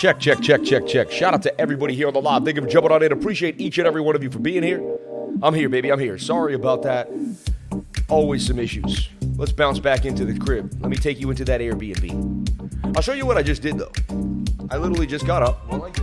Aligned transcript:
Check, 0.00 0.18
check, 0.18 0.40
check, 0.40 0.64
check, 0.64 0.86
check. 0.86 1.10
Shout 1.10 1.34
out 1.34 1.42
to 1.42 1.60
everybody 1.60 1.94
here 1.94 2.06
on 2.06 2.14
the 2.14 2.22
live. 2.22 2.42
Thank 2.42 2.56
you 2.56 2.62
for 2.62 2.68
jumping 2.68 2.90
on 2.90 3.02
in. 3.02 3.12
Appreciate 3.12 3.60
each 3.60 3.76
and 3.76 3.86
every 3.86 4.00
one 4.00 4.16
of 4.16 4.22
you 4.22 4.30
for 4.30 4.38
being 4.38 4.62
here. 4.62 4.82
I'm 5.42 5.52
here, 5.52 5.68
baby. 5.68 5.92
I'm 5.92 5.98
here. 5.98 6.16
Sorry 6.16 6.54
about 6.54 6.80
that. 6.84 7.10
Always 8.08 8.46
some 8.46 8.58
issues. 8.58 9.10
Let's 9.36 9.52
bounce 9.52 9.78
back 9.78 10.06
into 10.06 10.24
the 10.24 10.38
crib. 10.38 10.74
Let 10.80 10.88
me 10.88 10.96
take 10.96 11.20
you 11.20 11.28
into 11.28 11.44
that 11.44 11.60
Airbnb. 11.60 12.96
I'll 12.96 13.02
show 13.02 13.12
you 13.12 13.26
what 13.26 13.36
I 13.36 13.42
just 13.42 13.60
did 13.60 13.76
though. 13.76 13.92
I 14.70 14.78
literally 14.78 15.06
just 15.06 15.26
got 15.26 15.42
up. 15.42 15.68
Went 15.68 15.82
like. 15.82 15.98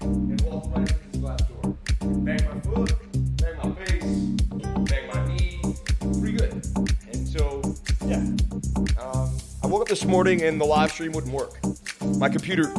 And 0.00 0.40
walked 0.40 0.74
right 0.74 0.90
up 0.90 0.98
to 0.98 1.08
this 1.10 1.20
glass 1.20 1.42
door. 1.42 1.76
Bang 2.00 2.40
my 2.46 2.60
foot, 2.62 2.94
bang 3.36 3.56
my 3.58 3.84
face, 3.84 4.04
bang 4.88 5.08
my 5.12 5.26
knee. 5.28 5.60
Pretty 6.18 6.38
good. 6.38 6.52
And 7.12 7.28
so, 7.28 7.60
yeah. 8.06 8.24
Um, 8.98 9.36
I 9.62 9.66
woke 9.66 9.82
up 9.82 9.88
this 9.88 10.06
morning 10.06 10.40
and 10.40 10.58
the 10.58 10.64
live 10.64 10.90
stream 10.90 11.12
wouldn't 11.12 11.34
work. 11.34 11.58
My 12.18 12.28
computer. 12.28 12.72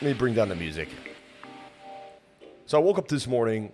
Let 0.00 0.02
me 0.02 0.12
bring 0.14 0.34
down 0.34 0.48
the 0.48 0.56
music. 0.56 0.88
So 2.66 2.78
I 2.78 2.80
woke 2.80 2.98
up 2.98 3.08
this 3.08 3.26
morning 3.26 3.72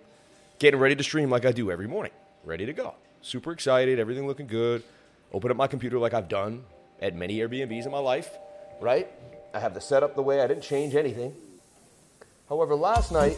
getting 0.59 0.79
ready 0.79 0.95
to 0.95 1.03
stream 1.03 1.29
like 1.29 1.45
I 1.45 1.51
do 1.51 1.71
every 1.71 1.87
morning. 1.87 2.11
Ready 2.43 2.65
to 2.65 2.73
go. 2.73 2.95
Super 3.21 3.51
excited, 3.51 3.99
everything 3.99 4.27
looking 4.27 4.47
good. 4.47 4.83
Open 5.33 5.51
up 5.51 5.57
my 5.57 5.67
computer 5.67 5.97
like 5.97 6.13
I've 6.13 6.27
done 6.27 6.63
at 7.01 7.15
many 7.15 7.37
Airbnbs 7.39 7.85
in 7.85 7.91
my 7.91 7.99
life, 7.99 8.29
right? 8.81 9.07
I 9.53 9.59
have 9.59 9.73
the 9.73 9.81
setup 9.81 10.15
the 10.15 10.21
way 10.21 10.41
I 10.41 10.47
didn't 10.47 10.63
change 10.63 10.95
anything. 10.95 11.33
However, 12.47 12.75
last 12.75 13.11
night, 13.11 13.37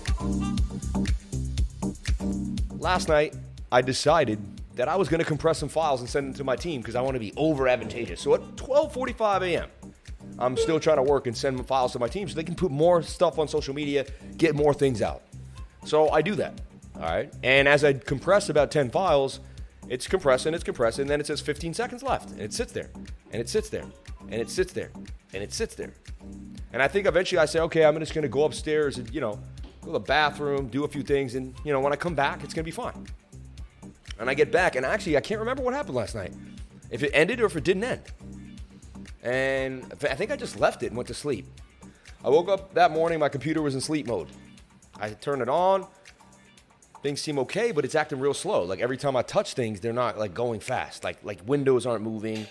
last 2.71 3.07
night, 3.07 3.35
I 3.71 3.81
decided 3.81 4.39
that 4.75 4.87
I 4.87 4.95
was 4.95 5.09
going 5.09 5.19
to 5.19 5.25
compress 5.25 5.57
some 5.59 5.69
files 5.69 5.99
and 5.99 6.09
send 6.09 6.27
them 6.27 6.33
to 6.35 6.43
my 6.43 6.55
team 6.55 6.81
because 6.81 6.95
I 6.95 7.01
want 7.01 7.15
to 7.15 7.19
be 7.19 7.33
over 7.37 7.67
advantageous. 7.67 8.21
So 8.21 8.33
at 8.33 8.41
12:45 8.55 9.41
a.m., 9.43 9.69
I'm 10.41 10.57
still 10.57 10.79
trying 10.79 10.97
to 10.97 11.03
work 11.03 11.27
and 11.27 11.37
send 11.37 11.65
files 11.67 11.93
to 11.93 11.99
my 11.99 12.07
team 12.07 12.27
so 12.27 12.35
they 12.35 12.43
can 12.43 12.55
put 12.55 12.71
more 12.71 13.01
stuff 13.03 13.37
on 13.39 13.47
social 13.47 13.73
media, 13.73 14.05
get 14.37 14.55
more 14.55 14.73
things 14.73 15.01
out. 15.01 15.21
So 15.85 16.09
I 16.09 16.21
do 16.21 16.35
that. 16.35 16.59
All 16.95 17.03
right. 17.03 17.33
And 17.43 17.67
as 17.67 17.83
I 17.83 17.93
compress 17.93 18.49
about 18.49 18.71
10 18.71 18.89
files, 18.89 19.39
it's 19.87 20.07
compressing, 20.07 20.53
it's 20.53 20.63
compressing, 20.63 21.03
and 21.03 21.09
then 21.09 21.19
it 21.19 21.27
says 21.27 21.41
15 21.41 21.73
seconds 21.73 22.03
left. 22.03 22.31
And 22.31 22.41
it 22.41 22.53
sits 22.53 22.71
there. 22.71 22.89
And 23.31 23.41
it 23.41 23.49
sits 23.49 23.69
there. 23.69 23.85
And 24.29 24.41
it 24.41 24.49
sits 24.49 24.73
there. 24.73 24.91
And 25.33 25.43
it 25.43 25.53
sits 25.53 25.75
there. 25.75 25.93
And 26.73 26.81
I 26.81 26.87
think 26.87 27.07
eventually 27.07 27.39
I 27.39 27.45
say, 27.45 27.59
okay, 27.59 27.85
I'm 27.85 27.97
just 27.99 28.13
going 28.13 28.23
to 28.23 28.29
go 28.29 28.45
upstairs 28.45 28.97
and, 28.97 29.09
you 29.13 29.21
know, 29.21 29.39
go 29.81 29.87
to 29.87 29.91
the 29.93 29.99
bathroom, 29.99 30.67
do 30.67 30.85
a 30.85 30.87
few 30.87 31.03
things. 31.03 31.35
And, 31.35 31.53
you 31.63 31.73
know, 31.73 31.79
when 31.79 31.93
I 31.93 31.95
come 31.95 32.15
back, 32.15 32.43
it's 32.43 32.53
going 32.53 32.63
to 32.63 32.67
be 32.67 32.71
fine. 32.71 33.07
And 34.19 34.29
I 34.29 34.33
get 34.35 34.51
back, 34.51 34.75
and 34.75 34.85
actually, 34.85 35.17
I 35.17 35.21
can't 35.21 35.39
remember 35.39 35.63
what 35.63 35.73
happened 35.73 35.95
last 35.95 36.13
night. 36.13 36.31
If 36.91 37.01
it 37.01 37.09
ended 37.13 37.41
or 37.41 37.45
if 37.45 37.55
it 37.55 37.63
didn't 37.63 37.83
end. 37.83 38.01
And 39.23 39.93
I 40.01 40.15
think 40.15 40.31
I 40.31 40.35
just 40.35 40.59
left 40.59 40.83
it 40.83 40.87
and 40.87 40.97
went 40.97 41.07
to 41.07 41.13
sleep. 41.13 41.45
I 42.23 42.29
woke 42.29 42.49
up 42.49 42.73
that 42.73 42.91
morning, 42.91 43.19
my 43.19 43.29
computer 43.29 43.61
was 43.61 43.75
in 43.75 43.81
sleep 43.81 44.07
mode. 44.07 44.27
I 44.99 45.09
turned 45.09 45.41
it 45.41 45.49
on. 45.49 45.87
Things 47.01 47.19
seem 47.19 47.39
okay, 47.39 47.71
but 47.71 47.83
it's 47.83 47.95
acting 47.95 48.19
real 48.19 48.33
slow. 48.33 48.63
Like 48.63 48.79
every 48.79 48.97
time 48.97 49.15
I 49.15 49.23
touch 49.23 49.53
things, 49.53 49.79
they're 49.79 49.93
not 49.93 50.19
like 50.19 50.35
going 50.35 50.59
fast. 50.59 51.03
Like 51.03 51.17
like 51.23 51.39
windows 51.47 51.85
aren't 51.87 52.03
moving. 52.03 52.45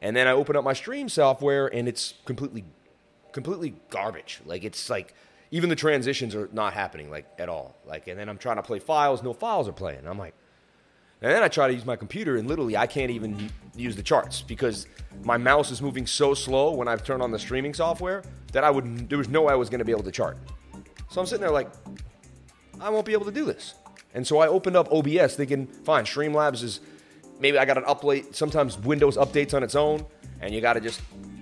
And 0.00 0.16
then 0.16 0.26
I 0.26 0.32
open 0.32 0.56
up 0.56 0.64
my 0.64 0.72
stream 0.72 1.08
software 1.08 1.66
and 1.66 1.86
it's 1.86 2.14
completely 2.24 2.64
completely 3.32 3.74
garbage. 3.90 4.40
Like 4.46 4.64
it's 4.64 4.88
like 4.88 5.14
even 5.50 5.68
the 5.68 5.76
transitions 5.76 6.34
are 6.34 6.48
not 6.52 6.72
happening 6.72 7.10
like 7.10 7.26
at 7.38 7.50
all. 7.50 7.76
Like 7.84 8.08
and 8.08 8.18
then 8.18 8.30
I'm 8.30 8.38
trying 8.38 8.56
to 8.56 8.62
play 8.62 8.78
files, 8.78 9.22
no 9.22 9.34
files 9.34 9.68
are 9.68 9.72
playing. 9.72 10.06
I'm 10.06 10.18
like 10.18 10.34
and 11.22 11.30
then 11.30 11.42
I 11.42 11.48
try 11.48 11.68
to 11.68 11.74
use 11.74 11.86
my 11.86 11.96
computer 11.96 12.36
and 12.36 12.48
literally 12.48 12.76
I 12.76 12.86
can't 12.86 13.10
even 13.10 13.48
use 13.76 13.96
the 13.96 14.02
charts 14.02 14.42
because 14.42 14.86
my 15.22 15.36
mouse 15.38 15.70
is 15.70 15.80
moving 15.80 16.06
so 16.06 16.34
slow 16.34 16.72
when 16.72 16.88
I've 16.88 17.04
turned 17.04 17.22
on 17.22 17.30
the 17.30 17.38
streaming 17.38 17.72
software 17.74 18.22
that 18.52 18.64
I 18.64 18.70
would 18.70 19.08
there 19.08 19.18
was 19.18 19.28
no 19.28 19.42
way 19.42 19.52
I 19.52 19.56
was 19.56 19.70
going 19.70 19.78
to 19.78 19.84
be 19.84 19.92
able 19.92 20.02
to 20.02 20.10
chart. 20.12 20.36
So 21.10 21.20
I'm 21.20 21.26
sitting 21.26 21.40
there 21.42 21.50
like 21.50 21.70
I 22.80 22.90
won't 22.90 23.06
be 23.06 23.12
able 23.12 23.26
to 23.26 23.32
do 23.32 23.44
this. 23.44 23.74
And 24.14 24.26
so 24.26 24.38
I 24.38 24.48
opened 24.48 24.76
up 24.76 24.92
OBS 24.92 25.36
thinking, 25.36 25.66
fine, 25.66 26.04
Streamlabs 26.04 26.62
is 26.62 26.80
maybe 27.38 27.58
I 27.58 27.64
got 27.64 27.78
an 27.78 27.84
update. 27.84 28.34
Sometimes 28.34 28.76
Windows 28.78 29.16
updates 29.16 29.54
on 29.54 29.62
its 29.62 29.74
own, 29.74 30.04
and 30.40 30.52
you 30.54 30.60
got 30.60 30.74
to 30.74 30.80
just 30.80 31.00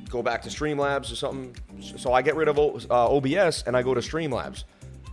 go 0.08 0.22
back 0.22 0.42
to 0.42 0.48
Streamlabs 0.50 1.10
or 1.10 1.16
something. 1.16 1.56
So 1.80 2.12
I 2.12 2.22
get 2.22 2.36
rid 2.36 2.48
of 2.48 2.58
uh, 2.58 3.16
OBS 3.16 3.64
and 3.66 3.76
I 3.76 3.82
go 3.82 3.94
to 3.94 4.00
Streamlabs, 4.00 4.64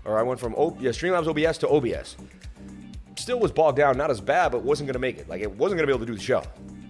or 0.06 0.20
I 0.20 0.24
went 0.24 0.40
from 0.40 0.54
o- 0.58 0.76
yeah, 0.80 0.92
Streamlabs 0.92 1.28
OBS 1.28 1.58
to 1.60 1.70
OBS. 1.70 2.18
Still 3.18 3.40
was 3.40 3.52
bogged 3.52 3.78
down, 3.78 3.98
not 3.98 4.12
as 4.12 4.22
bad, 4.22 4.52
but 4.52 4.64
wasn't 4.64 4.88
gonna 4.88 5.00
make 5.00 5.18
it. 5.18 5.28
Like 5.28 5.42
it 5.42 5.52
wasn't 5.52 5.80
gonna 5.80 5.88
be 5.88 5.94
able 5.94 6.06
to 6.06 6.12
do 6.12 6.16
the 6.16 6.24
show. 6.24 6.44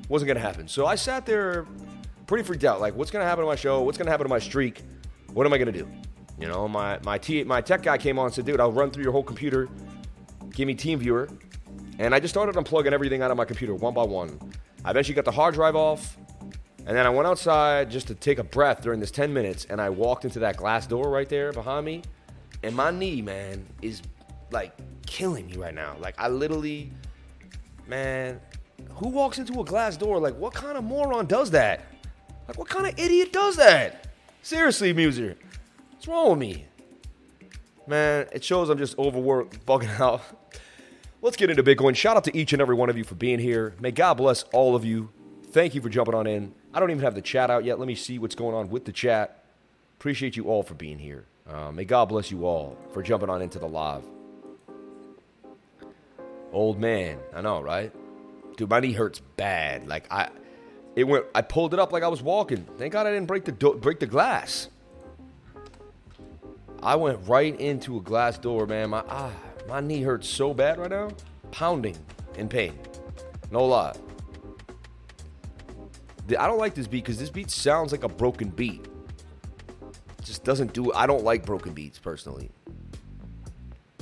Wasn't 0.10 0.28
gonna 0.28 0.40
happen. 0.40 0.68
So 0.68 0.86
I 0.86 0.96
sat 0.96 1.26
there, 1.26 1.66
pretty 2.28 2.44
freaked 2.44 2.64
out. 2.64 2.82
Like, 2.82 2.96
what's 2.96 3.12
gonna 3.12 3.26
happen 3.26 3.44
to 3.44 3.48
my 3.48 3.56
show? 3.56 3.82
What's 3.82 3.98
gonna 3.98 4.12
happen 4.12 4.26
to 4.26 4.30
my 4.30 4.40
streak? 4.40 4.84
What 5.34 5.46
am 5.46 5.54
I 5.54 5.58
gonna 5.58 5.72
do? 5.72 5.88
You 6.40 6.48
know, 6.48 6.68
my 6.68 7.00
my 7.04 7.18
t- 7.18 7.44
my 7.44 7.62
tech 7.62 7.82
guy 7.82 7.98
came 7.98 8.20
on 8.20 8.26
and 8.26 8.34
said, 8.34 8.46
"Dude, 8.46 8.60
I'll 8.60 8.72
run 8.72 8.92
through 8.92 9.04
your 9.04 9.12
whole 9.12 9.24
computer. 9.24 9.70
Give 10.52 10.68
me 10.68 10.76
TeamViewer." 10.76 11.32
And 12.00 12.14
I 12.14 12.20
just 12.20 12.34
started 12.34 12.56
unplugging 12.56 12.92
everything 12.92 13.22
out 13.22 13.32
of 13.32 13.38
my 13.38 13.46
computer 13.46 13.74
one 13.74 13.94
by 13.94 14.04
one. 14.04 14.40
I 14.86 14.92
eventually 14.92 15.16
got 15.16 15.26
the 15.26 15.32
hard 15.32 15.56
drive 15.56 15.76
off, 15.76 16.18
and 16.86 16.96
then 16.96 17.06
I 17.06 17.10
went 17.10 17.28
outside 17.28 17.90
just 17.90 18.08
to 18.08 18.16
take 18.16 18.38
a 18.38 18.44
breath 18.44 18.82
during 18.82 19.00
this 19.00 19.12
10 19.12 19.34
minutes, 19.34 19.66
and 19.70 19.82
I 19.82 19.90
walked 19.90 20.24
into 20.24 20.40
that 20.40 20.58
glass 20.58 20.86
door 20.86 21.10
right 21.10 21.28
there 21.28 21.52
behind 21.52 21.86
me, 21.86 22.04
and 22.64 22.76
my 22.76 22.92
knee, 22.92 23.22
man, 23.22 23.66
is 23.82 24.02
like 24.52 24.74
killing 25.06 25.48
me 25.48 25.58
right 25.58 25.74
now. 25.74 25.96
Like 26.00 26.16
I 26.18 26.28
literally, 26.28 26.92
man, 27.88 28.40
who 28.96 29.10
walks 29.10 29.38
into 29.38 29.60
a 29.60 29.64
glass 29.64 29.98
door? 29.98 30.20
Like, 30.20 30.36
what 30.38 30.54
kind 30.54 30.78
of 30.78 30.84
moron 30.84 31.26
does 31.26 31.52
that? 31.52 31.86
Like, 32.48 32.58
what 32.58 32.70
kind 32.70 32.88
of 32.88 32.98
idiot 32.98 33.34
does 33.34 33.56
that? 33.58 34.08
Seriously, 34.42 34.94
Muser. 34.94 35.36
What's 35.92 36.08
wrong 36.08 36.32
with 36.32 36.40
me? 36.40 36.66
Man, 37.88 38.28
it 38.32 38.44
shows 38.44 38.70
I'm 38.70 38.78
just 38.78 38.98
overworked, 38.98 39.66
bugging 39.66 40.00
out. 40.00 40.22
Let's 41.22 41.38
get 41.38 41.50
into 41.50 41.64
Bitcoin. 41.64 41.96
Shout 41.96 42.16
out 42.16 42.24
to 42.26 42.38
each 42.38 42.54
and 42.54 42.62
every 42.62 42.76
one 42.76 42.90
of 42.90 42.98
you 42.98 43.04
for 43.04 43.16
being 43.16 43.40
here. 43.40 43.76
May 43.80 43.92
God 43.92 44.16
bless 44.16 44.44
all 44.54 44.76
of 44.76 44.86
you. 44.86 45.10
Thank 45.52 45.74
you 45.74 45.82
for 45.82 45.90
jumping 45.90 46.14
on 46.14 46.28
in. 46.28 46.54
I 46.74 46.80
don't 46.80 46.92
even 46.92 47.04
have 47.04 47.16
the 47.16 47.22
chat 47.22 47.50
out 47.50 47.66
yet. 47.66 47.80
Let 47.80 47.88
me 47.88 47.96
see 47.96 48.20
what's 48.20 48.36
going 48.36 48.54
on 48.54 48.70
with 48.70 48.86
the 48.86 48.92
chat. 48.92 49.44
Appreciate 49.98 50.38
you 50.38 50.46
all 50.46 50.62
for 50.62 50.76
being 50.76 51.00
here. 51.00 51.26
Uh, 51.50 51.72
may 51.72 51.86
God 51.86 52.10
bless 52.10 52.30
you 52.30 52.46
all 52.46 52.78
for 52.94 53.02
jumping 53.02 53.30
on 53.30 53.42
into 53.42 53.58
the 53.58 53.68
live. 53.68 54.04
Old 56.52 56.80
man, 56.80 57.20
I 57.34 57.42
know, 57.42 57.62
right? 57.62 57.92
Dude, 58.56 58.70
my 58.70 58.80
knee 58.80 58.94
hurts 58.94 59.20
bad. 59.38 59.88
Like 59.88 60.12
I, 60.12 60.30
it 60.96 61.04
went. 61.04 61.26
I 61.36 61.42
pulled 61.42 61.74
it 61.74 61.80
up 61.80 61.92
like 61.92 62.04
I 62.04 62.08
was 62.08 62.24
walking. 62.24 62.66
Thank 62.78 62.94
God 62.94 63.06
I 63.06 63.12
didn't 63.12 63.28
break 63.28 63.46
the 63.46 63.52
do- 63.52 63.76
break 63.76 64.00
the 64.00 64.08
glass. 64.08 64.70
I 66.82 66.96
went 66.96 67.20
right 67.28 67.60
into 67.60 67.98
a 67.98 68.02
glass 68.02 68.38
door, 68.38 68.66
man. 68.66 68.90
My 68.90 69.04
ah, 69.08 69.32
my 69.68 69.80
knee 69.80 70.02
hurts 70.02 70.28
so 70.28 70.54
bad 70.54 70.80
right 70.80 70.90
now, 70.90 71.10
pounding 71.52 71.98
in 72.36 72.50
pain. 72.50 72.78
No 73.52 73.66
lie. 73.66 73.96
I 76.30 76.48
don't 76.48 76.58
like 76.58 76.74
this 76.74 76.88
beat 76.88 77.04
because 77.04 77.20
this 77.20 77.30
beat 77.30 77.50
sounds 77.50 77.92
like 77.92 78.04
a 78.04 78.10
broken 78.10 78.50
beat. 78.50 78.86
It 80.20 80.26
just 80.26 80.44
doesn't 80.44 80.74
do. 80.74 80.92
I 80.94 81.06
don't 81.08 81.24
like 81.24 81.46
broken 81.46 81.74
beats 81.74 82.00
personally. 82.00 82.50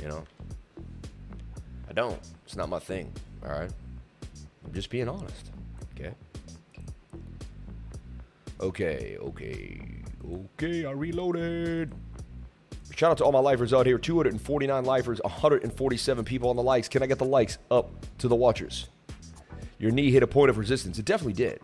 You 0.02 0.08
know, 0.08 0.24
I 1.90 1.94
don't. 1.94 2.20
It's 2.46 2.56
not 2.56 2.70
my 2.70 2.80
thing. 2.80 3.12
All 3.44 3.52
right. 3.52 3.72
I'm 4.66 4.74
just 4.74 4.90
being 4.90 5.10
honest. 5.10 5.52
Okay. 5.94 6.12
Okay. 8.60 9.18
Okay. 9.20 9.82
Okay. 10.32 10.86
I 10.86 10.92
reloaded. 10.92 11.94
Shout 12.96 13.12
out 13.12 13.18
to 13.18 13.26
all 13.26 13.32
my 13.32 13.40
lifers 13.40 13.74
out 13.74 13.86
here 13.86 13.98
249 13.98 14.86
lifers, 14.86 15.20
147 15.22 16.24
people 16.24 16.50
on 16.50 16.56
the 16.56 16.64
likes. 16.64 16.88
Can 16.88 17.04
I 17.04 17.08
get 17.08 17.18
the 17.18 17.26
likes 17.26 17.58
up 17.70 17.92
to 18.20 18.30
the 18.30 18.36
watchers? 18.36 18.88
Your 19.80 19.92
knee 19.92 20.12
hit 20.12 20.24
a 20.24 20.28
point 20.28 20.50
of 20.50 20.58
resistance. 20.58 20.98
It 20.98 21.06
definitely 21.06 21.34
did. 21.34 21.60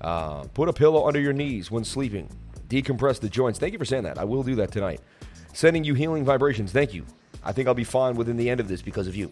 Uh, 0.00 0.42
put 0.54 0.68
a 0.68 0.72
pillow 0.72 1.06
under 1.06 1.20
your 1.20 1.32
knees 1.32 1.70
when 1.70 1.84
sleeping. 1.84 2.28
Decompress 2.68 3.20
the 3.20 3.28
joints. 3.28 3.58
Thank 3.58 3.72
you 3.72 3.78
for 3.78 3.84
saying 3.84 4.02
that. 4.02 4.18
I 4.18 4.24
will 4.24 4.42
do 4.42 4.56
that 4.56 4.72
tonight. 4.72 5.00
Sending 5.52 5.84
you 5.84 5.94
healing 5.94 6.24
vibrations. 6.24 6.72
Thank 6.72 6.92
you. 6.92 7.04
I 7.44 7.52
think 7.52 7.68
I'll 7.68 7.74
be 7.74 7.84
fine 7.84 8.16
within 8.16 8.36
the 8.36 8.50
end 8.50 8.58
of 8.58 8.66
this 8.66 8.82
because 8.82 9.06
of 9.06 9.14
you. 9.14 9.30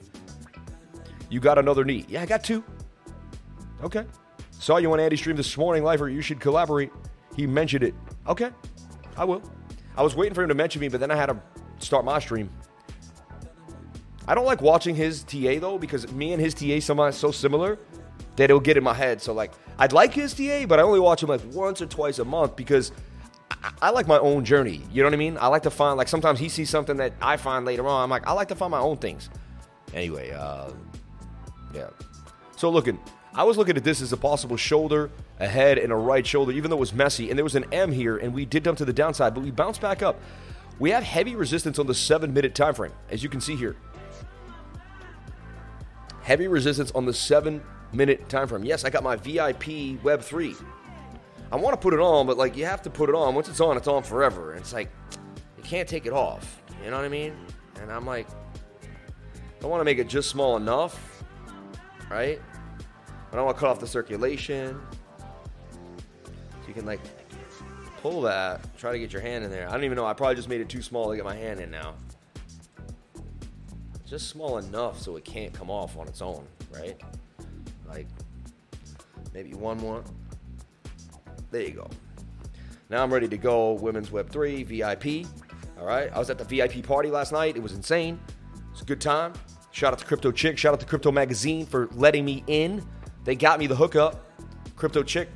You 1.37 1.41
got 1.41 1.59
another 1.59 1.85
knee. 1.85 2.07
Yeah, 2.09 2.23
I 2.23 2.25
got 2.25 2.43
two. 2.43 2.65
Okay. 3.83 4.07
Saw 4.53 4.79
you 4.79 4.91
on 4.95 4.99
Andy's 4.99 5.21
Stream 5.21 5.37
this 5.37 5.55
morning, 5.59 5.85
Lifer. 5.85 6.09
You 6.09 6.23
should 6.23 6.41
collaborate. 6.41 6.91
He 7.37 7.47
mentioned 7.47 7.85
it. 7.85 7.95
Okay. 8.27 8.51
I 9.19 9.25
will. 9.27 9.43
I 9.99 10.03
was 10.03 10.17
waiting 10.17 10.33
for 10.33 10.43
him 10.43 10.49
to 10.49 10.55
mention 10.55 10.81
me, 10.81 10.89
but 10.89 10.99
then 10.99 11.11
I 11.11 11.15
had 11.15 11.27
to 11.27 11.39
start 11.79 12.07
my 12.07 12.21
stream. 12.21 12.49
I 14.27 14.35
don't 14.35 14.47
like 14.47 14.63
watching 14.63 14.97
his 14.97 15.25
TA 15.25 15.59
though 15.61 15.77
because 15.77 16.11
me 16.11 16.33
and 16.33 16.41
his 16.41 16.55
TA 16.55 16.81
somehow 16.81 17.11
so 17.11 17.31
similar 17.31 17.79
that 18.37 18.45
it'll 18.45 18.59
get 18.59 18.79
in 18.79 18.85
my 18.85 18.95
head. 18.95 19.21
So 19.21 19.35
like, 19.35 19.53
I'd 19.79 19.93
like 19.93 20.15
his 20.15 20.33
TA, 20.33 20.65
but 20.65 20.79
I 20.79 20.85
only 20.85 21.01
watch 21.01 21.23
him 21.23 21.29
like 21.29 21.43
once 21.53 21.83
or 21.83 21.87
twice 21.87 22.19
a 22.19 22.25
month 22.25 22.57
because 22.57 22.93
I, 23.51 23.73
I 23.83 23.91
like 23.91 24.07
my 24.07 24.19
own 24.21 24.47
journey. 24.47 24.81
You 24.91 25.03
know 25.03 25.09
what 25.09 25.13
I 25.13 25.19
mean? 25.19 25.37
I 25.39 25.49
like 25.49 25.65
to 25.65 25.71
find 25.71 25.99
like 25.99 26.09
sometimes 26.09 26.39
he 26.39 26.49
sees 26.49 26.71
something 26.71 26.97
that 26.97 27.13
I 27.21 27.37
find 27.37 27.67
later 27.67 27.87
on. 27.87 28.05
I'm 28.05 28.09
like, 28.09 28.27
I 28.27 28.33
like 28.33 28.49
to 28.49 28.55
find 28.55 28.71
my 28.71 28.81
own 28.81 28.97
things. 28.97 29.29
Anyway, 29.95 30.31
uh, 30.31 30.71
yeah. 31.77 31.91
So 32.57 32.71
looking, 32.71 32.99
I 33.35 33.45
was 33.45 33.59
looking 33.59 33.77
at 33.77 33.85
this 33.85 34.01
as 34.01 34.13
a 34.13 34.17
possible 34.17 34.57
shoulder, 34.57 35.11
a 35.39 35.47
head, 35.47 35.79
and 35.79 35.93
a 35.93 35.97
right 35.97 36.27
shoulder, 36.27 36.53
even 36.53 36.71
though 36.71 36.79
it 36.79 36.81
was 36.81 36.95
messy. 36.95 37.29
And 37.29 37.39
there 37.39 37.45
was 37.45 37.55
an 37.55 37.67
M 37.71 37.93
here, 37.93 38.17
and 38.17 38.33
we 38.33 38.47
did 38.47 38.63
dump 38.63 38.79
to 38.79 38.85
the 38.85 38.93
downside, 38.93 39.35
but 39.35 39.45
we 39.45 39.51
bounced 39.51 39.81
back 39.81 40.03
up. 40.03 40.21
We 40.79 40.91
have 40.91 41.03
heavy 41.03 41.37
resistance 41.37 41.79
on 41.79 41.87
the 41.87 41.95
seven 41.95 42.33
minute 42.33 42.55
time 42.55 42.75
frame, 42.75 42.93
as 43.11 43.23
you 43.23 43.29
can 43.29 43.41
see 43.41 43.57
here. 43.57 43.77
Heavy 46.23 46.49
resistance 46.49 46.91
on 46.93 47.05
the 47.05 47.15
seven 47.15 47.63
minute 47.93 48.29
time 48.29 48.49
frame. 48.49 48.65
Yes, 48.65 48.85
I 48.85 48.91
got 48.91 49.03
my 49.03 49.17
VIP 49.17 50.03
Web 50.03 50.23
3. 50.23 50.55
I 51.53 51.57
want 51.57 51.75
to 51.75 51.81
put 51.81 51.95
it 51.95 52.01
on, 52.01 52.27
but 52.27 52.37
like 52.37 52.57
you 52.57 52.65
have 52.65 52.83
to 52.83 52.91
put 52.91 53.09
it 53.09 53.15
on. 53.15 53.35
Once 53.35 53.49
it's 53.49 53.61
on, 53.61 53.77
it's 53.77 53.87
on 53.87 54.03
forever. 54.03 54.53
And 54.53 54.61
it's 54.61 54.73
like 54.73 54.91
you 55.57 55.63
can't 55.63 55.89
take 55.89 56.07
it 56.07 56.13
off. 56.13 56.63
You 56.83 56.91
know 56.91 56.97
what 56.97 57.05
I 57.05 57.09
mean? 57.09 57.35
And 57.81 57.93
I'm 57.93 58.05
like, 58.05 58.27
I 59.63 59.67
want 59.67 59.81
to 59.81 59.85
make 59.85 59.99
it 59.99 60.09
just 60.09 60.29
small 60.31 60.57
enough, 60.57 61.16
right? 62.11 62.41
I 63.31 63.37
don't 63.37 63.45
want 63.45 63.57
to 63.57 63.61
cut 63.61 63.71
off 63.71 63.81
the 63.81 63.87
circulation. 63.87 64.81
So 66.29 66.69
you 66.69 66.75
can 66.75 66.87
like 66.87 67.01
pull 68.01 68.23
that, 68.23 68.77
try 68.79 68.93
to 68.93 68.99
get 68.99 69.13
your 69.13 69.23
hand 69.23 69.45
in 69.45 69.51
there. 69.51 69.69
I 69.69 69.73
don't 69.73 69.85
even 69.85 69.97
know. 69.97 70.07
I 70.07 70.13
probably 70.13 70.37
just 70.37 70.49
made 70.49 70.61
it 70.61 70.69
too 70.69 70.83
small 70.83 71.11
to 71.11 71.17
get 71.17 71.25
my 71.25 71.35
hand 71.35 71.61
in 71.61 71.71
now. 71.71 71.95
Just 74.07 74.29
small 74.29 74.59
enough 74.59 75.01
so 75.01 75.17
it 75.17 75.25
can't 75.25 75.53
come 75.53 75.71
off 75.71 75.97
on 75.97 76.07
its 76.07 76.23
own, 76.23 76.47
right? 76.73 77.01
Like 77.89 78.07
maybe 79.35 79.55
one 79.55 79.79
more. 79.79 80.05
There 81.51 81.63
you 81.63 81.73
go. 81.73 81.89
Now 82.89 83.03
I'm 83.03 83.13
ready 83.13 83.29
to 83.29 83.37
go. 83.37 83.73
Women's 83.73 84.13
Web 84.13 84.31
3, 84.31 84.63
VIP. 84.63 85.27
All 85.79 85.87
right. 85.87 86.11
I 86.13 86.19
was 86.19 86.31
at 86.31 86.39
the 86.39 86.45
VIP 86.45 86.87
party 86.87 87.11
last 87.11 87.33
night. 87.33 87.57
It 87.57 87.63
was 87.63 87.73
insane. 87.73 88.21
It's 88.71 88.83
a 88.83 88.85
good 88.85 89.01
time. 89.01 89.33
Shout 89.77 89.93
out 89.93 89.99
to 89.99 90.07
Crypto 90.07 90.33
Chick. 90.33 90.57
Shout 90.57 90.73
out 90.73 90.81
to 90.81 90.87
Crypto 90.87 91.13
Magazine 91.13 91.67
for 91.67 91.91
letting 91.93 92.25
me 92.25 92.43
in. 92.47 92.83
They 93.25 93.35
got 93.35 93.59
me 93.59 93.67
the 93.67 93.77
hookup. 93.77 94.25
Crypto 94.75 95.03
Chick. 95.03 95.29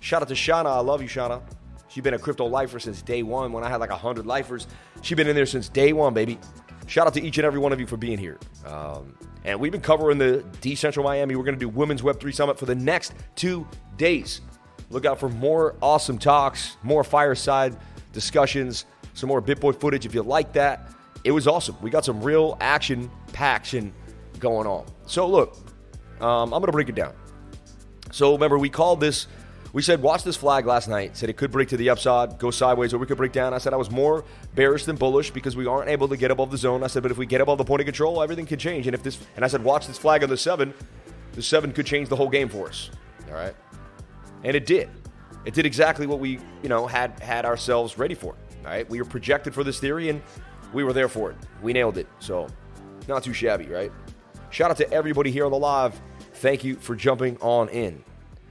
Shout 0.00 0.20
out 0.20 0.28
to 0.28 0.34
Shauna. 0.34 0.66
I 0.66 0.80
love 0.80 1.00
you, 1.00 1.08
Shauna. 1.08 1.40
She's 1.88 2.04
been 2.04 2.12
a 2.12 2.18
crypto 2.18 2.44
lifer 2.44 2.78
since 2.78 3.00
day 3.00 3.22
one 3.22 3.52
when 3.52 3.64
I 3.64 3.70
had 3.70 3.80
like 3.80 3.88
100 3.88 4.26
lifers. 4.26 4.66
She's 5.00 5.16
been 5.16 5.28
in 5.28 5.34
there 5.34 5.46
since 5.46 5.70
day 5.70 5.94
one, 5.94 6.12
baby. 6.12 6.38
Shout 6.86 7.06
out 7.06 7.14
to 7.14 7.22
each 7.22 7.38
and 7.38 7.46
every 7.46 7.58
one 7.58 7.72
of 7.72 7.80
you 7.80 7.86
for 7.86 7.96
being 7.96 8.18
here. 8.18 8.38
Um, 8.66 9.14
and 9.44 9.58
we've 9.58 9.72
been 9.72 9.80
covering 9.80 10.18
the 10.18 10.44
Decentral 10.60 11.02
Miami. 11.02 11.34
We're 11.34 11.44
going 11.44 11.58
to 11.58 11.58
do 11.58 11.70
Women's 11.70 12.02
Web3 12.02 12.34
Summit 12.34 12.58
for 12.58 12.66
the 12.66 12.74
next 12.74 13.14
two 13.34 13.66
days. 13.96 14.42
Look 14.90 15.06
out 15.06 15.18
for 15.18 15.30
more 15.30 15.74
awesome 15.80 16.18
talks, 16.18 16.76
more 16.82 17.02
fireside 17.02 17.74
discussions, 18.12 18.84
some 19.14 19.28
more 19.28 19.40
BitBoy 19.40 19.80
footage 19.80 20.04
if 20.04 20.12
you 20.12 20.22
like 20.22 20.52
that. 20.52 20.90
It 21.26 21.32
was 21.32 21.46
awesome. 21.46 21.76
We 21.82 21.90
got 21.90 22.04
some 22.04 22.22
real 22.22 22.56
action 22.60 23.10
paction 23.32 23.92
going 24.38 24.66
on. 24.66 24.86
So, 25.06 25.28
look, 25.28 25.56
um, 26.20 26.52
I'm 26.54 26.60
going 26.60 26.66
to 26.66 26.72
break 26.72 26.88
it 26.88 26.94
down. 26.94 27.14
So, 28.12 28.32
remember, 28.32 28.58
we 28.58 28.70
called 28.70 29.00
this 29.00 29.26
we 29.76 29.82
said, 29.82 30.00
watch 30.00 30.24
this 30.24 30.36
flag 30.36 30.64
last 30.64 30.88
night. 30.88 31.18
Said 31.18 31.28
it 31.28 31.36
could 31.36 31.50
break 31.50 31.68
to 31.68 31.76
the 31.76 31.90
upside, 31.90 32.38
go 32.38 32.50
sideways, 32.50 32.94
or 32.94 32.98
we 32.98 33.04
could 33.04 33.18
break 33.18 33.32
down. 33.32 33.52
I 33.52 33.58
said 33.58 33.74
I 33.74 33.76
was 33.76 33.90
more 33.90 34.24
bearish 34.54 34.86
than 34.86 34.96
bullish 34.96 35.30
because 35.30 35.54
we 35.54 35.66
aren't 35.66 35.90
able 35.90 36.08
to 36.08 36.16
get 36.16 36.30
above 36.30 36.50
the 36.50 36.56
zone. 36.56 36.82
I 36.82 36.86
said, 36.86 37.02
but 37.02 37.12
if 37.12 37.18
we 37.18 37.26
get 37.26 37.42
above 37.42 37.58
the 37.58 37.64
point 37.64 37.82
of 37.82 37.84
control, 37.84 38.22
everything 38.22 38.46
can 38.46 38.58
change. 38.58 38.86
And 38.86 38.94
if 38.94 39.02
this, 39.02 39.18
and 39.36 39.44
I 39.44 39.48
said, 39.48 39.62
watch 39.62 39.86
this 39.86 39.98
flag 39.98 40.22
on 40.22 40.30
the 40.30 40.36
seven. 40.38 40.72
The 41.32 41.42
seven 41.42 41.74
could 41.74 41.84
change 41.84 42.08
the 42.08 42.16
whole 42.16 42.30
game 42.30 42.48
for 42.48 42.68
us. 42.68 42.90
All 43.28 43.34
right, 43.34 43.54
and 44.44 44.56
it 44.56 44.64
did. 44.64 44.88
It 45.44 45.52
did 45.52 45.66
exactly 45.66 46.06
what 46.06 46.20
we, 46.20 46.38
you 46.62 46.70
know, 46.70 46.86
had 46.86 47.20
had 47.20 47.44
ourselves 47.44 47.98
ready 47.98 48.14
for. 48.14 48.32
All 48.32 48.70
right, 48.70 48.88
we 48.88 48.98
were 48.98 49.04
projected 49.04 49.52
for 49.52 49.62
this 49.62 49.78
theory, 49.78 50.08
and 50.08 50.22
we 50.72 50.84
were 50.84 50.92
there 50.92 51.08
for 51.08 51.30
it. 51.30 51.36
We 51.62 51.72
nailed 51.72 51.98
it. 51.98 52.06
So, 52.18 52.48
not 53.08 53.22
too 53.22 53.32
shabby, 53.32 53.66
right? 53.66 53.92
Shout 54.50 54.70
out 54.70 54.76
to 54.78 54.90
everybody 54.92 55.30
here 55.30 55.44
on 55.44 55.50
the 55.50 55.58
live. 55.58 56.00
Thank 56.34 56.64
you 56.64 56.76
for 56.76 56.94
jumping 56.94 57.36
on 57.40 57.68
in. 57.70 58.04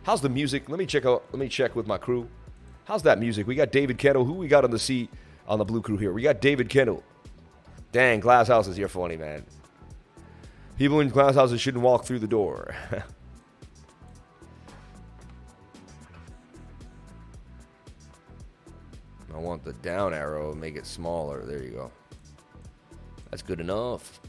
How's 0.04 0.22
the 0.22 0.30
music? 0.30 0.70
Let 0.70 0.80
me 0.80 0.86
check 0.86 1.06
out. 1.06 1.26
Let 1.32 1.40
me 1.40 1.48
check 1.48 1.76
with 1.76 1.88
my 1.88 1.98
crew. 1.98 2.28
How's 2.86 3.04
that 3.04 3.20
music? 3.20 3.48
We 3.48 3.56
got 3.56 3.72
David 3.72 3.98
Kendall. 3.98 4.26
Who 4.26 4.34
we 4.34 4.48
got 4.48 4.64
on 4.64 4.72
the 4.72 4.80
seat 4.80 5.10
on 5.48 5.58
the 5.60 5.66
blue 5.66 5.82
crew 5.82 5.98
here? 5.98 6.14
We 6.14 6.22
got 6.22 6.42
David 6.42 6.70
Kendall. 6.70 7.04
Dang, 7.92 8.20
glass 8.20 8.48
houses, 8.48 8.78
you're 8.78 8.88
funny, 8.88 9.18
man. 9.18 9.46
People 10.78 11.00
in 11.00 11.10
glass 11.10 11.36
houses 11.36 11.62
shouldn't 11.62 11.84
walk 11.84 12.06
through 12.06 12.20
the 12.20 12.28
door. 12.28 12.76
I 19.34 19.38
want 19.38 19.64
the 19.64 19.74
down 19.74 20.14
arrow, 20.14 20.54
make 20.54 20.76
it 20.76 20.86
smaller. 20.86 21.46
There 21.46 21.64
you 21.64 21.72
go. 21.72 21.92
That's 23.36 23.44
good 23.44 23.60
enough. 23.60 24.22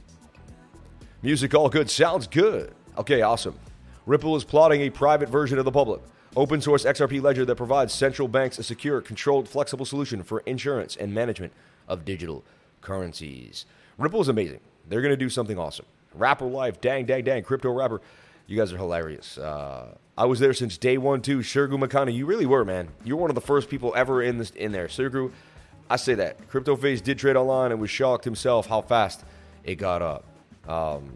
Music 1.22 1.54
all 1.54 1.68
good. 1.68 1.88
Sounds 1.88 2.26
good. 2.26 2.74
Okay, 2.98 3.22
awesome. 3.22 3.56
Ripple 4.04 4.34
is 4.34 4.42
plotting 4.42 4.80
a 4.80 4.90
private 4.90 5.28
version 5.28 5.60
of 5.60 5.64
the 5.64 5.70
public 5.70 6.00
open 6.34 6.60
source 6.60 6.84
XRP 6.84 7.22
ledger 7.22 7.44
that 7.44 7.54
provides 7.54 7.94
central 7.94 8.26
banks 8.26 8.58
a 8.58 8.64
secure, 8.64 9.00
controlled, 9.00 9.48
flexible 9.48 9.86
solution 9.86 10.24
for 10.24 10.40
insurance 10.40 10.96
and 10.96 11.14
management 11.14 11.52
of 11.86 12.04
digital 12.04 12.42
currencies. 12.80 13.64
Ripple 13.96 14.22
is 14.22 14.26
amazing. 14.26 14.58
They're 14.88 15.02
going 15.02 15.12
to 15.12 15.16
do 15.16 15.30
something 15.30 15.56
awesome. 15.56 15.86
Rapper 16.12 16.46
Life, 16.46 16.80
dang, 16.80 17.06
dang, 17.06 17.22
dang, 17.22 17.44
crypto 17.44 17.70
rapper. 17.70 18.00
You 18.48 18.56
guys 18.56 18.72
are 18.72 18.76
hilarious. 18.76 19.38
Uh, 19.38 19.94
I 20.18 20.24
was 20.24 20.40
there 20.40 20.52
since 20.52 20.76
day 20.76 20.98
one 20.98 21.22
too. 21.22 21.44
Sergu 21.44 21.78
Makana, 21.78 22.12
you 22.12 22.26
really 22.26 22.46
were, 22.46 22.64
man. 22.64 22.88
You 23.04 23.14
were 23.14 23.20
one 23.22 23.30
of 23.30 23.36
the 23.36 23.40
first 23.40 23.70
people 23.70 23.92
ever 23.96 24.20
in 24.20 24.38
this 24.38 24.50
in 24.50 24.72
there. 24.72 24.88
Sergu, 24.88 25.30
I 25.88 25.96
say 25.96 26.14
that. 26.14 26.48
Crypto 26.48 26.76
Face 26.76 27.00
did 27.00 27.18
trade 27.18 27.36
online 27.36 27.72
and 27.72 27.80
was 27.80 27.90
shocked 27.90 28.24
himself 28.24 28.66
how 28.66 28.82
fast 28.82 29.24
it 29.64 29.76
got 29.76 30.02
up. 30.02 30.24
Um, 30.68 31.12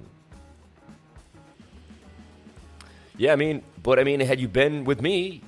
yeah, 3.16 3.32
I 3.32 3.36
mean, 3.36 3.62
but 3.82 3.98
I 3.98 4.04
mean, 4.04 4.20
had 4.20 4.40
you 4.40 4.48
been 4.48 4.84
with 4.84 5.02
me, 5.02 5.42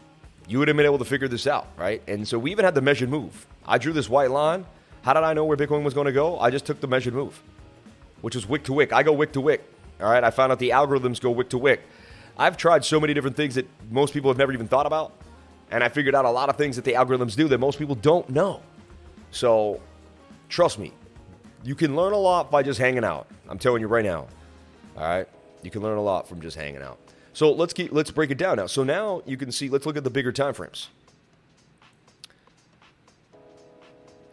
you 0.48 0.58
would 0.58 0.69
have 0.69 0.76
been 0.76 0.86
able 0.86 0.98
to 0.98 1.04
figure 1.04 1.28
this 1.28 1.46
out, 1.46 1.69
right? 1.76 2.02
And 2.08 2.26
so 2.26 2.38
we 2.38 2.50
even 2.50 2.64
had 2.64 2.74
the 2.74 2.80
measured 2.80 3.08
move. 3.08 3.46
I 3.66 3.78
drew 3.78 3.92
this 3.92 4.08
white 4.08 4.30
line. 4.30 4.66
How 5.02 5.12
did 5.14 5.22
I 5.22 5.32
know 5.34 5.44
where 5.44 5.56
Bitcoin 5.56 5.82
was 5.82 5.94
going 5.94 6.06
to 6.06 6.12
go? 6.12 6.38
I 6.38 6.50
just 6.50 6.66
took 6.66 6.80
the 6.80 6.86
measured 6.86 7.14
move, 7.14 7.40
which 8.20 8.34
was 8.34 8.48
wick 8.48 8.64
to 8.64 8.72
wick. 8.72 8.92
I 8.92 9.02
go 9.02 9.12
wick 9.12 9.32
to 9.32 9.40
wick. 9.40 9.64
All 10.00 10.10
right. 10.10 10.22
I 10.22 10.30
found 10.30 10.52
out 10.52 10.58
the 10.58 10.70
algorithms 10.70 11.20
go 11.20 11.30
wick 11.30 11.48
to 11.50 11.58
wick. 11.58 11.80
I've 12.36 12.56
tried 12.56 12.84
so 12.84 12.98
many 12.98 13.14
different 13.14 13.36
things 13.36 13.54
that 13.54 13.66
most 13.90 14.14
people 14.14 14.30
have 14.30 14.38
never 14.38 14.52
even 14.52 14.68
thought 14.68 14.86
about. 14.86 15.12
And 15.70 15.82
I 15.82 15.88
figured 15.88 16.14
out 16.14 16.25
a 16.25 16.30
lot 16.30 16.48
of 16.48 16.56
things 16.56 16.76
that 16.76 16.84
the 16.84 16.92
algorithms 16.92 17.36
do 17.36 17.48
that 17.48 17.58
most 17.58 17.78
people 17.78 17.94
don't 17.94 18.28
know. 18.28 18.60
So 19.32 19.81
trust 20.49 20.79
me, 20.79 20.93
you 21.64 21.75
can 21.75 21.96
learn 21.96 22.12
a 22.12 22.19
lot 22.19 22.50
by 22.50 22.62
just 22.62 22.79
hanging 22.79 23.05
out. 23.05 23.26
I'm 23.49 23.58
telling 23.58 23.81
you 23.81 23.88
right 23.88 24.05
now. 24.05 24.29
All 24.96 25.02
right. 25.02 25.26
You 25.62 25.70
can 25.70 25.82
learn 25.82 25.99
a 25.99 26.02
lot 26.02 26.29
from 26.29 26.40
just 26.40 26.56
hanging 26.56 26.82
out. 26.82 26.99
So 27.32 27.50
let's 27.50 27.73
keep 27.73 27.93
let's 27.93 28.11
break 28.11 28.31
it 28.31 28.38
down 28.38 28.56
now. 28.56 28.67
So 28.67 28.84
now 28.84 29.23
you 29.26 29.37
can 29.37 29.50
see. 29.50 29.69
Let's 29.69 29.87
look 29.87 29.96
at 29.96 30.05
the 30.05 30.11
bigger 30.11 30.32
time 30.32 30.55
frames. 30.55 30.88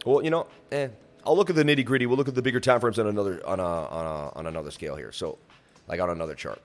Well, 0.04 0.22
you 0.22 0.30
know, 0.30 0.46
eh, 0.70 0.88
I'll 1.24 1.36
look 1.36 1.50
at 1.50 1.56
the 1.56 1.64
nitty 1.64 1.84
gritty. 1.84 2.06
We'll 2.06 2.16
look 2.16 2.28
at 2.28 2.34
the 2.34 2.42
bigger 2.42 2.60
time 2.60 2.80
frames 2.80 2.98
on 2.98 3.06
another 3.06 3.40
on 3.46 3.58
a, 3.58 3.62
on 3.62 4.06
a, 4.06 4.38
on 4.38 4.46
another 4.46 4.70
scale 4.70 4.96
here. 4.96 5.12
So, 5.12 5.38
like 5.88 6.00
on 6.00 6.10
another 6.10 6.34
chart. 6.34 6.60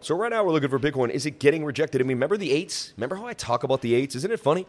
So 0.00 0.14
right 0.14 0.30
now 0.30 0.44
we're 0.44 0.52
looking 0.52 0.68
for 0.68 0.78
Bitcoin. 0.78 1.10
Is 1.10 1.26
it 1.26 1.40
getting 1.40 1.64
rejected? 1.64 2.00
I 2.00 2.04
mean, 2.04 2.16
remember 2.16 2.36
the 2.36 2.52
eights? 2.52 2.92
Remember 2.96 3.16
how 3.16 3.26
I 3.26 3.32
talk 3.32 3.64
about 3.64 3.80
the 3.80 3.94
eights? 3.94 4.14
Isn't 4.14 4.30
it 4.30 4.38
funny? 4.38 4.66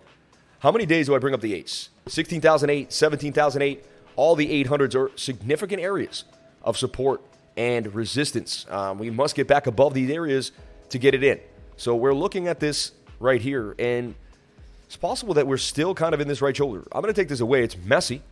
How 0.60 0.72
many 0.72 0.88
days 0.88 1.06
do 1.06 1.16
I 1.16 1.20
bring 1.20 1.36
up 1.36 1.42
the 1.42 1.54
eights? 1.54 1.90
16,008, 2.08 2.92
17,008, 2.92 3.86
all 4.16 4.36
the 4.36 4.64
800s 4.64 4.96
are 4.96 5.16
significant 5.16 5.82
areas 5.82 6.24
of 6.64 6.78
support 6.78 7.22
and 7.56 7.94
resistance. 7.94 8.66
Um, 8.70 8.98
we 8.98 9.12
must 9.12 9.36
get 9.36 9.48
back 9.48 9.68
above 9.68 9.94
these 9.94 10.10
areas 10.10 10.52
to 10.90 10.98
get 10.98 11.14
it 11.14 11.24
in. 11.24 11.40
So 11.76 11.96
we're 11.96 12.14
looking 12.14 12.48
at 12.48 12.60
this 12.60 12.92
right 13.20 13.40
here, 13.40 13.76
and 13.78 14.16
it's 14.86 14.96
possible 14.96 15.36
that 15.36 15.46
we're 15.46 15.58
still 15.58 15.94
kind 15.94 16.16
of 16.16 16.22
in 16.22 16.28
this 16.28 16.42
right 16.42 16.58
shoulder. 16.58 16.84
I'm 16.92 17.02
going 17.02 17.14
to 17.14 17.20
take 17.20 17.30
this 17.30 17.40
away. 17.40 17.64
It's 17.64 17.78
messy, 17.78 18.24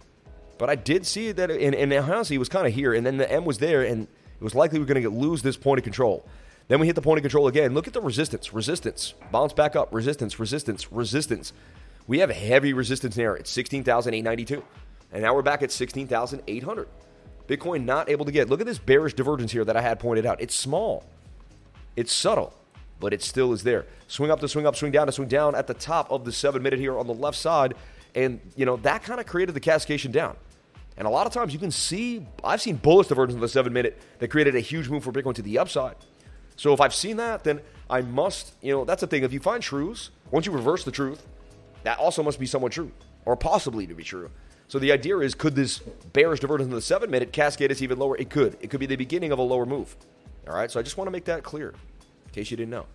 but 0.57 0.67
I 0.67 0.75
did 0.75 1.05
see 1.05 1.31
that, 1.31 1.51
and, 1.51 1.75
and 1.75 1.93
honestly, 1.93 2.37
it 2.37 2.39
was 2.39 2.49
kind 2.49 2.65
of 2.65 2.73
here, 2.73 2.95
and 2.95 3.05
then 3.05 3.17
the 3.17 3.31
M 3.31 3.45
was 3.45 3.59
there, 3.59 3.83
and 3.83 4.03
it 4.03 4.43
was 4.43 4.55
likely 4.55 4.79
we 4.79 4.83
are 4.83 4.87
going 4.87 5.03
to 5.03 5.09
lose 5.09 5.43
this 5.43 5.57
point 5.57 5.77
of 5.77 5.83
control. 5.83 6.25
Then 6.69 6.79
we 6.79 6.87
hit 6.87 6.95
the 6.95 7.03
point 7.03 7.19
of 7.19 7.21
control 7.21 7.47
again. 7.47 7.75
Look 7.75 7.85
at 7.85 7.93
the 7.93 8.01
resistance, 8.01 8.51
resistance, 8.51 9.13
bounce 9.31 9.53
back 9.53 9.75
up, 9.75 9.93
resistance, 9.93 10.39
resistance, 10.39 10.91
resistance. 10.91 11.53
We 12.07 12.19
have 12.19 12.29
heavy 12.29 12.73
resistance 12.73 13.15
there 13.15 13.37
at 13.37 13.47
16,892, 13.47 14.63
and 15.11 15.23
now 15.23 15.33
we're 15.33 15.41
back 15.41 15.63
at 15.63 15.71
16,800. 15.71 16.87
Bitcoin 17.47 17.85
not 17.85 18.09
able 18.09 18.25
to 18.25 18.31
get. 18.31 18.49
Look 18.49 18.59
at 18.59 18.65
this 18.65 18.77
bearish 18.77 19.13
divergence 19.13 19.51
here 19.51 19.65
that 19.65 19.75
I 19.75 19.81
had 19.81 19.99
pointed 19.99 20.25
out. 20.25 20.41
It's 20.41 20.55
small, 20.55 21.03
it's 21.95 22.13
subtle, 22.13 22.53
but 22.99 23.13
it 23.13 23.23
still 23.23 23.53
is 23.53 23.63
there. 23.63 23.85
Swing 24.07 24.31
up 24.31 24.39
to 24.41 24.47
swing 24.47 24.67
up, 24.67 24.75
swing 24.75 24.91
down 24.91 25.07
to 25.07 25.11
swing 25.11 25.27
down 25.27 25.55
at 25.55 25.67
the 25.67 25.73
top 25.73 26.11
of 26.11 26.25
the 26.25 26.31
seven 26.31 26.61
minute 26.61 26.79
here 26.79 26.97
on 26.97 27.07
the 27.07 27.13
left 27.13 27.37
side. 27.37 27.73
And, 28.13 28.39
you 28.55 28.65
know, 28.65 28.77
that 28.77 29.03
kind 29.03 29.19
of 29.19 29.25
created 29.25 29.55
the 29.55 29.59
cascade 29.59 30.11
down. 30.11 30.37
And 30.97 31.05
a 31.05 31.09
lot 31.09 31.27
of 31.27 31.33
times 31.33 31.51
you 31.51 31.59
can 31.59 31.71
see, 31.71 32.25
I've 32.43 32.61
seen 32.61 32.77
bullish 32.77 33.07
divergence 33.07 33.35
on 33.35 33.41
the 33.41 33.49
seven 33.49 33.73
minute 33.73 33.99
that 34.19 34.29
created 34.29 34.55
a 34.55 34.61
huge 34.61 34.87
move 34.89 35.03
for 35.03 35.11
Bitcoin 35.11 35.35
to 35.35 35.41
the 35.41 35.59
upside. 35.59 35.95
So 36.55 36.71
if 36.73 36.79
I've 36.79 36.95
seen 36.95 37.17
that, 37.17 37.43
then 37.43 37.59
I 37.89 38.01
must, 38.01 38.53
you 38.61 38.71
know, 38.71 38.85
that's 38.85 39.01
the 39.01 39.07
thing. 39.07 39.23
If 39.23 39.33
you 39.33 39.41
find 39.41 39.61
truths, 39.61 40.11
once 40.31 40.45
you 40.45 40.53
reverse 40.53 40.85
the 40.85 40.91
truth, 40.91 41.25
that 41.85 41.99
also 41.99 42.23
must 42.23 42.39
be 42.39 42.45
somewhat 42.45 42.71
true, 42.71 42.91
or 43.25 43.35
possibly 43.35 43.87
to 43.87 43.93
be 43.93 44.03
true. 44.03 44.29
So 44.67 44.79
the 44.79 44.91
idea 44.91 45.17
is 45.19 45.35
could 45.35 45.55
this 45.55 45.79
bearish 46.13 46.39
divergence 46.39 46.67
in 46.67 46.73
the 46.73 46.81
seven 46.81 47.11
minute 47.11 47.31
cascade 47.31 47.71
us 47.71 47.81
even 47.81 47.99
lower? 47.99 48.17
It 48.17 48.29
could. 48.29 48.57
It 48.61 48.69
could 48.69 48.79
be 48.79 48.85
the 48.85 48.95
beginning 48.95 49.31
of 49.31 49.39
a 49.39 49.43
lower 49.43 49.65
move. 49.65 49.95
All 50.47 50.55
right. 50.55 50.69
So 50.69 50.79
I 50.79 50.83
just 50.83 50.97
want 50.97 51.07
to 51.07 51.11
make 51.11 51.25
that 51.25 51.43
clear 51.43 51.69
in 51.69 52.31
case 52.31 52.51
you 52.51 52.57
didn't 52.57 52.71
know. 52.71 52.85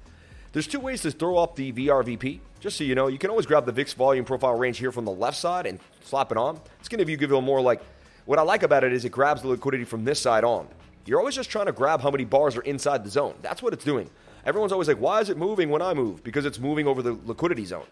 There's 0.52 0.66
two 0.66 0.80
ways 0.80 1.02
to 1.02 1.12
throw 1.12 1.36
off 1.36 1.54
the 1.54 1.72
VRVP. 1.72 2.40
Just 2.58 2.76
so 2.76 2.84
you 2.84 2.96
know, 2.96 3.06
you 3.06 3.18
can 3.18 3.30
always 3.30 3.46
grab 3.46 3.66
the 3.66 3.72
VIX 3.72 3.92
volume 3.92 4.24
profile 4.24 4.58
range 4.58 4.78
here 4.78 4.90
from 4.90 5.04
the 5.04 5.12
left 5.12 5.36
side 5.36 5.66
and 5.66 5.78
slap 6.02 6.32
it 6.32 6.36
on. 6.36 6.60
It's 6.80 6.88
going 6.88 6.98
to 6.98 7.04
give 7.04 7.30
you 7.30 7.36
a 7.36 7.40
more 7.40 7.60
like, 7.60 7.80
what 8.26 8.38
I 8.38 8.42
like 8.42 8.64
about 8.64 8.82
it 8.82 8.92
is 8.92 9.04
it 9.04 9.10
grabs 9.10 9.42
the 9.42 9.48
liquidity 9.48 9.84
from 9.84 10.04
this 10.04 10.20
side 10.20 10.42
on. 10.42 10.66
You're 11.06 11.20
always 11.20 11.36
just 11.36 11.50
trying 11.50 11.66
to 11.66 11.72
grab 11.72 12.00
how 12.00 12.10
many 12.10 12.24
bars 12.24 12.56
are 12.56 12.62
inside 12.62 13.04
the 13.04 13.10
zone. 13.10 13.34
That's 13.42 13.62
what 13.62 13.72
it's 13.72 13.84
doing. 13.84 14.10
Everyone's 14.44 14.72
always 14.72 14.88
like, 14.88 14.98
why 14.98 15.20
is 15.20 15.30
it 15.30 15.36
moving 15.36 15.70
when 15.70 15.82
I 15.82 15.94
move? 15.94 16.24
Because 16.24 16.44
it's 16.44 16.58
moving 16.58 16.86
over 16.86 17.00
the 17.00 17.16
liquidity 17.26 17.64
zone. 17.64 17.86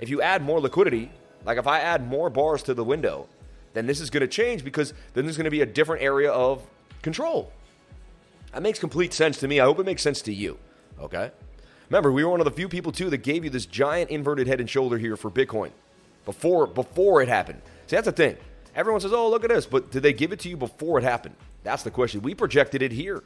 If 0.00 0.08
you 0.08 0.22
add 0.22 0.42
more 0.42 0.60
liquidity, 0.60 1.10
like 1.44 1.58
if 1.58 1.66
I 1.66 1.80
add 1.80 2.06
more 2.06 2.30
bars 2.30 2.62
to 2.64 2.74
the 2.74 2.84
window, 2.84 3.28
then 3.74 3.86
this 3.86 4.00
is 4.00 4.10
going 4.10 4.22
to 4.22 4.28
change 4.28 4.64
because 4.64 4.92
then 5.14 5.24
there's 5.24 5.36
going 5.36 5.44
to 5.44 5.50
be 5.50 5.60
a 5.60 5.66
different 5.66 6.02
area 6.02 6.30
of 6.30 6.62
control. 7.02 7.52
That 8.52 8.62
makes 8.62 8.78
complete 8.78 9.12
sense 9.12 9.38
to 9.38 9.48
me. 9.48 9.60
I 9.60 9.64
hope 9.64 9.78
it 9.78 9.86
makes 9.86 10.02
sense 10.02 10.22
to 10.22 10.32
you. 10.32 10.58
Okay? 11.00 11.30
Remember, 11.88 12.12
we 12.12 12.24
were 12.24 12.30
one 12.30 12.40
of 12.40 12.44
the 12.44 12.50
few 12.50 12.68
people 12.68 12.92
too 12.92 13.10
that 13.10 13.18
gave 13.18 13.44
you 13.44 13.50
this 13.50 13.66
giant 13.66 14.10
inverted 14.10 14.46
head 14.46 14.60
and 14.60 14.68
shoulder 14.68 14.98
here 14.98 15.16
for 15.16 15.30
Bitcoin 15.30 15.70
before 16.24 16.66
before 16.66 17.22
it 17.22 17.28
happened. 17.28 17.60
See, 17.86 17.96
that's 17.96 18.06
the 18.06 18.12
thing. 18.12 18.36
Everyone 18.76 19.00
says, 19.00 19.12
"Oh, 19.12 19.28
look 19.28 19.42
at 19.42 19.50
this," 19.50 19.66
but 19.66 19.90
did 19.90 20.02
they 20.02 20.12
give 20.12 20.32
it 20.32 20.38
to 20.40 20.48
you 20.48 20.56
before 20.56 20.98
it 20.98 21.04
happened? 21.04 21.34
That's 21.64 21.82
the 21.82 21.90
question. 21.90 22.22
We 22.22 22.34
projected 22.34 22.82
it 22.82 22.92
here. 22.92 23.24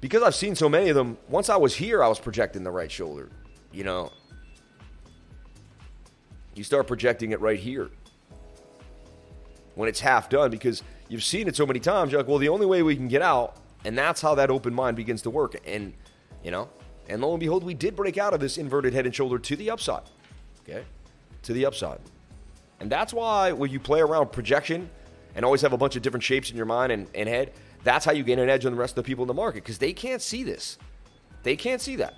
Because 0.00 0.22
I've 0.22 0.34
seen 0.34 0.56
so 0.56 0.68
many 0.68 0.88
of 0.88 0.96
them, 0.96 1.18
once 1.28 1.48
I 1.48 1.56
was 1.56 1.76
here, 1.76 2.02
I 2.02 2.08
was 2.08 2.18
projecting 2.18 2.64
the 2.64 2.70
right 2.70 2.90
shoulder. 2.90 3.28
You 3.70 3.84
know, 3.84 4.10
you 6.60 6.64
start 6.64 6.86
projecting 6.86 7.32
it 7.32 7.40
right 7.40 7.58
here 7.58 7.88
when 9.76 9.88
it's 9.88 10.00
half 10.00 10.28
done 10.28 10.50
because 10.50 10.82
you've 11.08 11.24
seen 11.24 11.48
it 11.48 11.56
so 11.56 11.64
many 11.64 11.80
times. 11.80 12.12
You're 12.12 12.20
like, 12.20 12.28
well, 12.28 12.36
the 12.36 12.50
only 12.50 12.66
way 12.66 12.82
we 12.82 12.94
can 12.94 13.08
get 13.08 13.22
out, 13.22 13.56
and 13.86 13.96
that's 13.96 14.20
how 14.20 14.34
that 14.34 14.50
open 14.50 14.74
mind 14.74 14.94
begins 14.94 15.22
to 15.22 15.30
work. 15.30 15.56
And, 15.66 15.94
you 16.44 16.50
know, 16.50 16.68
and 17.08 17.22
lo 17.22 17.30
and 17.30 17.40
behold, 17.40 17.64
we 17.64 17.72
did 17.72 17.96
break 17.96 18.18
out 18.18 18.34
of 18.34 18.40
this 18.40 18.58
inverted 18.58 18.92
head 18.92 19.06
and 19.06 19.14
shoulder 19.14 19.38
to 19.38 19.56
the 19.56 19.70
upside. 19.70 20.02
Okay? 20.68 20.84
To 21.44 21.54
the 21.54 21.64
upside. 21.64 21.98
And 22.78 22.92
that's 22.92 23.14
why 23.14 23.52
when 23.52 23.70
you 23.70 23.80
play 23.80 24.02
around 24.02 24.30
projection 24.30 24.90
and 25.34 25.46
always 25.46 25.62
have 25.62 25.72
a 25.72 25.78
bunch 25.78 25.96
of 25.96 26.02
different 26.02 26.24
shapes 26.24 26.50
in 26.50 26.58
your 26.58 26.66
mind 26.66 26.92
and, 26.92 27.06
and 27.14 27.26
head, 27.26 27.54
that's 27.84 28.04
how 28.04 28.12
you 28.12 28.22
gain 28.22 28.38
an 28.38 28.50
edge 28.50 28.66
on 28.66 28.72
the 28.72 28.78
rest 28.78 28.98
of 28.98 29.02
the 29.02 29.08
people 29.08 29.24
in 29.24 29.28
the 29.28 29.32
market 29.32 29.64
because 29.64 29.78
they 29.78 29.94
can't 29.94 30.20
see 30.20 30.42
this. 30.42 30.76
They 31.42 31.56
can't 31.56 31.80
see 31.80 31.96
that. 31.96 32.16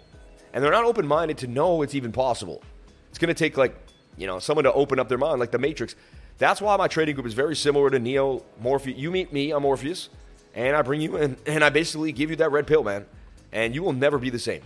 And 0.53 0.65
they're 0.65 0.73
not 0.73 0.85
open 0.85 1.07
minded 1.07 1.39
to 1.39 1.47
know 1.47 1.83
it's 1.83 1.95
even 1.95 2.11
possible. 2.11 2.61
It's 3.09 3.19
going 3.19 3.29
to 3.29 3.35
take, 3.35 3.57
like, 3.57 3.77
you 4.23 4.29
know, 4.29 4.39
someone 4.39 4.63
to 4.63 4.73
open 4.73 5.01
up 5.01 5.09
their 5.09 5.19
mind, 5.19 5.41
like 5.41 5.51
the 5.51 5.59
Matrix. 5.59 5.97
That's 6.39 6.61
why 6.61 6.77
my 6.77 6.87
trading 6.87 7.17
group 7.17 7.27
is 7.27 7.35
very 7.35 7.57
similar 7.57 7.91
to 7.91 7.99
Neo 7.99 8.45
Morpheus. 8.61 8.97
You 8.97 9.11
meet 9.11 9.33
me, 9.33 9.51
I'm 9.51 9.63
Morpheus, 9.63 10.11
and 10.55 10.77
I 10.77 10.83
bring 10.83 11.01
you 11.01 11.17
in, 11.17 11.37
and 11.47 11.65
I 11.65 11.71
basically 11.71 12.13
give 12.13 12.31
you 12.31 12.37
that 12.37 12.53
red 12.53 12.69
pill, 12.69 12.85
man, 12.85 13.05
and 13.51 13.75
you 13.75 13.83
will 13.83 13.93
never 13.93 14.19
be 14.19 14.31
the 14.31 14.39
same. 14.39 14.63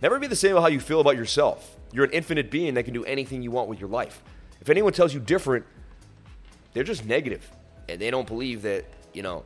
Never 0.00 0.20
be 0.20 0.28
the 0.28 0.36
same 0.36 0.52
about 0.52 0.60
how 0.60 0.68
you 0.68 0.78
feel 0.78 1.00
about 1.00 1.16
yourself. 1.16 1.76
You're 1.92 2.04
an 2.04 2.12
infinite 2.12 2.48
being 2.48 2.74
that 2.74 2.84
can 2.84 2.94
do 2.94 3.04
anything 3.06 3.42
you 3.42 3.50
want 3.50 3.68
with 3.68 3.80
your 3.80 3.88
life. 3.88 4.22
If 4.60 4.70
anyone 4.70 4.92
tells 4.92 5.12
you 5.12 5.18
different, 5.18 5.66
they're 6.72 6.84
just 6.84 7.04
negative, 7.04 7.50
and 7.88 8.00
they 8.00 8.12
don't 8.12 8.28
believe 8.28 8.62
that 8.62 8.84
you 9.12 9.22
know. 9.24 9.44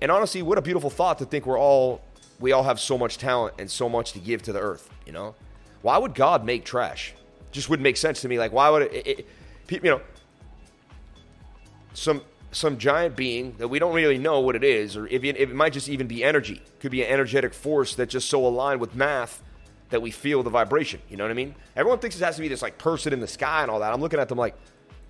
And 0.00 0.10
honestly, 0.10 0.42
what 0.42 0.58
a 0.58 0.62
beautiful 0.62 0.90
thought 0.90 1.18
to 1.18 1.24
think 1.24 1.46
we're 1.46 1.58
all 1.58 2.02
we 2.40 2.50
all 2.50 2.64
have 2.64 2.80
so 2.80 2.98
much 2.98 3.16
talent 3.16 3.54
and 3.60 3.70
so 3.70 3.88
much 3.88 4.10
to 4.14 4.18
give 4.18 4.42
to 4.42 4.52
the 4.52 4.58
earth. 4.58 4.90
You 5.06 5.12
know, 5.12 5.36
why 5.82 5.98
would 5.98 6.16
God 6.16 6.44
make 6.44 6.64
trash? 6.64 7.14
Just 7.52 7.68
wouldn't 7.68 7.84
make 7.84 7.96
sense 7.96 8.20
to 8.22 8.28
me. 8.28 8.38
Like, 8.38 8.52
why 8.52 8.70
would 8.70 8.82
it, 8.82 9.06
it, 9.06 9.28
it 9.68 9.84
you 9.84 9.90
know, 9.90 10.00
some 11.94 12.22
some 12.52 12.78
giant 12.78 13.14
being 13.14 13.54
that 13.58 13.68
we 13.68 13.78
don't 13.78 13.94
really 13.94 14.18
know 14.18 14.40
what 14.40 14.56
it 14.56 14.64
is, 14.64 14.96
or 14.96 15.06
if 15.06 15.22
it, 15.22 15.36
it, 15.36 15.54
might 15.54 15.72
just 15.72 15.88
even 15.88 16.08
be 16.08 16.24
energy. 16.24 16.60
Could 16.80 16.90
be 16.90 17.02
an 17.02 17.10
energetic 17.10 17.54
force 17.54 17.94
that's 17.94 18.12
just 18.12 18.28
so 18.28 18.44
aligned 18.44 18.80
with 18.80 18.94
math 18.94 19.42
that 19.90 20.02
we 20.02 20.10
feel 20.10 20.42
the 20.42 20.50
vibration. 20.50 21.00
You 21.08 21.16
know 21.16 21.24
what 21.24 21.30
I 21.30 21.34
mean? 21.34 21.54
Everyone 21.76 21.98
thinks 21.98 22.16
it 22.16 22.24
has 22.24 22.36
to 22.36 22.42
be 22.42 22.48
this 22.48 22.62
like 22.62 22.78
person 22.78 23.12
in 23.12 23.20
the 23.20 23.28
sky 23.28 23.62
and 23.62 23.70
all 23.70 23.80
that. 23.80 23.92
I'm 23.92 24.00
looking 24.00 24.18
at 24.18 24.28
them 24.28 24.38
like 24.38 24.56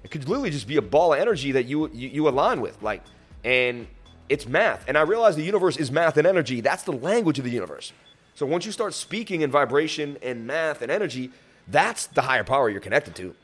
it 0.03 0.11
could 0.11 0.29
literally 0.29 0.51
just 0.51 0.67
be 0.67 0.77
a 0.77 0.83
ball 0.83 1.15
of 1.15 1.21
energy 1.21 1.53
that 1.53 1.65
you 1.65 1.89
you, 1.93 2.09
you 2.09 2.29
align 2.29 2.61
with, 2.61 2.81
like, 2.83 3.03
and 3.45 3.87
it's 4.29 4.47
math. 4.47 4.85
And 4.87 4.97
I 4.97 5.03
realize 5.03 5.37
the 5.37 5.43
universe 5.43 5.77
is 5.77 5.91
math 5.91 6.17
and 6.17 6.27
energy. 6.27 6.61
That's 6.61 6.83
the 6.83 6.93
language 6.93 7.39
of 7.39 7.45
the 7.45 7.51
universe. 7.51 7.93
So 8.35 8.47
once 8.47 8.65
you 8.65 8.73
start 8.73 8.95
speaking 8.95 9.43
in 9.43 9.51
vibration 9.51 10.17
and 10.23 10.47
math 10.47 10.83
and 10.83 10.91
energy, 10.91 11.31
that's 11.71 12.07
the 12.07 12.23
higher 12.23 12.45
power 12.45 12.69
you're 12.69 12.81
connected 12.81 13.15
to. 13.17 13.35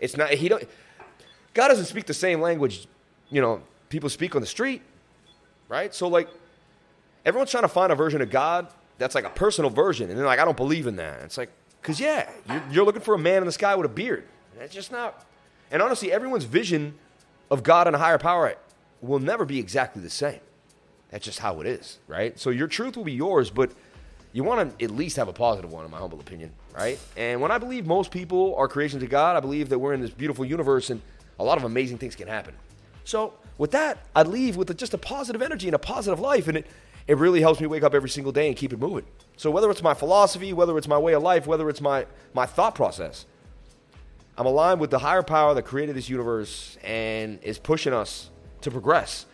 It's 0.00 0.16
not 0.16 0.30
he 0.30 0.48
don't. 0.48 0.64
God 1.52 1.68
doesn't 1.68 1.86
speak 1.86 2.06
the 2.06 2.14
same 2.14 2.40
language 2.40 2.88
you 3.30 3.40
know, 3.40 3.60
people 3.88 4.08
speak 4.08 4.34
on 4.34 4.40
the 4.40 4.46
street, 4.46 4.80
right? 5.68 5.94
So, 5.94 6.08
like, 6.08 6.28
everyone's 7.24 7.50
trying 7.50 7.64
to 7.64 7.68
find 7.68 7.92
a 7.92 7.96
version 7.96 8.22
of 8.22 8.30
God 8.30 8.68
that's 8.96 9.14
like 9.14 9.24
a 9.24 9.30
personal 9.30 9.70
version. 9.70 10.08
And 10.08 10.18
they're 10.18 10.26
like, 10.26 10.38
I 10.38 10.44
don't 10.44 10.56
believe 10.56 10.86
in 10.86 10.96
that. 10.96 11.22
It's 11.22 11.36
like, 11.36 11.50
because, 11.82 11.98
yeah, 11.98 12.30
you're, 12.48 12.62
you're, 12.70 12.84
looking 12.84 13.02
for 13.02 13.14
a 13.14 13.18
man 13.18 13.38
in 13.38 13.46
the 13.46 13.52
sky 13.52 13.74
with 13.74 13.86
a 13.86 13.92
beard. 13.92 14.24
That's 14.56 14.72
just 14.72 14.92
not. 14.92 15.26
And 15.70 15.82
honestly, 15.82 16.12
everyone's 16.12 16.44
vision 16.44 16.94
of 17.50 17.64
God 17.64 17.88
and 17.88 17.96
a 17.96 17.98
higher 17.98 18.18
power 18.18 18.54
will 19.00 19.18
never 19.18 19.44
be 19.44 19.58
exactly 19.58 20.00
the 20.00 20.10
same. 20.10 20.40
That's 21.10 21.24
just 21.24 21.40
how 21.40 21.60
it 21.60 21.66
is, 21.66 21.98
right? 22.06 22.38
So, 22.38 22.50
your 22.50 22.68
truth 22.68 22.96
will 22.96 23.04
be 23.04 23.12
yours, 23.12 23.50
but 23.50 23.72
you 24.34 24.44
want 24.44 24.78
to 24.78 24.84
at 24.84 24.90
least 24.90 25.16
have 25.16 25.28
a 25.28 25.32
positive 25.32 25.72
one, 25.72 25.84
in 25.84 25.90
my 25.90 25.98
humble 25.98 26.20
opinion, 26.20 26.52
right? 26.74 26.98
And 27.16 27.40
when 27.40 27.50
I 27.50 27.58
believe 27.58 27.86
most 27.86 28.10
people 28.10 28.54
are 28.56 28.68
creations 28.68 29.02
of 29.02 29.08
God, 29.08 29.36
I 29.36 29.40
believe 29.40 29.70
that 29.70 29.78
we're 29.78 29.94
in 29.94 30.00
this 30.00 30.10
beautiful 30.10 30.44
universe 30.44 30.90
and 30.90 31.00
a 31.38 31.44
lot 31.44 31.56
of 31.56 31.64
amazing 31.64 31.98
things 31.98 32.16
can 32.16 32.28
happen. 32.28 32.52
So 33.04 33.34
with 33.58 33.70
that, 33.70 33.98
I 34.14 34.24
leave 34.24 34.56
with 34.56 34.76
just 34.76 34.92
a 34.92 34.98
positive 34.98 35.40
energy 35.40 35.68
and 35.68 35.74
a 35.74 35.78
positive 35.78 36.20
life, 36.20 36.48
and 36.48 36.58
it 36.58 36.66
it 37.06 37.18
really 37.18 37.40
helps 37.42 37.60
me 37.60 37.66
wake 37.66 37.82
up 37.82 37.94
every 37.94 38.08
single 38.08 38.32
day 38.32 38.48
and 38.48 38.56
keep 38.56 38.72
it 38.72 38.78
moving. 38.78 39.04
So 39.36 39.50
whether 39.50 39.70
it's 39.70 39.82
my 39.82 39.94
philosophy, 39.94 40.52
whether 40.52 40.76
it's 40.78 40.88
my 40.88 40.98
way 40.98 41.12
of 41.12 41.22
life, 41.22 41.46
whether 41.46 41.68
it's 41.68 41.80
my 41.80 42.06
my 42.32 42.46
thought 42.46 42.74
process, 42.74 43.26
I'm 44.36 44.46
aligned 44.46 44.80
with 44.80 44.90
the 44.90 44.98
higher 44.98 45.22
power 45.22 45.54
that 45.54 45.62
created 45.62 45.94
this 45.94 46.08
universe 46.08 46.76
and 46.82 47.38
is 47.42 47.58
pushing 47.58 47.92
us 47.92 48.30
to 48.62 48.70
progress 48.70 49.26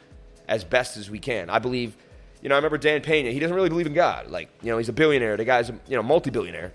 as 0.48 0.64
best 0.64 0.96
as 0.96 1.08
we 1.08 1.18
can. 1.18 1.48
I 1.48 1.60
believe, 1.60 1.96
you 2.42 2.48
know, 2.48 2.54
I 2.54 2.58
remember 2.58 2.78
Dan 2.78 3.00
Pena. 3.02 3.30
He 3.30 3.38
doesn't 3.38 3.54
really 3.54 3.68
believe 3.68 3.86
in 3.86 3.94
God. 3.94 4.28
Like, 4.28 4.48
you 4.62 4.70
know, 4.70 4.78
he's 4.78 4.88
a 4.88 4.92
billionaire. 4.92 5.36
The 5.36 5.44
guy's 5.44 5.70
a 5.70 5.78
you 5.86 5.96
know 5.96 6.02
multi-billionaire. 6.02 6.72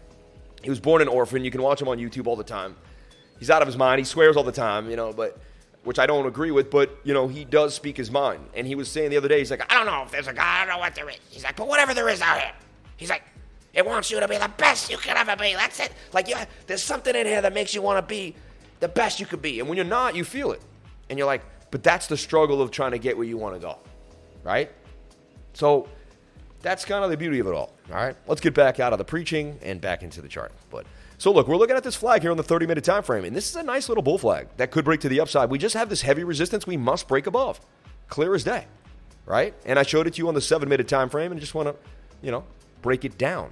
He 0.62 0.70
was 0.70 0.80
born 0.80 1.02
an 1.02 1.08
orphan. 1.08 1.44
You 1.44 1.52
can 1.52 1.62
watch 1.62 1.82
him 1.82 1.88
on 1.88 1.98
YouTube 1.98 2.28
all 2.28 2.36
the 2.36 2.44
time. 2.44 2.76
He's 3.40 3.50
out 3.50 3.62
of 3.62 3.68
his 3.68 3.78
mind. 3.78 4.00
He 4.00 4.06
swears 4.06 4.38
all 4.38 4.44
the 4.44 4.52
time. 4.52 4.90
You 4.90 4.96
know, 4.96 5.14
but 5.14 5.38
which 5.86 6.00
I 6.00 6.08
don't 6.08 6.26
agree 6.26 6.52
with, 6.52 6.72
but 6.72 6.98
you 7.04 7.14
know, 7.14 7.28
he 7.28 7.46
does 7.46 7.74
speak 7.74 7.96
his 7.96 8.12
mind. 8.12 8.44
And 8.56 8.66
he 8.68 8.76
was 8.76 8.92
saying 8.92 9.12
the 9.12 9.18
other 9.18 9.28
day, 9.28 9.40
he's 9.40 9.52
like, 9.52 9.72
I 9.72 9.76
don't 9.78 9.86
know 9.86 10.04
if 10.04 10.12
there's 10.12 10.28
a 10.28 10.34
God, 10.34 10.44
I 10.44 10.66
don't 10.66 10.76
know 10.76 10.80
what 10.80 10.96
there 10.96 11.08
is. 11.10 11.18
He's 11.30 11.44
like, 11.44 11.56
but 11.56 11.68
whatever 11.68 11.94
there 11.94 12.10
is 12.10 12.22
out 12.22 12.40
here, 12.40 12.52
he's 12.98 13.10
like, 13.10 13.22
it 13.74 13.86
wants 13.86 14.10
you 14.10 14.20
to 14.20 14.28
be 14.28 14.38
the 14.38 14.52
best 14.58 14.90
you 14.90 14.98
can 14.98 15.16
ever 15.16 15.36
be. 15.36 15.54
That's 15.54 15.80
it. 15.80 15.94
Like, 16.12 16.28
yeah, 16.28 16.46
there's 16.66 16.82
something 16.82 17.16
in 17.16 17.28
here 17.28 17.42
that 17.42 17.54
makes 17.54 17.76
you 17.76 17.82
want 17.82 17.98
to 17.98 18.02
be 18.02 18.36
the 18.80 18.88
best 18.88 19.20
you 19.20 19.26
could 19.26 19.42
be. 19.42 19.60
And 19.60 19.70
when 19.70 19.76
you're 19.76 19.86
not, 19.86 20.16
you 20.16 20.24
feel 20.24 20.52
it. 20.52 20.62
And 21.10 21.20
you're 21.20 21.28
like, 21.28 21.44
but 21.70 21.84
that's 21.84 22.08
the 22.08 22.18
struggle 22.18 22.62
of 22.62 22.72
trying 22.72 22.92
to 22.92 22.98
get 22.98 23.16
where 23.16 23.28
you 23.28 23.38
want 23.38 23.54
to 23.56 23.62
go, 23.62 23.78
right? 24.44 24.72
So 25.56 25.88
that's 26.62 26.86
kind 26.86 27.04
of 27.04 27.10
the 27.10 27.18
beauty 27.18 27.40
of 27.40 27.48
it 27.48 27.54
all. 27.54 27.74
All 27.90 27.96
right, 27.96 28.16
let's 28.28 28.42
get 28.42 28.54
back 28.54 28.80
out 28.80 28.94
of 28.94 29.00
the 29.00 29.06
preaching 29.06 29.58
and 29.64 29.82
back 29.82 30.04
into 30.04 30.22
the 30.22 30.28
chart. 30.28 30.52
But 30.70 30.86
so 31.18 31.32
look, 31.32 31.48
we're 31.48 31.58
looking 31.58 31.76
at 31.76 31.84
this 31.84 31.96
flag 31.96 32.22
here 32.22 32.32
on 32.32 32.38
the 32.38 32.44
30 32.44 32.68
minute 32.68 32.84
time 32.84 33.04
frame, 33.04 33.24
and 33.24 33.36
this 33.36 33.50
is 33.50 33.56
a 33.56 33.64
nice 33.64 33.90
little 33.90 34.04
bull 34.04 34.18
flag 34.18 34.48
that 34.58 34.72
could 34.72 34.86
break 34.86 35.00
to 35.02 35.10
the 35.10 35.20
upside. 35.20 35.50
We 35.50 35.58
just 35.58 35.76
have 35.76 35.90
this 35.90 36.02
heavy 36.02 36.24
resistance 36.24 36.68
we 36.68 36.78
must 36.78 37.08
break 37.08 37.26
above. 37.26 37.60
Clear 38.10 38.36
as 38.36 38.44
day. 38.44 38.66
Right? 39.26 39.56
And 39.66 39.80
I 39.80 39.84
showed 39.84 40.06
it 40.06 40.16
to 40.16 40.18
you 40.20 40.28
on 40.28 40.36
the 40.36 40.42
seven 40.42 40.70
minute 40.70 40.88
time 40.88 41.10
frame 41.10 41.32
and 41.32 41.42
just 41.42 41.56
want 41.56 41.70
to, 41.70 41.76
you 42.22 42.32
know, 42.32 42.44
break 42.82 43.06
it 43.06 43.18
down. 43.18 43.50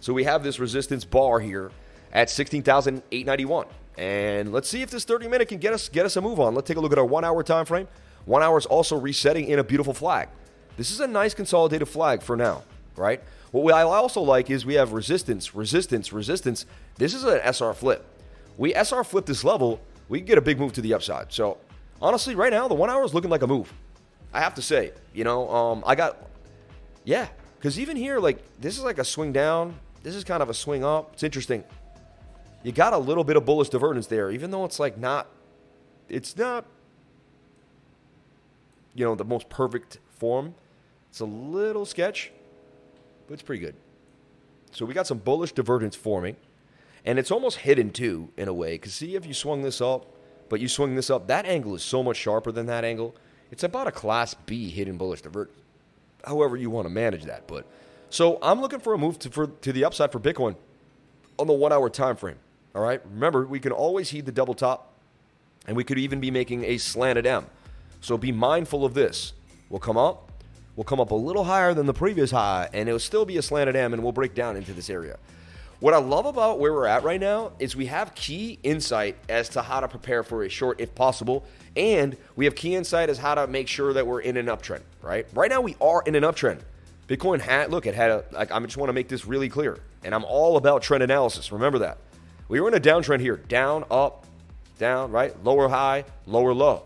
So 0.00 0.12
we 0.12 0.24
have 0.24 0.42
this 0.42 0.58
resistance 0.58 1.04
bar 1.04 1.40
here 1.40 1.72
at 2.12 2.30
16,891. 2.30 3.66
And 3.98 4.52
let's 4.52 4.68
see 4.68 4.82
if 4.82 4.90
this 4.90 5.04
30 5.04 5.28
minute 5.28 5.48
can 5.48 5.58
get 5.58 5.72
us 5.72 5.88
get 5.88 6.06
us 6.06 6.16
a 6.16 6.20
move 6.20 6.40
on. 6.40 6.54
Let's 6.54 6.68
take 6.68 6.76
a 6.76 6.80
look 6.80 6.92
at 6.92 6.98
our 6.98 7.04
one 7.04 7.24
hour 7.24 7.42
time 7.42 7.66
frame. 7.66 7.88
One 8.30 8.44
hour 8.44 8.56
is 8.56 8.66
also 8.66 8.96
resetting 8.96 9.48
in 9.48 9.58
a 9.58 9.64
beautiful 9.64 9.92
flag. 9.92 10.28
This 10.76 10.92
is 10.92 11.00
a 11.00 11.08
nice 11.08 11.34
consolidated 11.34 11.88
flag 11.88 12.22
for 12.22 12.36
now, 12.36 12.62
right? 12.94 13.20
What 13.50 13.74
I 13.74 13.82
also 13.82 14.20
like 14.20 14.50
is 14.50 14.64
we 14.64 14.74
have 14.74 14.92
resistance, 14.92 15.52
resistance, 15.52 16.12
resistance. 16.12 16.64
This 16.94 17.12
is 17.12 17.24
an 17.24 17.40
SR 17.44 17.74
flip. 17.74 18.06
We 18.56 18.72
SR 18.72 19.02
flip 19.02 19.26
this 19.26 19.42
level, 19.42 19.80
we 20.08 20.20
get 20.20 20.38
a 20.38 20.40
big 20.40 20.60
move 20.60 20.72
to 20.74 20.80
the 20.80 20.94
upside. 20.94 21.32
So 21.32 21.58
honestly, 22.00 22.36
right 22.36 22.52
now 22.52 22.68
the 22.68 22.74
one 22.74 22.88
hour 22.88 23.02
is 23.04 23.12
looking 23.12 23.30
like 23.30 23.42
a 23.42 23.48
move. 23.48 23.72
I 24.32 24.38
have 24.38 24.54
to 24.54 24.62
say, 24.62 24.92
you 25.12 25.24
know, 25.24 25.50
um, 25.50 25.82
I 25.84 25.96
got, 25.96 26.16
yeah, 27.02 27.26
because 27.58 27.80
even 27.80 27.96
here, 27.96 28.20
like 28.20 28.38
this 28.60 28.78
is 28.78 28.84
like 28.84 28.98
a 28.98 29.04
swing 29.04 29.32
down. 29.32 29.74
This 30.04 30.14
is 30.14 30.22
kind 30.22 30.40
of 30.40 30.48
a 30.48 30.54
swing 30.54 30.84
up. 30.84 31.14
It's 31.14 31.24
interesting. 31.24 31.64
You 32.62 32.70
got 32.70 32.92
a 32.92 32.98
little 32.98 33.24
bit 33.24 33.36
of 33.36 33.44
bullish 33.44 33.70
divergence 33.70 34.06
there, 34.06 34.30
even 34.30 34.52
though 34.52 34.64
it's 34.66 34.78
like 34.78 34.96
not, 34.96 35.26
it's 36.08 36.36
not, 36.36 36.64
you 38.94 39.04
know, 39.04 39.14
the 39.14 39.24
most 39.24 39.48
perfect 39.48 39.98
form. 40.10 40.54
It's 41.10 41.20
a 41.20 41.24
little 41.24 41.86
sketch 41.86 42.32
but 43.30 43.34
it's 43.34 43.42
pretty 43.44 43.60
good. 43.60 43.76
So 44.72 44.84
we 44.84 44.92
got 44.92 45.06
some 45.06 45.18
bullish 45.18 45.52
divergence 45.52 45.94
forming, 45.94 46.34
and 47.04 47.16
it's 47.16 47.30
almost 47.30 47.58
hidden 47.58 47.92
too 47.92 48.30
in 48.36 48.48
a 48.48 48.52
way. 48.52 48.72
Because 48.72 48.92
see, 48.92 49.14
if 49.14 49.24
you 49.24 49.34
swung 49.34 49.62
this 49.62 49.80
up, 49.80 50.06
but 50.48 50.58
you 50.58 50.66
swing 50.66 50.96
this 50.96 51.10
up, 51.10 51.28
that 51.28 51.46
angle 51.46 51.76
is 51.76 51.82
so 51.84 52.02
much 52.02 52.16
sharper 52.16 52.50
than 52.50 52.66
that 52.66 52.84
angle. 52.84 53.14
It's 53.52 53.62
about 53.62 53.86
a 53.86 53.92
class 53.92 54.34
B 54.34 54.68
hidden 54.68 54.96
bullish 54.96 55.22
divergence. 55.22 55.56
However, 56.24 56.56
you 56.56 56.70
want 56.70 56.88
to 56.88 56.92
manage 56.92 57.22
that, 57.24 57.46
but 57.46 57.66
So 58.10 58.40
I'm 58.42 58.60
looking 58.60 58.80
for 58.80 58.94
a 58.94 58.98
move 58.98 59.20
to, 59.20 59.30
for, 59.30 59.46
to 59.46 59.72
the 59.72 59.84
upside 59.84 60.10
for 60.10 60.18
Bitcoin 60.18 60.56
on 61.38 61.46
the 61.46 61.52
one 61.52 61.72
hour 61.72 61.88
time 61.88 62.16
frame. 62.16 62.38
All 62.74 62.82
right. 62.82 63.00
Remember, 63.12 63.46
we 63.46 63.60
can 63.60 63.70
always 63.70 64.10
heed 64.10 64.26
the 64.26 64.32
double 64.32 64.54
top, 64.54 64.92
and 65.68 65.76
we 65.76 65.84
could 65.84 65.98
even 65.98 66.18
be 66.18 66.32
making 66.32 66.64
a 66.64 66.78
slanted 66.78 67.26
M. 67.26 67.46
So 68.00 68.16
be 68.16 68.32
mindful 68.32 68.84
of 68.84 68.94
this. 68.94 69.32
We'll 69.68 69.80
come 69.80 69.96
up, 69.96 70.32
we'll 70.76 70.84
come 70.84 71.00
up 71.00 71.10
a 71.10 71.14
little 71.14 71.44
higher 71.44 71.74
than 71.74 71.86
the 71.86 71.94
previous 71.94 72.30
high, 72.30 72.68
and 72.72 72.88
it'll 72.88 72.98
still 72.98 73.24
be 73.24 73.36
a 73.36 73.42
slanted 73.42 73.76
M, 73.76 73.92
and 73.92 74.02
we'll 74.02 74.12
break 74.12 74.34
down 74.34 74.56
into 74.56 74.72
this 74.72 74.90
area. 74.90 75.18
What 75.80 75.94
I 75.94 75.98
love 75.98 76.26
about 76.26 76.58
where 76.58 76.72
we're 76.72 76.86
at 76.86 77.04
right 77.04 77.20
now 77.20 77.52
is 77.58 77.74
we 77.74 77.86
have 77.86 78.14
key 78.14 78.58
insight 78.62 79.16
as 79.30 79.48
to 79.50 79.62
how 79.62 79.80
to 79.80 79.88
prepare 79.88 80.22
for 80.22 80.44
a 80.44 80.48
short 80.48 80.78
if 80.78 80.94
possible, 80.94 81.44
and 81.74 82.16
we 82.36 82.44
have 82.44 82.54
key 82.54 82.74
insight 82.74 83.08
as 83.08 83.16
how 83.16 83.34
to 83.34 83.46
make 83.46 83.66
sure 83.66 83.94
that 83.94 84.06
we're 84.06 84.20
in 84.20 84.36
an 84.36 84.46
uptrend, 84.46 84.82
right? 85.00 85.26
Right 85.32 85.50
now 85.50 85.62
we 85.62 85.76
are 85.80 86.02
in 86.04 86.14
an 86.16 86.22
uptrend. 86.22 86.60
Bitcoin 87.08 87.40
had 87.40 87.70
look, 87.70 87.86
it 87.86 87.94
had 87.94 88.10
a 88.10 88.24
like 88.30 88.52
I 88.52 88.60
just 88.60 88.76
want 88.76 88.88
to 88.88 88.92
make 88.92 89.08
this 89.08 89.24
really 89.24 89.48
clear. 89.48 89.80
And 90.04 90.14
I'm 90.14 90.24
all 90.24 90.56
about 90.56 90.82
trend 90.82 91.02
analysis. 91.02 91.50
Remember 91.50 91.78
that. 91.80 91.98
We 92.48 92.60
were 92.60 92.68
in 92.68 92.74
a 92.74 92.80
downtrend 92.80 93.20
here. 93.20 93.36
Down, 93.36 93.84
up, 93.90 94.26
down, 94.78 95.10
right? 95.10 95.34
Lower 95.44 95.68
high, 95.68 96.04
lower 96.26 96.54
low. 96.54 96.84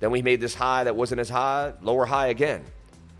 Then 0.00 0.10
we 0.10 0.22
made 0.22 0.40
this 0.40 0.54
high 0.54 0.84
that 0.84 0.94
wasn't 0.94 1.20
as 1.20 1.28
high, 1.28 1.72
lower 1.82 2.06
high 2.06 2.28
again. 2.28 2.64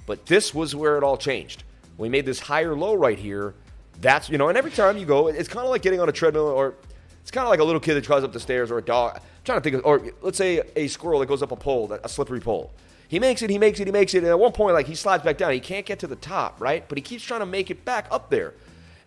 But 0.07 0.27
this 0.27 0.55
was 0.55 0.75
where 0.75 0.97
it 0.97 1.05
all 1.05 1.17
changed. 1.17 1.65
We 1.97 2.09
made 2.09 2.25
this 2.25 2.41
higher 2.41 2.75
low 2.75 2.95
right 2.95 3.19
here. 3.19 3.55
That's, 4.01 4.31
you 4.31 4.39
know, 4.39 4.49
and 4.49 4.57
every 4.57 4.71
time 4.71 4.97
you 4.97 5.05
go, 5.05 5.27
it's 5.27 5.49
kind 5.49 5.65
of 5.65 5.71
like 5.71 5.83
getting 5.83 6.01
on 6.01 6.09
a 6.09 6.13
treadmill 6.13 6.47
or 6.47 6.75
it's 7.21 7.31
kind 7.31 7.45
of 7.45 7.51
like 7.51 7.61
a 7.61 7.65
little 7.65 7.81
kid 7.81 7.95
that 7.95 8.05
tries 8.05 8.23
up 8.23 8.33
the 8.33 8.41
stairs 8.41 8.71
or 8.71 8.79
a 8.79 8.83
dog. 8.83 9.17
I'm 9.17 9.23
trying 9.45 9.59
to 9.59 9.63
think 9.63 9.77
of, 9.77 9.85
or 9.85 10.03
let's 10.23 10.39
say 10.39 10.63
a 10.77 10.87
squirrel 10.87 11.21
that 11.21 11.27
goes 11.27 11.43
up 11.43 11.53
a 11.53 11.57
pole, 11.57 11.93
a 11.93 12.09
slippery 12.09 12.41
pole. 12.41 12.71
He 13.09 13.19
makes 13.19 13.43
it, 13.43 13.51
he 13.51 13.59
makes 13.59 13.81
it, 13.81 13.87
he 13.87 13.93
makes 13.93 14.15
it. 14.15 14.19
And 14.19 14.29
at 14.29 14.39
one 14.39 14.53
point, 14.53 14.75
like 14.75 14.87
he 14.87 14.95
slides 14.95 15.25
back 15.25 15.37
down. 15.37 15.53
He 15.53 15.61
can't 15.61 15.85
get 15.85 15.99
to 16.01 16.07
the 16.07 16.17
top, 16.17 16.61
right? 16.61 16.89
But 16.89 16.97
he 16.97 17.03
keeps 17.03 17.25
trying 17.25 17.41
to 17.41 17.47
make 17.47 17.71
it 17.71 17.85
back 17.85 18.07
up 18.11 18.31
there. 18.31 18.55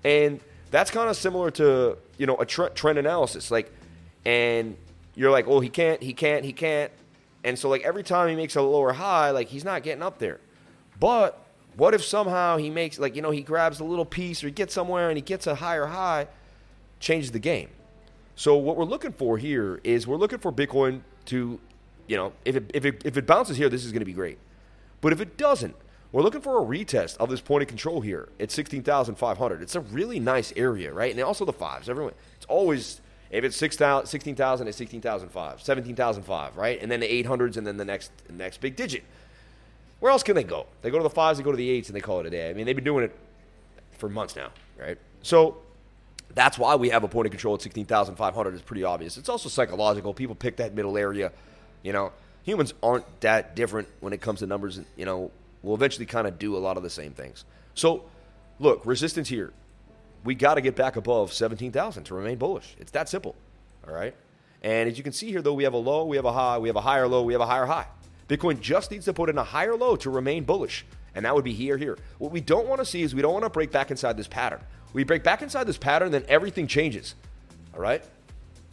And 0.03 0.39
that's 0.71 0.91
kind 0.91 1.09
of 1.09 1.15
similar 1.15 1.51
to, 1.51 1.97
you 2.17 2.25
know, 2.25 2.35
a 2.35 2.45
trend 2.45 2.99
analysis. 2.99 3.51
Like, 3.51 3.71
and 4.25 4.75
you're 5.15 5.31
like, 5.31 5.47
oh, 5.47 5.59
he 5.59 5.69
can't, 5.69 6.01
he 6.01 6.13
can't, 6.13 6.43
he 6.43 6.51
can't. 6.53 6.91
And 7.43 7.57
so, 7.57 7.69
like, 7.69 7.81
every 7.83 8.03
time 8.03 8.29
he 8.29 8.35
makes 8.35 8.55
a 8.55 8.61
lower 8.61 8.93
high, 8.93 9.31
like, 9.31 9.47
he's 9.47 9.63
not 9.65 9.83
getting 9.83 10.03
up 10.03 10.19
there. 10.19 10.39
But 10.99 11.43
what 11.75 11.93
if 11.93 12.03
somehow 12.03 12.57
he 12.57 12.69
makes, 12.69 12.99
like, 12.99 13.15
you 13.15 13.21
know, 13.21 13.31
he 13.31 13.41
grabs 13.41 13.79
a 13.79 13.83
little 13.83 14.05
piece 14.05 14.43
or 14.43 14.47
he 14.47 14.51
gets 14.51 14.73
somewhere 14.73 15.09
and 15.09 15.17
he 15.17 15.21
gets 15.21 15.47
a 15.47 15.55
higher 15.55 15.87
high, 15.87 16.27
changes 16.99 17.31
the 17.31 17.39
game. 17.39 17.69
So, 18.35 18.55
what 18.57 18.77
we're 18.77 18.85
looking 18.85 19.11
for 19.11 19.37
here 19.37 19.79
is 19.83 20.05
we're 20.05 20.17
looking 20.17 20.39
for 20.39 20.51
Bitcoin 20.51 21.01
to 21.25 21.59
you 22.11 22.17
know, 22.17 22.33
if 22.43 22.57
it, 22.57 22.69
if 22.73 22.83
it, 22.83 23.01
if 23.05 23.15
it 23.15 23.25
bounces 23.25 23.55
here, 23.55 23.69
this 23.69 23.85
is 23.85 23.93
going 23.93 24.01
to 24.01 24.05
be 24.05 24.11
great. 24.11 24.37
But 24.99 25.13
if 25.13 25.21
it 25.21 25.37
doesn't, 25.37 25.73
we're 26.11 26.23
looking 26.23 26.41
for 26.41 26.61
a 26.61 26.65
retest 26.65 27.15
of 27.19 27.29
this 27.29 27.39
point 27.39 27.61
of 27.61 27.69
control 27.69 28.01
here 28.01 28.27
at 28.37 28.51
16,500. 28.51 29.61
It's 29.61 29.75
a 29.75 29.79
really 29.79 30.19
nice 30.19 30.51
area, 30.57 30.91
right? 30.91 31.09
And 31.09 31.21
also 31.21 31.45
the 31.45 31.53
fives. 31.53 31.87
Everyone, 31.87 32.13
it's 32.35 32.45
always, 32.47 32.99
if 33.31 33.43
it's 33.43 33.57
6,000, 33.57 34.07
16,000, 34.07 34.67
it's 34.67 34.77
16,005, 34.77 35.61
17,005, 35.61 36.57
right? 36.57 36.79
And 36.81 36.91
then 36.91 36.99
the 36.99 37.23
800s 37.23 37.57
and 37.57 37.65
then 37.65 37.77
the 37.77 37.85
next, 37.85 38.11
next 38.29 38.61
big 38.61 38.75
digit. 38.75 39.03
Where 39.99 40.11
else 40.11 40.21
can 40.21 40.35
they 40.35 40.43
go? 40.43 40.67
They 40.81 40.91
go 40.91 40.97
to 40.97 41.03
the 41.03 41.09
fives, 41.09 41.37
they 41.37 41.43
go 41.43 41.51
to 41.51 41.57
the 41.57 41.69
eights, 41.69 41.89
and 41.89 41.95
they 41.95 42.01
call 42.01 42.19
it 42.19 42.25
a 42.25 42.29
day. 42.29 42.49
I 42.49 42.53
mean, 42.53 42.65
they've 42.65 42.75
been 42.75 42.85
doing 42.85 43.05
it 43.05 43.15
for 43.97 44.09
months 44.09 44.35
now, 44.35 44.49
right? 44.79 44.97
So 45.23 45.57
that's 46.33 46.57
why 46.57 46.75
we 46.75 46.89
have 46.89 47.03
a 47.03 47.07
point 47.07 47.25
of 47.27 47.31
control 47.31 47.55
at 47.55 47.61
16,500. 47.61 48.53
It's 48.53 48.63
pretty 48.63 48.83
obvious. 48.83 49.17
It's 49.17 49.29
also 49.29 49.49
psychological. 49.49 50.13
People 50.13 50.35
pick 50.35 50.57
that 50.57 50.73
middle 50.73 50.97
area 50.97 51.31
you 51.83 51.93
know, 51.93 52.11
humans 52.43 52.73
aren't 52.81 53.21
that 53.21 53.55
different 53.55 53.87
when 53.99 54.13
it 54.13 54.21
comes 54.21 54.39
to 54.39 54.47
numbers. 54.47 54.79
You 54.95 55.05
know, 55.05 55.31
we'll 55.63 55.75
eventually 55.75 56.05
kind 56.05 56.27
of 56.27 56.39
do 56.39 56.55
a 56.55 56.59
lot 56.59 56.77
of 56.77 56.83
the 56.83 56.89
same 56.89 57.13
things. 57.13 57.45
So, 57.73 58.03
look, 58.59 58.85
resistance 58.85 59.29
here. 59.29 59.53
We 60.23 60.35
got 60.35 60.55
to 60.55 60.61
get 60.61 60.75
back 60.75 60.95
above 60.95 61.33
17,000 61.33 62.03
to 62.05 62.13
remain 62.13 62.37
bullish. 62.37 62.75
It's 62.79 62.91
that 62.91 63.09
simple. 63.09 63.35
All 63.87 63.93
right. 63.93 64.13
And 64.61 64.89
as 64.89 64.97
you 64.97 65.03
can 65.03 65.13
see 65.13 65.31
here, 65.31 65.41
though, 65.41 65.53
we 65.53 65.63
have 65.63 65.73
a 65.73 65.77
low, 65.77 66.05
we 66.05 66.15
have 66.15 66.25
a 66.25 66.31
high, 66.31 66.57
we 66.59 66.69
have 66.69 66.75
a 66.75 66.81
higher 66.81 67.07
low, 67.07 67.23
we 67.23 67.33
have 67.33 67.41
a 67.41 67.47
higher 67.47 67.65
high. 67.65 67.87
Bitcoin 68.27 68.59
just 68.61 68.91
needs 68.91 69.05
to 69.05 69.13
put 69.13 69.29
in 69.29 69.37
a 69.37 69.43
higher 69.43 69.75
low 69.75 69.95
to 69.97 70.09
remain 70.09 70.43
bullish. 70.43 70.85
And 71.15 71.25
that 71.25 71.35
would 71.35 71.43
be 71.43 71.53
here, 71.53 71.77
here. 71.77 71.97
What 72.19 72.31
we 72.31 72.39
don't 72.39 72.67
want 72.67 72.79
to 72.79 72.85
see 72.85 73.01
is 73.01 73.13
we 73.13 73.21
don't 73.21 73.33
want 73.33 73.43
to 73.43 73.49
break 73.49 73.71
back 73.71 73.91
inside 73.91 74.15
this 74.15 74.27
pattern. 74.27 74.61
We 74.93 75.03
break 75.03 75.23
back 75.23 75.41
inside 75.41 75.65
this 75.65 75.77
pattern, 75.77 76.11
then 76.11 76.23
everything 76.27 76.67
changes. 76.67 77.15
All 77.73 77.81
right? 77.81 78.03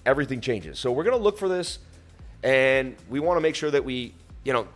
Everything 0.07 0.41
changes. 0.41 0.79
So 0.79 0.93
we're 0.93 1.05
going 1.05 1.17
to 1.17 1.23
look 1.23 1.39
for 1.39 1.49
this 1.49 1.79
and 2.43 2.95
we 3.09 3.19
want 3.21 3.37
to 3.37 3.41
make 3.41 3.55
sure 3.55 3.71
that 3.71 3.85
we, 3.85 4.15
you 4.45 4.53
know, 4.53 4.69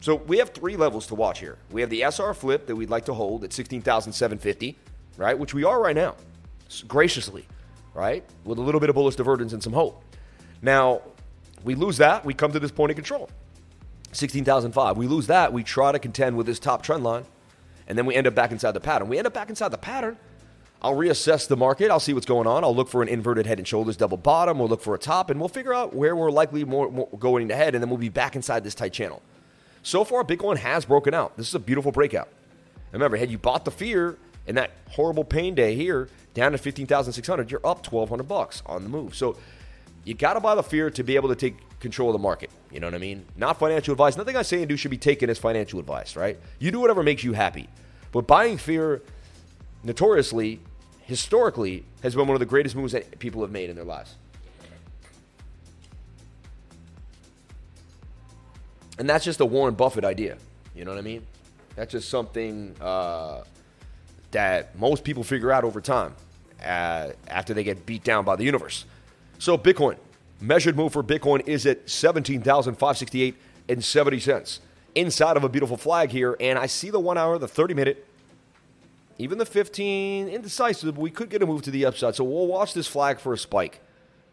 so 0.00 0.16
we 0.16 0.38
have 0.38 0.50
three 0.50 0.76
levels 0.76 1.06
to 1.06 1.14
watch 1.14 1.40
here. 1.40 1.56
We 1.70 1.80
have 1.80 1.90
the 1.90 2.02
SR 2.02 2.34
flip 2.34 2.66
that 2.66 2.76
we'd 2.76 2.90
like 2.90 3.06
to 3.06 3.14
hold 3.14 3.44
at 3.44 3.52
16,750, 3.52 4.76
right? 5.16 5.38
Which 5.38 5.54
we 5.54 5.64
are 5.64 5.80
right 5.80 5.96
now, 5.96 6.16
graciously, 6.86 7.46
right? 7.94 8.24
With 8.44 8.58
a 8.58 8.62
little 8.62 8.80
bit 8.80 8.90
of 8.90 8.94
bullish 8.94 9.16
divergence 9.16 9.52
and 9.52 9.62
some 9.62 9.72
hope. 9.72 10.02
Now, 10.62 11.02
we 11.64 11.74
lose 11.74 11.96
that, 11.98 12.24
we 12.24 12.34
come 12.34 12.52
to 12.52 12.60
this 12.60 12.70
point 12.70 12.90
of 12.90 12.96
control, 12.96 13.30
16,005. 14.12 14.96
We 14.96 15.06
lose 15.06 15.26
that, 15.26 15.52
we 15.52 15.62
try 15.62 15.92
to 15.92 15.98
contend 15.98 16.36
with 16.36 16.46
this 16.46 16.58
top 16.58 16.82
trend 16.82 17.04
line, 17.04 17.24
and 17.86 17.96
then 17.96 18.06
we 18.06 18.14
end 18.14 18.26
up 18.26 18.34
back 18.34 18.52
inside 18.52 18.72
the 18.72 18.80
pattern. 18.80 19.08
We 19.08 19.18
end 19.18 19.26
up 19.26 19.34
back 19.34 19.48
inside 19.48 19.70
the 19.70 19.78
pattern 19.78 20.16
I'll 20.82 20.94
reassess 20.94 21.48
the 21.48 21.56
market. 21.56 21.90
I'll 21.90 22.00
see 22.00 22.12
what's 22.12 22.26
going 22.26 22.46
on. 22.46 22.62
I'll 22.62 22.74
look 22.74 22.88
for 22.88 23.02
an 23.02 23.08
inverted 23.08 23.46
head 23.46 23.58
and 23.58 23.66
shoulders 23.66 23.96
double 23.96 24.18
bottom. 24.18 24.58
We'll 24.58 24.68
look 24.68 24.82
for 24.82 24.94
a 24.94 24.98
top, 24.98 25.30
and 25.30 25.40
we'll 25.40 25.48
figure 25.48 25.72
out 25.72 25.94
where 25.94 26.14
we're 26.14 26.30
likely 26.30 26.64
more, 26.64 26.90
more 26.90 27.08
going 27.18 27.48
to 27.48 27.56
head, 27.56 27.74
and 27.74 27.82
then 27.82 27.88
we'll 27.88 27.98
be 27.98 28.08
back 28.08 28.36
inside 28.36 28.62
this 28.62 28.74
tight 28.74 28.92
channel. 28.92 29.22
So 29.82 30.04
far, 30.04 30.22
Bitcoin 30.24 30.58
has 30.58 30.84
broken 30.84 31.14
out. 31.14 31.36
This 31.36 31.48
is 31.48 31.54
a 31.54 31.58
beautiful 31.58 31.92
breakout. 31.92 32.28
Remember, 32.92 33.16
had 33.16 33.30
you 33.30 33.38
bought 33.38 33.64
the 33.64 33.70
fear 33.70 34.18
in 34.46 34.54
that 34.54 34.70
horrible 34.90 35.24
pain 35.24 35.54
day 35.54 35.74
here 35.74 36.08
down 36.34 36.52
to 36.52 36.58
15,600, 36.58 37.50
you're 37.50 37.60
up 37.66 37.90
1,200 37.90 38.24
bucks 38.24 38.62
on 38.66 38.82
the 38.82 38.88
move. 38.88 39.14
So 39.14 39.36
you 40.04 40.14
got 40.14 40.34
to 40.34 40.40
buy 40.40 40.54
the 40.54 40.62
fear 40.62 40.90
to 40.90 41.02
be 41.02 41.16
able 41.16 41.28
to 41.30 41.34
take 41.34 41.56
control 41.80 42.10
of 42.10 42.12
the 42.12 42.18
market. 42.18 42.50
You 42.70 42.80
know 42.80 42.86
what 42.86 42.94
I 42.94 42.98
mean? 42.98 43.24
Not 43.36 43.58
financial 43.58 43.92
advice. 43.92 44.16
Nothing 44.16 44.36
I 44.36 44.42
say 44.42 44.58
and 44.58 44.68
do 44.68 44.76
should 44.76 44.90
be 44.90 44.98
taken 44.98 45.28
as 45.30 45.38
financial 45.38 45.80
advice, 45.80 46.14
right? 46.14 46.38
You 46.58 46.70
do 46.70 46.80
whatever 46.80 47.02
makes 47.02 47.24
you 47.24 47.32
happy. 47.32 47.68
But 48.12 48.26
buying 48.26 48.56
fear 48.56 49.02
notoriously, 49.82 50.60
historically, 51.02 51.84
has 52.02 52.14
been 52.14 52.26
one 52.26 52.34
of 52.34 52.40
the 52.40 52.46
greatest 52.46 52.76
moves 52.76 52.92
that 52.92 53.18
people 53.18 53.42
have 53.42 53.50
made 53.50 53.68
in 53.68 53.76
their 53.76 53.84
lives. 53.84 54.14
And 58.98 59.08
that's 59.08 59.24
just 59.24 59.40
a 59.40 59.44
Warren 59.44 59.74
Buffett 59.74 60.04
idea. 60.04 60.38
You 60.74 60.84
know 60.84 60.92
what 60.92 60.98
I 60.98 61.02
mean? 61.02 61.26
That's 61.74 61.92
just 61.92 62.08
something 62.08 62.74
uh, 62.80 63.42
that 64.36 64.78
most 64.78 65.02
people 65.02 65.24
figure 65.24 65.50
out 65.50 65.64
over 65.64 65.80
time 65.80 66.14
uh, 66.62 67.08
after 67.26 67.54
they 67.54 67.64
get 67.64 67.86
beat 67.86 68.04
down 68.04 68.22
by 68.22 68.36
the 68.36 68.44
universe. 68.44 68.84
So, 69.38 69.56
Bitcoin, 69.56 69.96
measured 70.42 70.76
move 70.76 70.92
for 70.92 71.02
Bitcoin 71.02 71.48
is 71.48 71.64
at 71.64 71.88
17,568 71.88 73.34
and 73.70 73.82
70 73.82 74.20
cents. 74.20 74.60
Inside 74.94 75.38
of 75.38 75.44
a 75.44 75.48
beautiful 75.48 75.78
flag 75.78 76.10
here, 76.10 76.36
and 76.38 76.58
I 76.58 76.66
see 76.66 76.90
the 76.90 77.00
one 77.00 77.16
hour, 77.16 77.38
the 77.38 77.48
30 77.48 77.72
minute, 77.72 78.06
even 79.16 79.38
the 79.38 79.46
15, 79.46 80.28
indecisive, 80.28 80.98
we 80.98 81.10
could 81.10 81.30
get 81.30 81.42
a 81.42 81.46
move 81.46 81.62
to 81.62 81.70
the 81.70 81.86
upside. 81.86 82.14
So 82.14 82.22
we'll 82.22 82.46
watch 82.46 82.74
this 82.74 82.86
flag 82.86 83.18
for 83.18 83.32
a 83.32 83.38
spike. 83.38 83.80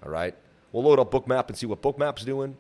All 0.05 0.11
right. 0.11 0.35
We'll 0.73 0.83
load 0.83 0.99
up 0.99 1.11
Bookmap 1.11 1.47
and 1.47 1.57
see 1.57 1.65
what 1.65 1.81
Bookmap's 1.81 2.25
doing. 2.25 2.57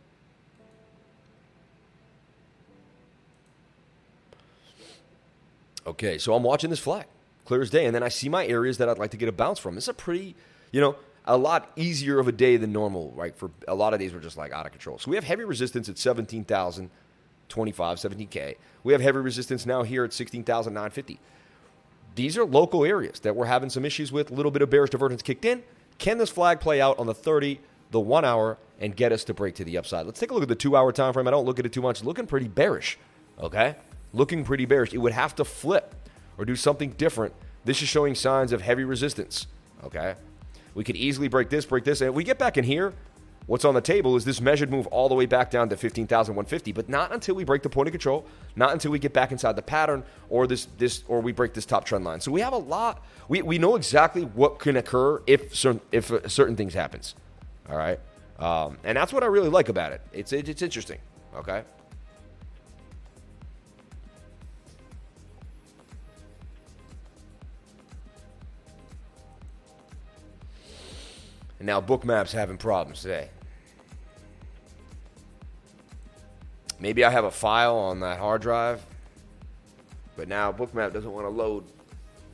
Okay, 5.85 6.17
so 6.17 6.33
I'm 6.33 6.43
watching 6.43 6.69
this 6.69 6.79
flag, 6.79 7.05
clear 7.45 7.61
as 7.61 7.69
day, 7.69 7.85
and 7.85 7.95
then 7.95 8.03
I 8.03 8.09
see 8.09 8.29
my 8.29 8.45
areas 8.45 8.77
that 8.77 8.89
I'd 8.89 8.97
like 8.97 9.11
to 9.11 9.17
get 9.17 9.29
a 9.29 9.33
bounce 9.33 9.59
from. 9.59 9.77
It's 9.77 9.87
a 9.87 9.93
pretty, 9.93 10.35
you 10.71 10.81
know, 10.81 10.95
a 11.25 11.37
lot 11.37 11.71
easier 11.75 12.19
of 12.19 12.27
a 12.27 12.31
day 12.31 12.57
than 12.57 12.73
normal, 12.73 13.11
right? 13.15 13.35
For 13.35 13.51
a 13.67 13.75
lot 13.75 13.93
of 13.93 13.99
days, 13.99 14.13
we're 14.13 14.19
just 14.19 14.37
like 14.37 14.51
out 14.51 14.65
of 14.65 14.71
control. 14.71 14.99
So 14.99 15.09
we 15.09 15.15
have 15.15 15.23
heavy 15.23 15.45
resistance 15.45 15.89
at 15.89 15.97
17,025, 15.97 17.97
17K. 17.97 18.55
We 18.83 18.93
have 18.93 19.01
heavy 19.01 19.19
resistance 19.19 19.65
now 19.65 19.83
here 19.83 20.03
at 20.03 20.13
16,950 20.13 21.19
these 22.15 22.37
are 22.37 22.45
local 22.45 22.85
areas 22.85 23.19
that 23.21 23.35
we're 23.35 23.45
having 23.45 23.69
some 23.69 23.85
issues 23.85 24.11
with. 24.11 24.31
A 24.31 24.33
little 24.33 24.51
bit 24.51 24.61
of 24.61 24.69
bearish 24.69 24.91
divergence 24.91 25.21
kicked 25.21 25.45
in. 25.45 25.63
Can 25.97 26.17
this 26.17 26.29
flag 26.29 26.59
play 26.59 26.81
out 26.81 26.99
on 26.99 27.07
the 27.07 27.13
30, 27.13 27.59
the 27.91 27.99
one 27.99 28.25
hour, 28.25 28.57
and 28.79 28.95
get 28.95 29.11
us 29.11 29.23
to 29.25 29.33
break 29.33 29.55
to 29.55 29.63
the 29.63 29.77
upside? 29.77 30.05
Let's 30.05 30.19
take 30.19 30.31
a 30.31 30.33
look 30.33 30.43
at 30.43 30.49
the 30.49 30.55
two 30.55 30.75
hour 30.75 30.91
time 30.91 31.13
frame. 31.13 31.27
I 31.27 31.31
don't 31.31 31.45
look 31.45 31.59
at 31.59 31.65
it 31.65 31.73
too 31.73 31.81
much. 31.81 32.03
Looking 32.03 32.27
pretty 32.27 32.47
bearish. 32.47 32.97
Okay? 33.39 33.75
Looking 34.13 34.43
pretty 34.43 34.65
bearish. 34.65 34.93
It 34.93 34.99
would 34.99 35.13
have 35.13 35.35
to 35.35 35.45
flip 35.45 35.95
or 36.37 36.45
do 36.45 36.55
something 36.55 36.91
different. 36.91 37.33
This 37.65 37.81
is 37.81 37.87
showing 37.87 38.15
signs 38.15 38.51
of 38.51 38.61
heavy 38.61 38.83
resistance. 38.83 39.47
Okay? 39.83 40.15
We 40.73 40.83
could 40.83 40.95
easily 40.95 41.27
break 41.27 41.49
this, 41.49 41.65
break 41.65 41.83
this. 41.83 42.01
And 42.01 42.09
if 42.09 42.15
we 42.15 42.23
get 42.23 42.39
back 42.39 42.57
in 42.57 42.63
here, 42.63 42.93
What's 43.45 43.65
on 43.65 43.73
the 43.73 43.81
table 43.81 44.15
is 44.15 44.23
this 44.23 44.39
measured 44.39 44.71
move 44.71 44.87
all 44.87 45.09
the 45.09 45.15
way 45.15 45.25
back 45.25 45.51
down 45.51 45.67
to 45.69 45.77
15,150, 45.77 46.71
but 46.71 46.87
not 46.87 47.11
until 47.11 47.35
we 47.35 47.43
break 47.43 47.61
the 47.61 47.69
point 47.69 47.87
of 47.87 47.91
control, 47.91 48.25
not 48.55 48.71
until 48.71 48.91
we 48.91 48.99
get 48.99 49.11
back 49.11 49.33
inside 49.33 49.57
the 49.57 49.61
pattern 49.61 50.03
or 50.29 50.47
this 50.47 50.67
this 50.77 51.03
or 51.09 51.19
we 51.19 51.33
break 51.33 51.53
this 51.53 51.65
top 51.65 51.83
trend 51.83 52.05
line. 52.05 52.21
So 52.21 52.31
we 52.31 52.39
have 52.39 52.53
a 52.53 52.57
lot. 52.57 53.03
We, 53.27 53.41
we 53.41 53.57
know 53.57 53.75
exactly 53.75 54.23
what 54.23 54.59
can 54.59 54.77
occur 54.77 55.21
if 55.27 55.53
certain 55.53 55.81
if 55.91 56.09
certain 56.31 56.55
things 56.55 56.73
happens. 56.73 57.15
All 57.69 57.75
right, 57.75 57.99
um, 58.39 58.77
and 58.85 58.95
that's 58.95 59.11
what 59.11 59.23
I 59.23 59.27
really 59.27 59.49
like 59.49 59.67
about 59.67 59.91
it. 59.91 60.01
It's 60.13 60.31
it, 60.31 60.47
it's 60.47 60.61
interesting. 60.61 60.99
Okay. 61.35 61.63
And 71.63 71.67
now 71.67 71.79
Bookmap's 71.79 72.33
having 72.33 72.57
problems 72.57 73.03
today. 73.03 73.29
Maybe 76.77 77.05
I 77.05 77.09
have 77.09 77.23
a 77.23 77.31
file 77.31 77.77
on 77.77 78.01
that 78.01 78.19
hard 78.19 78.41
drive, 78.41 78.85
but 80.17 80.27
now 80.27 80.51
Bookmap 80.51 80.91
doesn't 80.91 81.09
want 81.09 81.25
to 81.25 81.29
load 81.29 81.63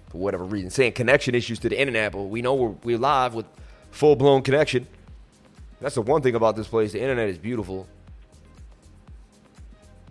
for 0.10 0.18
whatever 0.18 0.44
reason. 0.46 0.72
Saying 0.72 0.94
connection 0.94 1.36
issues 1.36 1.60
to 1.60 1.70
the 1.70 1.80
internet, 1.80 2.12
but 2.12 2.24
we 2.24 2.42
know 2.42 2.56
we're, 2.56 2.76
we're 2.84 2.98
live 2.98 3.36
with 3.36 3.46
full 3.92 4.16
blown 4.16 4.42
connection. 4.42 4.88
That's 5.80 5.94
the 5.94 6.02
one 6.02 6.24
thing 6.24 6.34
about 6.34 6.56
this 6.56 6.68
place. 6.68 6.94
The 6.94 7.00
internet 7.00 7.30
is 7.30 7.38
beautiful. 7.38 7.86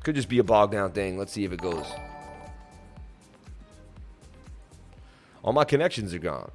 Could 0.05 0.15
just 0.15 0.29
be 0.29 0.39
a 0.39 0.45
bogged 0.45 0.71
down 0.71 0.93
thing. 0.93 1.19
Let's 1.19 1.33
see 1.33 1.45
if 1.45 1.51
it 1.51 1.61
goes. 1.61 1.87
All 5.43 5.53
my 5.53 5.65
connections 5.65 6.15
are 6.15 6.21
gone. 6.21 6.53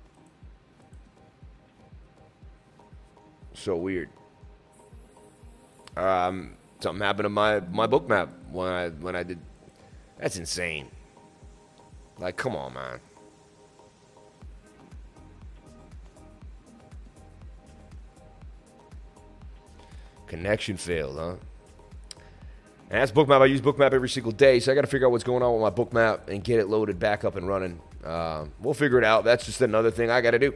So 3.63 3.77
weird. 3.77 4.09
Um, 5.95 6.57
something 6.81 7.01
happened 7.01 7.23
to 7.23 7.29
my 7.29 7.61
my 7.61 7.87
Bookmap 7.87 8.27
when 8.51 8.67
I 8.67 8.89
when 8.89 9.15
I 9.15 9.23
did. 9.23 9.39
That's 10.19 10.35
insane. 10.35 10.89
Like, 12.19 12.35
come 12.35 12.57
on, 12.57 12.73
man. 12.73 12.99
Connection 20.27 20.75
failed, 20.75 21.15
huh? 21.17 21.35
And 22.89 23.01
that's 23.01 23.13
Bookmap. 23.13 23.41
I 23.41 23.45
use 23.45 23.61
Bookmap 23.61 23.93
every 23.93 24.09
single 24.09 24.33
day, 24.33 24.59
so 24.59 24.73
I 24.73 24.75
got 24.75 24.81
to 24.81 24.87
figure 24.87 25.07
out 25.07 25.11
what's 25.11 25.23
going 25.23 25.41
on 25.41 25.53
with 25.53 25.61
my 25.61 25.83
Bookmap 25.83 26.27
and 26.27 26.43
get 26.43 26.59
it 26.59 26.67
loaded 26.67 26.99
back 26.99 27.23
up 27.23 27.37
and 27.37 27.47
running. 27.47 27.79
Uh, 28.03 28.45
we'll 28.59 28.73
figure 28.73 28.97
it 28.97 29.05
out. 29.05 29.23
That's 29.23 29.45
just 29.45 29.61
another 29.61 29.89
thing 29.89 30.09
I 30.09 30.19
got 30.19 30.31
to 30.31 30.39
do. 30.39 30.53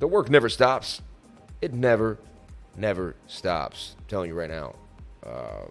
The 0.00 0.06
work 0.06 0.28
never 0.28 0.50
stops. 0.50 1.00
It 1.60 1.72
never, 1.74 2.18
never 2.76 3.16
stops. 3.26 3.94
I'm 3.98 4.04
telling 4.08 4.30
you 4.30 4.34
right 4.34 4.50
now. 4.50 4.74
Uh, 5.24 5.66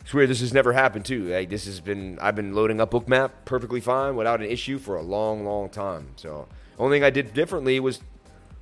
it's 0.00 0.12
weird. 0.12 0.28
This 0.28 0.40
has 0.40 0.52
never 0.52 0.72
happened 0.72 1.04
too. 1.04 1.24
Like, 1.28 1.48
this 1.48 1.64
has 1.64 1.80
been. 1.80 2.18
I've 2.20 2.36
been 2.36 2.54
loading 2.54 2.80
up 2.80 2.90
Bookmap 2.90 3.30
perfectly 3.44 3.80
fine 3.80 4.14
without 4.16 4.40
an 4.40 4.46
issue 4.46 4.78
for 4.78 4.96
a 4.96 5.02
long, 5.02 5.44
long 5.44 5.70
time. 5.70 6.08
So, 6.16 6.48
only 6.78 6.96
thing 6.96 7.04
I 7.04 7.10
did 7.10 7.32
differently 7.32 7.80
was 7.80 8.00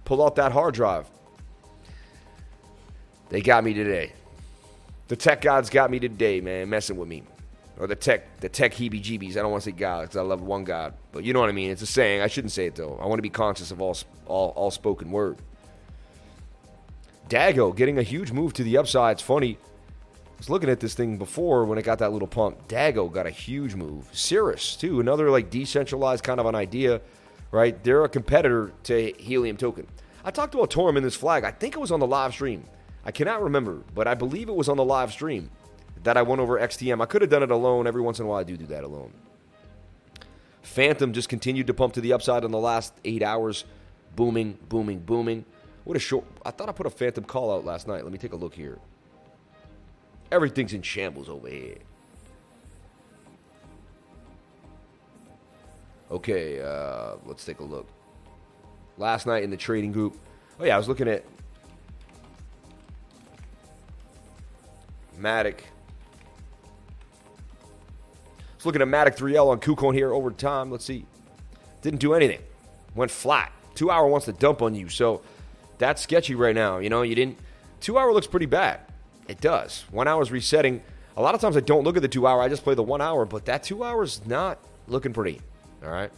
pull 0.04 0.24
out 0.24 0.36
that 0.36 0.52
hard 0.52 0.74
drive. 0.74 1.06
They 3.30 3.40
got 3.40 3.64
me 3.64 3.74
today. 3.74 4.12
The 5.08 5.16
tech 5.16 5.40
gods 5.40 5.70
got 5.70 5.90
me 5.90 5.98
today, 5.98 6.40
man, 6.40 6.68
messing 6.68 6.96
with 6.96 7.08
me. 7.08 7.24
Or 7.80 7.86
the 7.86 7.96
tech, 7.96 8.40
the 8.40 8.48
tech 8.50 8.74
heebie-jeebies. 8.74 9.38
I 9.38 9.40
don't 9.40 9.50
want 9.50 9.64
to 9.64 9.70
say 9.70 9.76
God 9.76 10.02
because 10.02 10.18
I 10.18 10.20
love 10.20 10.42
one 10.42 10.64
God, 10.64 10.92
but 11.12 11.24
you 11.24 11.32
know 11.32 11.40
what 11.40 11.48
I 11.48 11.52
mean. 11.52 11.70
It's 11.70 11.80
a 11.80 11.86
saying. 11.86 12.20
I 12.20 12.26
shouldn't 12.26 12.52
say 12.52 12.66
it 12.66 12.74
though. 12.74 12.98
I 13.00 13.06
want 13.06 13.18
to 13.18 13.22
be 13.22 13.30
conscious 13.30 13.70
of 13.70 13.80
all, 13.80 13.96
all, 14.26 14.50
all 14.50 14.70
spoken 14.70 15.10
word. 15.10 15.38
Dago 17.30 17.74
getting 17.74 17.96
a 17.96 18.02
huge 18.02 18.32
move 18.32 18.52
to 18.54 18.64
the 18.64 18.76
upside. 18.76 19.12
It's 19.12 19.22
funny. 19.22 19.56
I 19.56 20.36
was 20.36 20.50
looking 20.50 20.68
at 20.68 20.80
this 20.80 20.92
thing 20.92 21.16
before 21.16 21.64
when 21.64 21.78
it 21.78 21.82
got 21.82 22.00
that 22.00 22.12
little 22.12 22.28
pump. 22.28 22.68
Dago 22.68 23.10
got 23.10 23.26
a 23.26 23.30
huge 23.30 23.74
move. 23.74 24.10
Cirrus 24.12 24.76
too, 24.76 25.00
another 25.00 25.30
like 25.30 25.48
decentralized 25.48 26.22
kind 26.22 26.38
of 26.38 26.44
an 26.44 26.54
idea, 26.54 27.00
right? 27.50 27.82
They're 27.82 28.04
a 28.04 28.10
competitor 28.10 28.72
to 28.84 29.12
Helium 29.18 29.56
Token. 29.56 29.86
I 30.22 30.30
talked 30.30 30.54
about 30.54 30.70
Torum 30.70 30.98
in 30.98 31.02
this 31.02 31.16
flag. 31.16 31.44
I 31.44 31.50
think 31.50 31.76
it 31.76 31.80
was 31.80 31.92
on 31.92 32.00
the 32.00 32.06
live 32.06 32.34
stream. 32.34 32.64
I 33.06 33.10
cannot 33.10 33.42
remember, 33.42 33.82
but 33.94 34.06
I 34.06 34.12
believe 34.12 34.50
it 34.50 34.54
was 34.54 34.68
on 34.68 34.76
the 34.76 34.84
live 34.84 35.12
stream 35.12 35.48
that 36.02 36.16
I 36.16 36.22
went 36.22 36.40
over 36.40 36.58
XTM. 36.58 37.02
I 37.02 37.06
could 37.06 37.22
have 37.22 37.30
done 37.30 37.42
it 37.42 37.50
alone. 37.50 37.86
Every 37.86 38.02
once 38.02 38.18
in 38.18 38.26
a 38.26 38.28
while, 38.28 38.40
I 38.40 38.44
do 38.44 38.56
do 38.56 38.66
that 38.66 38.84
alone. 38.84 39.12
Fantom 40.62 41.12
just 41.12 41.28
continued 41.28 41.66
to 41.66 41.74
pump 41.74 41.94
to 41.94 42.00
the 42.00 42.12
upside 42.12 42.44
in 42.44 42.50
the 42.50 42.58
last 42.58 42.94
eight 43.04 43.22
hours. 43.22 43.64
Booming, 44.16 44.58
booming, 44.68 45.00
booming. 45.00 45.44
What 45.84 45.96
a 45.96 46.00
short. 46.00 46.24
I 46.44 46.50
thought 46.50 46.68
I 46.68 46.72
put 46.72 46.86
a 46.86 46.90
Fantom 46.90 47.24
call 47.24 47.52
out 47.52 47.64
last 47.64 47.88
night. 47.88 48.02
Let 48.02 48.12
me 48.12 48.18
take 48.18 48.32
a 48.32 48.36
look 48.36 48.54
here. 48.54 48.78
Everything's 50.30 50.72
in 50.72 50.82
shambles 50.82 51.28
over 51.28 51.48
here. 51.48 51.78
Okay, 56.10 56.60
uh, 56.60 57.16
let's 57.24 57.44
take 57.44 57.60
a 57.60 57.64
look. 57.64 57.88
Last 58.98 59.26
night 59.26 59.42
in 59.42 59.50
the 59.50 59.56
trading 59.56 59.92
group. 59.92 60.18
Oh, 60.58 60.64
yeah, 60.64 60.74
I 60.74 60.78
was 60.78 60.88
looking 60.88 61.08
at 61.08 61.24
Matic. 65.18 65.60
Let's 68.60 68.66
look 68.66 68.76
at 68.76 68.82
Matic 68.82 69.16
3L 69.16 69.48
on 69.48 69.58
KuCoin 69.58 69.94
here 69.94 70.12
over 70.12 70.30
time. 70.30 70.70
Let's 70.70 70.84
see. 70.84 71.06
Didn't 71.80 71.98
do 71.98 72.12
anything. 72.12 72.42
Went 72.94 73.10
flat. 73.10 73.52
Two 73.74 73.90
hour 73.90 74.06
wants 74.06 74.26
to 74.26 74.34
dump 74.34 74.60
on 74.60 74.74
you. 74.74 74.90
So 74.90 75.22
that's 75.78 76.02
sketchy 76.02 76.34
right 76.34 76.54
now. 76.54 76.76
You 76.76 76.90
know, 76.90 77.00
you 77.00 77.14
didn't. 77.14 77.38
Two 77.80 77.96
hour 77.96 78.12
looks 78.12 78.26
pretty 78.26 78.44
bad. 78.44 78.80
It 79.28 79.40
does. 79.40 79.86
One 79.90 80.06
hour 80.06 80.20
is 80.20 80.30
resetting. 80.30 80.82
A 81.16 81.22
lot 81.22 81.34
of 81.34 81.40
times 81.40 81.56
I 81.56 81.60
don't 81.60 81.84
look 81.84 81.96
at 81.96 82.02
the 82.02 82.08
two 82.08 82.26
hour. 82.26 82.42
I 82.42 82.50
just 82.50 82.62
play 82.62 82.74
the 82.74 82.82
one 82.82 83.00
hour, 83.00 83.24
but 83.24 83.46
that 83.46 83.62
two 83.62 83.82
hour 83.82 84.02
is 84.02 84.26
not 84.26 84.58
looking 84.88 85.14
pretty. 85.14 85.40
All 85.82 85.88
right. 85.88 86.12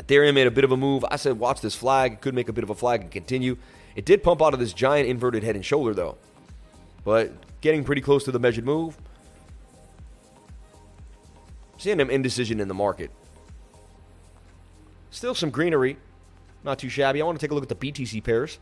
Ethereum 0.00 0.34
made 0.34 0.48
a 0.48 0.50
bit 0.50 0.64
of 0.64 0.72
a 0.72 0.76
move. 0.76 1.04
I 1.08 1.14
said, 1.14 1.38
watch 1.38 1.60
this 1.60 1.76
flag. 1.76 2.14
It 2.14 2.20
could 2.20 2.34
make 2.34 2.48
a 2.48 2.52
bit 2.52 2.64
of 2.64 2.70
a 2.70 2.74
flag 2.74 3.02
and 3.02 3.12
continue. 3.12 3.56
It 3.94 4.04
did 4.04 4.24
pump 4.24 4.42
out 4.42 4.54
of 4.54 4.58
this 4.58 4.72
giant 4.72 5.08
inverted 5.08 5.44
head 5.44 5.54
and 5.54 5.64
shoulder, 5.64 5.94
though. 5.94 6.18
But 7.04 7.32
getting 7.60 7.84
pretty 7.84 8.02
close 8.02 8.24
to 8.24 8.32
the 8.32 8.40
measured 8.40 8.64
move. 8.64 8.98
Seeing 11.80 11.96
them 11.96 12.10
indecision 12.10 12.60
in 12.60 12.68
the 12.68 12.74
market. 12.74 13.10
Still 15.10 15.34
some 15.34 15.48
greenery. 15.48 15.96
Not 16.62 16.78
too 16.78 16.90
shabby. 16.90 17.22
I 17.22 17.24
want 17.24 17.40
to 17.40 17.42
take 17.42 17.52
a 17.52 17.54
look 17.54 17.62
at 17.62 17.70
the 17.70 17.92
BTC 17.92 18.22
pairs. 18.22 18.58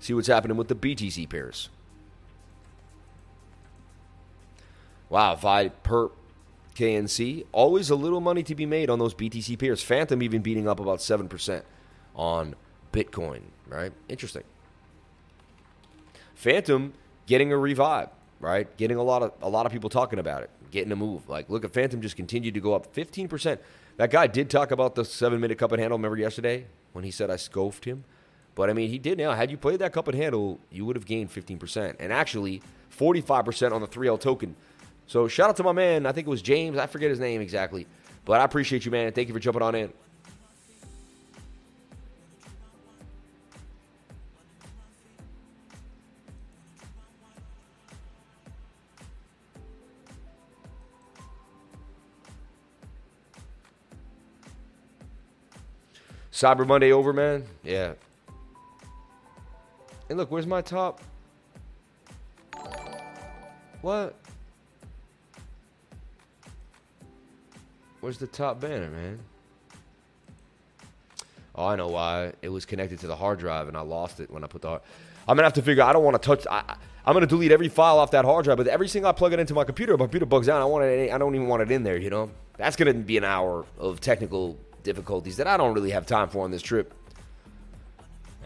See 0.00 0.14
what's 0.14 0.26
happening 0.26 0.56
with 0.56 0.68
the 0.68 0.74
BTC 0.74 1.28
pairs. 1.28 1.68
Wow, 5.10 5.34
Vi 5.34 5.68
Perp 5.84 6.12
KNC. 6.74 7.44
Always 7.52 7.90
a 7.90 7.94
little 7.94 8.22
money 8.22 8.42
to 8.44 8.54
be 8.54 8.64
made 8.64 8.88
on 8.88 8.98
those 8.98 9.12
BTC 9.12 9.58
pairs. 9.58 9.82
Fantom 9.82 10.22
even 10.22 10.40
beating 10.40 10.66
up 10.66 10.80
about 10.80 11.00
7% 11.00 11.60
on 12.14 12.54
Bitcoin, 12.94 13.42
right? 13.68 13.92
Interesting. 14.08 14.44
Fantom 16.34 16.94
getting 17.26 17.52
a 17.52 17.58
revive, 17.58 18.08
right? 18.40 18.74
Getting 18.78 18.96
a 18.96 19.02
lot 19.02 19.22
of 19.22 19.32
a 19.42 19.48
lot 19.50 19.66
of 19.66 19.72
people 19.72 19.90
talking 19.90 20.18
about 20.18 20.42
it, 20.42 20.48
getting 20.70 20.92
a 20.92 20.96
move. 20.96 21.28
Like, 21.28 21.48
look 21.48 21.64
at 21.64 21.72
Fantom 21.72 22.00
just 22.00 22.16
continued 22.16 22.54
to 22.54 22.60
go 22.60 22.74
up 22.74 22.94
15%. 22.94 23.58
That 23.96 24.10
guy 24.10 24.26
did 24.26 24.50
talk 24.50 24.70
about 24.70 24.94
the 24.94 25.04
seven 25.04 25.40
minute 25.40 25.58
cup 25.58 25.72
and 25.72 25.80
handle. 25.80 25.98
Remember 25.98 26.16
yesterday 26.16 26.66
when 26.92 27.04
he 27.04 27.10
said 27.10 27.30
I 27.30 27.36
scoped 27.36 27.84
him? 27.84 28.04
But 28.54 28.70
I 28.70 28.72
mean, 28.72 28.90
he 28.90 28.98
did 28.98 29.18
now. 29.18 29.32
Had 29.32 29.50
you 29.50 29.56
played 29.56 29.80
that 29.80 29.92
cup 29.92 30.08
and 30.08 30.16
handle, 30.16 30.58
you 30.70 30.84
would 30.84 30.96
have 30.96 31.04
gained 31.04 31.30
15%. 31.30 31.96
And 31.98 32.12
actually, 32.12 32.62
45% 32.98 33.72
on 33.72 33.80
the 33.80 33.86
3L 33.86 34.18
token. 34.20 34.56
So 35.06 35.28
shout 35.28 35.50
out 35.50 35.56
to 35.56 35.62
my 35.62 35.72
man. 35.72 36.06
I 36.06 36.12
think 36.12 36.26
it 36.26 36.30
was 36.30 36.42
James. 36.42 36.78
I 36.78 36.86
forget 36.86 37.10
his 37.10 37.20
name 37.20 37.40
exactly. 37.40 37.86
But 38.24 38.40
I 38.40 38.44
appreciate 38.44 38.84
you, 38.84 38.90
man. 38.90 39.12
Thank 39.12 39.28
you 39.28 39.34
for 39.34 39.40
jumping 39.40 39.62
on 39.62 39.74
in. 39.74 39.92
Cyber 56.36 56.66
Monday 56.66 56.92
over, 56.92 57.14
man. 57.14 57.46
Yeah. 57.64 57.94
And 60.10 60.18
look, 60.18 60.30
where's 60.30 60.46
my 60.46 60.60
top? 60.60 61.00
What? 63.80 64.14
Where's 68.00 68.18
the 68.18 68.26
top 68.26 68.60
banner, 68.60 68.90
man? 68.90 69.18
Oh, 71.54 71.64
I 71.64 71.76
know 71.76 71.88
why. 71.88 72.34
It 72.42 72.50
was 72.50 72.66
connected 72.66 72.98
to 72.98 73.06
the 73.06 73.16
hard 73.16 73.38
drive, 73.38 73.68
and 73.68 73.76
I 73.76 73.80
lost 73.80 74.20
it 74.20 74.30
when 74.30 74.44
I 74.44 74.46
put 74.46 74.60
the. 74.60 74.68
Hard... 74.68 74.82
I'm 75.26 75.38
gonna 75.38 75.46
have 75.46 75.54
to 75.54 75.62
figure. 75.62 75.84
I 75.84 75.94
don't 75.94 76.04
want 76.04 76.20
to 76.20 76.26
touch. 76.26 76.46
I, 76.50 76.76
I'm 77.06 77.14
gonna 77.14 77.26
delete 77.26 77.50
every 77.50 77.70
file 77.70 77.98
off 77.98 78.10
that 78.10 78.26
hard 78.26 78.44
drive, 78.44 78.58
but 78.58 78.66
every 78.66 78.88
single 78.88 79.08
I 79.08 79.12
plug 79.12 79.32
it 79.32 79.40
into 79.40 79.54
my 79.54 79.64
computer, 79.64 79.96
my 79.96 80.04
computer 80.04 80.26
bugs 80.26 80.50
out. 80.50 80.60
I 80.60 80.66
want 80.66 80.84
it. 80.84 81.10
I 81.10 81.16
don't 81.16 81.34
even 81.34 81.46
want 81.46 81.62
it 81.62 81.70
in 81.70 81.82
there. 81.82 81.96
You 81.96 82.10
know, 82.10 82.30
that's 82.58 82.76
gonna 82.76 82.92
be 82.92 83.16
an 83.16 83.24
hour 83.24 83.64
of 83.78 84.02
technical 84.02 84.58
difficulties 84.86 85.36
that 85.36 85.46
I 85.46 85.58
don't 85.58 85.74
really 85.74 85.90
have 85.90 86.06
time 86.06 86.28
for 86.28 86.44
on 86.44 86.50
this 86.50 86.62
trip. 86.62 86.94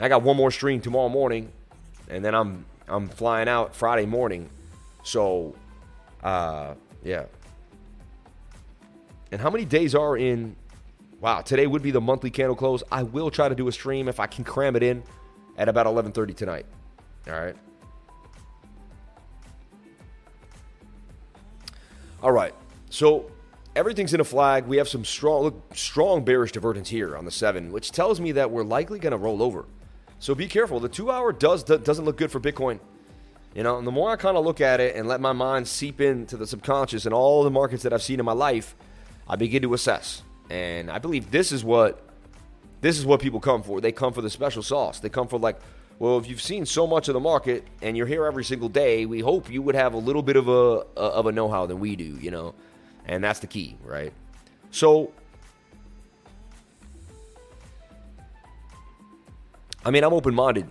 I 0.00 0.09
got 0.09 0.22
one 0.22 0.37
more 0.37 0.50
stream 0.50 0.81
tomorrow 0.81 1.11
morning, 1.11 1.53
and 2.09 2.24
then 2.24 2.35
I'm 2.35 2.64
I'm 2.88 3.09
flying 3.09 3.48
out 3.48 3.76
Friday 3.76 4.07
morning. 4.07 4.48
So, 5.05 5.55
uh, 6.24 6.74
yeah. 7.05 7.26
And 9.31 9.40
how 9.40 9.50
many 9.50 9.64
days 9.64 9.94
are 9.94 10.16
in? 10.16 10.57
Wow, 11.20 11.42
today 11.42 11.66
would 11.66 11.83
be 11.83 11.90
the 11.90 12.00
monthly 12.00 12.31
candle 12.31 12.57
close. 12.57 12.83
I 12.90 13.03
will 13.03 13.31
try 13.31 13.50
to 13.50 13.55
do 13.55 13.68
a 13.68 13.72
stream 13.72 14.09
if 14.09 14.18
I 14.18 14.26
can 14.26 14.42
cram 14.42 14.74
it 14.74 14.83
in 14.83 15.03
at 15.59 15.68
about 15.68 15.87
11:30 15.87 16.35
tonight. 16.35 16.66
All 17.29 17.35
right. 17.35 17.57
All 22.22 22.33
right. 22.33 22.55
So 22.88 23.31
everything's 23.76 24.14
in 24.14 24.20
a 24.20 24.24
flag. 24.24 24.66
We 24.66 24.76
have 24.78 24.88
some 24.88 25.04
strong, 25.04 25.42
look, 25.42 25.74
strong 25.74 26.24
bearish 26.24 26.52
divergence 26.52 26.88
here 26.88 27.16
on 27.16 27.24
the 27.24 27.30
seven, 27.30 27.72
which 27.72 27.92
tells 27.92 28.20
me 28.20 28.33
that 28.33 28.50
we're 28.50 28.64
likely 28.64 28.98
going 28.98 29.12
to 29.12 29.18
roll 29.18 29.42
over. 29.42 29.66
So 30.18 30.35
be 30.35 30.48
careful. 30.48 30.80
The 30.80 30.88
two 30.88 31.11
hour 31.11 31.33
does 31.33 31.64
doesn't 31.64 32.04
look 32.04 32.16
good 32.16 32.30
for 32.30 32.40
Bitcoin. 32.40 32.78
You 33.54 33.64
know, 33.64 33.78
and 33.78 33.87
the 33.87 33.90
more 33.90 34.11
I 34.11 34.16
kind 34.16 34.37
of 34.37 34.44
look 34.44 34.61
at 34.61 34.78
it 34.78 34.94
and 34.94 35.09
let 35.09 35.20
my 35.20 35.33
mind 35.33 35.66
seep 35.66 36.00
into 36.00 36.37
the 36.37 36.46
subconscious 36.46 37.04
and 37.04 37.12
all 37.12 37.42
the 37.42 37.50
markets 37.50 37.83
that 37.83 37.92
I've 37.92 38.02
seen 38.02 38.20
in 38.20 38.24
my 38.24 38.33
life, 38.33 38.76
I 39.26 39.35
begin 39.35 39.62
to 39.62 39.74
assess. 39.74 40.22
And 40.50 40.88
I 40.90 40.98
believe 40.98 41.30
this 41.30 41.50
is 41.50 41.64
what 41.64 42.06
this 42.80 42.98
is 42.98 43.04
what 43.04 43.20
people 43.20 43.40
come 43.40 43.62
for. 43.62 43.80
They 43.80 43.92
come 43.92 44.12
for 44.12 44.22
the 44.22 44.30
special 44.30 44.62
sauce. 44.62 45.00
They 45.00 45.09
come 45.09 45.26
for 45.26 45.38
like, 45.38 45.59
well, 45.98 46.18
if 46.18 46.28
you've 46.28 46.40
seen 46.40 46.64
so 46.64 46.87
much 46.87 47.09
of 47.09 47.14
the 47.14 47.20
market 47.20 47.66
and 47.83 47.96
you're 47.96 48.06
here 48.06 48.24
every 48.24 48.44
single 48.44 48.68
day, 48.68 49.04
we 49.06 49.20
hope 49.20 49.50
you 49.50 49.62
would 49.62 49.74
have 49.74 49.94
a 49.94 49.98
little 49.98 50.22
bit 50.22 50.37
of 50.37 50.48
a, 50.48 50.87
of 50.96 51.26
a 51.26 51.33
know-how 51.33 51.66
than 51.66 51.78
we 51.78 51.96
do, 51.96 52.04
you 52.04 52.30
know. 52.30 52.54
And 53.06 53.22
that's 53.24 53.40
the 53.40 53.46
key, 53.46 53.76
right? 53.84 54.12
So 54.70 55.12
I 59.84 59.90
mean, 59.90 60.04
I'm 60.04 60.12
open-minded. 60.12 60.68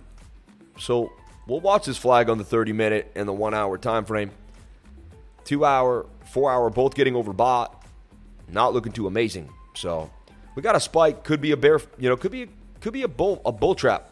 So 0.78 1.12
we'll 1.46 1.60
watch 1.60 1.86
this 1.86 1.96
flag 1.96 2.28
on 2.28 2.38
the 2.38 2.44
30 2.44 2.72
minute 2.72 3.10
and 3.14 3.28
the 3.28 3.32
one 3.32 3.54
hour 3.54 3.76
time 3.76 4.04
frame. 4.04 4.30
Two 5.44 5.64
hour, 5.64 6.06
four 6.26 6.50
hour, 6.50 6.70
both 6.70 6.94
getting 6.94 7.14
overbought. 7.14 7.74
Not 8.48 8.72
looking 8.72 8.92
too 8.92 9.06
amazing. 9.06 9.48
So 9.74 10.10
we 10.54 10.62
got 10.62 10.76
a 10.76 10.80
spike. 10.80 11.24
Could 11.24 11.40
be 11.40 11.50
a 11.52 11.56
bear. 11.56 11.80
You 11.98 12.08
know, 12.08 12.16
could 12.16 12.32
be 12.32 12.48
could 12.80 12.92
be 12.92 13.02
a 13.02 13.08
bull 13.08 13.40
a 13.44 13.52
bull 13.52 13.74
trap. 13.74 14.10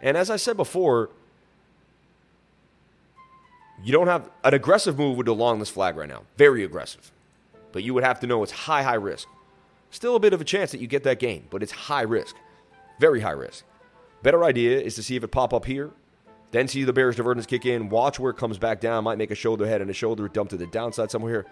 And 0.00 0.16
as 0.16 0.30
I 0.30 0.36
said 0.36 0.56
before, 0.56 1.10
you 3.82 3.92
don't 3.92 4.06
have 4.06 4.28
an 4.44 4.54
aggressive 4.54 4.98
move 4.98 5.16
would 5.16 5.28
along 5.28 5.58
this 5.58 5.70
flag 5.70 5.96
right 5.96 6.08
now. 6.08 6.22
Very 6.36 6.64
aggressive. 6.64 7.10
But 7.72 7.82
you 7.82 7.94
would 7.94 8.04
have 8.04 8.20
to 8.20 8.26
know 8.26 8.42
it's 8.42 8.52
high, 8.52 8.82
high 8.82 8.94
risk. 8.94 9.28
Still 9.90 10.16
a 10.16 10.20
bit 10.20 10.32
of 10.32 10.40
a 10.40 10.44
chance 10.44 10.72
that 10.72 10.80
you 10.80 10.86
get 10.86 11.04
that 11.04 11.18
gain, 11.18 11.46
but 11.50 11.62
it's 11.62 11.72
high 11.72 12.02
risk. 12.02 12.36
Very 12.98 13.20
high 13.20 13.32
risk. 13.32 13.64
Better 14.22 14.44
idea 14.44 14.80
is 14.80 14.94
to 14.96 15.02
see 15.02 15.16
if 15.16 15.22
it 15.24 15.28
pop 15.28 15.52
up 15.52 15.64
here, 15.64 15.90
then 16.50 16.68
see 16.68 16.84
the 16.84 16.92
bearish 16.92 17.16
divergence 17.16 17.46
kick 17.46 17.66
in, 17.66 17.88
watch 17.88 18.18
where 18.18 18.30
it 18.30 18.36
comes 18.36 18.58
back 18.58 18.80
down, 18.80 19.04
might 19.04 19.18
make 19.18 19.30
a 19.30 19.34
shoulder 19.34 19.66
head 19.66 19.80
and 19.80 19.90
a 19.90 19.94
shoulder 19.94 20.28
dump 20.28 20.50
to 20.50 20.56
the 20.56 20.66
downside 20.66 21.10
somewhere 21.10 21.32
here, 21.32 21.46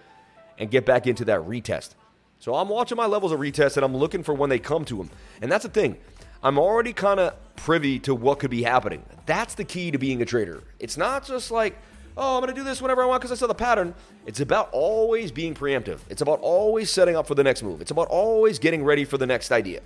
and 0.58 0.70
get 0.70 0.86
back 0.86 1.06
into 1.06 1.24
that 1.26 1.40
retest. 1.40 1.90
So 2.38 2.54
I'm 2.54 2.68
watching 2.68 2.96
my 2.96 3.06
levels 3.06 3.32
of 3.32 3.40
retest 3.40 3.76
and 3.76 3.84
I'm 3.84 3.96
looking 3.96 4.22
for 4.22 4.34
when 4.34 4.50
they 4.50 4.58
come 4.58 4.84
to 4.86 4.96
them. 4.96 5.10
And 5.40 5.50
that's 5.50 5.64
the 5.64 5.70
thing. 5.70 5.96
I'm 6.42 6.58
already 6.58 6.92
kind 6.92 7.20
of 7.20 7.34
privy 7.56 7.98
to 8.00 8.14
what 8.14 8.38
could 8.38 8.50
be 8.50 8.62
happening. 8.62 9.02
That's 9.24 9.54
the 9.54 9.64
key 9.64 9.90
to 9.90 9.98
being 9.98 10.20
a 10.20 10.26
trader. 10.26 10.62
It's 10.78 10.96
not 10.96 11.24
just 11.24 11.50
like, 11.50 11.78
oh, 12.16 12.36
I'm 12.36 12.42
going 12.42 12.54
to 12.54 12.60
do 12.60 12.64
this 12.64 12.80
whenever 12.80 13.02
I 13.02 13.06
want 13.06 13.22
because 13.22 13.32
I 13.32 13.40
saw 13.40 13.46
the 13.46 13.54
pattern. 13.54 13.94
It's 14.26 14.40
about 14.40 14.68
always 14.72 15.32
being 15.32 15.54
preemptive. 15.54 16.00
It's 16.08 16.22
about 16.22 16.40
always 16.40 16.90
setting 16.90 17.16
up 17.16 17.26
for 17.26 17.34
the 17.34 17.44
next 17.44 17.62
move. 17.62 17.80
It's 17.80 17.90
about 17.90 18.08
always 18.08 18.58
getting 18.58 18.84
ready 18.84 19.04
for 19.04 19.18
the 19.18 19.26
next 19.26 19.50
idea 19.52 19.80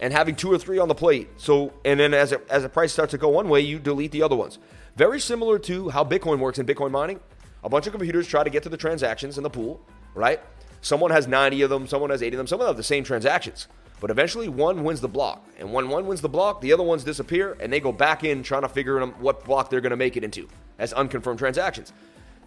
and 0.00 0.12
having 0.12 0.36
two 0.36 0.52
or 0.52 0.58
three 0.58 0.78
on 0.78 0.88
the 0.88 0.94
plate. 0.94 1.28
So, 1.36 1.72
and 1.84 1.98
then 1.98 2.12
as, 2.12 2.32
it, 2.32 2.46
as 2.50 2.62
the 2.62 2.68
price 2.68 2.92
starts 2.92 3.12
to 3.12 3.18
go 3.18 3.28
one 3.28 3.48
way, 3.48 3.60
you 3.60 3.78
delete 3.78 4.12
the 4.12 4.22
other 4.22 4.36
ones. 4.36 4.58
Very 4.96 5.20
similar 5.20 5.58
to 5.60 5.88
how 5.90 6.04
Bitcoin 6.04 6.38
works 6.38 6.58
in 6.58 6.66
Bitcoin 6.66 6.90
mining. 6.90 7.20
A 7.64 7.68
bunch 7.68 7.86
of 7.86 7.92
computers 7.92 8.26
try 8.28 8.44
to 8.44 8.50
get 8.50 8.62
to 8.64 8.68
the 8.68 8.76
transactions 8.76 9.36
in 9.38 9.42
the 9.42 9.50
pool, 9.50 9.80
right? 10.14 10.40
Someone 10.82 11.10
has 11.10 11.26
90 11.26 11.62
of 11.62 11.70
them, 11.70 11.86
someone 11.86 12.10
has 12.10 12.22
80 12.22 12.36
of 12.36 12.38
them, 12.38 12.46
some 12.46 12.60
of 12.60 12.66
them 12.66 12.68
have 12.68 12.76
the 12.76 12.82
same 12.82 13.02
transactions. 13.02 13.66
But 14.00 14.10
eventually 14.10 14.48
one 14.48 14.84
wins 14.84 15.00
the 15.00 15.08
block. 15.08 15.46
And 15.58 15.72
when 15.72 15.88
one 15.88 16.06
wins 16.06 16.20
the 16.20 16.28
block, 16.28 16.60
the 16.60 16.72
other 16.72 16.82
ones 16.82 17.02
disappear 17.04 17.56
and 17.60 17.72
they 17.72 17.80
go 17.80 17.92
back 17.92 18.24
in 18.24 18.42
trying 18.42 18.62
to 18.62 18.68
figure 18.68 19.00
out 19.00 19.18
what 19.20 19.44
block 19.44 19.70
they're 19.70 19.80
going 19.80 19.90
to 19.90 19.96
make 19.96 20.16
it 20.16 20.24
into 20.24 20.48
as 20.78 20.92
unconfirmed 20.92 21.38
transactions. 21.38 21.92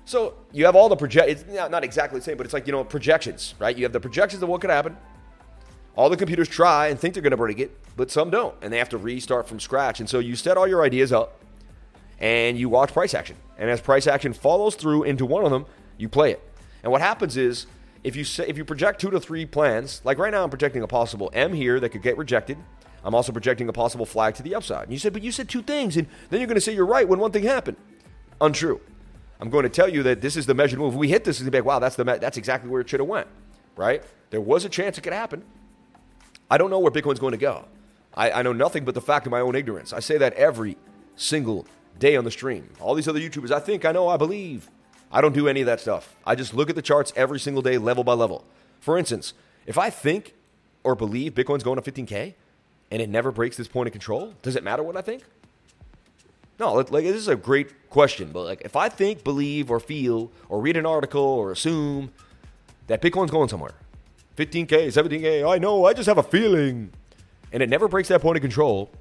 So 0.06 0.34
you 0.52 0.66
have 0.66 0.76
all 0.76 0.90
the 0.90 0.96
project. 0.96 1.30
It's 1.30 1.46
not 1.48 1.84
exactly 1.84 2.20
the 2.20 2.24
same, 2.24 2.38
but 2.38 2.46
it's 2.46 2.54
like 2.54 2.66
you 2.66 2.72
know 2.72 2.84
projections, 2.84 3.54
right? 3.60 3.78
You 3.78 3.84
have 3.84 3.94
the 3.94 4.00
projections 4.00 4.42
of 4.42 4.50
what 4.50 4.62
could 4.62 4.70
happen. 4.70 4.98
All 5.96 6.10
the 6.10 6.18
computers 6.18 6.48
try 6.48 6.88
and 6.88 7.00
think 7.00 7.14
they're 7.14 7.22
going 7.22 7.32
to 7.32 7.38
break 7.38 7.60
it, 7.60 7.78
but 7.98 8.10
some 8.10 8.30
don't, 8.30 8.56
and 8.62 8.72
they 8.72 8.78
have 8.78 8.90
to 8.90 8.98
restart 8.98 9.48
from 9.48 9.60
scratch. 9.60 10.00
And 10.00 10.10
so 10.10 10.20
you 10.20 10.36
set 10.36 10.56
all 10.58 10.68
your 10.68 10.84
ideas 10.84 11.12
up, 11.12 11.40
and 12.20 12.58
you 12.58 12.70
watch 12.70 12.94
price 12.94 13.14
action. 13.14 13.36
And 13.58 13.70
as 13.70 13.82
price 13.82 14.08
action 14.08 14.34
follows 14.34 14.76
through 14.76 15.04
into 15.04 15.26
one 15.26 15.46
of 15.46 15.52
them, 15.52 15.66
you 15.98 16.08
play 16.10 16.32
it. 16.32 16.42
And 16.84 16.92
what 16.92 17.02
happens 17.02 17.38
is 17.38 17.68
if 18.04 18.16
you 18.16 18.24
say, 18.24 18.46
if 18.48 18.58
you 18.58 18.66
project 18.66 19.02
two 19.02 19.10
to 19.12 19.20
three 19.20 19.46
plans, 19.46 20.02
like 20.04 20.18
right 20.18 20.32
now 20.32 20.44
I'm 20.44 20.50
projecting 20.50 20.84
a 20.84 20.88
possible 20.88 21.30
M 21.34 21.54
here 21.54 21.80
that 21.80 21.90
could 21.90 22.02
get 22.02 22.18
rejected. 22.18 22.58
I'm 23.04 23.16
also 23.16 23.32
projecting 23.32 23.70
a 23.70 23.74
possible 23.74 24.06
flag 24.06 24.36
to 24.36 24.44
the 24.44 24.56
upside. 24.56 24.84
And 24.84 24.94
you 24.94 25.00
said, 25.00 25.14
but 25.14 25.22
you 25.22 25.32
said 25.32 25.48
two 25.50 25.62
things, 25.62 25.96
and 25.98 26.08
then 26.30 26.40
you're 26.40 26.48
going 26.48 26.56
to 26.56 26.62
say 26.62 26.74
you're 26.74 26.86
right 26.86 27.08
when 27.08 27.20
one 27.20 27.32
thing 27.32 27.44
happened. 27.44 27.78
Untrue. 28.42 28.82
I'm 29.40 29.50
going 29.50 29.64
to 29.64 29.70
tell 29.70 29.88
you 29.88 30.04
that 30.04 30.22
this 30.22 30.36
is 30.36 30.46
the 30.46 30.54
measured 30.54 30.80
move. 30.80 30.94
If 30.94 31.00
we 31.00 31.08
hit 31.08 31.24
this, 31.24 31.40
and 31.40 31.50
be 31.50 31.58
like, 31.60 31.66
wow, 31.66 31.80
that's 31.80 31.96
the 31.96 32.04
me- 32.04 32.18
that's 32.18 32.38
exactly 32.38 32.70
where 32.70 32.82
it 32.82 32.90
should 32.90 33.00
have 33.00 33.08
went, 33.08 33.28
right? 33.78 34.04
There 34.32 34.42
was 34.42 34.66
a 34.66 34.70
chance 34.70 34.98
it 34.98 35.02
could 35.02 35.14
happen. 35.14 35.44
I 36.52 36.58
don't 36.58 36.70
know 36.70 36.80
where 36.80 36.92
Bitcoin's 36.92 37.20
going 37.20 37.32
to 37.32 37.38
go. 37.38 37.66
I, 38.16 38.32
I 38.32 38.42
know 38.42 38.54
nothing 38.54 38.84
but 38.84 38.96
the 38.96 39.02
fact 39.02 39.26
of 39.28 39.32
my 39.32 39.40
own 39.40 39.56
ignorance. 39.56 39.94
I 39.94 40.00
say 40.00 40.18
that 40.18 40.34
every 40.34 40.78
single 41.16 41.66
day 42.00 42.16
on 42.16 42.26
the 42.26 42.32
stream. 42.32 42.70
All 42.80 42.96
these 42.96 43.08
other 43.08 43.20
YouTubers, 43.20 43.52
I 43.52 43.60
think, 43.60 43.86
I 43.86 43.92
know, 43.92 44.08
I 44.08 44.18
believe. 44.18 44.70
I 45.12 45.22
don't 45.22 45.34
do 45.34 45.48
any 45.48 45.62
of 45.62 45.66
that 45.66 45.80
stuff. 45.80 46.16
I 46.26 46.36
just 46.36 46.54
look 46.54 46.70
at 46.70 46.76
the 46.76 46.82
charts 46.82 47.12
every 47.16 47.40
single 47.40 47.62
day, 47.62 47.78
level 47.78 48.04
by 48.04 48.14
level. 48.14 48.46
For 48.80 48.98
instance, 48.98 49.34
if 49.66 49.78
I 49.78 49.90
think 49.90 50.34
or 50.84 50.96
believe 50.96 51.34
Bitcoin's 51.34 51.64
going 51.64 51.82
to 51.82 51.92
15K 51.92 52.34
and 52.92 53.02
it 53.02 53.10
never 53.10 53.32
breaks 53.32 53.58
this 53.58 53.68
point 53.68 53.88
of 53.88 53.92
control, 53.92 54.34
does 54.42 54.56
it 54.56 54.64
matter 54.64 54.84
what 54.84 54.96
I 54.96 55.02
think? 55.02 55.24
No, 56.60 56.74
like 56.74 57.06
this 57.06 57.16
is 57.16 57.28
a 57.30 57.36
great 57.36 57.90
question, 57.90 58.32
but 58.32 58.44
like 58.44 58.62
if 58.66 58.76
I 58.76 58.90
think, 58.90 59.24
believe, 59.24 59.72
or 59.72 59.80
feel, 59.80 60.30
or 60.50 60.60
read 60.60 60.76
an 60.76 60.86
article, 60.86 61.22
or 61.22 61.52
assume 61.52 62.12
that 62.88 63.02
Bitcoin's 63.02 63.32
going 63.32 63.48
somewhere, 63.48 63.74
15K, 64.36 64.88
17K, 64.88 65.50
I 65.50 65.58
know, 65.58 65.86
I 65.86 65.94
just 65.94 66.08
have 66.08 66.18
a 66.18 66.24
feeling, 66.24 66.92
and 67.54 67.64
it 67.64 67.70
never 67.70 67.88
breaks 67.88 68.10
that 68.10 68.22
point 68.22 68.36
of 68.36 68.42
control, 68.42 68.92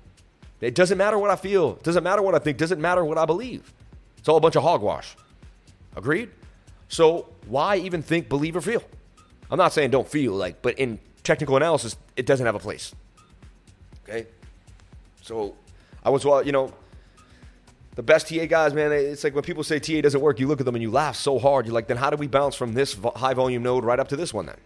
it 0.61 0.77
doesn't 0.77 0.99
matter 0.99 1.19
what 1.19 1.31
I 1.31 1.37
feel, 1.37 1.73
it 1.73 1.83
doesn't 1.83 2.05
matter 2.05 2.23
what 2.23 2.37
I 2.37 2.39
think, 2.39 2.57
it 2.57 2.61
doesn't 2.61 2.81
matter 2.81 3.05
what 3.05 3.19
I 3.19 3.25
believe. 3.25 3.73
It's 4.19 4.29
all 4.29 4.37
a 4.37 4.41
bunch 4.41 4.55
of 4.55 4.63
hogwash. 4.63 5.17
Agreed? 5.99 6.31
So 6.89 7.29
why 7.49 7.77
even 7.77 8.03
think, 8.03 8.29
believe, 8.29 8.57
or 8.57 8.61
feel? 8.61 8.83
I'm 9.51 9.59
not 9.59 9.73
saying 9.73 9.91
don't 9.91 10.09
feel 10.09 10.33
like, 10.33 10.63
but 10.63 10.79
in 10.79 10.99
technical 11.25 11.57
analysis, 11.57 11.97
it 12.17 12.25
doesn't 12.25 12.47
have 12.47 12.55
a 12.55 12.61
place. 12.61 12.95
Okay? 14.05 14.27
So 15.23 15.57
I 16.05 16.11
was, 16.11 16.25
you 16.25 16.53
know, 16.53 16.73
the 17.97 18.03
best 18.03 18.29
TA 18.29 18.47
guys, 18.47 18.73
man, 18.75 18.93
it's 18.93 19.25
like 19.25 19.35
when 19.35 19.43
people 19.43 19.65
say 19.65 19.81
TA 19.81 20.01
doesn't 20.01 20.21
work, 20.21 20.39
you 20.39 20.47
look 20.47 20.61
at 20.61 20.67
them 20.67 20.77
and 20.77 20.83
you 20.83 20.91
laugh 20.91 21.17
so 21.17 21.39
hard. 21.39 21.67
You're 21.67 21.75
like, 21.75 21.89
then 21.89 21.97
how 21.97 22.11
do 22.11 22.17
we 22.17 22.29
bounce 22.29 22.55
from 22.55 22.73
this 22.73 22.97
high 23.17 23.35
volume 23.35 23.65
node 23.65 23.85
right 23.85 23.99
up 23.99 24.09
to 24.09 24.17
this 24.17 24.33
one 24.33 24.47
then? 24.47 24.57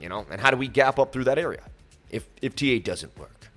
You 0.00 0.08
know, 0.08 0.26
and 0.30 0.40
how 0.40 0.50
do 0.50 0.56
we 0.56 0.68
gap 0.68 0.98
up 0.98 1.12
through 1.12 1.24
that 1.24 1.38
area 1.38 1.62
if, 2.08 2.26
if 2.40 2.56
TA 2.56 2.78
doesn't 2.82 3.16
work? 3.18 3.48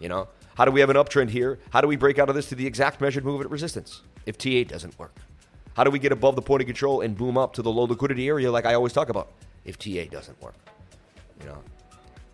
You 0.00 0.08
know, 0.08 0.28
how 0.56 0.64
do 0.64 0.70
we 0.70 0.80
have 0.80 0.88
an 0.88 0.96
uptrend 0.96 1.28
here? 1.28 1.58
How 1.70 1.82
do 1.82 1.86
we 1.86 1.96
break 1.96 2.18
out 2.18 2.30
of 2.30 2.34
this 2.34 2.48
to 2.48 2.54
the 2.54 2.66
exact 2.66 3.00
measured 3.02 3.24
move 3.26 3.42
at 3.42 3.50
resistance 3.50 4.00
if 4.24 4.38
TA 4.38 4.64
doesn't 4.66 4.98
work? 4.98 5.14
How 5.74 5.84
do 5.84 5.90
we 5.90 5.98
get 5.98 6.12
above 6.12 6.36
the 6.36 6.42
point 6.42 6.60
of 6.62 6.66
control 6.66 7.00
and 7.00 7.16
boom 7.16 7.38
up 7.38 7.54
to 7.54 7.62
the 7.62 7.70
low 7.70 7.84
liquidity 7.84 8.28
area 8.28 8.50
like 8.50 8.66
I 8.66 8.74
always 8.74 8.92
talk 8.92 9.08
about 9.08 9.32
if 9.64 9.78
TA 9.78 10.04
doesn't 10.10 10.40
work? 10.42 10.54
You 11.40 11.46
know. 11.46 11.62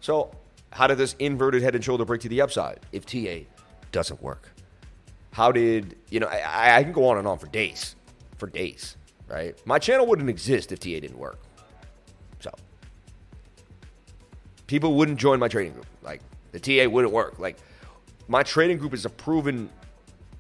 So, 0.01 0.35
how 0.71 0.87
did 0.87 0.99
this 0.99 1.15
inverted 1.19 1.63
head 1.63 1.75
and 1.75 1.85
shoulder 1.85 2.05
break 2.05 2.21
to 2.23 2.29
the 2.29 2.41
upside 2.41 2.81
if 2.93 3.07
TA 3.07 3.45
doesn't 3.93 4.21
work? 4.23 4.49
How 5.33 5.53
did, 5.53 5.97
you 6.11 6.21
know, 6.21 6.27
I, 6.27 6.79
I 6.79 6.83
can 6.83 6.93
go 6.93 7.09
on 7.09 7.19
and 7.19 7.27
on 7.27 7.39
for 7.39 7.47
days, 7.47 7.95
for 8.39 8.49
days, 8.49 8.97
right? 9.29 9.55
My 9.67 9.79
channel 9.79 10.07
wouldn't 10.07 10.29
exist 10.29 10.73
if 10.73 10.81
TA 10.81 10.89
didn't 10.89 11.19
work. 11.19 11.39
So, 12.41 12.51
people 14.67 14.95
wouldn't 14.95 15.19
join 15.19 15.39
my 15.39 15.49
trading 15.49 15.75
group. 15.75 15.87
Like, 16.03 16.23
the 16.53 16.59
TA 16.59 16.89
wouldn't 16.89 17.13
work. 17.13 17.39
Like, 17.39 17.57
my 18.27 18.43
trading 18.43 18.79
group 18.79 18.95
is 18.95 19.05
a 19.05 19.11
proven, 19.11 19.71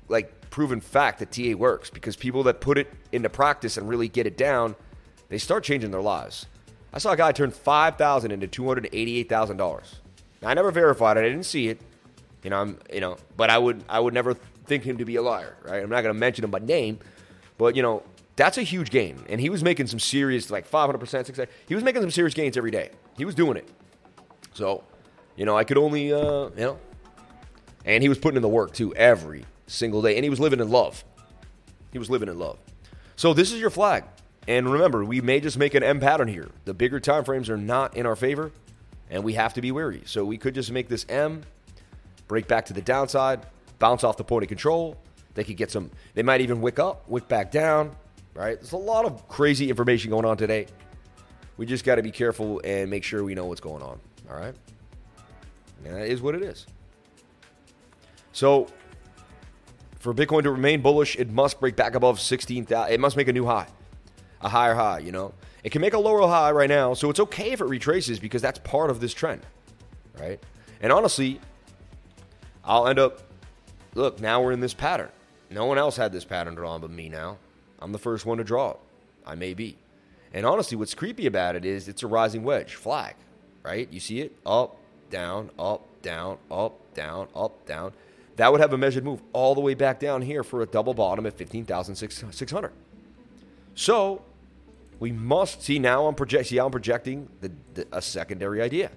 like, 0.08 0.32
proven 0.50 0.80
fact 0.80 1.18
that 1.18 1.32
TA 1.32 1.56
works 1.56 1.90
because 1.90 2.16
people 2.16 2.42
that 2.44 2.60
put 2.60 2.78
it 2.78 2.92
into 3.12 3.28
practice 3.28 3.76
and 3.76 3.88
really 3.88 4.08
get 4.08 4.26
it 4.26 4.36
down, 4.36 4.74
they 5.28 5.38
start 5.38 5.64
changing 5.64 5.90
their 5.90 6.02
lives. 6.02 6.46
I 6.92 6.98
saw 6.98 7.12
a 7.12 7.16
guy 7.16 7.32
turn 7.32 7.50
five 7.50 7.96
thousand 7.96 8.30
into 8.30 8.46
two 8.46 8.66
hundred 8.66 8.88
eighty-eight 8.92 9.28
thousand 9.28 9.56
dollars. 9.58 10.00
I 10.42 10.54
never 10.54 10.70
verified 10.70 11.16
it. 11.16 11.20
I 11.20 11.28
didn't 11.28 11.44
see 11.44 11.68
it. 11.68 11.80
You 12.42 12.50
know, 12.50 12.60
I'm 12.60 12.78
you 12.92 13.00
know, 13.00 13.16
but 13.36 13.50
I 13.50 13.58
would 13.58 13.84
I 13.88 14.00
would 14.00 14.14
never 14.14 14.34
think 14.34 14.84
him 14.84 14.98
to 14.98 15.04
be 15.04 15.16
a 15.16 15.22
liar, 15.22 15.56
right? 15.64 15.82
I'm 15.82 15.90
not 15.90 16.02
going 16.02 16.14
to 16.14 16.18
mention 16.18 16.44
him 16.44 16.50
by 16.50 16.60
name, 16.60 16.98
but 17.56 17.74
you 17.76 17.82
know, 17.82 18.02
that's 18.36 18.58
a 18.58 18.62
huge 18.62 18.90
gain. 18.90 19.18
And 19.28 19.40
he 19.40 19.50
was 19.50 19.62
making 19.62 19.86
some 19.88 19.98
serious 19.98 20.50
like 20.50 20.66
500 20.66 20.98
percent. 20.98 21.26
success. 21.26 21.48
He 21.66 21.74
was 21.74 21.84
making 21.84 22.02
some 22.02 22.10
serious 22.10 22.34
gains 22.34 22.56
every 22.56 22.70
day. 22.70 22.90
He 23.16 23.24
was 23.24 23.34
doing 23.34 23.56
it. 23.56 23.68
So, 24.54 24.84
you 25.36 25.44
know, 25.44 25.56
I 25.56 25.64
could 25.64 25.78
only 25.78 26.12
uh, 26.12 26.48
you 26.50 26.52
know, 26.56 26.78
and 27.84 28.02
he 28.02 28.08
was 28.08 28.18
putting 28.18 28.36
in 28.36 28.42
the 28.42 28.48
work 28.48 28.72
too 28.72 28.94
every 28.94 29.44
single 29.68 30.02
day. 30.02 30.16
And 30.16 30.24
he 30.24 30.30
was 30.30 30.40
living 30.40 30.60
in 30.60 30.68
love. 30.70 31.04
He 31.92 31.98
was 31.98 32.10
living 32.10 32.28
in 32.28 32.38
love. 32.38 32.58
So 33.16 33.32
this 33.32 33.52
is 33.52 33.60
your 33.60 33.70
flag. 33.70 34.04
And 34.46 34.70
remember, 34.70 35.04
we 35.04 35.20
may 35.20 35.40
just 35.40 35.58
make 35.58 35.74
an 35.74 35.82
M 35.82 36.00
pattern 36.00 36.28
here. 36.28 36.48
The 36.64 36.74
bigger 36.74 37.00
time 37.00 37.24
frames 37.24 37.50
are 37.50 37.56
not 37.56 37.96
in 37.96 38.06
our 38.06 38.16
favor, 38.16 38.50
and 39.10 39.22
we 39.22 39.34
have 39.34 39.54
to 39.54 39.60
be 39.60 39.70
wary. 39.72 40.02
So 40.06 40.24
we 40.24 40.38
could 40.38 40.54
just 40.54 40.72
make 40.72 40.88
this 40.88 41.04
M, 41.08 41.42
break 42.28 42.48
back 42.48 42.66
to 42.66 42.72
the 42.72 42.80
downside, 42.80 43.46
bounce 43.78 44.04
off 44.04 44.16
the 44.16 44.24
point 44.24 44.44
of 44.44 44.48
control. 44.48 44.96
They 45.34 45.44
could 45.44 45.56
get 45.56 45.70
some, 45.70 45.90
they 46.14 46.22
might 46.22 46.40
even 46.40 46.60
wick 46.60 46.78
up, 46.78 47.08
wick 47.08 47.28
back 47.28 47.50
down, 47.50 47.94
right? 48.34 48.58
There's 48.58 48.72
a 48.72 48.76
lot 48.76 49.04
of 49.04 49.28
crazy 49.28 49.68
information 49.68 50.10
going 50.10 50.24
on 50.24 50.36
today. 50.36 50.66
We 51.58 51.66
just 51.66 51.84
got 51.84 51.96
to 51.96 52.02
be 52.02 52.10
careful 52.10 52.60
and 52.64 52.88
make 52.88 53.04
sure 53.04 53.22
we 53.22 53.34
know 53.34 53.44
what's 53.44 53.60
going 53.60 53.82
on. 53.82 54.00
All 54.30 54.36
right? 54.36 54.54
And 55.84 55.94
that 55.94 56.06
is 56.06 56.22
what 56.22 56.34
it 56.34 56.42
is. 56.42 56.66
So, 58.32 58.68
for 60.08 60.14
Bitcoin 60.14 60.42
to 60.42 60.50
remain 60.50 60.80
bullish, 60.80 61.16
it 61.16 61.28
must 61.28 61.60
break 61.60 61.76
back 61.76 61.94
above 61.94 62.18
16,000. 62.18 62.90
It 62.90 62.98
must 62.98 63.14
make 63.14 63.28
a 63.28 63.32
new 63.34 63.44
high, 63.44 63.66
a 64.40 64.48
higher 64.48 64.74
high, 64.74 65.00
you 65.00 65.12
know? 65.12 65.34
It 65.62 65.70
can 65.70 65.82
make 65.82 65.92
a 65.92 65.98
lower 65.98 66.26
high 66.26 66.50
right 66.50 66.70
now, 66.70 66.94
so 66.94 67.10
it's 67.10 67.20
okay 67.20 67.50
if 67.50 67.60
it 67.60 67.66
retraces 67.66 68.18
because 68.18 68.40
that's 68.40 68.58
part 68.60 68.88
of 68.88 69.00
this 69.00 69.12
trend, 69.12 69.42
right? 70.18 70.42
And 70.80 70.92
honestly, 70.92 71.42
I'll 72.64 72.88
end 72.88 72.98
up, 72.98 73.20
look, 73.94 74.18
now 74.18 74.42
we're 74.42 74.52
in 74.52 74.60
this 74.60 74.72
pattern. 74.72 75.10
No 75.50 75.66
one 75.66 75.76
else 75.76 75.98
had 75.98 76.10
this 76.10 76.24
pattern 76.24 76.54
drawn 76.54 76.80
but 76.80 76.90
me 76.90 77.10
now. 77.10 77.36
I'm 77.78 77.92
the 77.92 77.98
first 77.98 78.24
one 78.24 78.38
to 78.38 78.44
draw 78.44 78.70
it. 78.70 78.78
I 79.26 79.34
may 79.34 79.52
be. 79.52 79.76
And 80.32 80.46
honestly, 80.46 80.78
what's 80.78 80.94
creepy 80.94 81.26
about 81.26 81.54
it 81.54 81.66
is 81.66 81.86
it's 81.86 82.02
a 82.02 82.06
rising 82.06 82.44
wedge 82.44 82.76
flag, 82.76 83.14
right? 83.62 83.92
You 83.92 84.00
see 84.00 84.22
it? 84.22 84.34
Up, 84.46 84.78
down, 85.10 85.50
up, 85.58 85.86
down, 86.00 86.38
up, 86.50 86.94
down, 86.94 87.28
up, 87.34 87.66
down. 87.66 87.92
That 88.38 88.52
would 88.52 88.60
have 88.60 88.72
a 88.72 88.78
measured 88.78 89.04
move 89.04 89.20
all 89.32 89.56
the 89.56 89.60
way 89.60 89.74
back 89.74 89.98
down 89.98 90.22
here 90.22 90.44
for 90.44 90.62
a 90.62 90.66
double 90.66 90.94
bottom 90.94 91.26
at 91.26 91.34
15,600. 91.34 92.72
So 93.74 94.22
we 95.00 95.10
must 95.10 95.60
see 95.60 95.80
now 95.80 96.06
I'm 96.06 96.14
project 96.14 96.46
see 96.46 96.56
how 96.56 96.66
I'm 96.66 96.70
projecting 96.70 97.28
the, 97.40 97.50
the, 97.74 97.88
a 97.90 98.00
secondary 98.00 98.62
idea. 98.62 98.92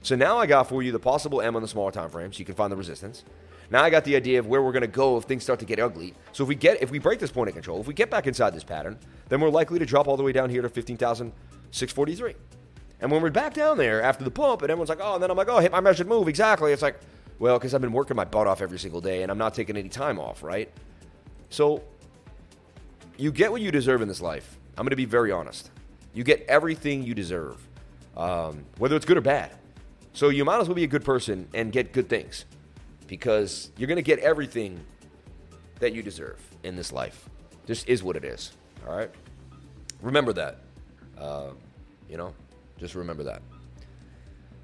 So 0.00 0.16
now 0.16 0.38
I 0.38 0.46
got 0.46 0.70
for 0.70 0.82
you 0.82 0.90
the 0.90 0.98
possible 0.98 1.42
M 1.42 1.54
on 1.54 1.60
the 1.60 1.68
smaller 1.68 1.92
time 1.92 2.08
frame, 2.08 2.32
so 2.32 2.38
you 2.38 2.46
can 2.46 2.54
find 2.54 2.72
the 2.72 2.76
resistance. 2.76 3.24
Now 3.70 3.82
I 3.82 3.90
got 3.90 4.04
the 4.04 4.16
idea 4.16 4.38
of 4.38 4.46
where 4.46 4.62
we're 4.62 4.72
going 4.72 4.80
to 4.80 4.86
go 4.86 5.18
if 5.18 5.24
things 5.24 5.42
start 5.42 5.58
to 5.60 5.66
get 5.66 5.78
ugly. 5.78 6.14
So 6.32 6.42
if 6.42 6.48
we 6.48 6.54
get 6.54 6.82
if 6.82 6.90
we 6.90 6.98
break 6.98 7.20
this 7.20 7.30
point 7.30 7.48
of 7.48 7.54
control, 7.54 7.78
if 7.78 7.86
we 7.86 7.92
get 7.92 8.10
back 8.10 8.26
inside 8.26 8.54
this 8.54 8.64
pattern, 8.64 8.98
then 9.28 9.42
we're 9.42 9.50
likely 9.50 9.80
to 9.80 9.86
drop 9.86 10.08
all 10.08 10.16
the 10.16 10.22
way 10.22 10.32
down 10.32 10.48
here 10.48 10.62
to 10.62 10.70
15,643. 10.70 12.34
And 13.00 13.10
when 13.10 13.20
we're 13.20 13.30
back 13.30 13.52
down 13.52 13.76
there 13.76 14.00
after 14.00 14.24
the 14.24 14.30
pump, 14.30 14.62
and 14.62 14.70
everyone's 14.70 14.88
like, 14.88 15.00
oh, 15.02 15.14
and 15.14 15.22
then 15.22 15.30
I'm 15.30 15.36
like, 15.36 15.48
oh, 15.48 15.58
hit 15.58 15.72
my 15.72 15.80
measured 15.80 16.06
move 16.06 16.26
exactly. 16.26 16.72
It's 16.72 16.80
like, 16.80 16.98
well, 17.38 17.58
because 17.58 17.74
I've 17.74 17.80
been 17.80 17.92
working 17.92 18.16
my 18.16 18.24
butt 18.24 18.46
off 18.46 18.62
every 18.62 18.78
single 18.78 19.00
day 19.00 19.22
and 19.22 19.30
I'm 19.30 19.38
not 19.38 19.54
taking 19.54 19.76
any 19.76 19.88
time 19.88 20.18
off, 20.18 20.42
right? 20.42 20.70
So 21.50 21.82
you 23.16 23.32
get 23.32 23.50
what 23.50 23.60
you 23.60 23.70
deserve 23.70 24.02
in 24.02 24.08
this 24.08 24.20
life. 24.20 24.58
I'm 24.76 24.84
going 24.84 24.90
to 24.90 24.96
be 24.96 25.04
very 25.04 25.32
honest. 25.32 25.70
You 26.14 26.24
get 26.24 26.44
everything 26.48 27.02
you 27.02 27.14
deserve, 27.14 27.56
um, 28.16 28.64
whether 28.78 28.96
it's 28.96 29.06
good 29.06 29.16
or 29.16 29.22
bad. 29.22 29.52
So 30.12 30.28
you 30.28 30.44
might 30.44 30.60
as 30.60 30.68
well 30.68 30.74
be 30.74 30.84
a 30.84 30.88
good 30.88 31.04
person 31.04 31.48
and 31.54 31.72
get 31.72 31.92
good 31.92 32.08
things 32.08 32.44
because 33.06 33.70
you're 33.76 33.86
going 33.88 33.96
to 33.96 34.02
get 34.02 34.18
everything 34.18 34.80
that 35.80 35.92
you 35.92 36.02
deserve 36.02 36.40
in 36.62 36.76
this 36.76 36.92
life. 36.92 37.28
This 37.66 37.84
is 37.84 38.02
what 38.02 38.16
it 38.16 38.24
is. 38.24 38.52
All 38.86 38.96
right? 38.96 39.10
Remember 40.00 40.32
that. 40.32 40.58
Uh, 41.18 41.50
you 42.08 42.16
know, 42.16 42.34
just 42.78 42.94
remember 42.94 43.22
that. 43.24 43.42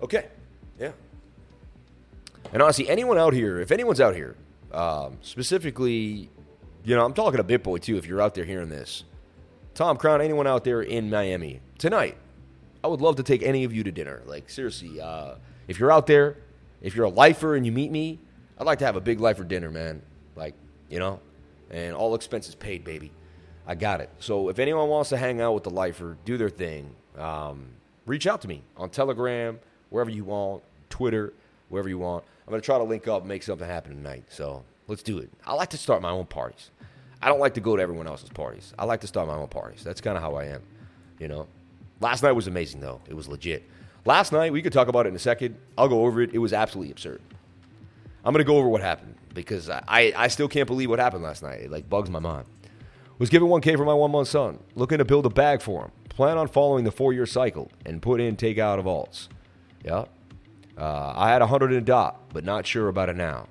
Okay. 0.02 0.26
And 2.52 2.62
honestly, 2.62 2.88
anyone 2.88 3.18
out 3.18 3.34
here, 3.34 3.60
if 3.60 3.70
anyone's 3.70 4.00
out 4.00 4.14
here, 4.14 4.36
um, 4.72 5.18
specifically, 5.22 6.30
you 6.84 6.94
know, 6.94 7.04
I'm 7.04 7.12
talking 7.12 7.36
to 7.36 7.44
BitBoy 7.44 7.80
too, 7.80 7.96
if 7.96 8.06
you're 8.06 8.20
out 8.20 8.34
there 8.34 8.44
hearing 8.44 8.68
this. 8.68 9.04
Tom 9.74 9.96
Crown, 9.96 10.20
anyone 10.20 10.46
out 10.46 10.64
there 10.64 10.82
in 10.82 11.10
Miami 11.10 11.60
tonight, 11.78 12.16
I 12.82 12.88
would 12.88 13.00
love 13.00 13.16
to 13.16 13.22
take 13.22 13.42
any 13.42 13.64
of 13.64 13.72
you 13.72 13.84
to 13.84 13.92
dinner. 13.92 14.22
Like, 14.26 14.50
seriously, 14.50 15.00
uh, 15.00 15.34
if 15.68 15.78
you're 15.78 15.92
out 15.92 16.06
there, 16.06 16.36
if 16.80 16.94
you're 16.94 17.06
a 17.06 17.10
lifer 17.10 17.54
and 17.54 17.66
you 17.66 17.72
meet 17.72 17.90
me, 17.90 18.18
I'd 18.58 18.66
like 18.66 18.78
to 18.80 18.86
have 18.86 18.96
a 18.96 19.00
big 19.00 19.20
lifer 19.20 19.44
dinner, 19.44 19.70
man. 19.70 20.02
Like, 20.34 20.54
you 20.88 20.98
know, 20.98 21.20
and 21.70 21.94
all 21.94 22.14
expenses 22.14 22.54
paid, 22.54 22.84
baby. 22.84 23.12
I 23.66 23.74
got 23.74 24.00
it. 24.00 24.10
So 24.18 24.48
if 24.48 24.58
anyone 24.58 24.88
wants 24.88 25.10
to 25.10 25.16
hang 25.16 25.40
out 25.40 25.52
with 25.54 25.64
the 25.64 25.70
lifer, 25.70 26.16
do 26.24 26.38
their 26.38 26.48
thing, 26.48 26.94
um, 27.16 27.66
reach 28.06 28.26
out 28.26 28.40
to 28.42 28.48
me 28.48 28.62
on 28.76 28.90
Telegram, 28.90 29.60
wherever 29.90 30.10
you 30.10 30.24
want, 30.24 30.62
Twitter, 30.88 31.34
wherever 31.68 31.88
you 31.88 31.98
want. 31.98 32.24
I'm 32.46 32.50
going 32.50 32.60
to 32.60 32.64
try 32.64 32.78
to 32.78 32.84
link 32.84 33.08
up 33.08 33.20
and 33.20 33.28
make 33.28 33.42
something 33.42 33.66
happen 33.66 33.94
tonight. 33.94 34.24
So 34.28 34.64
let's 34.86 35.02
do 35.02 35.18
it. 35.18 35.30
I 35.46 35.54
like 35.54 35.70
to 35.70 35.78
start 35.78 36.02
my 36.02 36.10
own 36.10 36.26
parties. 36.26 36.70
I 37.20 37.28
don't 37.28 37.40
like 37.40 37.54
to 37.54 37.60
go 37.60 37.76
to 37.76 37.82
everyone 37.82 38.06
else's 38.06 38.30
parties. 38.30 38.72
I 38.78 38.84
like 38.84 39.00
to 39.00 39.06
start 39.06 39.26
my 39.26 39.34
own 39.34 39.48
parties. 39.48 39.82
That's 39.82 40.00
kind 40.00 40.16
of 40.16 40.22
how 40.22 40.36
I 40.36 40.44
am, 40.44 40.62
you 41.18 41.28
know. 41.28 41.46
Last 42.00 42.22
night 42.22 42.32
was 42.32 42.46
amazing, 42.46 42.80
though. 42.80 43.00
It 43.08 43.14
was 43.14 43.26
legit. 43.28 43.64
Last 44.04 44.32
night, 44.32 44.52
we 44.52 44.62
could 44.62 44.72
talk 44.72 44.88
about 44.88 45.06
it 45.06 45.10
in 45.10 45.16
a 45.16 45.18
second. 45.18 45.56
I'll 45.76 45.88
go 45.88 46.06
over 46.06 46.22
it. 46.22 46.32
It 46.32 46.38
was 46.38 46.52
absolutely 46.52 46.92
absurd. 46.92 47.20
I'm 48.24 48.32
going 48.32 48.44
to 48.44 48.46
go 48.48 48.56
over 48.56 48.68
what 48.68 48.80
happened 48.80 49.16
because 49.34 49.68
I, 49.68 50.12
I 50.16 50.28
still 50.28 50.48
can't 50.48 50.66
believe 50.66 50.90
what 50.90 50.98
happened 50.98 51.22
last 51.24 51.42
night. 51.42 51.62
It 51.62 51.70
like 51.70 51.88
bugs 51.88 52.08
my 52.08 52.18
mind. 52.18 52.46
Was 53.18 53.30
given 53.30 53.48
1K 53.48 53.76
for 53.76 53.84
my 53.84 53.94
one 53.94 54.12
month 54.12 54.28
son. 54.28 54.60
Looking 54.76 54.98
to 54.98 55.04
build 55.04 55.26
a 55.26 55.30
bag 55.30 55.60
for 55.60 55.84
him. 55.86 55.90
Plan 56.08 56.38
on 56.38 56.48
following 56.48 56.84
the 56.84 56.92
four 56.92 57.12
year 57.12 57.26
cycle 57.26 57.70
and 57.84 58.00
put 58.00 58.20
in 58.20 58.36
takeout 58.36 58.78
of 58.78 58.84
alts. 58.84 59.28
Yeah. 59.84 60.04
Uh, 60.78 61.12
I 61.16 61.30
had 61.30 61.40
100 61.40 61.72
in 61.72 61.78
a 61.78 61.80
dot, 61.80 62.20
but 62.32 62.44
not 62.44 62.66
sure 62.66 62.88
about 62.88 63.08
it 63.08 63.16
now. 63.16 63.48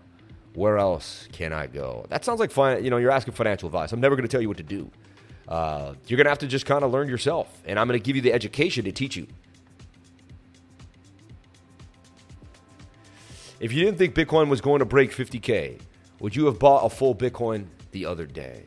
Where 0.53 0.77
else 0.77 1.27
can 1.33 1.51
I 1.51 1.67
go? 1.67 2.05
That 2.09 2.23
sounds 2.23 2.39
like 2.39 2.51
fine. 2.51 2.83
You 2.83 2.89
know, 2.89 2.97
you're 2.97 3.11
asking 3.11 3.33
financial 3.33 3.67
advice. 3.67 3.91
I'm 3.91 3.99
never 3.99 4.15
going 4.15 4.27
to 4.27 4.31
tell 4.31 4.41
you 4.41 4.47
what 4.47 4.57
to 4.57 4.63
do. 4.63 4.89
Uh, 5.47 5.93
you're 6.07 6.17
going 6.17 6.25
to 6.25 6.31
have 6.31 6.39
to 6.39 6.47
just 6.47 6.65
kind 6.65 6.83
of 6.83 6.91
learn 6.91 7.09
yourself, 7.09 7.61
and 7.65 7.77
I'm 7.77 7.87
going 7.87 7.99
to 7.99 8.03
give 8.03 8.15
you 8.15 8.21
the 8.21 8.33
education 8.33 8.85
to 8.85 8.91
teach 8.91 9.17
you. 9.17 9.27
If 13.59 13.73
you 13.73 13.83
didn't 13.83 13.97
think 13.97 14.13
Bitcoin 14.13 14.49
was 14.49 14.61
going 14.61 14.79
to 14.79 14.85
break 14.85 15.11
50K, 15.11 15.79
would 16.19 16.35
you 16.35 16.45
have 16.45 16.59
bought 16.59 16.85
a 16.85 16.89
full 16.89 17.13
Bitcoin 17.13 17.67
the 17.91 18.05
other 18.05 18.25
day? 18.25 18.63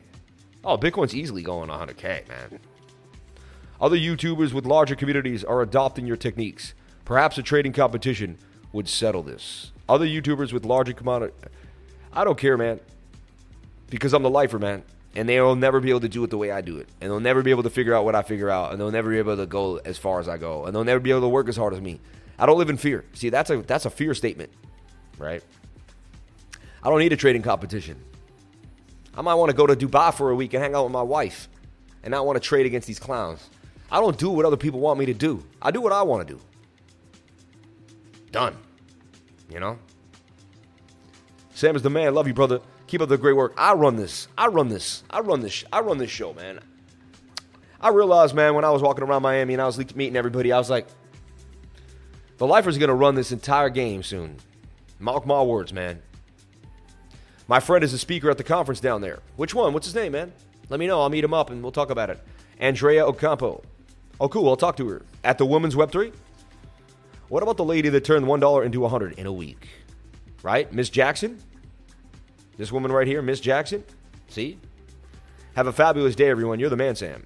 Oh, 0.63 0.77
Bitcoin's 0.77 1.15
easily 1.15 1.41
going 1.41 1.69
100K, 1.69 2.27
man. 2.27 2.59
Other 3.79 3.97
YouTubers 3.97 4.53
with 4.53 4.65
larger 4.65 4.95
communities 4.95 5.43
are 5.43 5.61
adopting 5.61 6.05
your 6.05 6.17
techniques. 6.17 6.73
Perhaps 7.05 7.37
a 7.37 7.43
trading 7.43 7.73
competition 7.73 8.37
would 8.73 8.87
settle 8.87 9.23
this. 9.23 9.71
Other 9.87 10.05
YouTubers 10.05 10.53
with 10.53 10.65
larger 10.65 10.93
commodity. 10.93 11.33
I 12.13 12.23
don't 12.23 12.37
care, 12.37 12.57
man. 12.57 12.79
Because 13.89 14.13
I'm 14.13 14.23
the 14.23 14.29
lifer, 14.29 14.59
man. 14.59 14.83
And 15.15 15.27
they'll 15.27 15.55
never 15.55 15.81
be 15.81 15.89
able 15.89 15.99
to 16.01 16.09
do 16.09 16.23
it 16.23 16.29
the 16.29 16.37
way 16.37 16.51
I 16.51 16.61
do 16.61 16.77
it. 16.77 16.87
And 17.01 17.11
they'll 17.11 17.19
never 17.19 17.41
be 17.41 17.51
able 17.51 17.63
to 17.63 17.69
figure 17.69 17.93
out 17.93 18.05
what 18.05 18.15
I 18.15 18.21
figure 18.21 18.49
out. 18.49 18.71
And 18.71 18.79
they'll 18.79 18.91
never 18.91 19.09
be 19.09 19.17
able 19.17 19.35
to 19.35 19.45
go 19.45 19.77
as 19.77 19.97
far 19.97 20.19
as 20.19 20.29
I 20.29 20.37
go. 20.37 20.65
And 20.65 20.73
they'll 20.73 20.85
never 20.85 21.01
be 21.01 21.11
able 21.11 21.21
to 21.21 21.27
work 21.27 21.49
as 21.49 21.57
hard 21.57 21.73
as 21.73 21.81
me. 21.81 21.99
I 22.39 22.45
don't 22.45 22.57
live 22.57 22.69
in 22.69 22.77
fear. 22.77 23.03
See, 23.13 23.29
that's 23.29 23.49
a 23.49 23.57
that's 23.57 23.85
a 23.85 23.89
fear 23.89 24.13
statement, 24.13 24.51
right? 25.17 25.43
I 26.81 26.89
don't 26.89 26.99
need 26.99 27.13
a 27.13 27.17
trading 27.17 27.43
competition. 27.43 28.01
I 29.15 29.21
might 29.21 29.35
want 29.35 29.51
to 29.51 29.55
go 29.55 29.67
to 29.67 29.75
Dubai 29.75 30.13
for 30.13 30.31
a 30.31 30.35
week 30.35 30.53
and 30.53 30.63
hang 30.63 30.73
out 30.73 30.85
with 30.85 30.93
my 30.93 31.01
wife 31.01 31.49
and 32.03 32.11
not 32.11 32.25
want 32.25 32.37
to 32.37 32.39
trade 32.39 32.65
against 32.65 32.87
these 32.87 32.99
clowns. 32.99 33.47
I 33.91 33.99
don't 33.99 34.17
do 34.17 34.29
what 34.29 34.45
other 34.45 34.57
people 34.57 34.79
want 34.79 34.97
me 34.97 35.05
to 35.07 35.13
do. 35.13 35.43
I 35.61 35.71
do 35.71 35.81
what 35.81 35.91
I 35.91 36.01
want 36.01 36.27
to 36.27 36.33
do. 36.33 36.41
Done. 38.31 38.57
You 39.49 39.59
know? 39.59 39.77
Sam 41.53 41.75
is 41.75 41.81
the 41.81 41.89
man. 41.89 42.13
Love 42.13 42.27
you, 42.27 42.33
brother. 42.33 42.61
Keep 42.87 43.01
up 43.01 43.09
the 43.09 43.17
great 43.17 43.35
work. 43.35 43.53
I 43.57 43.73
run 43.73 43.95
this. 43.95 44.27
I 44.37 44.47
run 44.47 44.69
this. 44.69 45.03
I 45.09 45.19
run 45.19 45.41
this. 45.41 45.63
I 45.71 45.79
run 45.81 45.97
this 45.97 46.09
show, 46.09 46.33
man. 46.33 46.59
I 47.79 47.89
realized, 47.89 48.35
man, 48.35 48.53
when 48.53 48.63
I 48.63 48.69
was 48.69 48.81
walking 48.81 49.03
around 49.03 49.21
Miami 49.23 49.53
and 49.53 49.61
I 49.61 49.65
was 49.65 49.77
meeting 49.95 50.15
everybody, 50.15 50.51
I 50.51 50.57
was 50.57 50.69
like, 50.69 50.87
the 52.37 52.47
Lifer's 52.47 52.77
going 52.77 52.89
to 52.89 52.95
run 52.95 53.15
this 53.15 53.31
entire 53.31 53.69
game 53.69 54.03
soon. 54.03 54.37
Mark 54.99 55.25
my 55.25 55.41
words, 55.41 55.73
man. 55.73 56.01
My 57.47 57.59
friend 57.59 57.83
is 57.83 57.93
a 57.93 57.97
speaker 57.97 58.29
at 58.29 58.37
the 58.37 58.43
conference 58.43 58.79
down 58.79 59.01
there. 59.01 59.19
Which 59.35 59.53
one? 59.53 59.73
What's 59.73 59.87
his 59.87 59.95
name, 59.95 60.13
man? 60.13 60.31
Let 60.69 60.79
me 60.79 60.87
know. 60.87 61.01
I'll 61.01 61.09
meet 61.09 61.23
him 61.23 61.33
up 61.33 61.49
and 61.49 61.61
we'll 61.61 61.71
talk 61.71 61.89
about 61.89 62.09
it. 62.09 62.19
Andrea 62.59 63.05
Ocampo. 63.05 63.61
Oh, 64.19 64.29
cool. 64.29 64.47
I'll 64.49 64.57
talk 64.57 64.77
to 64.77 64.87
her. 64.89 65.01
At 65.23 65.37
the 65.37 65.45
Women's 65.45 65.75
Web3? 65.75 66.13
What 67.31 67.43
about 67.43 67.55
the 67.55 67.63
lady 67.63 67.87
that 67.87 68.03
turned 68.03 68.25
$1 68.25 68.65
into 68.65 68.79
a 68.79 68.81
100 68.81 69.17
in 69.17 69.25
a 69.25 69.31
week? 69.31 69.69
Right? 70.43 70.69
Miss 70.73 70.89
Jackson? 70.89 71.41
This 72.57 72.73
woman 72.73 72.91
right 72.91 73.07
here, 73.07 73.21
Miss 73.21 73.39
Jackson? 73.39 73.85
See? 74.27 74.59
Have 75.55 75.67
a 75.67 75.71
fabulous 75.71 76.13
day, 76.13 76.29
everyone. 76.29 76.59
You're 76.59 76.69
the 76.69 76.75
man, 76.75 76.93
Sam. 76.93 77.25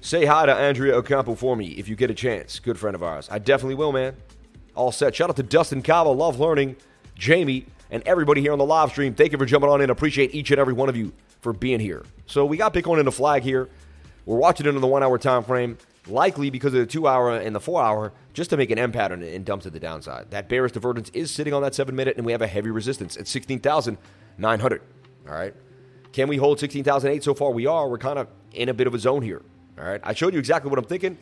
Say 0.00 0.24
hi 0.24 0.44
to 0.44 0.52
Andrea 0.52 0.96
Ocampo 0.96 1.36
for 1.36 1.54
me 1.54 1.66
if 1.68 1.88
you 1.88 1.94
get 1.94 2.10
a 2.10 2.14
chance. 2.14 2.58
Good 2.58 2.76
friend 2.76 2.96
of 2.96 3.04
ours. 3.04 3.28
I 3.30 3.38
definitely 3.38 3.76
will, 3.76 3.92
man. 3.92 4.16
All 4.74 4.90
set. 4.90 5.14
Shout 5.14 5.30
out 5.30 5.36
to 5.36 5.44
Dustin 5.44 5.82
Cabo. 5.82 6.10
Love 6.10 6.40
learning. 6.40 6.74
Jamie 7.14 7.66
and 7.92 8.02
everybody 8.06 8.40
here 8.40 8.50
on 8.50 8.58
the 8.58 8.66
live 8.66 8.90
stream. 8.90 9.14
Thank 9.14 9.30
you 9.30 9.38
for 9.38 9.46
jumping 9.46 9.70
on 9.70 9.80
in. 9.82 9.90
Appreciate 9.90 10.34
each 10.34 10.50
and 10.50 10.58
every 10.58 10.74
one 10.74 10.88
of 10.88 10.96
you 10.96 11.12
for 11.42 11.52
being 11.52 11.78
here. 11.78 12.02
So 12.26 12.44
we 12.44 12.56
got 12.56 12.74
Bitcoin 12.74 12.98
in 12.98 13.04
the 13.04 13.12
flag 13.12 13.44
here. 13.44 13.68
We're 14.24 14.36
watching 14.36 14.66
it 14.66 14.74
in 14.74 14.80
the 14.80 14.86
one 14.86 15.02
hour 15.02 15.18
time 15.18 15.42
frame, 15.42 15.78
likely 16.06 16.50
because 16.50 16.74
of 16.74 16.80
the 16.80 16.86
two 16.86 17.08
hour 17.08 17.36
and 17.36 17.54
the 17.54 17.60
four 17.60 17.82
hour, 17.82 18.12
just 18.34 18.50
to 18.50 18.56
make 18.56 18.70
an 18.70 18.78
M 18.78 18.92
pattern 18.92 19.22
and 19.22 19.44
dump 19.44 19.62
to 19.62 19.70
the 19.70 19.80
downside. 19.80 20.30
That 20.30 20.48
bearish 20.48 20.72
divergence 20.72 21.10
is 21.10 21.30
sitting 21.30 21.52
on 21.52 21.62
that 21.62 21.74
seven 21.74 21.96
minute, 21.96 22.16
and 22.16 22.24
we 22.24 22.32
have 22.32 22.42
a 22.42 22.46
heavy 22.46 22.70
resistance 22.70 23.16
at 23.16 23.26
16,900. 23.26 24.82
All 25.28 25.34
right. 25.34 25.54
Can 26.12 26.28
we 26.28 26.36
hold 26.36 26.60
16,008 26.60 27.24
so 27.24 27.34
far? 27.34 27.50
We 27.50 27.66
are. 27.66 27.88
We're 27.88 27.98
kind 27.98 28.18
of 28.18 28.28
in 28.52 28.68
a 28.68 28.74
bit 28.74 28.86
of 28.86 28.94
a 28.94 28.98
zone 28.98 29.22
here. 29.22 29.42
All 29.78 29.84
right. 29.84 30.00
I 30.04 30.12
showed 30.12 30.34
you 30.34 30.38
exactly 30.38 30.68
what 30.70 30.78
I'm 30.78 30.84
thinking 30.84 31.16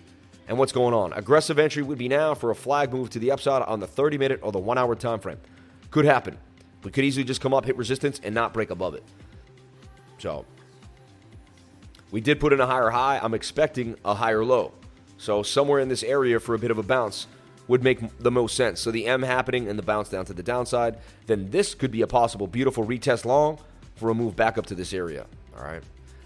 and 0.48 0.58
what's 0.58 0.72
going 0.72 0.92
on. 0.94 1.12
Aggressive 1.12 1.58
entry 1.58 1.82
would 1.82 1.98
be 1.98 2.08
now 2.08 2.34
for 2.34 2.50
a 2.50 2.54
flag 2.54 2.92
move 2.92 3.08
to 3.10 3.18
the 3.18 3.30
upside 3.30 3.62
on 3.62 3.80
the 3.80 3.86
30 3.86 4.18
minute 4.18 4.40
or 4.42 4.52
the 4.52 4.58
one 4.58 4.78
hour 4.78 4.94
time 4.96 5.20
frame. 5.20 5.38
Could 5.90 6.04
happen. 6.04 6.38
We 6.82 6.90
could 6.90 7.04
easily 7.04 7.24
just 7.24 7.40
come 7.40 7.54
up, 7.54 7.64
hit 7.64 7.76
resistance, 7.76 8.20
and 8.22 8.34
not 8.34 8.52
break 8.52 8.70
above 8.70 8.94
it. 8.94 9.04
So 10.18 10.44
We 12.10 12.20
did 12.20 12.40
put 12.40 12.52
in 12.52 12.60
a 12.60 12.66
higher 12.66 12.90
high. 12.90 13.18
I'm 13.22 13.34
expecting 13.34 13.96
a 14.04 14.14
higher 14.14 14.44
low. 14.44 14.72
So 15.18 15.42
somewhere 15.42 15.80
in 15.80 15.88
this 15.88 16.02
area 16.02 16.40
for 16.40 16.54
a 16.54 16.58
bit 16.58 16.70
of 16.70 16.78
a 16.78 16.82
bounce 16.82 17.26
would 17.68 17.84
make 17.84 18.18
the 18.18 18.30
most 18.30 18.56
sense. 18.56 18.80
So 18.80 18.90
the 18.90 19.06
M 19.06 19.22
happening 19.22 19.68
and 19.68 19.78
the 19.78 19.82
bounce 19.82 20.08
down 20.08 20.24
to 20.24 20.32
the 20.32 20.42
downside, 20.42 20.98
then 21.26 21.50
this 21.50 21.74
could 21.74 21.90
be 21.90 22.02
a 22.02 22.06
possible 22.06 22.46
beautiful 22.46 22.84
retest 22.84 23.24
long 23.24 23.58
for 23.94 24.10
a 24.10 24.14
move 24.14 24.34
back 24.34 24.58
up 24.58 24.66
to 24.66 24.74
this 24.74 24.92
area. 24.92 25.26
All 25.56 25.62
right. 25.62 25.82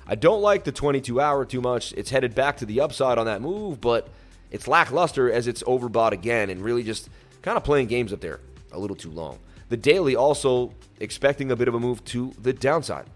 I 0.07 0.15
don't 0.15 0.41
like 0.41 0.65
the 0.65 0.73
22 0.73 1.21
hour 1.21 1.45
too 1.45 1.61
much. 1.61 1.93
It's 1.95 2.11
headed 2.11 2.35
back 2.35 2.59
to 2.59 2.67
the 2.67 2.81
upside 2.81 3.19
on 3.19 3.27
that 3.27 3.43
move, 3.43 3.81
but 3.81 4.09
it's 4.51 4.69
lackluster 4.69 5.31
as 5.31 5.47
it's 5.47 5.63
overbought 5.65 6.13
again 6.13 6.51
and 6.51 6.63
really 6.63 6.83
just 6.83 7.11
kind 7.43 7.57
of 7.57 7.65
playing 7.65 7.89
games 7.89 8.13
up 8.13 8.21
there 8.21 8.41
a 8.73 8.79
little 8.79 8.97
too 8.97 9.11
long. 9.11 9.39
The 9.69 9.77
daily 9.77 10.15
also 10.15 10.73
expecting 11.01 11.51
a 11.51 11.57
bit 11.57 11.69
of 11.69 11.75
a 11.75 11.81
move 11.81 12.05
to 12.07 12.33
the 12.41 12.53
downside. 12.53 13.07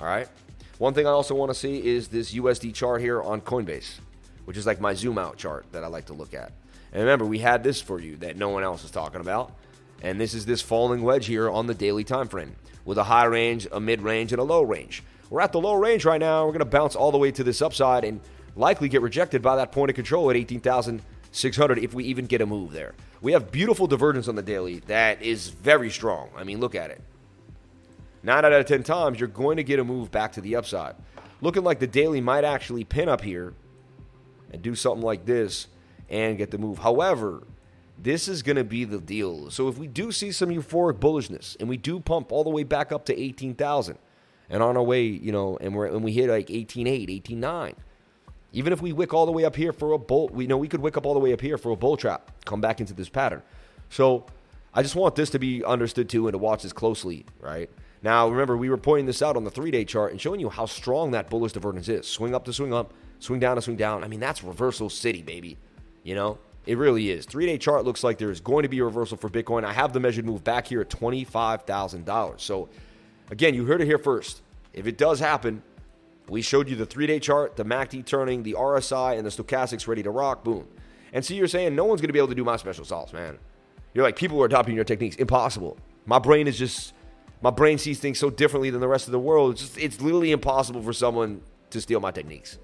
All 0.00 0.06
right. 0.06 0.28
One 0.78 0.92
thing 0.92 1.06
I 1.06 1.10
also 1.10 1.34
want 1.34 1.50
to 1.50 1.54
see 1.54 1.86
is 1.86 2.08
this 2.08 2.34
USD 2.34 2.74
chart 2.74 3.00
here 3.00 3.22
on 3.22 3.40
Coinbase, 3.40 3.98
which 4.44 4.58
is 4.58 4.66
like 4.66 4.78
my 4.78 4.92
zoom 4.92 5.16
out 5.16 5.38
chart 5.38 5.64
that 5.72 5.82
I 5.82 5.86
like 5.86 6.06
to 6.06 6.12
look 6.12 6.34
at. 6.34 6.52
And 6.92 7.00
remember, 7.00 7.24
we 7.24 7.38
had 7.38 7.64
this 7.64 7.80
for 7.80 7.98
you 7.98 8.16
that 8.18 8.36
no 8.36 8.50
one 8.50 8.62
else 8.62 8.84
is 8.84 8.90
talking 8.90 9.22
about. 9.22 9.52
And 10.02 10.20
this 10.20 10.34
is 10.34 10.44
this 10.44 10.60
falling 10.60 11.02
wedge 11.02 11.26
here 11.26 11.48
on 11.48 11.66
the 11.66 11.72
daily 11.72 12.04
time 12.04 12.28
frame 12.28 12.56
with 12.84 12.98
a 12.98 13.04
high 13.04 13.24
range, 13.24 13.66
a 13.72 13.80
mid 13.80 14.02
range, 14.02 14.32
and 14.32 14.40
a 14.40 14.44
low 14.44 14.62
range. 14.62 15.02
We're 15.30 15.40
at 15.40 15.52
the 15.52 15.60
low 15.60 15.74
range 15.74 16.04
right 16.04 16.20
now. 16.20 16.44
We're 16.44 16.52
going 16.52 16.58
to 16.58 16.66
bounce 16.66 16.94
all 16.94 17.10
the 17.10 17.18
way 17.18 17.32
to 17.32 17.42
this 17.42 17.62
upside 17.62 18.04
and 18.04 18.20
likely 18.54 18.90
get 18.90 19.00
rejected 19.00 19.40
by 19.40 19.56
that 19.56 19.72
point 19.72 19.88
of 19.88 19.96
control 19.96 20.28
at 20.28 20.36
18,600 20.36 21.78
if 21.78 21.94
we 21.94 22.04
even 22.04 22.26
get 22.26 22.42
a 22.42 22.46
move 22.46 22.72
there. 22.72 22.94
We 23.22 23.32
have 23.32 23.50
beautiful 23.50 23.86
divergence 23.86 24.28
on 24.28 24.34
the 24.34 24.42
daily 24.42 24.80
that 24.80 25.22
is 25.22 25.48
very 25.48 25.88
strong. 25.88 26.28
I 26.36 26.44
mean, 26.44 26.60
look 26.60 26.74
at 26.74 26.90
it. 26.90 27.00
Nine 28.26 28.44
out 28.44 28.52
of 28.52 28.66
10 28.66 28.82
times, 28.82 29.20
you're 29.20 29.28
going 29.28 29.56
to 29.56 29.62
get 29.62 29.78
a 29.78 29.84
move 29.84 30.10
back 30.10 30.32
to 30.32 30.40
the 30.40 30.56
upside. 30.56 30.96
Looking 31.40 31.62
like 31.62 31.78
the 31.78 31.86
daily 31.86 32.20
might 32.20 32.42
actually 32.42 32.82
pin 32.82 33.08
up 33.08 33.20
here 33.20 33.54
and 34.50 34.60
do 34.60 34.74
something 34.74 35.04
like 35.04 35.26
this 35.26 35.68
and 36.10 36.36
get 36.36 36.50
the 36.50 36.58
move. 36.58 36.78
However, 36.78 37.44
this 37.96 38.26
is 38.26 38.42
going 38.42 38.56
to 38.56 38.64
be 38.64 38.82
the 38.82 38.98
deal. 38.98 39.52
So 39.52 39.68
if 39.68 39.78
we 39.78 39.86
do 39.86 40.10
see 40.10 40.32
some 40.32 40.48
euphoric 40.48 40.94
bullishness 40.94 41.56
and 41.60 41.68
we 41.68 41.76
do 41.76 42.00
pump 42.00 42.32
all 42.32 42.42
the 42.42 42.50
way 42.50 42.64
back 42.64 42.90
up 42.90 43.04
to 43.04 43.16
18,000 43.16 43.96
and 44.50 44.60
on 44.60 44.76
our 44.76 44.82
way, 44.82 45.04
you 45.04 45.30
know, 45.30 45.56
and, 45.60 45.72
we're, 45.72 45.86
and 45.86 46.02
we 46.02 46.10
hit 46.10 46.28
like 46.28 46.48
18.8, 46.48 47.22
18.9, 47.22 47.74
even 48.52 48.72
if 48.72 48.82
we 48.82 48.92
wick 48.92 49.14
all 49.14 49.26
the 49.26 49.30
way 49.30 49.44
up 49.44 49.54
here 49.54 49.72
for 49.72 49.92
a 49.92 49.98
bull, 49.98 50.30
we 50.32 50.48
know 50.48 50.56
we 50.56 50.66
could 50.66 50.80
wick 50.80 50.96
up 50.96 51.06
all 51.06 51.14
the 51.14 51.20
way 51.20 51.32
up 51.32 51.40
here 51.40 51.58
for 51.58 51.70
a 51.70 51.76
bull 51.76 51.96
trap, 51.96 52.32
come 52.44 52.60
back 52.60 52.80
into 52.80 52.92
this 52.92 53.08
pattern. 53.08 53.42
So 53.88 54.26
I 54.74 54.82
just 54.82 54.96
want 54.96 55.14
this 55.14 55.30
to 55.30 55.38
be 55.38 55.62
understood 55.62 56.08
too 56.08 56.26
and 56.26 56.34
to 56.34 56.38
watch 56.38 56.64
this 56.64 56.72
closely, 56.72 57.24
right? 57.40 57.70
Now, 58.06 58.28
remember, 58.28 58.56
we 58.56 58.70
were 58.70 58.76
pointing 58.76 59.06
this 59.06 59.20
out 59.20 59.36
on 59.36 59.42
the 59.42 59.50
three 59.50 59.72
day 59.72 59.84
chart 59.84 60.12
and 60.12 60.20
showing 60.20 60.38
you 60.38 60.48
how 60.48 60.66
strong 60.66 61.10
that 61.10 61.28
bullish 61.28 61.54
divergence 61.54 61.88
is. 61.88 62.06
Swing 62.06 62.36
up 62.36 62.44
to 62.44 62.52
swing 62.52 62.72
up, 62.72 62.94
swing 63.18 63.40
down 63.40 63.56
to 63.56 63.62
swing 63.62 63.76
down. 63.76 64.04
I 64.04 64.06
mean, 64.06 64.20
that's 64.20 64.44
reversal 64.44 64.88
city, 64.88 65.22
baby. 65.22 65.56
You 66.04 66.14
know, 66.14 66.38
it 66.66 66.78
really 66.78 67.10
is. 67.10 67.26
Three 67.26 67.46
day 67.46 67.58
chart 67.58 67.84
looks 67.84 68.04
like 68.04 68.18
there's 68.18 68.40
going 68.40 68.62
to 68.62 68.68
be 68.68 68.78
a 68.78 68.84
reversal 68.84 69.16
for 69.16 69.28
Bitcoin. 69.28 69.64
I 69.64 69.72
have 69.72 69.92
the 69.92 69.98
measured 69.98 70.24
move 70.24 70.44
back 70.44 70.68
here 70.68 70.80
at 70.80 70.88
$25,000. 70.88 72.40
So, 72.40 72.68
again, 73.32 73.54
you 73.54 73.64
heard 73.64 73.80
it 73.80 73.86
here 73.86 73.98
first. 73.98 74.40
If 74.72 74.86
it 74.86 74.98
does 74.98 75.18
happen, 75.18 75.64
we 76.28 76.42
showed 76.42 76.68
you 76.68 76.76
the 76.76 76.86
three 76.86 77.08
day 77.08 77.18
chart, 77.18 77.56
the 77.56 77.64
MACD 77.64 78.06
turning, 78.06 78.44
the 78.44 78.52
RSI, 78.52 79.18
and 79.18 79.26
the 79.26 79.30
stochastics 79.30 79.88
ready 79.88 80.04
to 80.04 80.12
rock. 80.12 80.44
Boom. 80.44 80.68
And 81.12 81.24
so 81.24 81.34
you're 81.34 81.48
saying 81.48 81.74
no 81.74 81.84
one's 81.86 82.00
going 82.00 82.10
to 82.10 82.12
be 82.12 82.20
able 82.20 82.28
to 82.28 82.36
do 82.36 82.44
my 82.44 82.56
special 82.56 82.84
sauce, 82.84 83.12
man. 83.12 83.36
You're 83.94 84.04
like, 84.04 84.14
people 84.14 84.40
are 84.40 84.46
adopting 84.46 84.76
your 84.76 84.84
techniques. 84.84 85.16
Impossible. 85.16 85.76
My 86.04 86.20
brain 86.20 86.46
is 86.46 86.56
just, 86.56 86.92
my 87.42 87.50
brain 87.50 87.78
sees 87.78 87.98
things 87.98 88.18
so 88.18 88.30
differently 88.30 88.70
than 88.70 88.80
the 88.80 88.88
rest 88.88 89.06
of 89.06 89.12
the 89.12 89.18
world. 89.18 89.52
It's, 89.52 89.60
just, 89.62 89.78
it's 89.78 90.00
literally 90.00 90.32
impossible 90.32 90.82
for 90.82 90.92
someone 90.92 91.42
to 91.70 91.80
steal 91.80 92.00
my 92.00 92.10
techniques. 92.10 92.58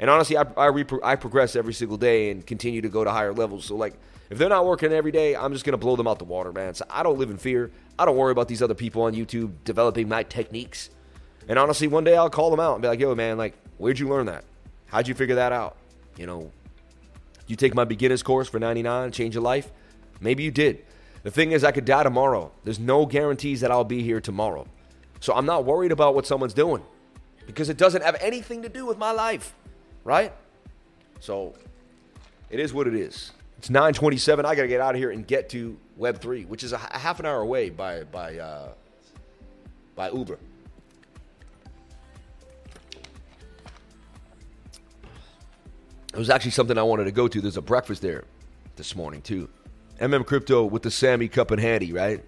And 0.00 0.10
honestly, 0.10 0.36
I, 0.36 0.42
I, 0.42 0.68
repro- 0.68 1.00
I 1.02 1.16
progress 1.16 1.56
every 1.56 1.74
single 1.74 1.96
day 1.96 2.30
and 2.30 2.44
continue 2.44 2.80
to 2.80 2.88
go 2.88 3.04
to 3.04 3.10
higher 3.10 3.32
levels. 3.32 3.66
So, 3.66 3.76
like, 3.76 3.94
if 4.30 4.38
they're 4.38 4.48
not 4.48 4.66
working 4.66 4.92
every 4.92 5.12
day, 5.12 5.36
I'm 5.36 5.52
just 5.52 5.64
going 5.64 5.72
to 5.72 5.78
blow 5.78 5.96
them 5.96 6.06
out 6.06 6.18
the 6.18 6.24
water, 6.24 6.52
man. 6.52 6.74
So, 6.74 6.84
I 6.90 7.02
don't 7.02 7.18
live 7.18 7.30
in 7.30 7.38
fear. 7.38 7.70
I 7.98 8.04
don't 8.04 8.16
worry 8.16 8.32
about 8.32 8.48
these 8.48 8.62
other 8.62 8.74
people 8.74 9.02
on 9.02 9.14
YouTube 9.14 9.52
developing 9.64 10.08
my 10.08 10.24
techniques. 10.24 10.90
And 11.48 11.58
honestly, 11.58 11.86
one 11.86 12.04
day 12.04 12.16
I'll 12.16 12.30
call 12.30 12.50
them 12.50 12.60
out 12.60 12.74
and 12.74 12.82
be 12.82 12.88
like, 12.88 12.98
yo, 12.98 13.14
man, 13.14 13.36
like, 13.36 13.54
where'd 13.78 13.98
you 13.98 14.08
learn 14.08 14.26
that? 14.26 14.44
How'd 14.86 15.06
you 15.06 15.14
figure 15.14 15.36
that 15.36 15.52
out? 15.52 15.76
You 16.16 16.26
know, 16.26 16.50
you 17.46 17.56
take 17.56 17.74
my 17.74 17.84
beginner's 17.84 18.22
course 18.22 18.48
for 18.48 18.58
99, 18.58 19.12
change 19.12 19.34
your 19.34 19.42
life? 19.42 19.70
Maybe 20.20 20.42
you 20.42 20.50
did. 20.50 20.84
The 21.24 21.30
thing 21.30 21.52
is, 21.52 21.64
I 21.64 21.72
could 21.72 21.86
die 21.86 22.02
tomorrow. 22.02 22.52
There's 22.64 22.78
no 22.78 23.06
guarantees 23.06 23.62
that 23.62 23.70
I'll 23.70 23.82
be 23.82 24.02
here 24.02 24.20
tomorrow. 24.20 24.66
So 25.20 25.32
I'm 25.32 25.46
not 25.46 25.64
worried 25.64 25.90
about 25.90 26.14
what 26.14 26.26
someone's 26.26 26.54
doing 26.54 26.82
because 27.46 27.70
it 27.70 27.78
doesn't 27.78 28.04
have 28.04 28.16
anything 28.20 28.62
to 28.62 28.68
do 28.68 28.84
with 28.84 28.98
my 28.98 29.10
life, 29.10 29.54
right? 30.04 30.32
So 31.20 31.54
it 32.50 32.60
is 32.60 32.74
what 32.74 32.86
it 32.86 32.94
is. 32.94 33.32
It's 33.56 33.70
9:27. 33.70 34.44
I 34.44 34.54
got 34.54 34.62
to 34.62 34.68
get 34.68 34.82
out 34.82 34.94
of 34.94 35.00
here 35.00 35.10
and 35.10 35.26
get 35.26 35.48
to 35.50 35.78
Web 35.96 36.20
3, 36.20 36.44
which 36.44 36.62
is 36.62 36.74
a, 36.74 36.76
a 36.76 36.98
half 36.98 37.20
an 37.20 37.26
hour 37.26 37.40
away 37.40 37.70
by 37.70 38.04
by 38.04 38.36
uh, 38.36 38.72
by 39.96 40.10
Uber. 40.10 40.38
It 46.12 46.18
was 46.18 46.28
actually 46.28 46.50
something 46.50 46.76
I 46.76 46.82
wanted 46.82 47.04
to 47.04 47.12
go 47.12 47.26
to. 47.26 47.40
There's 47.40 47.56
a 47.56 47.62
breakfast 47.62 48.02
there 48.02 48.24
this 48.76 48.94
morning, 48.94 49.22
too. 49.22 49.48
MM 50.00 50.26
Crypto 50.26 50.64
with 50.64 50.82
the 50.82 50.90
Sammy 50.90 51.28
Cup 51.28 51.50
and 51.50 51.60
Handy, 51.60 51.92
right? 51.92 52.22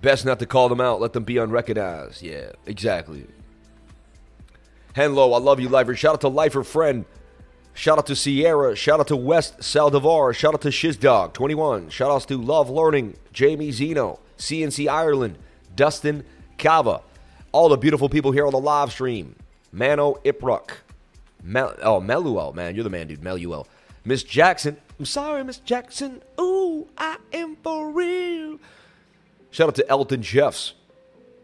Best 0.00 0.24
not 0.24 0.38
to 0.38 0.46
call 0.46 0.68
them 0.68 0.80
out. 0.80 1.00
Let 1.00 1.12
them 1.12 1.24
be 1.24 1.38
unrecognized. 1.38 2.22
Yeah, 2.22 2.52
exactly. 2.66 3.26
Hello, 4.94 5.32
I 5.32 5.38
love 5.38 5.60
you, 5.60 5.68
Lifer. 5.68 5.94
Shout 5.94 6.14
out 6.14 6.20
to 6.22 6.28
Lifer 6.28 6.62
Friend. 6.62 7.04
Shout 7.74 7.98
out 7.98 8.06
to 8.06 8.16
Sierra. 8.16 8.74
Shout 8.74 8.98
out 8.98 9.06
to 9.08 9.16
West 9.16 9.58
Saldivar. 9.58 10.34
Shout 10.34 10.54
out 10.54 10.62
to 10.62 10.68
Shizdog 10.68 11.32
21. 11.32 11.90
Shout 11.90 12.10
outs 12.10 12.26
to 12.26 12.36
Love 12.36 12.68
Learning, 12.68 13.16
Jamie 13.32 13.70
Zeno, 13.70 14.18
CNC 14.36 14.88
Ireland, 14.88 15.38
Dustin 15.76 16.24
Kava. 16.58 17.02
All 17.52 17.68
the 17.68 17.76
beautiful 17.76 18.08
people 18.08 18.32
here 18.32 18.46
on 18.46 18.52
the 18.52 18.58
live 18.58 18.90
stream. 18.90 19.36
Mano 19.70 20.14
Ipruk. 20.24 20.70
Mel- 21.42 21.76
oh, 21.82 22.00
Meluel, 22.00 22.54
man. 22.54 22.74
You're 22.74 22.84
the 22.84 22.90
man, 22.90 23.06
dude. 23.06 23.20
Meluel. 23.20 23.66
Miss 24.04 24.22
Jackson. 24.22 24.76
I'm 24.98 25.04
sorry, 25.04 25.44
Miss 25.44 25.58
Jackson. 25.58 26.22
Ooh, 26.40 26.88
I 26.96 27.18
am 27.32 27.56
for 27.62 27.90
real. 27.90 28.58
Shout 29.50 29.68
out 29.68 29.74
to 29.76 29.88
Elton 29.88 30.22
Jeffs. 30.22 30.74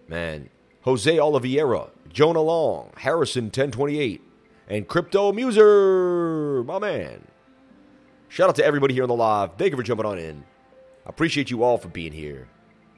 Man. 0.09 0.51
Jose 0.83 1.19
Oliveira. 1.19 1.89
Jonah 2.13 2.43
Long. 2.43 2.91
Harrison 2.97 3.45
1028. 3.45 4.23
And 4.69 4.89
Crypto 4.89 5.33
Muser. 5.33 6.63
My 6.65 6.79
man. 6.79 7.27
Shout 8.29 8.49
out 8.49 8.57
to 8.57 8.65
everybody 8.65 8.95
here 8.95 9.05
on 9.05 9.09
the 9.09 9.15
live. 9.15 9.51
Thank 9.57 9.71
you 9.71 9.77
for 9.77 9.83
jumping 9.83 10.07
on 10.07 10.19
in. 10.19 10.45
I 11.07 11.11
appreciate 11.11 11.51
you 11.51 11.63
all 11.63 11.79
for 11.79 11.89
being 11.89 12.13
here. 12.13 12.49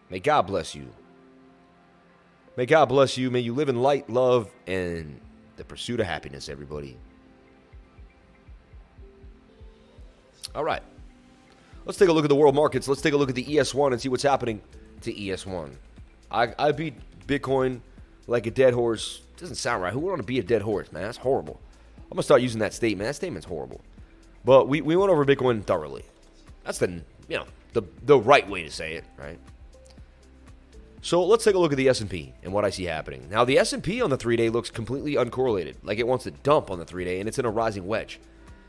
May 0.09 0.21
God 0.21 0.43
bless 0.43 0.75
you. 0.75 0.89
May 2.57 2.67
God 2.67 2.87
bless 2.87 3.19
you. 3.19 3.31
May 3.31 3.41
you 3.41 3.53
live 3.53 3.69
in 3.69 3.83
light, 3.83 4.09
love, 4.09 4.49
and 4.67 5.21
the 5.57 5.65
pursuit 5.65 6.01
of 6.01 6.07
happiness, 6.07 6.49
everybody. 6.49 6.97
All 10.55 10.65
right. 10.65 10.83
Let's 11.85 11.99
take 11.99 12.09
a 12.09 12.13
look 12.13 12.25
at 12.25 12.29
the 12.29 12.37
world 12.37 12.55
markets. 12.55 12.89
Let's 12.89 13.03
take 13.03 13.15
a 13.15 13.17
look 13.17 13.29
at 13.29 13.35
the 13.35 13.45
ES1 13.45 13.93
and 13.93 14.01
see 14.01 14.09
what's 14.09 14.23
happening 14.23 14.61
to 15.03 15.13
ES1. 15.13 15.73
I, 16.31 16.53
I 16.59 16.73
beat 16.73 16.95
Bitcoin 17.27 17.81
like 18.27 18.47
a 18.47 18.51
dead 18.51 18.75
horse. 18.75 19.23
Doesn't 19.37 19.57
sound 19.57 19.83
right. 19.83 19.93
Who 19.93 20.01
would 20.01 20.09
want 20.09 20.21
to 20.21 20.27
be 20.27 20.39
a 20.39 20.43
dead 20.43 20.63
horse, 20.63 20.91
man? 20.93 21.03
That's 21.03 21.19
horrible. 21.19 21.61
I'm 21.99 22.11
going 22.11 22.19
to 22.19 22.23
start 22.23 22.43
using 22.43 22.61
that 22.61 22.75
statement. 22.75 23.07
That 23.09 23.15
statement's 23.15 23.47
horrible. 23.47 23.81
But 24.45 24.69
we, 24.69 24.81
we 24.81 24.97
went 24.97 25.11
over 25.11 25.25
Bitcoin 25.25 25.65
thoroughly. 25.65 26.05
That's 26.65 26.79
the, 26.79 27.03
you 27.29 27.37
know, 27.37 27.47
the, 27.73 27.83
the 28.03 28.19
right 28.19 28.49
way 28.49 28.63
to 28.63 28.71
say 28.71 28.95
it, 28.95 29.05
right? 29.17 29.39
So 31.07 31.25
let's 31.25 31.45
take 31.45 31.55
a 31.55 31.59
look 31.61 31.71
at 31.71 31.79
the 31.79 31.89
S&P 31.89 32.35
and 32.43 32.53
what 32.53 32.65
I 32.65 32.71
see 32.71 32.83
happening. 32.83 33.29
Now 33.31 33.45
the 33.45 33.61
S&P 33.61 34.03
on 34.03 34.11
the 34.11 34.19
3-day 34.19 34.51
looks 34.51 34.73
completely 34.73 35.15
uncorrelated, 35.15 35.77
like 35.85 36.01
it 36.01 36.07
wants 36.09 36.25
to 36.25 36.33
dump 36.33 36.69
on 36.69 36.81
the 36.81 36.85
3-day 36.85 37.21
and 37.21 37.29
it's 37.29 37.39
in 37.39 37.45
a 37.45 37.49
rising 37.51 37.87
wedge. 37.87 38.19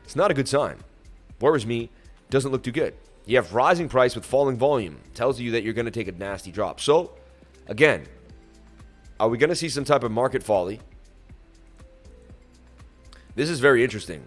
It's 0.04 0.14
not 0.14 0.30
a 0.30 0.34
good 0.34 0.46
sign. 0.46 0.76
Worries 1.40 1.66
me, 1.66 1.90
doesn't 2.30 2.52
look 2.52 2.62
too 2.62 2.70
good. 2.70 2.94
You 3.26 3.34
have 3.38 3.54
rising 3.54 3.88
price 3.88 4.14
with 4.14 4.24
falling 4.24 4.56
volume, 4.56 5.00
tells 5.14 5.40
you 5.40 5.50
that 5.50 5.64
you're 5.64 5.72
going 5.72 5.86
to 5.86 5.90
take 5.90 6.06
a 6.06 6.12
nasty 6.12 6.52
drop. 6.52 6.78
So, 6.78 7.10
again, 7.66 8.06
are 9.18 9.28
we 9.28 9.36
going 9.36 9.50
to 9.50 9.56
see 9.56 9.68
some 9.68 9.84
type 9.84 10.04
of 10.04 10.12
market 10.12 10.44
folly? 10.44 10.78
This 13.34 13.50
is 13.50 13.58
very 13.58 13.82
interesting. 13.82 14.24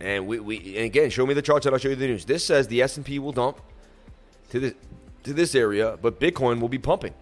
And 0.00 0.26
we, 0.26 0.38
we 0.38 0.76
and 0.76 0.84
again, 0.84 1.08
show 1.08 1.24
me 1.24 1.32
the 1.32 1.40
charts 1.40 1.64
and 1.64 1.74
I'll 1.74 1.78
show 1.78 1.88
you 1.88 1.96
the 1.96 2.08
news. 2.08 2.26
This 2.26 2.44
says 2.44 2.68
the 2.68 2.82
S&P 2.82 3.18
will 3.18 3.32
dump 3.32 3.58
to 4.50 4.60
the 4.60 4.76
to 5.26 5.34
this 5.34 5.54
area, 5.54 5.98
but 6.00 6.18
Bitcoin 6.18 6.60
will 6.60 6.68
be 6.68 6.78
pumping. 6.78 7.14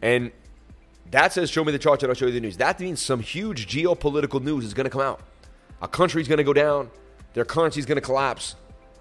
And 0.00 0.30
that 1.10 1.32
says, 1.32 1.50
show 1.50 1.64
me 1.64 1.72
the 1.72 1.78
charts 1.78 2.02
and 2.02 2.10
I'll 2.10 2.14
show 2.14 2.26
you 2.26 2.32
the 2.32 2.40
news. 2.40 2.56
That 2.58 2.78
means 2.78 3.00
some 3.00 3.20
huge 3.20 3.66
geopolitical 3.66 4.42
news 4.42 4.64
is 4.64 4.74
going 4.74 4.84
to 4.84 4.90
come 4.90 5.00
out. 5.00 5.20
A 5.82 5.88
country's 5.88 6.28
going 6.28 6.38
to 6.38 6.44
go 6.44 6.52
down, 6.52 6.90
their 7.34 7.44
currency 7.44 7.80
is 7.80 7.86
going 7.86 7.96
to 7.96 8.02
collapse. 8.02 8.54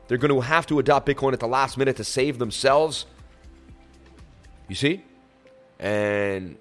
They're 0.08 0.18
going 0.18 0.34
to 0.34 0.40
have 0.42 0.66
to 0.68 0.80
adopt 0.80 1.08
Bitcoin 1.08 1.34
at 1.34 1.40
the 1.40 1.48
last 1.48 1.78
minute 1.78 1.98
to 1.98 2.04
save 2.04 2.40
themselves. 2.40 3.06
You 4.70 4.76
see? 4.76 5.04
And 5.80 6.58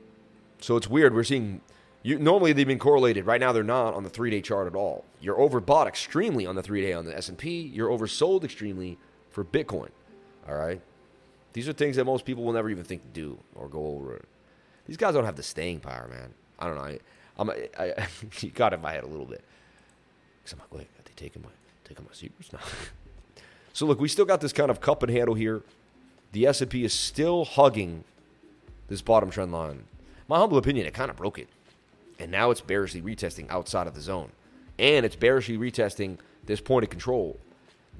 so 0.61 0.77
it's 0.77 0.89
weird. 0.89 1.15
We're 1.15 1.25
seeing 1.25 1.61
you, 2.03 2.19
normally 2.19 2.53
they've 2.53 2.67
been 2.67 2.79
correlated. 2.79 3.27
Right 3.27 3.41
now 3.41 3.53
they're 3.53 3.63
not 3.63 3.95
on 3.95 4.05
the 4.05 4.11
three 4.11 4.31
day 4.31 4.41
chart 4.41 4.67
at 4.67 4.75
all. 4.75 5.05
You're 5.21 5.37
overbought 5.37 5.87
extremely 5.87 6.47
on 6.47 6.55
the 6.55 6.63
three 6.63 6.81
day 6.81 6.93
on 6.93 7.05
the 7.05 7.17
S 7.17 7.29
and 7.29 7.39
P. 7.39 7.61
You're 7.61 7.89
oversold 7.89 8.45
extremely 8.45 8.99
for 9.31 9.45
Bitcoin. 9.45 9.91
All 10.49 10.55
right, 10.55 10.81
these 11.53 11.69
are 11.69 11.73
things 11.73 11.97
that 11.97 12.05
most 12.05 12.25
people 12.25 12.45
will 12.45 12.53
never 12.53 12.71
even 12.71 12.85
think 12.85 13.03
to 13.03 13.21
do 13.21 13.39
or 13.55 13.69
go 13.69 13.87
over. 13.87 14.25
These 14.87 14.97
guys 14.97 15.15
don't 15.15 15.25
have 15.25 15.37
the 15.37 15.43
staying 15.43 15.81
power, 15.81 16.09
man. 16.09 16.33
I 16.59 16.67
don't 16.67 16.77
know. 16.77 16.83
I, 16.83 16.99
I'm, 17.39 17.51
I, 17.51 17.55
I, 17.99 18.47
got 18.55 18.73
in 18.73 18.81
my 18.81 18.93
head 18.93 19.05
a 19.05 19.09
little 19.09 19.27
bit. 19.27 19.43
Cause 20.45 20.53
I'm 20.53 20.61
like, 20.61 20.73
wait, 20.73 20.89
are 20.99 21.03
they 21.05 21.13
taking 21.17 21.43
my 21.43 21.49
taking 21.85 22.05
my 22.05 22.13
secrets 22.13 22.53
now? 22.53 22.61
so 23.73 23.87
look, 23.87 24.01
we 24.01 24.09
still 24.09 24.25
got 24.25 24.41
this 24.41 24.53
kind 24.53 24.71
of 24.71 24.81
cup 24.81 25.03
and 25.03 25.11
handle 25.11 25.35
here. 25.35 25.63
The 26.33 26.47
S 26.47 26.61
and 26.61 26.71
P 26.71 26.85
is 26.85 26.93
still 26.93 27.45
hugging 27.45 28.05
this 28.89 29.03
bottom 29.03 29.31
trend 29.31 29.53
line. 29.53 29.85
My 30.29 30.39
humble 30.39 30.59
opinion, 30.59 30.87
it 30.87 30.95
kind 30.95 31.11
of 31.11 31.17
broke 31.17 31.39
it 31.39 31.49
and 32.19 32.31
now 32.31 32.51
it's 32.51 32.61
bearishly 32.61 33.03
retesting 33.03 33.51
outside 33.51 33.87
of 33.87 33.95
the 33.95 34.01
zone. 34.01 34.31
And 34.79 35.07
it's 35.07 35.17
bearishly 35.17 35.57
retesting 35.57 36.19
this 36.45 36.61
point 36.61 36.85
of 36.85 36.91
control. 36.91 37.39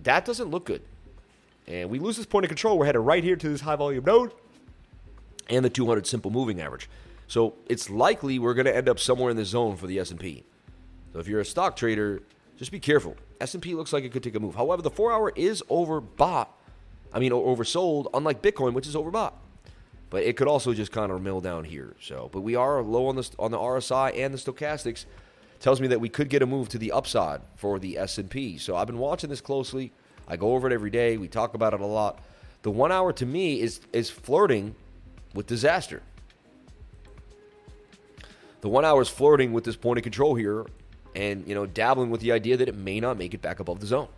That 0.03 0.25
doesn't 0.25 0.51
look 0.51 0.67
good. 0.67 0.83
And 1.69 1.91
we 1.91 1.99
lose 1.99 2.17
this 2.17 2.27
point 2.27 2.45
of 2.45 2.49
control. 2.49 2.79
We're 2.79 2.87
headed 2.87 3.03
right 3.03 3.25
here 3.25 3.37
to 3.37 3.49
this 3.49 3.61
high 3.61 3.77
volume 3.77 4.05
node 4.05 4.33
and 5.49 5.65
the 5.65 5.71
200 5.71 6.07
simple 6.07 6.31
moving 6.31 6.61
average. 6.61 6.89
So 7.29 7.55
it's 7.69 7.91
likely 7.91 8.39
we're 8.39 8.55
going 8.55 8.67
to 8.67 8.77
end 8.77 8.89
up 8.89 9.01
somewhere 9.01 9.31
in 9.31 9.37
the 9.37 9.45
zone 9.45 9.77
for 9.77 9.87
the 9.87 9.99
S&P. 9.99 10.45
So 11.13 11.19
if 11.19 11.27
you're 11.27 11.41
a 11.41 11.45
stock 11.45 11.77
trader, 11.77 12.23
just 12.57 12.71
be 12.71 12.79
careful. 12.79 13.17
S&P 13.41 13.75
looks 13.75 13.93
like 13.93 14.05
it 14.05 14.13
could 14.13 14.23
take 14.23 14.35
a 14.35 14.41
move. 14.41 14.55
However, 14.55 14.83
the 14.83 14.91
4 14.91 15.13
hour 15.13 15.33
is 15.35 15.63
overbought. 15.69 16.49
I 17.13 17.19
mean 17.19 17.33
oversold 17.33 18.09
unlike 18.13 18.43
Bitcoin 18.43 18.75
which 18.75 18.87
is 18.87 18.95
overbought 18.95 19.33
but 20.11 20.23
it 20.23 20.37
could 20.37 20.49
also 20.49 20.73
just 20.73 20.93
kind 20.93 21.11
of 21.11 21.21
mill 21.21 21.41
down 21.41 21.65
here. 21.65 21.95
So, 22.01 22.31
but 22.33 22.43
we 22.43 22.55
are 22.55 22.83
low 22.83 23.09
on 23.09 23.17
the 23.17 23.29
on 23.39 23.51
the 23.51 23.59
RSI 23.59 24.17
and 24.17 24.33
the 24.33 24.39
stochastics. 24.39 25.05
Tells 25.59 25.81
me 25.81 25.89
that 25.89 26.01
we 26.01 26.09
could 26.11 26.29
get 26.29 26.43
a 26.43 26.47
move 26.47 26.69
to 26.71 26.79
the 26.79 26.93
upside 26.93 27.41
for 27.57 27.79
the 27.79 27.97
S 27.99 28.19
and 28.19 28.31
P. 28.31 28.59
So 28.59 28.77
I've 28.77 28.87
been 28.87 28.99
watching 28.99 29.31
this 29.31 29.41
closely. 29.41 29.93
I 30.29 30.37
go 30.37 30.55
over 30.55 30.67
it 30.67 30.73
every 30.73 30.91
day. 30.91 31.17
We 31.17 31.29
talk 31.29 31.55
about 31.55 31.75
it 31.75 31.81
a 31.81 31.87
lot. 31.87 32.21
The 32.63 32.71
one 32.71 32.91
hour 32.91 33.13
to 33.13 33.27
me 33.27 33.61
is 33.61 33.81
is 33.93 34.11
flirting 34.11 34.75
with 35.35 35.47
disaster. 35.47 36.03
The 38.61 38.69
one 38.69 38.85
hour 38.85 39.03
is 39.03 39.09
flirting 39.09 39.53
with 39.53 39.65
this 39.65 39.77
point 39.77 39.99
of 39.99 40.03
control 40.03 40.35
here, 40.35 40.67
and 41.15 41.47
you 41.47 41.55
know 41.55 41.67
dabbling 41.67 42.11
with 42.11 42.21
the 42.21 42.33
idea 42.33 42.57
that 42.57 42.69
it 42.69 42.75
may 42.75 42.99
not 42.99 43.19
make 43.19 43.35
it 43.35 43.43
back 43.43 43.61
above 43.61 43.81
the 43.81 43.87
zone. 43.87 44.09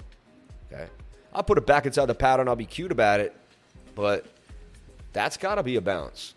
Okay, 0.73 0.87
I'll 1.35 1.43
put 1.43 1.59
it 1.59 1.67
back 1.67 1.85
inside 1.85 2.07
the 2.07 2.15
pattern. 2.15 2.49
I'll 2.49 2.57
be 2.57 2.65
cute 2.65 2.93
about 2.93 3.21
it, 3.21 3.37
but 3.95 4.25
that's 5.13 5.37
got 5.37 5.57
to 5.57 5.63
be 5.63 5.77
a 5.77 5.81
bounce 5.81 6.35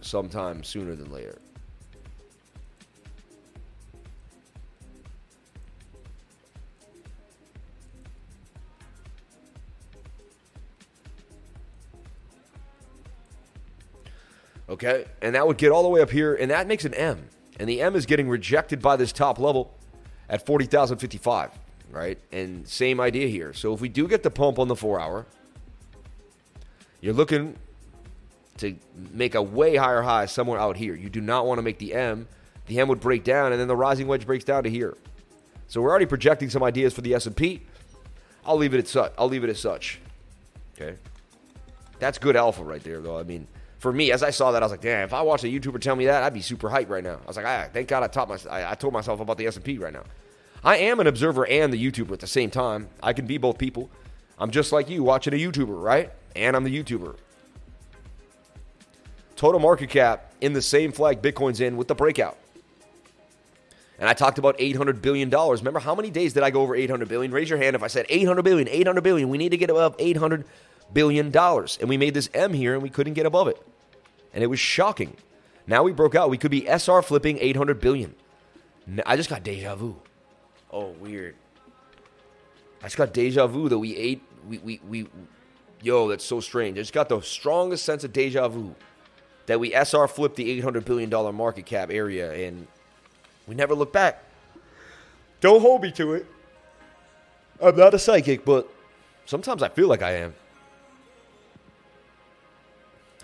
sometime 0.00 0.64
sooner 0.64 0.96
than 0.96 1.12
later. 1.12 1.38
Okay, 14.68 15.04
and 15.20 15.34
that 15.34 15.46
would 15.46 15.58
get 15.58 15.70
all 15.70 15.82
the 15.82 15.88
way 15.88 16.00
up 16.00 16.10
here, 16.10 16.34
and 16.34 16.50
that 16.50 16.66
makes 16.66 16.84
an 16.84 16.94
M. 16.94 17.28
And 17.60 17.68
the 17.68 17.82
M 17.82 17.94
is 17.94 18.06
getting 18.06 18.28
rejected 18.28 18.80
by 18.80 18.96
this 18.96 19.12
top 19.12 19.38
level 19.38 19.74
at 20.28 20.46
40,055, 20.46 21.50
right? 21.90 22.18
And 22.32 22.66
same 22.66 23.00
idea 23.00 23.28
here. 23.28 23.52
So 23.52 23.74
if 23.74 23.80
we 23.80 23.88
do 23.88 24.08
get 24.08 24.22
the 24.22 24.30
pump 24.30 24.58
on 24.58 24.68
the 24.68 24.76
four 24.76 24.98
hour, 24.98 25.26
you're 27.00 27.14
looking 27.14 27.56
to 28.56 28.76
make 29.12 29.34
a 29.34 29.42
way 29.42 29.76
higher 29.76 30.02
high 30.02 30.26
somewhere 30.26 30.58
out 30.58 30.76
here. 30.76 30.94
You 30.94 31.10
do 31.10 31.20
not 31.20 31.46
want 31.46 31.58
to 31.58 31.62
make 31.62 31.78
the 31.78 31.92
M. 31.92 32.26
The 32.66 32.80
M 32.80 32.88
would 32.88 33.00
break 33.00 33.24
down, 33.24 33.52
and 33.52 33.60
then 33.60 33.68
the 33.68 33.76
rising 33.76 34.06
wedge 34.06 34.24
breaks 34.24 34.44
down 34.44 34.62
to 34.64 34.70
here. 34.70 34.96
So 35.68 35.82
we're 35.82 35.90
already 35.90 36.06
projecting 36.06 36.48
some 36.48 36.62
ideas 36.62 36.94
for 36.94 37.02
the 37.02 37.14
S&P. 37.14 37.62
I'll 38.46 38.56
leave 38.56 38.74
it 38.74 38.78
at 38.78 38.88
such. 38.88 39.12
I'll 39.18 39.28
leave 39.28 39.44
it 39.44 39.50
as 39.50 39.60
such. 39.60 40.00
Okay, 40.74 40.96
that's 41.98 42.18
good 42.18 42.36
alpha 42.36 42.64
right 42.64 42.82
there, 42.82 43.00
though. 43.00 43.18
I 43.18 43.22
mean, 43.22 43.46
for 43.84 43.92
me, 43.92 44.12
as 44.12 44.22
I 44.22 44.30
saw 44.30 44.50
that, 44.52 44.62
I 44.62 44.64
was 44.64 44.70
like, 44.70 44.80
damn. 44.80 45.04
If 45.04 45.12
I 45.12 45.20
watched 45.20 45.44
a 45.44 45.46
YouTuber 45.46 45.78
tell 45.78 45.94
me 45.94 46.06
that, 46.06 46.22
I'd 46.22 46.32
be 46.32 46.40
super 46.40 46.70
hyped 46.70 46.88
right 46.88 47.04
now. 47.04 47.20
I 47.22 47.26
was 47.26 47.36
like, 47.36 47.44
ah, 47.44 47.68
thank 47.70 47.86
God 47.86 48.02
I 48.02 48.06
taught 48.06 48.30
my, 48.30 48.38
I, 48.50 48.70
I 48.70 48.74
told 48.76 48.94
myself 48.94 49.20
about 49.20 49.36
the 49.36 49.46
S&P 49.46 49.76
right 49.76 49.92
now. 49.92 50.04
I 50.64 50.78
am 50.78 51.00
an 51.00 51.06
observer 51.06 51.46
and 51.46 51.70
the 51.70 51.76
YouTuber 51.76 52.12
at 52.12 52.20
the 52.20 52.26
same 52.26 52.50
time. 52.50 52.88
I 53.02 53.12
can 53.12 53.26
be 53.26 53.36
both 53.36 53.58
people. 53.58 53.90
I'm 54.38 54.50
just 54.50 54.72
like 54.72 54.88
you 54.88 55.02
watching 55.02 55.34
a 55.34 55.36
YouTuber, 55.36 55.82
right? 55.82 56.10
And 56.34 56.56
I'm 56.56 56.64
the 56.64 56.82
YouTuber. 56.82 57.14
Total 59.36 59.60
market 59.60 59.90
cap 59.90 60.32
in 60.40 60.54
the 60.54 60.62
same 60.62 60.90
flag 60.90 61.20
Bitcoin's 61.20 61.60
in 61.60 61.76
with 61.76 61.86
the 61.86 61.94
breakout. 61.94 62.38
And 63.98 64.08
I 64.08 64.14
talked 64.14 64.38
about 64.38 64.56
$800 64.56 65.02
billion. 65.02 65.28
Remember 65.28 65.80
how 65.80 65.94
many 65.94 66.08
days 66.08 66.32
did 66.32 66.42
I 66.42 66.48
go 66.48 66.62
over 66.62 66.74
800 66.74 67.06
billion? 67.06 67.32
Raise 67.32 67.50
your 67.50 67.58
hand 67.58 67.76
if 67.76 67.82
I 67.82 67.88
said 67.88 68.06
800 68.08 68.40
billion, 68.44 68.66
800 68.66 69.02
billion. 69.02 69.28
We 69.28 69.36
need 69.36 69.50
to 69.50 69.58
get 69.58 69.68
above 69.68 69.94
800 69.98 70.46
billion 70.90 71.30
dollars. 71.30 71.76
And 71.82 71.90
we 71.90 71.98
made 71.98 72.14
this 72.14 72.30
M 72.32 72.54
here 72.54 72.72
and 72.72 72.82
we 72.82 72.88
couldn't 72.88 73.12
get 73.12 73.26
above 73.26 73.48
it. 73.48 73.62
And 74.34 74.44
it 74.44 74.48
was 74.48 74.60
shocking. 74.60 75.16
Now 75.66 75.82
we 75.82 75.92
broke 75.92 76.14
out. 76.14 76.28
We 76.28 76.36
could 76.36 76.50
be 76.50 76.66
SR 76.66 77.00
flipping 77.02 77.38
800 77.38 77.80
billion. 77.80 78.14
I 79.06 79.16
just 79.16 79.30
got 79.30 79.42
deja 79.42 79.74
vu. 79.76 79.96
Oh, 80.70 80.90
weird. 81.00 81.36
I 82.82 82.86
just 82.86 82.96
got 82.96 83.14
deja 83.14 83.46
vu 83.46 83.68
that 83.68 83.78
we 83.78 83.96
ate. 83.96 84.22
We, 84.46 84.58
we, 84.58 84.80
we, 84.86 85.06
yo, 85.80 86.08
that's 86.08 86.24
so 86.24 86.40
strange. 86.40 86.76
I 86.76 86.82
just 86.82 86.92
got 86.92 87.08
the 87.08 87.20
strongest 87.22 87.84
sense 87.84 88.04
of 88.04 88.12
deja 88.12 88.48
vu 88.48 88.74
that 89.46 89.58
we 89.58 89.72
SR 89.72 90.08
flipped 90.08 90.36
the 90.36 90.60
$800 90.60 90.84
billion 90.84 91.34
market 91.34 91.64
cap 91.64 91.90
area 91.90 92.32
and 92.32 92.66
we 93.46 93.54
never 93.54 93.74
look 93.74 93.92
back. 93.92 94.22
Don't 95.40 95.60
hold 95.60 95.82
me 95.82 95.92
to 95.92 96.14
it. 96.14 96.26
I'm 97.62 97.76
not 97.76 97.94
a 97.94 97.98
psychic, 97.98 98.44
but 98.44 98.68
sometimes 99.26 99.62
I 99.62 99.68
feel 99.68 99.88
like 99.88 100.02
I 100.02 100.12
am. 100.12 100.34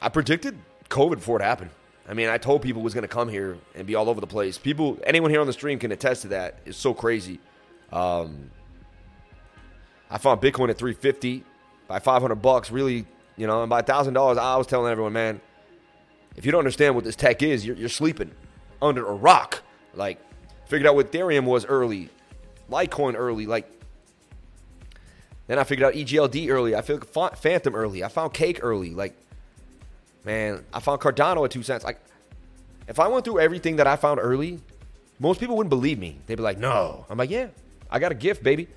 I 0.00 0.08
predicted 0.08 0.56
COVID 0.91 1.16
before 1.16 1.41
it 1.41 1.45
happened. 1.45 1.70
I 2.09 2.14
mean, 2.14 2.28
I 2.28 2.38
told 2.38 2.62
people 2.62 2.82
it 2.82 2.84
was 2.84 2.95
going 2.95 3.03
to 3.03 3.09
come 3.09 3.28
here 3.28 3.57
and 3.74 3.86
be 3.86 3.95
all 3.95 4.09
over 4.11 4.20
the 4.20 4.26
place. 4.26 4.59
People, 4.59 4.99
anyone 5.05 5.30
here 5.30 5.41
on 5.41 5.47
the 5.47 5.53
stream 5.53 5.78
can 5.78 5.93
attest 5.93 6.22
to 6.22 6.28
that. 6.28 6.59
It's 6.66 6.76
so 6.76 6.93
crazy. 6.93 7.38
Um, 7.93 8.51
I 10.11 10.18
found 10.18 10.41
Bitcoin 10.41 10.70
at 10.70 10.78
350 10.78 11.45
by 11.86 12.01
500 12.01 12.34
bucks. 12.36 12.70
Really, 12.70 13.07
you 13.36 13.47
know, 13.47 13.62
and 13.62 13.70
by 13.70 13.82
thousand 13.82 14.14
dollars, 14.14 14.38
I 14.38 14.57
was 14.57 14.66
telling 14.66 14.91
everyone, 14.91 15.12
man, 15.12 15.41
if 16.36 16.45
you 16.45 16.53
don't 16.53 16.59
understand 16.59 16.95
what 16.97 17.05
this 17.05 17.16
tech 17.16 17.43
is, 17.43 17.64
you're, 17.64 17.76
you're 17.76 17.88
sleeping 17.88 18.32
under 18.82 19.07
a 19.07 19.14
rock. 19.14 19.62
Like, 19.95 20.20
figured 20.66 20.88
out 20.88 20.97
what 20.97 21.12
Ethereum 21.12 21.45
was 21.45 21.64
early, 21.64 22.09
Litecoin 22.70 23.14
early. 23.16 23.47
Like, 23.47 23.70
then 25.47 25.59
I 25.59 25.64
figured 25.64 25.86
out 25.86 25.95
EGLD 25.95 26.51
early. 26.51 26.74
I 26.74 26.82
figured 26.82 27.07
Fantom 27.36 27.74
early. 27.74 28.03
I 28.03 28.09
found 28.09 28.32
Cake 28.34 28.61
early. 28.62 28.95
Like, 28.95 29.16
man, 30.25 30.64
I 30.73 30.81
found 30.81 31.01
Cardano 31.01 31.45
at 31.45 31.51
two 31.51 31.62
cents. 31.62 31.85
Like, 31.85 32.01
if 32.89 32.99
I 32.99 33.09
went 33.09 33.25
through 33.25 33.41
everything 33.41 33.77
that 33.77 33.87
I 33.87 33.97
found 33.97 34.21
early, 34.21 34.61
most 35.18 35.41
people 35.41 35.57
wouldn't 35.57 35.71
believe 35.71 35.99
me. 35.99 36.18
They'd 36.27 36.37
be 36.37 36.43
like, 36.43 36.59
no. 36.59 37.07
I'm 37.09 37.18
like, 37.18 37.31
yeah, 37.31 37.49
I 37.91 37.99
got 37.99 38.12
a 38.12 38.16
gift, 38.16 38.43
baby. 38.43 38.68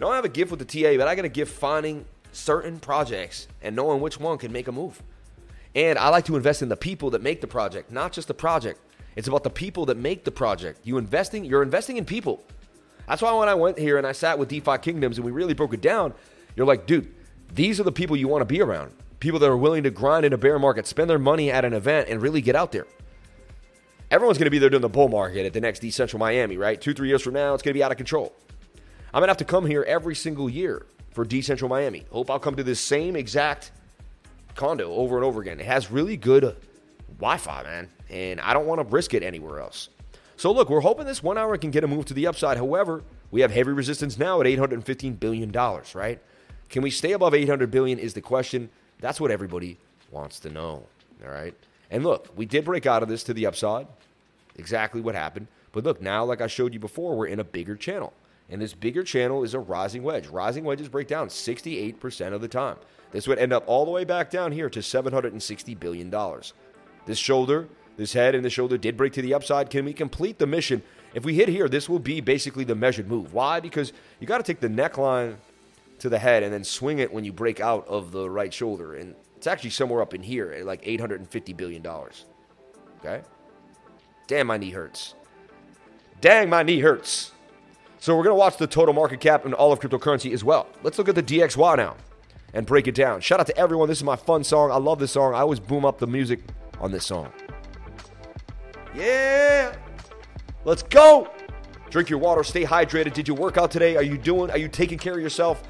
No, 0.00 0.10
I 0.10 0.16
have 0.16 0.24
a 0.24 0.28
gift 0.28 0.50
with 0.50 0.60
the 0.60 0.64
TA, 0.64 0.96
but 0.96 1.08
I 1.08 1.14
got 1.14 1.24
a 1.24 1.30
gift 1.30 1.52
finding 1.58 2.04
certain 2.32 2.78
projects 2.78 3.48
and 3.62 3.74
knowing 3.74 4.00
which 4.00 4.20
one 4.20 4.38
can 4.38 4.52
make 4.52 4.68
a 4.68 4.72
move. 4.72 5.02
And 5.74 5.98
I 5.98 6.08
like 6.08 6.24
to 6.26 6.36
invest 6.36 6.62
in 6.62 6.68
the 6.68 6.76
people 6.76 7.10
that 7.10 7.22
make 7.22 7.40
the 7.40 7.46
project, 7.46 7.90
not 7.90 8.12
just 8.12 8.28
the 8.28 8.34
project. 8.34 8.80
It's 9.16 9.28
about 9.28 9.42
the 9.42 9.50
people 9.50 9.86
that 9.86 9.96
make 9.96 10.24
the 10.24 10.30
project. 10.30 10.80
You 10.84 10.98
investing, 10.98 11.44
you're 11.44 11.62
investing 11.62 11.96
in 11.96 12.04
people. 12.04 12.42
That's 13.08 13.22
why 13.22 13.32
when 13.32 13.48
I 13.48 13.54
went 13.54 13.78
here 13.78 13.98
and 13.98 14.06
I 14.06 14.12
sat 14.12 14.38
with 14.38 14.48
DeFi 14.48 14.78
Kingdoms 14.78 15.18
and 15.18 15.24
we 15.24 15.32
really 15.32 15.54
broke 15.54 15.74
it 15.74 15.80
down, 15.80 16.14
you're 16.54 16.66
like, 16.66 16.86
dude, 16.86 17.12
these 17.54 17.80
are 17.80 17.84
the 17.84 17.92
people 17.92 18.16
you 18.16 18.28
want 18.28 18.42
to 18.42 18.44
be 18.44 18.60
around. 18.60 18.92
People 19.20 19.38
that 19.40 19.48
are 19.48 19.56
willing 19.56 19.82
to 19.82 19.90
grind 19.90 20.24
in 20.24 20.32
a 20.32 20.38
bear 20.38 20.58
market, 20.58 20.86
spend 20.86 21.10
their 21.10 21.18
money 21.18 21.50
at 21.50 21.64
an 21.64 21.72
event, 21.72 22.08
and 22.08 22.22
really 22.22 22.40
get 22.40 22.54
out 22.54 22.72
there. 22.72 22.86
Everyone's 24.10 24.38
going 24.38 24.46
to 24.46 24.50
be 24.50 24.58
there 24.58 24.70
doing 24.70 24.80
the 24.80 24.88
bull 24.88 25.08
market 25.08 25.44
at 25.44 25.52
the 25.52 25.60
next 25.60 25.82
DCentral 25.82 26.18
Miami, 26.18 26.56
right? 26.56 26.80
Two, 26.80 26.94
three 26.94 27.08
years 27.08 27.22
from 27.22 27.34
now, 27.34 27.52
it's 27.52 27.62
going 27.62 27.74
to 27.74 27.78
be 27.78 27.82
out 27.82 27.90
of 27.90 27.98
control. 27.98 28.32
I'm 29.12 29.20
going 29.20 29.26
to 29.26 29.30
have 29.30 29.36
to 29.38 29.44
come 29.44 29.66
here 29.66 29.82
every 29.82 30.14
single 30.14 30.48
year 30.48 30.86
for 31.10 31.24
DCentral 31.24 31.68
Miami. 31.68 32.04
Hope 32.10 32.30
I'll 32.30 32.38
come 32.38 32.56
to 32.56 32.62
this 32.62 32.80
same 32.80 33.16
exact 33.16 33.72
condo 34.54 34.92
over 34.92 35.16
and 35.16 35.24
over 35.24 35.40
again. 35.40 35.60
It 35.60 35.66
has 35.66 35.90
really 35.90 36.16
good 36.16 36.56
Wi-Fi, 37.18 37.62
man, 37.64 37.88
and 38.08 38.40
I 38.40 38.54
don't 38.54 38.66
want 38.66 38.80
to 38.80 38.86
risk 38.86 39.14
it 39.14 39.22
anywhere 39.22 39.60
else. 39.60 39.88
So 40.36 40.52
look, 40.52 40.70
we're 40.70 40.80
hoping 40.80 41.04
this 41.04 41.22
one 41.22 41.36
hour 41.36 41.58
can 41.58 41.70
get 41.70 41.84
a 41.84 41.88
move 41.88 42.04
to 42.06 42.14
the 42.14 42.26
upside. 42.28 42.56
However, 42.56 43.02
we 43.30 43.40
have 43.40 43.50
heavy 43.50 43.72
resistance 43.72 44.18
now 44.18 44.40
at 44.40 44.46
815 44.46 45.14
billion 45.14 45.50
dollars, 45.50 45.94
right? 45.94 46.22
Can 46.68 46.82
we 46.82 46.90
stay 46.90 47.12
above 47.12 47.34
800 47.34 47.70
billion 47.70 47.98
is 47.98 48.14
the 48.14 48.20
question. 48.20 48.70
That's 49.00 49.20
what 49.20 49.30
everybody 49.30 49.78
wants 50.10 50.40
to 50.40 50.50
know, 50.50 50.84
all 51.24 51.30
right? 51.30 51.54
And 51.90 52.04
look, 52.04 52.28
we 52.36 52.46
did 52.46 52.64
break 52.64 52.86
out 52.86 53.02
of 53.02 53.08
this 53.08 53.24
to 53.24 53.34
the 53.34 53.46
upside. 53.46 53.86
Exactly 54.56 55.00
what 55.00 55.14
happened. 55.14 55.46
But 55.72 55.84
look, 55.84 56.02
now 56.02 56.24
like 56.24 56.40
I 56.40 56.46
showed 56.46 56.74
you 56.74 56.80
before, 56.80 57.16
we're 57.16 57.26
in 57.26 57.40
a 57.40 57.44
bigger 57.44 57.76
channel. 57.76 58.12
And 58.50 58.60
this 58.60 58.74
bigger 58.74 59.02
channel 59.02 59.44
is 59.44 59.54
a 59.54 59.58
rising 59.58 60.02
wedge. 60.02 60.26
Rising 60.26 60.64
wedges 60.64 60.88
break 60.88 61.06
down 61.06 61.28
68% 61.28 62.32
of 62.32 62.40
the 62.40 62.48
time. 62.48 62.76
This 63.10 63.28
would 63.28 63.38
end 63.38 63.52
up 63.52 63.64
all 63.66 63.84
the 63.84 63.90
way 63.90 64.04
back 64.04 64.30
down 64.30 64.52
here 64.52 64.70
to 64.70 64.80
$760 64.80 65.78
billion. 65.78 66.14
This 67.06 67.18
shoulder, 67.18 67.68
this 67.96 68.12
head, 68.12 68.34
and 68.34 68.44
the 68.44 68.50
shoulder 68.50 68.78
did 68.78 68.96
break 68.96 69.12
to 69.14 69.22
the 69.22 69.34
upside. 69.34 69.70
Can 69.70 69.84
we 69.84 69.92
complete 69.92 70.38
the 70.38 70.46
mission? 70.46 70.82
If 71.14 71.24
we 71.24 71.34
hit 71.34 71.48
here, 71.48 71.68
this 71.68 71.88
will 71.88 71.98
be 71.98 72.20
basically 72.20 72.64
the 72.64 72.74
measured 72.74 73.08
move. 73.08 73.32
Why? 73.32 73.60
Because 73.60 73.92
you 74.20 74.26
got 74.26 74.38
to 74.38 74.44
take 74.44 74.60
the 74.60 74.68
neckline 74.68 75.36
to 75.98 76.08
the 76.08 76.18
head 76.18 76.42
and 76.42 76.52
then 76.52 76.64
swing 76.64 76.98
it 76.98 77.12
when 77.12 77.24
you 77.24 77.32
break 77.32 77.60
out 77.60 77.86
of 77.88 78.12
the 78.12 78.28
right 78.28 78.52
shoulder. 78.52 78.94
And 78.94 79.14
it's 79.36 79.46
actually 79.46 79.70
somewhere 79.70 80.02
up 80.02 80.14
in 80.14 80.22
here 80.22 80.52
at 80.52 80.64
like 80.64 80.82
$850 80.84 81.56
billion. 81.56 81.86
Okay? 81.86 83.22
Damn, 84.26 84.46
my 84.46 84.56
knee 84.56 84.70
hurts. 84.70 85.14
Dang, 86.20 86.48
my 86.48 86.62
knee 86.62 86.80
hurts. 86.80 87.32
So 88.00 88.16
we're 88.16 88.24
going 88.24 88.34
to 88.34 88.38
watch 88.38 88.56
the 88.56 88.66
total 88.66 88.94
market 88.94 89.20
cap 89.20 89.44
and 89.44 89.54
all 89.54 89.72
of 89.72 89.80
cryptocurrency 89.80 90.32
as 90.32 90.44
well. 90.44 90.68
Let's 90.82 90.98
look 90.98 91.08
at 91.08 91.14
the 91.14 91.22
DXY 91.22 91.76
now 91.76 91.96
and 92.54 92.66
break 92.66 92.86
it 92.86 92.94
down. 92.94 93.20
Shout 93.20 93.40
out 93.40 93.46
to 93.46 93.56
everyone. 93.56 93.88
This 93.88 93.98
is 93.98 94.04
my 94.04 94.16
fun 94.16 94.44
song. 94.44 94.70
I 94.70 94.76
love 94.76 94.98
this 94.98 95.12
song. 95.12 95.34
I 95.34 95.40
always 95.40 95.60
boom 95.60 95.84
up 95.84 95.98
the 95.98 96.06
music 96.06 96.40
on 96.80 96.92
this 96.92 97.06
song. 97.06 97.32
Yeah. 98.94 99.74
Let's 100.64 100.82
go. 100.82 101.28
Drink 101.90 102.10
your 102.10 102.18
water, 102.18 102.44
stay 102.44 102.64
hydrated. 102.64 103.14
Did 103.14 103.26
you 103.28 103.34
work 103.34 103.56
out 103.56 103.70
today? 103.70 103.96
Are 103.96 104.02
you 104.02 104.18
doing 104.18 104.50
are 104.50 104.58
you 104.58 104.68
taking 104.68 104.98
care 104.98 105.14
of 105.14 105.20
yourself? 105.20 105.62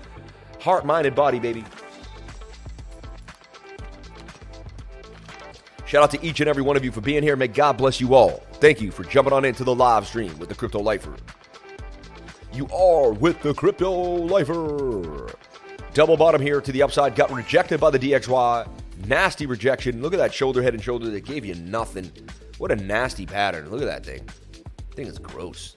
Heart, 0.61 0.87
mind 0.87 1.07
and 1.07 1.15
body, 1.15 1.39
baby. 1.39 1.65
Shout 5.87 6.03
out 6.03 6.11
to 6.11 6.27
each 6.27 6.41
and 6.41 6.49
every 6.49 6.63
one 6.63 6.77
of 6.77 6.85
you 6.85 6.93
for 6.93 7.01
being 7.01 7.23
here. 7.23 7.35
May 7.35 7.49
God 7.49 7.79
bless 7.79 8.01
you 8.01 8.15
all. 8.15 8.43
Thank 8.55 8.81
you 8.81 8.91
for 8.91 9.05
jumping 9.05 9.33
on 9.33 9.45
into 9.45 9.65
the 9.65 9.75
live 9.75 10.07
stream 10.07 10.39
with 10.39 10.51
the 10.51 10.55
Crypto 10.55 10.81
Lifer. 10.81 11.17
You 12.53 12.67
are 12.69 13.13
with 13.13 13.41
the 13.41 13.55
Crypto 13.55 13.91
Lifer. 13.91 15.35
Double 15.95 16.17
bottom 16.17 16.43
here 16.43 16.61
to 16.61 16.73
the 16.73 16.83
upside. 16.83 17.15
Got 17.15 17.31
rejected 17.31 17.81
by 17.81 17.91
the 17.91 17.99
DXY. 17.99 18.69
Nasty 19.07 19.47
rejection. 19.47 20.03
Look 20.03 20.13
at 20.13 20.19
that 20.19 20.35
shoulder, 20.35 20.63
head, 20.63 20.75
and 20.75 20.83
shoulder 20.83 21.09
that 21.09 21.25
gave 21.25 21.45
you 21.45 21.55
nothing. 21.55 22.11
What 22.59 22.71
a 22.71 22.77
nasty 22.77 23.25
pattern. 23.25 23.71
Look 23.71 23.81
at 23.81 23.87
that 23.87 24.05
thing. 24.05 24.29
thing 24.95 25.07
is 25.07 25.19
gross. 25.19 25.77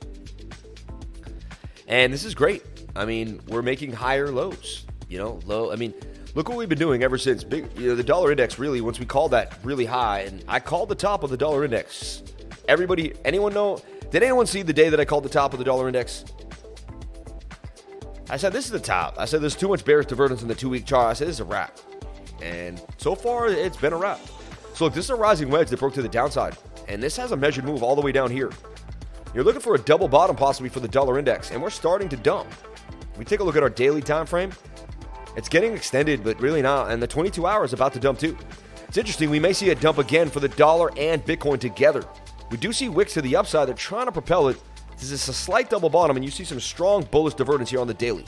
And 1.87 2.11
this 2.11 2.25
is 2.25 2.35
great. 2.35 2.63
I 2.95 3.05
mean, 3.05 3.41
we're 3.47 3.61
making 3.61 3.93
higher 3.93 4.29
lows. 4.29 4.85
You 5.07 5.17
know, 5.17 5.39
low. 5.45 5.71
I 5.71 5.75
mean, 5.75 5.93
look 6.35 6.47
what 6.47 6.57
we've 6.57 6.69
been 6.69 6.79
doing 6.79 7.03
ever 7.03 7.17
since 7.17 7.43
big. 7.43 7.67
You 7.77 7.89
know, 7.89 7.95
the 7.95 8.03
dollar 8.03 8.31
index 8.31 8.57
really. 8.57 8.81
Once 8.81 8.99
we 8.99 9.05
called 9.05 9.31
that 9.31 9.57
really 9.63 9.85
high, 9.85 10.21
and 10.21 10.43
I 10.47 10.59
called 10.59 10.89
the 10.89 10.95
top 10.95 11.23
of 11.23 11.29
the 11.29 11.37
dollar 11.37 11.65
index. 11.65 12.23
Everybody, 12.67 13.13
anyone 13.25 13.53
know? 13.53 13.81
Did 14.11 14.23
anyone 14.23 14.45
see 14.45 14.61
the 14.61 14.73
day 14.73 14.89
that 14.89 14.99
I 14.99 15.05
called 15.05 15.23
the 15.23 15.29
top 15.29 15.53
of 15.53 15.59
the 15.59 15.65
dollar 15.65 15.87
index? 15.87 16.25
I 18.29 18.37
said 18.37 18.53
this 18.53 18.65
is 18.65 18.71
the 18.71 18.79
top. 18.79 19.15
I 19.17 19.25
said 19.25 19.41
there's 19.41 19.55
too 19.55 19.67
much 19.67 19.83
bearish 19.83 20.05
divergence 20.05 20.41
in 20.41 20.47
the 20.47 20.55
two-week 20.55 20.85
chart. 20.85 21.07
I 21.07 21.13
said 21.13 21.27
this 21.27 21.35
is 21.35 21.39
a 21.41 21.45
wrap, 21.45 21.77
and 22.41 22.81
so 22.97 23.13
far 23.13 23.47
it's 23.47 23.75
been 23.75 23.91
a 23.91 23.97
wrap. 23.97 24.19
So 24.73 24.85
look, 24.85 24.93
this 24.93 25.05
is 25.05 25.09
a 25.11 25.15
rising 25.15 25.49
wedge 25.49 25.69
that 25.69 25.79
broke 25.79 25.93
to 25.95 26.01
the 26.01 26.07
downside, 26.07 26.57
and 26.87 27.03
this 27.03 27.17
has 27.17 27.33
a 27.33 27.35
measured 27.35 27.65
move 27.65 27.83
all 27.83 27.95
the 27.95 28.01
way 28.01 28.13
down 28.13 28.31
here. 28.31 28.51
You're 29.33 29.43
looking 29.43 29.61
for 29.61 29.75
a 29.75 29.79
double 29.79 30.07
bottom 30.07 30.37
possibly 30.37 30.69
for 30.69 30.79
the 30.79 30.87
dollar 30.87 31.19
index, 31.19 31.51
and 31.51 31.61
we're 31.61 31.69
starting 31.69 32.07
to 32.07 32.15
dump. 32.15 32.49
We 33.21 33.25
take 33.25 33.39
a 33.39 33.43
look 33.43 33.55
at 33.55 33.61
our 33.61 33.69
daily 33.69 34.01
time 34.01 34.25
frame. 34.25 34.51
It's 35.37 35.47
getting 35.47 35.75
extended, 35.75 36.23
but 36.23 36.41
really 36.41 36.63
not. 36.63 36.89
And 36.89 36.99
the 36.99 37.05
22 37.05 37.45
hours 37.45 37.71
about 37.71 37.93
to 37.93 37.99
dump 37.99 38.17
too. 38.17 38.35
It's 38.87 38.97
interesting. 38.97 39.29
We 39.29 39.39
may 39.39 39.53
see 39.53 39.69
a 39.69 39.75
dump 39.75 39.99
again 39.99 40.27
for 40.27 40.39
the 40.39 40.47
dollar 40.49 40.89
and 40.97 41.23
Bitcoin 41.23 41.59
together. 41.59 42.03
We 42.49 42.57
do 42.57 42.73
see 42.73 42.89
wicks 42.89 43.13
to 43.13 43.21
the 43.21 43.35
upside. 43.35 43.67
They're 43.67 43.75
trying 43.75 44.07
to 44.07 44.11
propel 44.11 44.47
it. 44.47 44.59
This 44.93 45.11
is 45.11 45.29
a 45.29 45.33
slight 45.33 45.69
double 45.69 45.87
bottom, 45.87 46.15
and 46.15 46.25
you 46.25 46.31
see 46.31 46.43
some 46.43 46.59
strong 46.59 47.03
bullish 47.03 47.35
divergence 47.35 47.69
here 47.69 47.79
on 47.79 47.85
the 47.85 47.93
daily. 47.93 48.25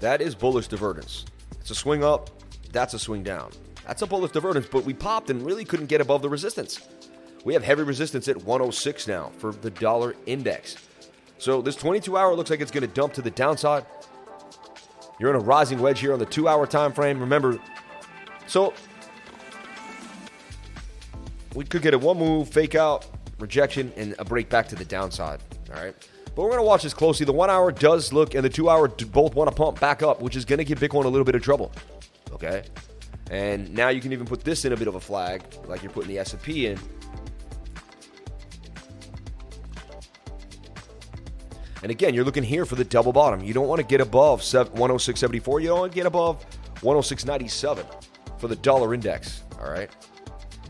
That 0.00 0.20
is 0.20 0.34
bullish 0.34 0.66
divergence. 0.66 1.26
It's 1.60 1.70
a 1.70 1.76
swing 1.76 2.02
up. 2.02 2.28
That's 2.72 2.94
a 2.94 2.98
swing 2.98 3.22
down. 3.22 3.52
That's 3.86 4.02
a 4.02 4.06
bullish 4.08 4.32
divergence, 4.32 4.66
but 4.66 4.84
we 4.84 4.94
popped 4.94 5.30
and 5.30 5.46
really 5.46 5.64
couldn't 5.64 5.86
get 5.86 6.00
above 6.00 6.22
the 6.22 6.28
resistance. 6.28 6.80
We 7.44 7.54
have 7.54 7.62
heavy 7.62 7.84
resistance 7.84 8.26
at 8.26 8.36
106 8.36 9.06
now 9.06 9.30
for 9.38 9.52
the 9.52 9.70
dollar 9.70 10.16
index. 10.26 10.76
So 11.38 11.62
this 11.62 11.76
22 11.76 12.16
hour 12.16 12.34
looks 12.34 12.50
like 12.50 12.60
it's 12.60 12.70
going 12.70 12.86
to 12.86 12.92
dump 12.94 13.12
to 13.14 13.22
the 13.22 13.30
downside. 13.30 13.84
You're 15.18 15.30
in 15.30 15.36
a 15.36 15.40
rising 15.40 15.78
wedge 15.78 16.00
here 16.00 16.12
on 16.12 16.18
the 16.18 16.26
two 16.26 16.48
hour 16.48 16.66
time 16.66 16.92
frame. 16.92 17.20
Remember, 17.20 17.58
so 18.46 18.74
we 21.54 21.64
could 21.64 21.82
get 21.82 21.94
a 21.94 21.98
one 21.98 22.18
move, 22.18 22.48
fake 22.48 22.74
out, 22.74 23.06
rejection, 23.38 23.92
and 23.96 24.14
a 24.18 24.24
break 24.24 24.48
back 24.48 24.68
to 24.68 24.76
the 24.76 24.84
downside. 24.84 25.40
All 25.74 25.82
right. 25.82 25.94
But 26.34 26.42
we're 26.42 26.50
going 26.50 26.60
to 26.60 26.66
watch 26.66 26.82
this 26.82 26.92
closely. 26.92 27.24
The 27.24 27.32
one 27.32 27.48
hour 27.48 27.72
does 27.72 28.12
look, 28.12 28.34
and 28.34 28.44
the 28.44 28.50
two 28.50 28.68
hour 28.68 28.88
both 28.88 29.34
want 29.34 29.48
to 29.48 29.56
pump 29.56 29.80
back 29.80 30.02
up, 30.02 30.20
which 30.20 30.36
is 30.36 30.44
going 30.44 30.58
to 30.58 30.64
give 30.64 30.78
Bitcoin 30.78 31.06
a 31.06 31.08
little 31.08 31.24
bit 31.24 31.34
of 31.34 31.42
trouble. 31.42 31.72
Okay. 32.32 32.64
And 33.30 33.72
now 33.72 33.88
you 33.88 34.02
can 34.02 34.12
even 34.12 34.26
put 34.26 34.44
this 34.44 34.66
in 34.66 34.72
a 34.72 34.76
bit 34.76 34.86
of 34.86 34.96
a 34.96 35.00
flag, 35.00 35.42
like 35.66 35.82
you're 35.82 35.90
putting 35.90 36.10
the 36.10 36.18
S&P 36.18 36.66
in. 36.66 36.78
And 41.82 41.90
again, 41.90 42.14
you're 42.14 42.24
looking 42.24 42.42
here 42.42 42.64
for 42.64 42.74
the 42.74 42.84
double 42.84 43.12
bottom. 43.12 43.42
You 43.42 43.52
don't 43.52 43.68
want 43.68 43.80
to 43.80 43.86
get 43.86 44.00
above 44.00 44.40
106.74. 44.40 45.62
You 45.62 45.68
don't 45.68 45.80
want 45.80 45.92
to 45.92 45.96
get 45.96 46.06
above 46.06 46.44
106.97 46.76 47.86
for 48.38 48.48
the 48.48 48.56
dollar 48.56 48.94
index. 48.94 49.42
All 49.60 49.70
right. 49.70 49.90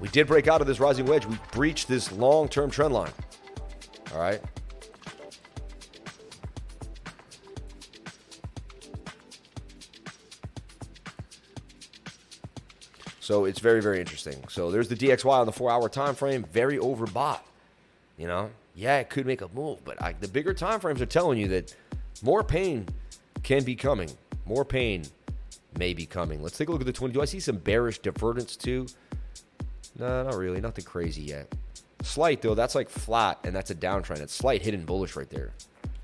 We 0.01 0.09
did 0.09 0.27
break 0.27 0.49
out 0.49 0.61
of 0.61 0.67
this 0.67 0.81
rising 0.81 1.07
wedge. 1.07 1.25
We 1.27 1.39
breached 1.53 1.89
this 1.89 2.13
long 2.13 2.49
term 2.49 2.71
trend 2.71 2.93
line. 2.93 3.13
All 4.13 4.19
right. 4.21 4.41
So 13.21 13.45
it's 13.45 13.59
very, 13.59 13.83
very 13.83 13.99
interesting. 13.99 14.45
So 14.49 14.71
there's 14.71 14.89
the 14.89 14.95
DXY 14.95 15.33
on 15.33 15.47
the 15.47 15.53
four 15.53 15.69
hour 15.69 15.89
time 15.89 16.15
frame, 16.15 16.45
very 16.53 16.79
overbought. 16.79 17.41
You 18.17 18.29
know, 18.29 18.51
yeah, 18.77 18.99
it 18.99 19.09
could 19.09 19.27
make 19.27 19.41
a 19.41 19.49
move, 19.49 19.83
but 19.85 20.01
I, 20.03 20.13
the 20.13 20.29
bigger 20.29 20.53
time 20.53 20.81
frames 20.81 21.01
are 21.01 21.07
telling 21.07 21.39
you 21.39 21.49
that 21.49 21.75
more 22.23 22.45
pain 22.45 22.87
can 23.43 23.65
be 23.65 23.75
coming. 23.75 24.11
More 24.45 24.67
pain 24.67 25.05
may 25.79 25.95
be 25.95 26.05
coming. 26.05 26.43
Let's 26.43 26.59
take 26.59 26.69
a 26.69 26.73
look 26.73 26.83
at 26.83 26.87
the 26.87 26.93
20. 26.93 27.15
Do 27.15 27.23
I 27.23 27.25
see 27.25 27.41
some 27.41 27.57
bearish 27.57 28.01
divergence 28.01 28.55
too? 28.55 28.87
No, 29.99 30.25
not 30.25 30.37
really. 30.37 30.61
Nothing 30.61 30.85
crazy 30.85 31.23
yet. 31.23 31.53
Slight 32.03 32.43
though. 32.43 32.55
That's 32.55 32.75
like 32.75 32.91
flat, 32.91 33.39
and 33.45 33.57
that's 33.57 33.71
a 33.71 33.75
downtrend. 33.75 34.21
It's 34.21 34.35
slight 34.35 34.61
hidden 34.61 34.85
bullish 34.85 35.17
right 35.17 35.29
there. 35.31 35.53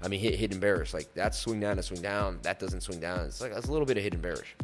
I 0.03 0.09
mean, 0.09 0.21
hit 0.21 0.35
hidden 0.35 0.59
bearish. 0.59 0.95
Like 0.95 1.13
that's 1.15 1.39
swing 1.39 1.61
down 1.61 1.77
to 1.77 1.83
swing 1.83 2.01
down. 2.01 2.39
That 2.43 2.59
doesn't 2.59 2.81
swing 2.81 3.01
down. 3.01 3.27
It's 3.27 3.43
like 3.43 3.53
that's 3.53 3.69
a 3.69 3.73
little 3.73 3.87
bit 3.87 3.99
of 3.99 4.03
hidden 4.03 4.21
bearish. 4.21 4.57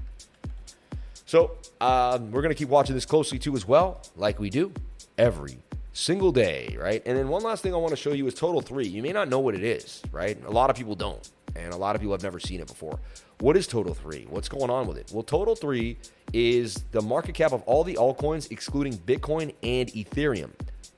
So 1.26 1.58
um, 1.82 2.30
we're 2.30 2.40
gonna 2.40 2.54
keep 2.54 2.70
watching 2.70 2.94
this 2.94 3.04
closely 3.04 3.38
too, 3.38 3.54
as 3.54 3.68
well, 3.68 4.00
like 4.16 4.40
we 4.40 4.48
do 4.48 4.72
every 5.18 5.58
single 5.98 6.30
day, 6.30 6.76
right? 6.80 7.02
And 7.04 7.18
then 7.18 7.28
one 7.28 7.42
last 7.42 7.62
thing 7.62 7.74
I 7.74 7.76
want 7.76 7.90
to 7.90 7.96
show 7.96 8.12
you 8.12 8.26
is 8.28 8.34
Total 8.34 8.60
3. 8.60 8.86
You 8.86 9.02
may 9.02 9.12
not 9.12 9.28
know 9.28 9.40
what 9.40 9.54
it 9.54 9.64
is, 9.64 10.00
right? 10.12 10.38
A 10.46 10.50
lot 10.50 10.70
of 10.70 10.76
people 10.76 10.94
don't, 10.94 11.28
and 11.56 11.74
a 11.74 11.76
lot 11.76 11.96
of 11.96 12.00
people 12.00 12.14
have 12.14 12.22
never 12.22 12.38
seen 12.38 12.60
it 12.60 12.68
before. 12.68 13.00
What 13.40 13.56
is 13.56 13.66
Total 13.66 13.92
3? 13.92 14.28
What's 14.30 14.48
going 14.48 14.70
on 14.70 14.86
with 14.86 14.96
it? 14.96 15.10
Well, 15.12 15.24
Total 15.24 15.56
3 15.56 15.96
is 16.32 16.84
the 16.92 17.02
market 17.02 17.34
cap 17.34 17.52
of 17.52 17.62
all 17.62 17.82
the 17.82 17.94
altcoins, 17.94 18.50
excluding 18.52 18.96
Bitcoin 18.98 19.52
and 19.62 19.88
Ethereum, 19.88 20.50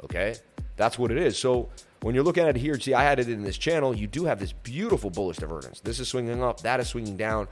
okay? 0.04 0.34
That's 0.76 0.98
what 0.98 1.10
it 1.10 1.16
is. 1.16 1.38
So 1.38 1.70
when 2.02 2.14
you're 2.14 2.24
looking 2.24 2.44
at 2.44 2.56
it 2.56 2.60
here, 2.60 2.78
see, 2.78 2.92
I 2.92 3.02
had 3.02 3.18
it 3.18 3.28
in 3.28 3.42
this 3.42 3.56
channel. 3.56 3.96
You 3.96 4.06
do 4.06 4.26
have 4.26 4.38
this 4.38 4.52
beautiful 4.52 5.08
bullish 5.08 5.38
divergence. 5.38 5.80
This 5.80 5.98
is 5.98 6.08
swinging 6.08 6.42
up, 6.42 6.60
that 6.60 6.78
is 6.78 6.88
swinging 6.88 7.16
down. 7.16 7.48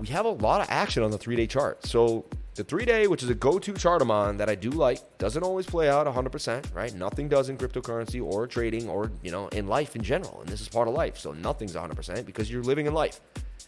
We 0.00 0.08
have 0.08 0.26
a 0.26 0.30
lot 0.30 0.60
of 0.60 0.66
action 0.68 1.04
on 1.04 1.10
the 1.12 1.18
three 1.18 1.36
day 1.36 1.46
chart. 1.46 1.84
So 1.86 2.24
the 2.58 2.64
three 2.64 2.84
day, 2.84 3.06
which 3.06 3.22
is 3.22 3.30
a 3.30 3.34
go 3.34 3.58
to 3.58 3.72
chart 3.72 4.02
I'm 4.02 4.10
on 4.10 4.36
that 4.36 4.50
I 4.50 4.54
do 4.54 4.70
like, 4.70 5.00
doesn't 5.16 5.42
always 5.42 5.64
play 5.64 5.88
out 5.88 6.06
100%, 6.06 6.74
right? 6.74 6.94
Nothing 6.94 7.28
does 7.28 7.48
in 7.48 7.56
cryptocurrency 7.56 8.22
or 8.22 8.46
trading 8.46 8.88
or, 8.88 9.10
you 9.22 9.30
know, 9.30 9.48
in 9.48 9.66
life 9.66 9.96
in 9.96 10.02
general. 10.02 10.40
And 10.40 10.48
this 10.48 10.60
is 10.60 10.68
part 10.68 10.88
of 10.88 10.94
life. 10.94 11.16
So 11.16 11.32
nothing's 11.32 11.74
100% 11.74 12.26
because 12.26 12.50
you're 12.50 12.62
living 12.62 12.86
in 12.86 12.92
life. 12.92 13.20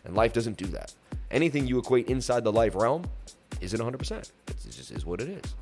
And 0.04 0.14
life 0.14 0.32
doesn't 0.32 0.58
do 0.58 0.66
that. 0.66 0.92
Anything 1.30 1.66
you 1.66 1.78
equate 1.78 2.08
inside 2.08 2.44
the 2.44 2.52
life 2.52 2.74
realm 2.74 3.04
isn't 3.60 3.80
100%. 3.80 4.32
It 4.48 4.56
just 4.70 4.90
is 4.90 5.06
what 5.06 5.20
it 5.20 5.28
is. 5.28 5.54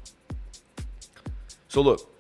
So 1.69 1.83
look, 1.83 2.11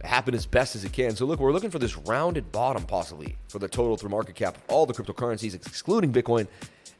it 0.00 0.06
happened 0.06 0.34
as 0.34 0.46
best 0.46 0.74
as 0.74 0.84
it 0.84 0.92
can. 0.92 1.14
So 1.14 1.26
look, 1.26 1.40
we're 1.40 1.52
looking 1.52 1.70
for 1.70 1.78
this 1.78 1.96
rounded 1.98 2.50
bottom 2.52 2.84
possibly 2.84 3.36
for 3.48 3.58
the 3.58 3.68
total 3.68 3.96
through 3.96 4.10
market 4.10 4.34
cap 4.34 4.56
of 4.56 4.62
all 4.68 4.86
the 4.86 4.94
cryptocurrencies, 4.94 5.54
excluding 5.54 6.12
Bitcoin 6.12 6.48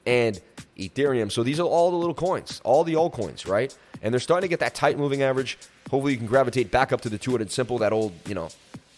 and 0.09 0.41
Ethereum. 0.79 1.31
So 1.31 1.43
these 1.43 1.61
are 1.61 1.67
all 1.67 1.91
the 1.91 1.97
little 1.97 2.15
coins, 2.15 2.63
all 2.65 2.83
the 2.83 2.97
old 2.97 3.13
coins, 3.13 3.47
right? 3.47 3.77
And 4.01 4.13
they're 4.13 4.21
starting 4.21 4.49
to 4.49 4.49
get 4.49 4.61
that 4.61 4.75
tight 4.75 4.97
moving 4.97 5.23
average. 5.23 5.59
Hopefully, 5.91 6.13
you 6.13 6.19
can 6.19 6.27
gravitate 6.27 6.71
back 6.71 6.93
up 6.93 7.03
to 7.03 7.09
the 7.09 7.19
200 7.19 7.51
simple, 7.51 7.79
that 7.79 7.93
old, 7.93 8.13
you 8.27 8.35
know, 8.35 8.49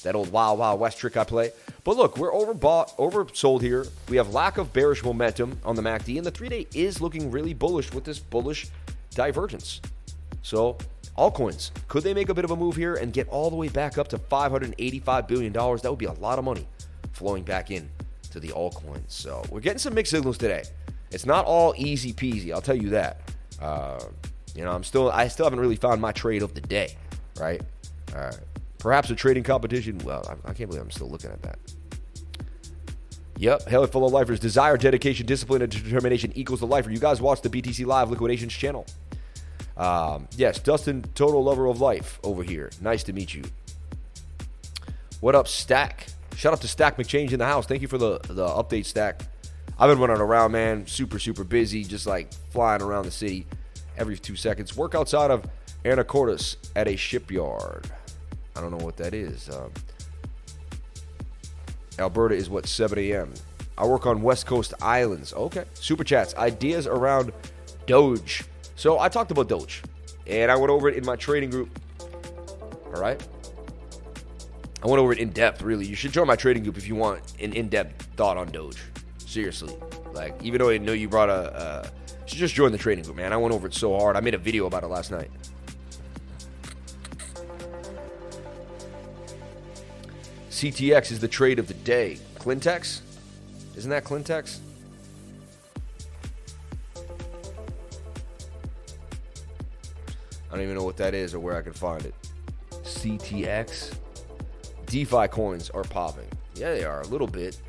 that 0.02 0.14
old 0.14 0.30
wow, 0.30 0.54
wow 0.54 0.76
west 0.76 0.98
trick 0.98 1.16
I 1.16 1.24
play. 1.24 1.50
But 1.84 1.96
look, 1.96 2.16
we're 2.16 2.32
overbought, 2.32 2.94
oversold 2.96 3.61
here. 3.61 3.86
We 4.08 4.16
have 4.18 4.32
lack 4.32 4.58
of 4.58 4.72
bearish 4.72 5.02
momentum 5.02 5.58
on 5.64 5.74
the 5.74 5.82
MACD, 5.82 6.16
and 6.16 6.24
the 6.24 6.30
three 6.30 6.48
day 6.48 6.66
is 6.74 7.00
looking 7.00 7.30
really 7.30 7.54
bullish 7.54 7.92
with 7.92 8.04
this 8.04 8.18
bullish 8.18 8.68
divergence. 9.11 9.80
So, 10.42 10.78
altcoins, 11.18 11.70
could 11.88 12.02
they 12.02 12.14
make 12.14 12.28
a 12.28 12.34
bit 12.34 12.44
of 12.44 12.50
a 12.50 12.56
move 12.56 12.76
here 12.76 12.94
and 12.94 13.12
get 13.12 13.28
all 13.28 13.50
the 13.50 13.56
way 13.56 13.68
back 13.68 13.98
up 13.98 14.08
to 14.08 14.18
$585 14.18 15.26
billion? 15.26 15.52
That 15.52 15.90
would 15.90 15.98
be 15.98 16.06
a 16.06 16.12
lot 16.12 16.38
of 16.38 16.44
money 16.44 16.66
flowing 17.12 17.42
back 17.42 17.70
in 17.70 17.90
to 18.30 18.40
the 18.40 18.48
altcoins. 18.48 19.08
So, 19.08 19.42
we're 19.50 19.61
getting 19.61 19.78
some 19.78 19.94
mixed 19.94 20.12
signals 20.12 20.38
today. 20.38 20.62
It's 21.11 21.26
not 21.26 21.44
all 21.44 21.74
easy 21.76 22.12
peasy, 22.12 22.52
I'll 22.52 22.61
tell 22.61 22.76
you 22.76 22.90
that. 22.90 23.20
Uh, 23.61 23.98
You 24.54 24.64
know, 24.64 24.72
I'm 24.72 24.84
still 24.84 25.11
I 25.11 25.28
still 25.28 25.46
haven't 25.46 25.61
really 25.61 25.76
found 25.76 26.00
my 26.00 26.12
trade 26.12 26.42
of 26.42 26.54
the 26.54 26.61
day, 26.61 26.96
right? 27.38 27.61
Right. 28.14 28.36
Perhaps 28.78 29.11
a 29.11 29.14
trading 29.14 29.44
competition. 29.44 29.98
Well, 29.98 30.24
I, 30.28 30.50
I 30.50 30.54
can't 30.54 30.68
believe 30.68 30.82
I'm 30.82 30.90
still 30.90 31.08
looking 31.08 31.30
at 31.30 31.40
that. 31.42 31.58
Yep, 33.36 33.68
Hail 33.68 33.86
fellow 33.86 34.08
lifers. 34.08 34.40
Desire, 34.40 34.76
dedication, 34.76 35.24
discipline, 35.26 35.62
and 35.62 35.70
determination 35.72 36.32
equals 36.34 36.61
the 36.61 36.66
lifer. 36.66 36.90
You 36.90 36.98
guys 36.98 37.22
watch 37.22 37.40
the 37.42 37.48
BTC 37.48 37.86
Live 37.86 38.11
Liquidations 38.11 38.52
channel. 38.52 38.84
Um, 39.76 40.28
yes, 40.36 40.58
Dustin, 40.58 41.02
total 41.14 41.42
lover 41.44 41.66
of 41.66 41.80
life 41.80 42.18
over 42.22 42.42
here. 42.42 42.70
Nice 42.82 43.02
to 43.04 43.12
meet 43.14 43.32
you. 43.32 43.44
What 45.20 45.34
up, 45.34 45.48
Stack? 45.48 46.06
Shout 46.36 46.52
out 46.52 46.61
to 46.62 46.68
Stack 46.68 46.96
McChange 46.98 47.32
in 47.32 47.38
the 47.38 47.46
house. 47.46 47.66
Thank 47.66 47.80
you 47.82 47.88
for 47.88 47.98
the, 47.98 48.18
the 48.24 48.46
update, 48.46 48.84
Stack. 48.86 49.22
I've 49.80 49.88
been 49.88 49.98
running 49.98 50.20
around, 50.20 50.52
man. 50.52 50.86
Super, 50.86 51.18
super 51.18 51.42
busy. 51.42 51.84
Just 51.84 52.06
like 52.06 52.30
flying 52.50 52.82
around 52.82 53.06
the 53.06 53.10
city 53.10 53.46
every 53.96 54.18
two 54.18 54.36
seconds. 54.36 54.76
Work 54.76 54.94
outside 54.94 55.30
of 55.30 55.46
Anacortes 55.86 56.56
at 56.76 56.86
a 56.86 56.96
shipyard. 56.96 57.90
I 58.54 58.60
don't 58.60 58.70
know 58.70 58.84
what 58.84 58.98
that 58.98 59.14
is. 59.14 59.48
Um, 59.48 59.72
Alberta 61.98 62.34
is 62.34 62.50
what 62.50 62.66
7 62.66 62.98
a.m. 62.98 63.32
I 63.78 63.86
work 63.86 64.06
on 64.06 64.20
West 64.20 64.44
Coast 64.44 64.74
Islands. 64.82 65.32
Okay. 65.32 65.64
Super 65.72 66.04
chats. 66.04 66.34
Ideas 66.36 66.86
around 66.86 67.32
Doge. 67.86 68.44
So 68.76 68.98
I 68.98 69.08
talked 69.08 69.30
about 69.30 69.48
Doge, 69.48 69.82
and 70.26 70.50
I 70.50 70.56
went 70.56 70.70
over 70.70 70.90
it 70.90 70.96
in 70.96 71.06
my 71.06 71.16
trading 71.16 71.48
group. 71.48 71.70
All 72.94 73.00
right. 73.00 73.20
I 74.82 74.86
went 74.86 75.00
over 75.00 75.12
it 75.12 75.18
in 75.18 75.30
depth. 75.30 75.62
Really, 75.62 75.86
you 75.86 75.94
should 75.94 76.12
join 76.12 76.26
my 76.26 76.36
trading 76.36 76.64
group 76.64 76.76
if 76.76 76.86
you 76.86 76.94
want 76.94 77.22
an 77.40 77.54
in-depth 77.54 78.16
thought 78.16 78.36
on 78.36 78.50
Doge. 78.50 78.82
Seriously, 79.30 79.72
like 80.12 80.34
even 80.42 80.58
though 80.58 80.70
I 80.70 80.78
know 80.78 80.90
you 80.92 81.08
brought 81.08 81.28
a, 81.28 81.54
uh, 81.54 81.88
should 82.26 82.40
just 82.40 82.52
join 82.52 82.72
the 82.72 82.78
trading 82.78 83.04
group, 83.04 83.16
man. 83.16 83.32
I 83.32 83.36
went 83.36 83.54
over 83.54 83.68
it 83.68 83.74
so 83.74 83.96
hard. 83.96 84.16
I 84.16 84.20
made 84.20 84.34
a 84.34 84.38
video 84.38 84.66
about 84.66 84.82
it 84.82 84.88
last 84.88 85.12
night. 85.12 85.30
CTX 90.50 91.12
is 91.12 91.20
the 91.20 91.28
trade 91.28 91.60
of 91.60 91.68
the 91.68 91.74
day. 91.74 92.18
Clintex? 92.40 93.02
Isn't 93.76 93.90
that 93.90 94.02
Clintex? 94.02 94.58
I 100.50 100.54
don't 100.54 100.62
even 100.62 100.74
know 100.74 100.82
what 100.82 100.96
that 100.96 101.14
is 101.14 101.34
or 101.34 101.38
where 101.38 101.56
I 101.56 101.62
can 101.62 101.72
find 101.72 102.04
it. 102.04 102.14
CTX? 102.82 103.94
DeFi 104.86 105.28
coins 105.28 105.70
are 105.70 105.84
popping. 105.84 106.26
Yeah, 106.56 106.72
they 106.72 106.82
are 106.82 107.02
a 107.02 107.06
little 107.06 107.28
bit. 107.28 107.60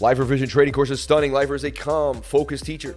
Life 0.00 0.20
Revision 0.20 0.48
trading 0.48 0.72
course 0.72 0.90
is 0.90 1.00
stunning. 1.00 1.32
Lifer 1.32 1.56
is 1.56 1.64
a 1.64 1.72
calm, 1.72 2.22
focused 2.22 2.64
teacher. 2.64 2.94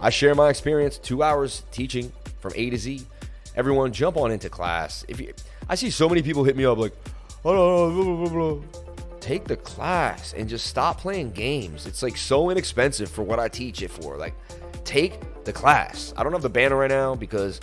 I 0.00 0.10
share 0.10 0.34
my 0.34 0.50
experience, 0.50 0.98
two 0.98 1.22
hours 1.22 1.62
teaching 1.70 2.12
from 2.40 2.52
A 2.56 2.70
to 2.70 2.76
Z. 2.76 3.06
Everyone 3.54 3.92
jump 3.92 4.16
on 4.16 4.32
into 4.32 4.50
class. 4.50 5.04
If 5.08 5.20
you, 5.20 5.32
I 5.68 5.76
see 5.76 5.88
so 5.88 6.08
many 6.08 6.22
people 6.22 6.42
hit 6.42 6.56
me 6.56 6.64
up 6.64 6.78
like, 6.78 6.92
oh, 7.44 7.92
blah, 7.92 8.28
blah, 8.28 8.54
blah, 8.54 8.62
take 9.20 9.44
the 9.44 9.56
class 9.56 10.34
and 10.34 10.48
just 10.48 10.66
stop 10.66 10.98
playing 10.98 11.30
games. 11.30 11.86
It's 11.86 12.02
like 12.02 12.16
so 12.16 12.50
inexpensive 12.50 13.08
for 13.08 13.22
what 13.22 13.38
I 13.38 13.48
teach 13.48 13.80
it 13.82 13.90
for. 13.92 14.16
Like, 14.16 14.34
take 14.84 15.20
the 15.44 15.52
class. 15.52 16.12
I 16.16 16.24
don't 16.24 16.32
have 16.32 16.42
the 16.42 16.50
banner 16.50 16.76
right 16.76 16.90
now 16.90 17.14
because 17.14 17.60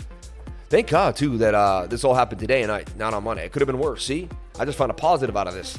thank 0.69 0.87
God 0.87 1.17
too 1.17 1.37
that 1.39 1.53
uh, 1.53 1.85
this 1.87 2.05
all 2.05 2.15
happened 2.15 2.39
today 2.39 2.63
and 2.63 2.71
I 2.71 2.85
not 2.95 3.13
on 3.13 3.25
Monday. 3.25 3.45
It 3.45 3.51
could 3.51 3.61
have 3.61 3.67
been 3.67 3.79
worse. 3.79 4.05
See, 4.05 4.29
I 4.57 4.63
just 4.63 4.77
found 4.77 4.89
a 4.89 4.95
positive 4.95 5.35
out 5.35 5.47
of 5.47 5.53
this. 5.53 5.77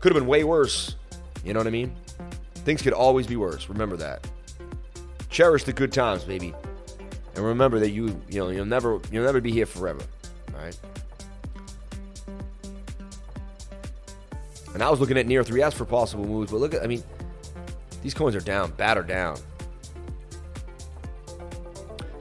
Could 0.00 0.12
have 0.12 0.20
been 0.20 0.28
way 0.28 0.44
worse. 0.44 0.96
You 1.44 1.52
know 1.52 1.60
what 1.60 1.66
I 1.66 1.70
mean? 1.70 1.94
Things 2.64 2.82
could 2.82 2.92
always 2.92 3.26
be 3.26 3.36
worse. 3.36 3.68
Remember 3.68 3.96
that. 3.96 4.26
Cherish 5.30 5.64
the 5.64 5.72
good 5.72 5.92
times, 5.92 6.24
baby. 6.24 6.54
And 7.34 7.44
remember 7.44 7.78
that 7.80 7.90
you 7.90 8.20
you 8.28 8.38
know 8.38 8.50
you'll 8.50 8.66
never 8.66 9.00
you'll 9.10 9.24
never 9.24 9.40
be 9.40 9.50
here 9.50 9.66
forever. 9.66 10.02
All 10.54 10.60
right. 10.60 10.78
And 14.74 14.82
I 14.82 14.90
was 14.90 15.00
looking 15.00 15.18
at 15.18 15.26
near 15.26 15.42
3S 15.42 15.74
for 15.74 15.84
possible 15.84 16.24
moves, 16.24 16.50
but 16.50 16.58
look 16.58 16.74
at 16.74 16.82
I 16.82 16.86
mean, 16.86 17.02
these 18.02 18.14
coins 18.14 18.36
are 18.36 18.40
down, 18.40 18.70
batter 18.72 19.02
down. 19.02 19.38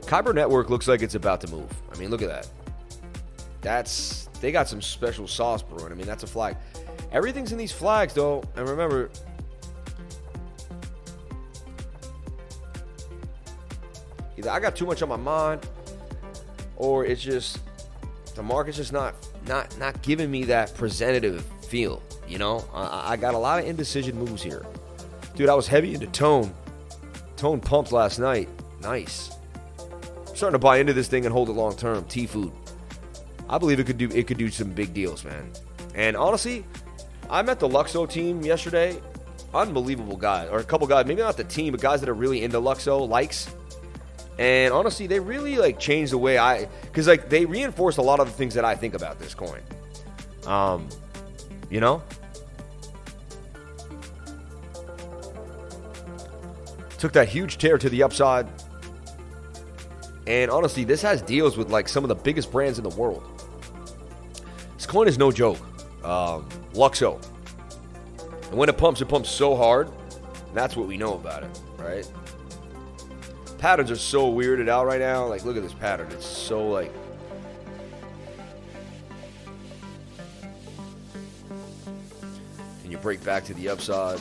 Kyber 0.02 0.34
Network 0.36 0.70
looks 0.70 0.88
like 0.88 1.02
it's 1.02 1.16
about 1.16 1.40
to 1.42 1.48
move. 1.48 1.70
I 1.94 1.98
mean, 1.98 2.10
look 2.10 2.22
at 2.22 2.30
that. 2.30 2.50
That's 3.62 4.30
they 4.42 4.52
got 4.52 4.68
some 4.68 4.82
special 4.82 5.28
sauce 5.28 5.62
brewing. 5.62 5.92
I 5.92 5.96
mean, 5.96 6.08
that's 6.08 6.24
a 6.24 6.28
flag. 6.28 6.58
Everything's 7.12 7.52
in 7.52 7.58
these 7.58 7.72
flags 7.72 8.14
though, 8.14 8.44
and 8.56 8.68
remember, 8.68 9.10
Either 14.42 14.50
I 14.50 14.60
got 14.60 14.76
too 14.76 14.88
much 14.88 15.04
on 15.04 15.10
my 15.10 15.18
mind, 15.18 15.68
or 16.76 17.06
it's 17.06 17.22
just 17.22 17.60
the 18.36 18.42
market's 18.42 18.78
just 18.78 18.92
not 18.92 19.14
not 19.48 19.78
not 19.78 20.02
giving 20.02 20.32
me 20.32 20.46
that 20.46 20.74
presentative 20.74 21.46
feel. 21.68 22.02
You 22.28 22.40
know, 22.40 22.66
I, 22.74 23.14
I 23.14 23.18
got 23.18 23.36
a 23.36 23.38
lot 23.38 23.60
of 23.60 23.68
indecision 23.68 24.18
moves 24.18 24.42
here, 24.42 24.66
dude. 25.36 25.48
I 25.48 25.54
was 25.54 25.68
heavy 25.68 25.94
into 25.94 26.08
tone, 26.08 26.52
tone 27.36 27.60
pumped 27.60 27.92
last 27.92 28.18
night. 28.18 28.50
Nice. 28.82 29.32
I'm 30.28 30.36
starting 30.36 30.54
to 30.54 30.60
buy 30.60 30.78
into 30.78 30.94
this 30.94 31.08
thing 31.08 31.26
and 31.26 31.32
hold 31.32 31.50
it 31.50 31.54
long 31.54 31.76
term. 31.76 32.04
T 32.06 32.26
food. 32.26 32.52
I 33.48 33.60
believe 33.60 33.80
it 33.80 33.86
could 33.86 34.00
do 34.00 34.10
it 34.12 34.26
could 34.26 34.40
do 34.40 34.50
some 34.50 34.72
big 34.72 34.92
deals, 34.92 35.24
man. 35.24 35.52
And 35.94 36.18
honestly, 36.18 36.66
I 37.30 37.44
met 37.44 37.60
the 37.60 37.70
LUKSO 37.70 38.10
team 38.10 38.42
yesterday. 38.42 39.00
Unbelievable 39.54 40.16
guys, 40.16 40.50
or 40.50 40.60
a 40.60 40.64
couple 40.64 40.88
guys, 40.88 41.06
maybe 41.06 41.22
not 41.22 41.36
the 41.36 41.44
team, 41.44 41.74
but 41.74 41.82
guys 41.82 42.00
that 42.00 42.10
are 42.10 42.14
really 42.14 42.44
into 42.44 42.58
LUKSO 42.58 43.08
likes. 43.08 43.54
And 44.42 44.74
honestly, 44.74 45.06
they 45.06 45.20
really 45.20 45.58
like 45.58 45.78
changed 45.78 46.12
the 46.12 46.18
way 46.18 46.40
I, 46.40 46.66
because 46.66 47.06
like 47.06 47.30
they 47.30 47.46
reinforced 47.46 48.00
a 48.00 48.02
lot 48.02 48.20
of 48.20 48.26
the 48.26 48.34
things 48.34 48.56
that 48.56 48.66
I 48.66 48.74
think 48.74 48.96
about 48.96 49.20
this 49.20 49.36
coin. 49.36 49.62
Um, 50.48 50.90
you 51.70 51.80
know, 51.80 52.02
took 56.98 57.14
that 57.14 57.30
huge 57.30 57.60
tear 57.60 57.78
to 57.78 57.88
the 57.88 58.02
upside. 58.02 58.48
And 60.26 60.50
honestly, 60.50 60.86
this 60.86 61.04
has 61.04 61.22
deals 61.22 61.56
with 61.56 61.70
like 61.70 61.88
some 61.88 62.04
of 62.04 62.08
the 62.08 62.16
biggest 62.16 62.52
brands 62.52 62.80
in 62.80 62.84
the 62.84 62.96
world. 62.96 63.24
This 64.76 64.88
coin 64.88 65.08
is 65.08 65.20
no 65.20 65.32
joke. 65.32 65.60
Um, 66.04 66.50
LUKSO. 66.74 67.24
And 68.50 68.58
when 68.58 68.70
it 68.70 68.78
pumps, 68.80 69.02
it 69.02 69.06
pumps 69.06 69.30
so 69.30 69.56
hard. 69.56 69.92
That's 70.56 70.76
what 70.76 70.88
we 70.88 70.98
know 70.98 71.14
about 71.14 71.44
it, 71.44 71.62
right? 71.78 72.12
Patterns 73.62 73.92
are 73.92 73.96
so 73.96 74.34
weirded 74.34 74.68
out 74.68 74.88
right 74.88 75.00
now. 75.00 75.28
Like, 75.28 75.46
look 75.46 75.56
at 75.56 75.62
this 75.62 75.74
pattern. 75.74 76.08
It's 76.12 76.26
so 76.26 76.68
like. 76.68 76.92
And 82.84 82.92
you 82.92 82.98
break 82.98 83.24
back 83.24 83.46
to 83.46 83.54
the 83.54 83.70
upside? 83.70 84.20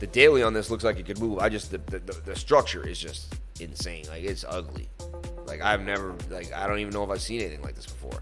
The 0.00 0.08
daily 0.08 0.42
on 0.42 0.52
this 0.52 0.68
looks 0.70 0.84
like 0.84 0.98
it 0.98 1.06
could 1.06 1.20
move. 1.20 1.38
I 1.38 1.48
just 1.48 1.70
the, 1.70 1.78
the, 1.78 1.98
the 2.24 2.36
structure 2.36 2.86
is 2.86 2.98
just 2.98 3.36
insane. 3.60 4.04
Like 4.08 4.24
it's 4.24 4.44
ugly. 4.46 4.88
Like 5.46 5.62
I've 5.62 5.82
never 5.82 6.14
like 6.30 6.52
I 6.52 6.66
don't 6.66 6.80
even 6.80 6.92
know 6.92 7.04
if 7.04 7.10
I've 7.10 7.22
seen 7.22 7.40
anything 7.40 7.62
like 7.62 7.76
this 7.76 7.86
before. 7.86 8.20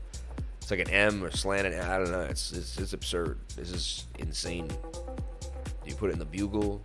It's 0.60 0.70
like 0.70 0.80
an 0.80 0.90
M 0.90 1.24
or 1.24 1.30
slanted. 1.30 1.74
I 1.74 1.98
don't 1.98 2.10
know. 2.10 2.20
It's 2.20 2.52
it's, 2.52 2.78
it's 2.78 2.92
absurd. 2.92 3.38
This 3.56 3.70
is 3.70 4.04
insane. 4.18 4.70
You 5.86 5.94
put 5.94 6.10
it 6.10 6.14
in 6.14 6.18
the 6.18 6.24
bugle. 6.24 6.82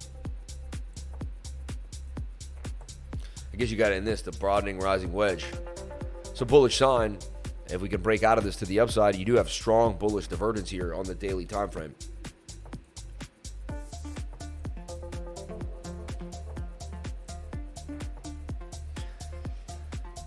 Guess 3.62 3.70
you 3.70 3.78
got 3.78 3.91
it 3.91 3.97
in 3.97 4.05
this, 4.05 4.24
the 4.24 4.32
broadening 4.32 4.80
rising 4.80 5.14
wedge. 5.14 5.45
So 6.34 6.45
bullish 6.45 6.78
sign. 6.78 7.20
If 7.70 7.80
we 7.80 7.89
can 7.89 8.01
break 8.01 8.24
out 8.24 8.39
of 8.39 8.43
this 8.43 8.55
to 8.57 8.66
the 8.66 8.80
upside, 8.80 9.16
you 9.16 9.24
do 9.24 9.36
have 9.36 9.51
strong 9.51 9.97
bullish 9.97 10.28
divergence 10.28 10.68
here 10.68 10.95
on 10.95 11.05
the 11.05 11.14
daily 11.14 11.45
time 11.45 11.70
frame. 11.70 11.93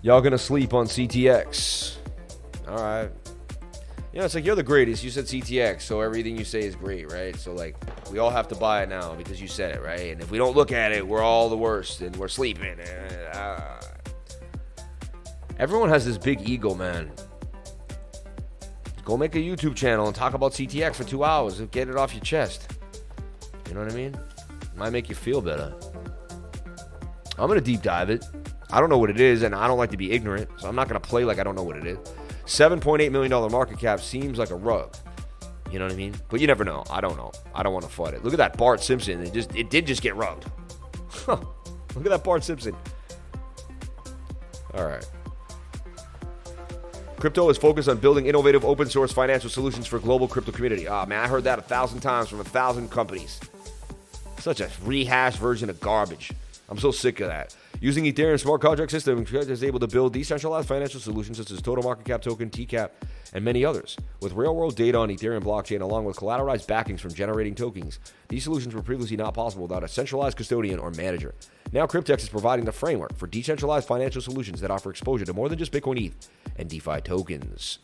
Y'all 0.02 0.20
gonna 0.20 0.38
sleep 0.38 0.72
on 0.72 0.86
CTX. 0.86 1.96
All 2.68 2.76
right. 2.76 3.10
You 4.14 4.20
know, 4.20 4.26
it's 4.26 4.36
like 4.36 4.44
you're 4.44 4.54
the 4.54 4.62
greatest. 4.62 5.02
You 5.02 5.10
said 5.10 5.24
CTX, 5.24 5.82
so 5.82 6.00
everything 6.00 6.38
you 6.38 6.44
say 6.44 6.60
is 6.60 6.76
great, 6.76 7.10
right? 7.10 7.34
So 7.34 7.52
like 7.52 7.74
we 8.12 8.20
all 8.20 8.30
have 8.30 8.46
to 8.46 8.54
buy 8.54 8.84
it 8.84 8.88
now 8.88 9.12
because 9.16 9.42
you 9.42 9.48
said 9.48 9.74
it, 9.74 9.82
right? 9.82 10.12
And 10.12 10.20
if 10.20 10.30
we 10.30 10.38
don't 10.38 10.54
look 10.54 10.70
at 10.70 10.92
it, 10.92 11.04
we're 11.04 11.20
all 11.20 11.48
the 11.48 11.56
worst 11.56 12.00
and 12.00 12.14
we're 12.14 12.28
sleeping. 12.28 12.78
Uh, 12.78 13.80
everyone 15.58 15.88
has 15.88 16.06
this 16.06 16.16
big 16.16 16.48
ego, 16.48 16.76
man. 16.76 17.10
Go 19.04 19.16
make 19.16 19.34
a 19.34 19.40
YouTube 19.40 19.74
channel 19.74 20.06
and 20.06 20.14
talk 20.14 20.34
about 20.34 20.52
CTX 20.52 20.94
for 20.94 21.02
two 21.02 21.24
hours 21.24 21.58
and 21.58 21.68
get 21.72 21.88
it 21.88 21.96
off 21.96 22.14
your 22.14 22.22
chest. 22.22 22.72
You 23.66 23.74
know 23.74 23.80
what 23.80 23.90
I 23.90 23.96
mean? 23.96 24.16
Might 24.76 24.90
make 24.90 25.08
you 25.08 25.16
feel 25.16 25.40
better. 25.40 25.74
I'm 27.36 27.48
gonna 27.48 27.60
deep 27.60 27.82
dive 27.82 28.10
it. 28.10 28.24
I 28.70 28.78
don't 28.78 28.90
know 28.90 28.98
what 28.98 29.10
it 29.10 29.20
is, 29.20 29.42
and 29.42 29.56
I 29.56 29.66
don't 29.66 29.76
like 29.76 29.90
to 29.90 29.96
be 29.96 30.12
ignorant, 30.12 30.48
so 30.58 30.68
I'm 30.68 30.76
not 30.76 30.86
gonna 30.86 31.00
play 31.00 31.24
like 31.24 31.40
I 31.40 31.42
don't 31.42 31.56
know 31.56 31.64
what 31.64 31.76
it 31.76 31.84
is. 31.84 31.98
$7.8 32.46 33.10
million 33.10 33.52
market 33.52 33.78
cap 33.78 34.00
seems 34.00 34.38
like 34.38 34.50
a 34.50 34.56
rug. 34.56 34.94
You 35.70 35.78
know 35.78 35.86
what 35.86 35.94
I 35.94 35.96
mean? 35.96 36.14
But 36.28 36.40
you 36.40 36.46
never 36.46 36.64
know. 36.64 36.84
I 36.90 37.00
don't 37.00 37.16
know. 37.16 37.32
I 37.54 37.62
don't 37.62 37.72
want 37.72 37.84
to 37.84 37.90
fight 37.90 38.14
it. 38.14 38.22
Look 38.22 38.32
at 38.32 38.36
that 38.36 38.56
Bart 38.56 38.82
Simpson. 38.82 39.20
It 39.22 39.32
just 39.32 39.54
it 39.56 39.70
did 39.70 39.86
just 39.86 40.02
get 40.02 40.14
rubbed. 40.14 40.44
Look 41.26 41.40
at 41.96 42.04
that 42.04 42.22
Bart 42.22 42.44
Simpson. 42.44 42.76
All 44.74 44.86
right. 44.86 45.04
Crypto 47.18 47.48
is 47.48 47.56
focused 47.56 47.88
on 47.88 47.96
building 47.96 48.26
innovative 48.26 48.64
open 48.64 48.88
source 48.88 49.10
financial 49.10 49.48
solutions 49.48 49.86
for 49.86 49.98
global 49.98 50.28
crypto 50.28 50.52
community. 50.52 50.86
Ah, 50.86 51.02
oh, 51.02 51.06
man, 51.06 51.20
I 51.20 51.26
heard 51.26 51.44
that 51.44 51.58
a 51.58 51.62
thousand 51.62 52.00
times 52.00 52.28
from 52.28 52.40
a 52.40 52.44
thousand 52.44 52.90
companies. 52.90 53.40
Such 54.38 54.60
a 54.60 54.70
rehashed 54.84 55.38
version 55.38 55.70
of 55.70 55.80
garbage. 55.80 56.32
I'm 56.68 56.78
so 56.78 56.90
sick 56.90 57.20
of 57.20 57.28
that. 57.28 57.56
Using 57.84 58.04
Ethereum 58.04 58.40
smart 58.40 58.62
contract 58.62 58.90
system, 58.90 59.26
Cryptex 59.26 59.50
is 59.50 59.62
able 59.62 59.78
to 59.78 59.86
build 59.86 60.14
decentralized 60.14 60.66
financial 60.66 61.00
solutions 61.00 61.36
such 61.36 61.50
as 61.50 61.60
total 61.60 61.84
market 61.84 62.06
cap 62.06 62.22
token, 62.22 62.48
TCAP, 62.48 62.88
and 63.34 63.44
many 63.44 63.62
others. 63.62 63.98
With 64.22 64.32
real-world 64.32 64.74
data 64.74 64.96
on 64.96 65.10
Ethereum 65.10 65.42
blockchain 65.42 65.82
along 65.82 66.06
with 66.06 66.16
collateralized 66.16 66.66
backings 66.66 67.02
from 67.02 67.12
generating 67.12 67.54
tokens, 67.54 67.98
these 68.28 68.42
solutions 68.42 68.74
were 68.74 68.80
previously 68.80 69.18
not 69.18 69.34
possible 69.34 69.64
without 69.64 69.84
a 69.84 69.88
centralized 69.88 70.38
custodian 70.38 70.78
or 70.78 70.92
manager. 70.92 71.34
Now 71.74 71.86
Cryptex 71.86 72.22
is 72.22 72.30
providing 72.30 72.64
the 72.64 72.72
framework 72.72 73.14
for 73.18 73.26
decentralized 73.26 73.86
financial 73.86 74.22
solutions 74.22 74.62
that 74.62 74.70
offer 74.70 74.88
exposure 74.88 75.26
to 75.26 75.34
more 75.34 75.50
than 75.50 75.58
just 75.58 75.70
Bitcoin 75.70 76.06
ETH 76.06 76.30
and 76.56 76.70
DeFi 76.70 77.02
tokens. 77.02 77.80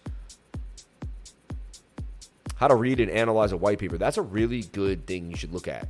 How 2.55 2.69
to 2.69 2.75
read 2.75 3.01
and 3.01 3.11
analyze 3.11 3.53
a 3.53 3.59
white 3.59 3.79
paper. 3.79 3.99
That's 3.99 4.17
a 4.17 4.23
really 4.23 4.63
good 4.63 5.07
thing 5.07 5.31
you 5.31 5.37
should 5.37 5.53
look 5.53 5.69
at. 5.69 5.89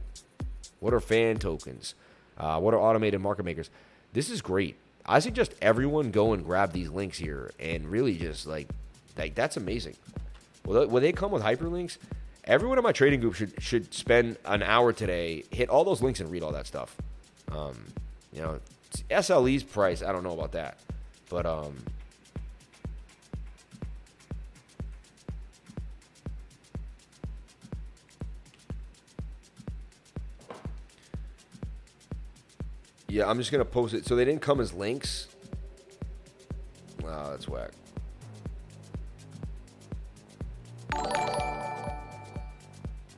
What 0.80 0.94
are 0.94 0.98
fan 0.98 1.36
tokens? 1.36 1.94
Uh, 2.36 2.58
what 2.58 2.74
are 2.74 2.80
automated 2.80 3.20
market 3.20 3.44
makers? 3.44 3.70
This 4.12 4.30
is 4.30 4.42
great. 4.42 4.76
I 5.06 5.18
suggest 5.18 5.54
everyone 5.62 6.10
go 6.10 6.32
and 6.32 6.44
grab 6.44 6.72
these 6.72 6.88
links 6.88 7.18
here 7.18 7.50
and 7.58 7.90
really 7.90 8.16
just 8.16 8.46
like, 8.46 8.68
like 9.16 9.34
that's 9.34 9.56
amazing. 9.56 9.96
They, 10.64 10.86
will 10.86 11.00
they 11.00 11.12
come 11.12 11.32
with 11.32 11.42
hyperlinks? 11.42 11.98
Everyone 12.44 12.78
in 12.78 12.84
my 12.84 12.92
trading 12.92 13.20
group 13.20 13.34
should 13.34 13.52
should 13.62 13.92
spend 13.92 14.36
an 14.44 14.62
hour 14.62 14.92
today, 14.92 15.44
hit 15.50 15.68
all 15.68 15.84
those 15.84 16.02
links 16.02 16.20
and 16.20 16.30
read 16.30 16.42
all 16.42 16.52
that 16.52 16.66
stuff. 16.66 16.96
Um, 17.52 17.76
you 18.32 18.40
know, 18.40 18.60
SLE's 19.10 19.62
price, 19.62 20.02
I 20.02 20.12
don't 20.12 20.22
know 20.22 20.32
about 20.32 20.52
that, 20.52 20.78
but 21.28 21.46
um, 21.46 21.76
Yeah, 33.10 33.28
I'm 33.28 33.38
just 33.38 33.50
gonna 33.50 33.64
post 33.64 33.92
it. 33.92 34.06
So 34.06 34.14
they 34.14 34.24
didn't 34.24 34.40
come 34.40 34.60
as 34.60 34.72
links. 34.72 35.26
Oh, 37.04 37.30
that's 37.30 37.48
whack. 37.48 37.72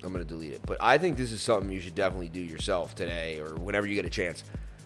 I'm 0.03 0.11
gonna 0.11 0.24
delete 0.24 0.55
it. 0.55 0.62
But 0.64 0.78
I 0.80 0.97
think 0.97 1.18
this 1.18 1.30
is 1.30 1.43
something 1.43 1.70
you 1.70 1.80
should 1.80 1.95
definitely 1.95 2.30
do 2.30 2.40
yourself 2.40 2.95
today 2.95 3.38
or 3.38 3.55
whenever 3.57 3.86
you 3.86 3.95
get 3.95 4.07
a 4.07 4.11
chance. 4.11 4.45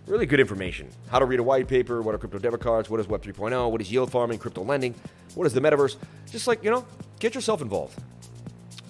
Really 0.09 0.27
good 0.27 0.41
information. 0.41 0.89
How 1.09 1.21
to 1.21 1.25
read 1.25 1.39
a 1.39 1.43
white 1.43 1.69
paper, 1.69 2.03
what 2.03 2.15
are 2.15 2.19
crypto 2.19 2.39
debit 2.39 2.61
cards, 2.61 2.91
what 2.91 2.99
is 2.99 3.07
Web 3.07 3.23
3.0, 3.23 3.71
what 3.71 3.81
is 3.81 3.91
yield 3.91 4.11
farming, 4.11 4.39
crypto 4.39 4.63
lending, 4.63 4.95
what 5.37 5.47
is 5.47 5.53
the 5.53 5.61
metaverse. 5.61 5.97
Just 6.31 6.49
like, 6.49 6.65
you 6.65 6.71
know, 6.71 6.85
get 7.21 7.35
yourself 7.35 7.63
involved. 7.63 7.99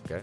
Okay? 0.06 0.22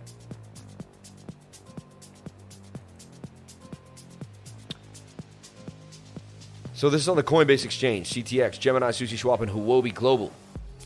So 6.76 6.89
this 6.89 7.01
is 7.01 7.07
on 7.07 7.15
the 7.15 7.24
Coinbase 7.24 7.65
Exchange, 7.65 8.09
CTX, 8.09 8.59
Gemini, 8.59 8.89
Sushi 8.89 9.17
Swap, 9.17 9.41
and 9.41 9.51
Huobi 9.51 9.93
Global. 9.93 10.32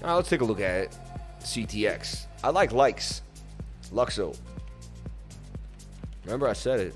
All 0.01 0.09
right, 0.09 0.15
let's 0.15 0.29
take 0.29 0.41
a 0.41 0.45
look 0.45 0.59
at 0.59 0.81
it. 0.81 0.97
CTX. 1.39 2.25
I 2.43 2.49
like 2.49 2.73
likes. 2.73 3.21
LUKSO. 3.93 4.37
Remember 6.25 6.47
I 6.47 6.53
said 6.53 6.81
it. 6.81 6.95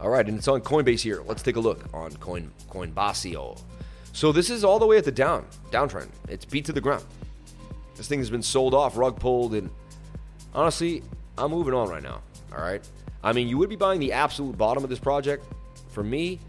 All 0.00 0.10
right, 0.10 0.26
and 0.26 0.36
it's 0.36 0.48
on 0.48 0.60
Coinbase 0.60 1.00
here. 1.00 1.22
Let's 1.24 1.42
take 1.42 1.54
a 1.54 1.60
look 1.60 1.84
on 1.94 2.10
Coin 2.16 2.50
Coinbasio. 2.68 3.60
So 4.12 4.32
this 4.32 4.50
is 4.50 4.64
all 4.64 4.80
the 4.80 4.86
way 4.86 4.96
at 4.96 5.04
the 5.04 5.12
down 5.12 5.46
downtrend. 5.70 6.08
It's 6.28 6.44
beat 6.44 6.64
to 6.64 6.72
the 6.72 6.80
ground. 6.80 7.04
This 7.94 8.08
thing 8.08 8.18
has 8.18 8.30
been 8.30 8.42
sold 8.42 8.74
off, 8.74 8.96
rug 8.96 9.20
pulled, 9.20 9.54
and 9.54 9.70
honestly, 10.52 11.04
I'm 11.38 11.52
moving 11.52 11.74
on 11.74 11.88
right 11.88 12.02
now. 12.02 12.22
All 12.52 12.62
right. 12.62 12.86
I 13.22 13.32
mean, 13.32 13.46
you 13.46 13.56
would 13.58 13.68
be 13.68 13.76
buying 13.76 14.00
the 14.00 14.12
absolute 14.12 14.58
bottom 14.58 14.82
of 14.82 14.90
this 14.90 14.98
project. 14.98 15.44
For 15.90 16.02
me, 16.02 16.40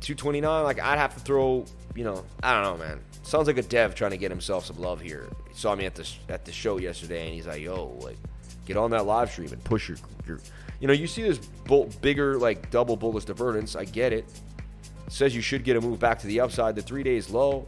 229, 0.00 0.64
like 0.64 0.80
I'd 0.80 0.98
have 0.98 1.14
to 1.14 1.20
throw, 1.20 1.64
you 1.94 2.04
know, 2.04 2.24
I 2.42 2.54
don't 2.54 2.62
know, 2.78 2.84
man. 2.84 3.00
Sounds 3.22 3.46
like 3.46 3.58
a 3.58 3.62
dev 3.62 3.94
trying 3.94 4.12
to 4.12 4.16
get 4.16 4.30
himself 4.30 4.64
some 4.64 4.78
love 4.78 5.00
here. 5.00 5.28
He 5.48 5.54
saw 5.54 5.74
me 5.74 5.86
at 5.86 5.94
the 5.94 6.08
at 6.28 6.44
the 6.44 6.52
show 6.52 6.78
yesterday, 6.78 7.26
and 7.26 7.34
he's 7.34 7.46
like, 7.46 7.60
"Yo, 7.60 7.98
like, 8.00 8.16
get 8.64 8.76
on 8.76 8.90
that 8.92 9.06
live 9.06 9.30
stream 9.30 9.52
and 9.52 9.62
push 9.62 9.88
your 9.88 9.98
your." 10.26 10.40
You 10.80 10.88
know, 10.88 10.94
you 10.94 11.06
see 11.06 11.22
this 11.22 11.38
bull, 11.38 11.90
bigger 12.00 12.38
like 12.38 12.70
double 12.70 12.96
bullish 12.96 13.26
divergence. 13.26 13.76
I 13.76 13.84
get 13.84 14.12
it. 14.12 14.24
it. 14.24 15.12
Says 15.12 15.34
you 15.34 15.42
should 15.42 15.64
get 15.64 15.76
a 15.76 15.80
move 15.80 16.00
back 16.00 16.18
to 16.20 16.26
the 16.26 16.40
upside. 16.40 16.74
The 16.74 16.82
three 16.82 17.02
days 17.02 17.30
low, 17.30 17.66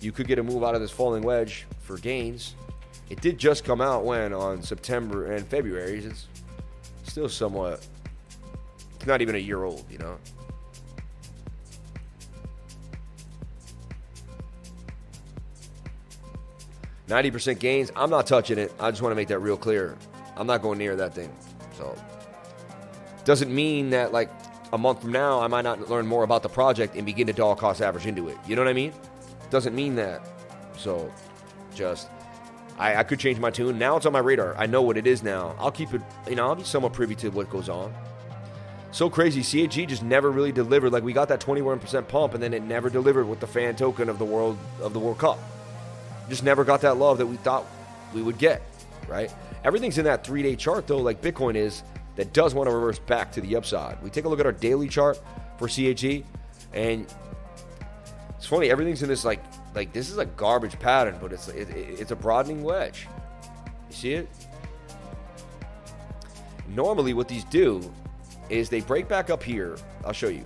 you 0.00 0.12
could 0.12 0.26
get 0.26 0.38
a 0.38 0.42
move 0.42 0.64
out 0.64 0.74
of 0.74 0.80
this 0.80 0.90
falling 0.90 1.22
wedge 1.22 1.66
for 1.80 1.98
gains. 1.98 2.54
It 3.10 3.20
did 3.20 3.38
just 3.38 3.64
come 3.64 3.80
out 3.80 4.04
when 4.04 4.32
on 4.32 4.62
September 4.62 5.32
and 5.32 5.46
February. 5.46 5.98
It's 5.98 6.26
still 7.04 7.28
somewhat. 7.28 7.86
It's 8.94 9.06
not 9.06 9.20
even 9.20 9.34
a 9.34 9.38
year 9.38 9.62
old, 9.62 9.84
you 9.90 9.98
know. 9.98 10.16
90% 17.08 17.58
gains. 17.58 17.92
I'm 17.94 18.10
not 18.10 18.26
touching 18.26 18.58
it. 18.58 18.72
I 18.80 18.90
just 18.90 19.02
want 19.02 19.12
to 19.12 19.16
make 19.16 19.28
that 19.28 19.38
real 19.38 19.56
clear. 19.56 19.96
I'm 20.36 20.46
not 20.46 20.62
going 20.62 20.78
near 20.78 20.96
that 20.96 21.14
thing. 21.14 21.32
So, 21.76 21.96
doesn't 23.24 23.54
mean 23.54 23.90
that 23.90 24.12
like 24.12 24.30
a 24.72 24.78
month 24.78 25.02
from 25.02 25.12
now 25.12 25.40
I 25.40 25.46
might 25.46 25.62
not 25.62 25.88
learn 25.88 26.06
more 26.06 26.24
about 26.24 26.42
the 26.42 26.48
project 26.48 26.96
and 26.96 27.06
begin 27.06 27.26
to 27.28 27.32
dollar 27.32 27.56
cost 27.56 27.80
average 27.80 28.06
into 28.06 28.28
it. 28.28 28.36
You 28.46 28.56
know 28.56 28.62
what 28.62 28.68
I 28.68 28.74
mean? 28.74 28.92
Doesn't 29.50 29.74
mean 29.74 29.94
that. 29.96 30.26
So, 30.76 31.12
just 31.74 32.08
I, 32.78 32.96
I 32.96 33.02
could 33.04 33.20
change 33.20 33.38
my 33.38 33.50
tune. 33.50 33.78
Now 33.78 33.96
it's 33.96 34.06
on 34.06 34.12
my 34.12 34.18
radar. 34.18 34.56
I 34.56 34.66
know 34.66 34.82
what 34.82 34.96
it 34.96 35.06
is 35.06 35.22
now. 35.22 35.54
I'll 35.58 35.70
keep 35.70 35.94
it. 35.94 36.02
You 36.28 36.34
know, 36.34 36.48
I'll 36.48 36.54
be 36.56 36.64
somewhat 36.64 36.92
privy 36.92 37.14
to 37.16 37.30
what 37.30 37.48
goes 37.48 37.68
on. 37.68 37.94
So 38.90 39.08
crazy. 39.08 39.42
CHZ 39.42 39.88
just 39.88 40.02
never 40.02 40.30
really 40.30 40.52
delivered. 40.52 40.92
Like 40.92 41.04
we 41.04 41.12
got 41.12 41.28
that 41.28 41.40
21% 41.40 42.08
pump, 42.08 42.34
and 42.34 42.42
then 42.42 42.52
it 42.52 42.62
never 42.62 42.90
delivered 42.90 43.26
with 43.26 43.40
the 43.40 43.46
fan 43.46 43.76
token 43.76 44.08
of 44.08 44.18
the 44.18 44.24
world 44.24 44.58
of 44.80 44.92
the 44.92 44.98
World 44.98 45.18
Cup 45.18 45.38
just 46.28 46.42
never 46.42 46.64
got 46.64 46.80
that 46.82 46.96
love 46.96 47.18
that 47.18 47.26
we 47.26 47.36
thought 47.36 47.64
we 48.14 48.22
would 48.22 48.38
get, 48.38 48.62
right? 49.08 49.32
Everything's 49.64 49.98
in 49.98 50.04
that 50.04 50.24
three 50.24 50.42
day 50.42 50.56
chart, 50.56 50.86
though, 50.86 50.98
like 50.98 51.20
Bitcoin 51.20 51.54
is, 51.56 51.82
that 52.16 52.32
does 52.32 52.54
want 52.54 52.68
to 52.68 52.74
reverse 52.74 52.98
back 52.98 53.30
to 53.32 53.40
the 53.40 53.56
upside. 53.56 54.02
We 54.02 54.10
take 54.10 54.24
a 54.24 54.28
look 54.28 54.40
at 54.40 54.46
our 54.46 54.52
daily 54.52 54.88
chart 54.88 55.20
for 55.58 55.68
CHZ, 55.68 56.24
and 56.72 57.06
it's 58.36 58.46
funny, 58.46 58.70
everything's 58.70 59.02
in 59.02 59.08
this 59.08 59.24
like, 59.24 59.42
like 59.74 59.92
this 59.92 60.10
is 60.10 60.18
a 60.18 60.24
garbage 60.24 60.78
pattern, 60.78 61.16
but 61.20 61.32
it's 61.32 61.48
it, 61.48 61.68
it's 61.70 62.10
a 62.10 62.16
broadening 62.16 62.62
wedge. 62.62 63.06
You 63.90 63.94
see 63.94 64.12
it? 64.14 64.28
Normally, 66.68 67.14
what 67.14 67.28
these 67.28 67.44
do 67.44 67.92
is 68.48 68.68
they 68.68 68.80
break 68.80 69.08
back 69.08 69.30
up 69.30 69.42
here. 69.42 69.76
I'll 70.04 70.12
show 70.12 70.28
you. 70.28 70.44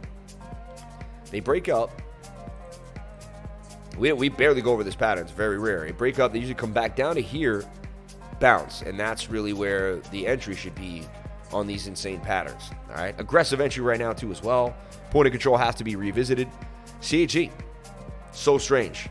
They 1.31 1.41
break 1.41 1.69
up, 1.69 1.91
we, 3.99 4.13
we 4.13 4.29
barely 4.29 4.63
go 4.63 4.73
over 4.73 4.85
this 4.85 4.95
pattern. 4.95 5.25
It's 5.25 5.33
very 5.33 5.59
rare. 5.59 5.85
A 5.87 5.93
break 5.93 6.19
up, 6.19 6.33
they 6.33 6.39
usually 6.39 6.55
come 6.55 6.73
back 6.73 6.97
down 6.97 7.17
to 7.17 7.23
here, 7.23 7.65
bounce. 8.39 8.83
And 8.83 8.99
that's 8.99 9.31
really 9.31 9.53
where 9.53 9.97
the 10.11 10.27
entry 10.27 10.55
should 10.55 10.75
be 10.75 11.05
on 11.53 11.67
these 11.67 11.87
insane 11.87 12.21
patterns. 12.21 12.71
All 12.91 12.97
right. 12.97 13.15
Aggressive 13.19 13.61
entry 13.61 13.83
right 13.83 13.99
now, 13.99 14.13
too, 14.13 14.31
as 14.31 14.43
well. 14.43 14.77
Point 15.11 15.27
of 15.27 15.33
control 15.33 15.57
has 15.57 15.75
to 15.77 15.85
be 15.85 15.97
revisited. 15.97 16.49
CHZ, 17.01 17.51
so 18.33 18.59
strange, 18.59 19.09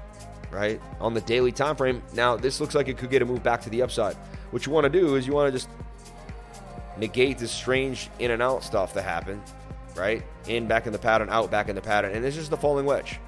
right? 0.51 0.81
On 0.99 1.13
the 1.13 1.21
daily 1.21 1.51
time 1.51 1.75
frame. 1.75 2.01
Now, 2.13 2.35
this 2.35 2.61
looks 2.61 2.75
like 2.75 2.87
it 2.87 2.97
could 2.97 3.09
get 3.09 3.21
a 3.21 3.25
move 3.25 3.43
back 3.43 3.61
to 3.61 3.69
the 3.69 3.81
upside. 3.81 4.15
What 4.51 4.65
you 4.65 4.71
want 4.71 4.85
to 4.85 4.89
do 4.89 5.15
is 5.15 5.27
you 5.27 5.33
want 5.33 5.47
to 5.47 5.51
just 5.51 5.69
negate 6.97 7.37
this 7.37 7.51
strange 7.51 8.09
in 8.19 8.31
and 8.31 8.41
out 8.41 8.63
stuff 8.63 8.93
that 8.93 9.03
happened, 9.03 9.41
right? 9.95 10.23
In, 10.47 10.67
back 10.67 10.85
in 10.85 10.93
the 10.93 10.99
pattern, 10.99 11.29
out, 11.29 11.51
back 11.51 11.69
in 11.69 11.75
the 11.75 11.81
pattern. 11.81 12.13
And 12.13 12.23
this 12.23 12.37
is 12.37 12.49
the 12.49 12.57
falling 12.57 12.85
wedge 12.85 13.19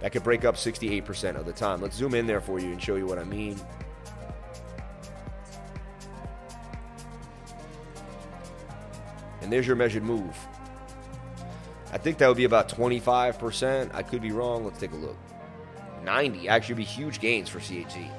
that 0.00 0.12
could 0.12 0.22
break 0.22 0.44
up 0.44 0.56
68% 0.56 1.36
of 1.36 1.46
the 1.46 1.52
time. 1.52 1.80
Let's 1.80 1.96
zoom 1.96 2.14
in 2.14 2.26
there 2.26 2.40
for 2.40 2.58
you 2.58 2.68
and 2.72 2.82
show 2.82 2.96
you 2.96 3.06
what 3.06 3.18
I 3.18 3.24
mean. 3.24 3.58
And 9.42 9.52
there's 9.52 9.66
your 9.66 9.76
measured 9.76 10.02
move. 10.02 10.36
I 11.92 11.98
think 11.98 12.18
that 12.18 12.28
would 12.28 12.36
be 12.36 12.44
about 12.44 12.68
25%. 12.68 13.94
I 13.94 14.02
could 14.02 14.22
be 14.22 14.32
wrong. 14.32 14.64
Let's 14.64 14.78
take 14.78 14.92
a 14.92 14.96
look. 14.96 15.16
90 16.04 16.48
actually 16.48 16.76
be 16.76 16.84
huge 16.84 17.20
gains 17.20 17.48
for 17.48 17.58
CHZ. 17.58 18.10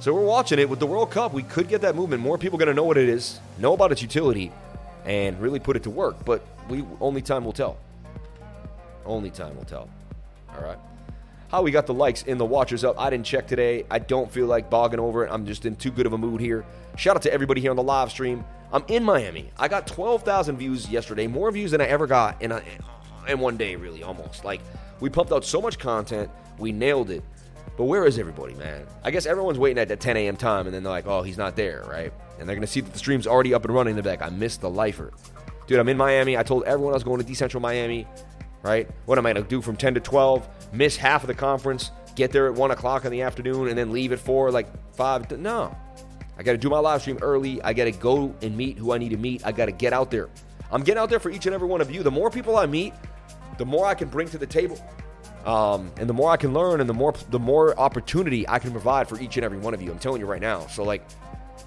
So 0.00 0.12
we're 0.12 0.24
watching 0.24 0.58
it 0.58 0.68
with 0.68 0.80
the 0.80 0.86
World 0.86 1.10
Cup. 1.10 1.32
We 1.32 1.42
could 1.42 1.68
get 1.68 1.80
that 1.80 1.96
movement. 1.96 2.22
More 2.22 2.36
people 2.36 2.58
going 2.58 2.68
to 2.68 2.74
know 2.74 2.84
what 2.84 2.98
it 2.98 3.08
is, 3.08 3.40
know 3.58 3.72
about 3.72 3.90
its 3.90 4.02
utility, 4.02 4.52
and 5.04 5.40
really 5.40 5.60
put 5.60 5.76
it 5.76 5.82
to 5.84 5.90
work. 5.90 6.24
But 6.24 6.44
we 6.68 6.84
only 7.00 7.22
time 7.22 7.44
will 7.44 7.52
tell. 7.52 7.78
Only 9.06 9.30
time 9.30 9.56
will 9.56 9.64
tell. 9.64 9.88
All 10.56 10.62
right. 10.62 10.78
how 11.50 11.62
we 11.62 11.70
got 11.70 11.86
the 11.86 11.94
likes 11.94 12.24
and 12.26 12.38
the 12.38 12.44
watchers 12.44 12.84
up. 12.84 12.98
I 12.98 13.10
didn't 13.10 13.26
check 13.26 13.46
today. 13.46 13.84
I 13.90 13.98
don't 13.98 14.30
feel 14.30 14.46
like 14.46 14.70
bogging 14.70 15.00
over 15.00 15.24
it. 15.24 15.30
I'm 15.30 15.46
just 15.46 15.66
in 15.66 15.76
too 15.76 15.90
good 15.90 16.06
of 16.06 16.12
a 16.12 16.18
mood 16.18 16.40
here. 16.40 16.64
Shout 16.96 17.16
out 17.16 17.22
to 17.22 17.32
everybody 17.32 17.60
here 17.60 17.70
on 17.70 17.76
the 17.76 17.82
live 17.82 18.10
stream. 18.10 18.44
I'm 18.72 18.84
in 18.88 19.04
Miami. 19.04 19.50
I 19.58 19.68
got 19.68 19.86
12,000 19.86 20.56
views 20.56 20.88
yesterday, 20.88 21.26
more 21.26 21.50
views 21.52 21.70
than 21.70 21.80
I 21.80 21.86
ever 21.86 22.06
got 22.06 22.40
in, 22.42 22.50
a, 22.50 22.62
in 23.28 23.38
one 23.38 23.56
day, 23.56 23.76
really, 23.76 24.02
almost. 24.02 24.44
Like, 24.44 24.60
we 25.00 25.08
pumped 25.10 25.32
out 25.32 25.44
so 25.44 25.60
much 25.60 25.78
content. 25.78 26.30
We 26.58 26.72
nailed 26.72 27.10
it. 27.10 27.22
But 27.76 27.84
where 27.84 28.04
is 28.04 28.18
everybody, 28.18 28.54
man? 28.54 28.86
I 29.02 29.10
guess 29.10 29.26
everyone's 29.26 29.58
waiting 29.58 29.78
at 29.78 29.88
that 29.88 30.00
10 30.00 30.16
a.m. 30.16 30.36
time, 30.36 30.66
and 30.66 30.74
then 30.74 30.82
they're 30.84 30.92
like, 30.92 31.06
oh, 31.06 31.22
he's 31.22 31.38
not 31.38 31.56
there, 31.56 31.84
right? 31.88 32.12
And 32.38 32.48
they're 32.48 32.56
going 32.56 32.66
to 32.66 32.72
see 32.72 32.80
that 32.80 32.92
the 32.92 32.98
stream's 32.98 33.26
already 33.26 33.52
up 33.54 33.64
and 33.64 33.74
running. 33.74 33.94
They're 33.96 34.04
like, 34.04 34.22
I 34.22 34.30
missed 34.30 34.60
the 34.60 34.70
lifer. 34.70 35.12
Dude, 35.66 35.78
I'm 35.78 35.88
in 35.88 35.96
Miami. 35.96 36.36
I 36.36 36.42
told 36.42 36.64
everyone 36.64 36.92
I 36.92 36.96
was 36.96 37.04
going 37.04 37.22
to 37.22 37.26
DCentral 37.30 37.60
Miami, 37.60 38.06
right? 38.64 38.90
What 39.04 39.18
am 39.18 39.26
I 39.26 39.32
going 39.32 39.44
to 39.44 39.48
do 39.48 39.62
from 39.62 39.76
10 39.76 39.94
to 39.94 40.00
12? 40.00 40.48
Miss 40.72 40.96
half 40.96 41.22
of 41.22 41.28
the 41.28 41.34
conference, 41.34 41.92
get 42.16 42.32
there 42.32 42.46
at 42.46 42.54
1 42.54 42.70
o'clock 42.72 43.04
in 43.04 43.12
the 43.12 43.22
afternoon, 43.22 43.68
and 43.68 43.78
then 43.78 43.92
leave 43.92 44.10
at 44.10 44.18
4, 44.18 44.50
like 44.50 44.66
5? 44.96 45.38
No. 45.38 45.76
I 46.36 46.42
got 46.42 46.52
to 46.52 46.58
do 46.58 46.68
my 46.68 46.78
live 46.78 47.02
stream 47.02 47.18
early. 47.22 47.62
I 47.62 47.72
got 47.72 47.84
to 47.84 47.92
go 47.92 48.34
and 48.42 48.56
meet 48.56 48.78
who 48.78 48.92
I 48.92 48.98
need 48.98 49.10
to 49.10 49.16
meet. 49.16 49.46
I 49.46 49.52
got 49.52 49.66
to 49.66 49.72
get 49.72 49.92
out 49.92 50.10
there. 50.10 50.28
I'm 50.72 50.82
getting 50.82 51.00
out 51.00 51.10
there 51.10 51.20
for 51.20 51.30
each 51.30 51.46
and 51.46 51.54
every 51.54 51.68
one 51.68 51.80
of 51.80 51.90
you. 51.92 52.02
The 52.02 52.10
more 52.10 52.30
people 52.30 52.56
I 52.56 52.66
meet, 52.66 52.92
the 53.58 53.66
more 53.66 53.86
I 53.86 53.94
can 53.94 54.08
bring 54.08 54.28
to 54.30 54.38
the 54.38 54.46
table. 54.46 54.78
Um, 55.44 55.92
and 55.98 56.08
the 56.08 56.14
more 56.14 56.30
I 56.30 56.38
can 56.38 56.54
learn 56.54 56.80
and 56.80 56.88
the 56.88 56.94
more 56.94 57.12
the 57.30 57.38
more 57.38 57.78
opportunity 57.78 58.48
I 58.48 58.58
can 58.58 58.70
provide 58.70 59.08
for 59.08 59.20
each 59.20 59.36
and 59.36 59.44
every 59.44 59.58
one 59.58 59.74
of 59.74 59.82
you. 59.82 59.92
I'm 59.92 59.98
telling 59.98 60.20
you 60.20 60.26
right 60.26 60.40
now. 60.40 60.66
So 60.68 60.82
like 60.84 61.04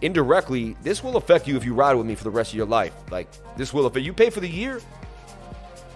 indirectly, 0.01 0.75
this 0.81 1.03
will 1.03 1.15
affect 1.15 1.47
you 1.47 1.55
if 1.57 1.63
you 1.63 1.75
ride 1.75 1.93
with 1.93 2.07
me 2.07 2.15
for 2.15 2.23
the 2.23 2.31
rest 2.31 2.51
of 2.51 2.57
your 2.57 2.65
life. 2.65 2.93
Like 3.11 3.27
this 3.55 3.73
will 3.73 3.85
affect 3.85 4.03
you 4.03 4.13
pay 4.13 4.31
for 4.31 4.39
the 4.39 4.49
year. 4.49 4.81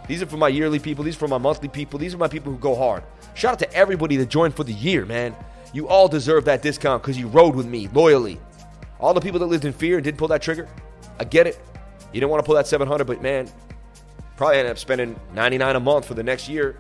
These 0.08 0.22
are 0.22 0.26
for 0.26 0.38
my 0.38 0.48
yearly 0.48 0.80
people, 0.80 1.04
these 1.04 1.16
are 1.16 1.20
for 1.20 1.28
my 1.28 1.38
monthly 1.38 1.70
people, 1.70 2.00
these 2.00 2.14
are 2.14 2.18
my 2.18 2.28
people 2.28 2.52
who 2.52 2.58
go 2.58 2.76
hard. 2.76 3.04
Shout 3.34 3.54
out 3.54 3.60
to 3.60 3.74
everybody 3.74 4.18
that 4.18 4.30
joined 4.30 4.56
for 4.56 4.64
the 4.64 4.74
year, 4.74 5.06
man. 5.06 5.36
You 5.74 5.88
all 5.88 6.08
deserve 6.08 6.46
that 6.46 6.62
discount 6.62 7.02
because 7.02 7.18
you 7.18 7.28
rode 7.28 7.56
with 7.56 7.66
me 7.66 7.88
loyally. 7.90 8.40
All 9.00 9.14
the 9.14 9.22
people 9.22 9.40
that 9.40 9.46
lived 9.46 9.66
in 9.66 9.74
fear 9.74 9.98
and 9.98 10.04
didn't 10.04 10.18
pull 10.18 10.28
that 10.28 10.42
trigger, 10.42 10.68
I 11.20 11.24
get 11.24 11.48
it. 11.48 11.60
You 12.14 12.20
didn't 12.20 12.30
want 12.30 12.44
to 12.44 12.46
pull 12.46 12.56
that 12.56 12.68
700, 12.68 13.06
but 13.06 13.22
man, 13.22 13.50
probably 14.36 14.58
end 14.58 14.68
up 14.68 14.78
spending 14.78 15.18
99 15.34 15.76
a 15.76 15.80
month 15.80 16.06
for 16.06 16.14
the 16.14 16.24
next 16.24 16.50
year 16.50 16.78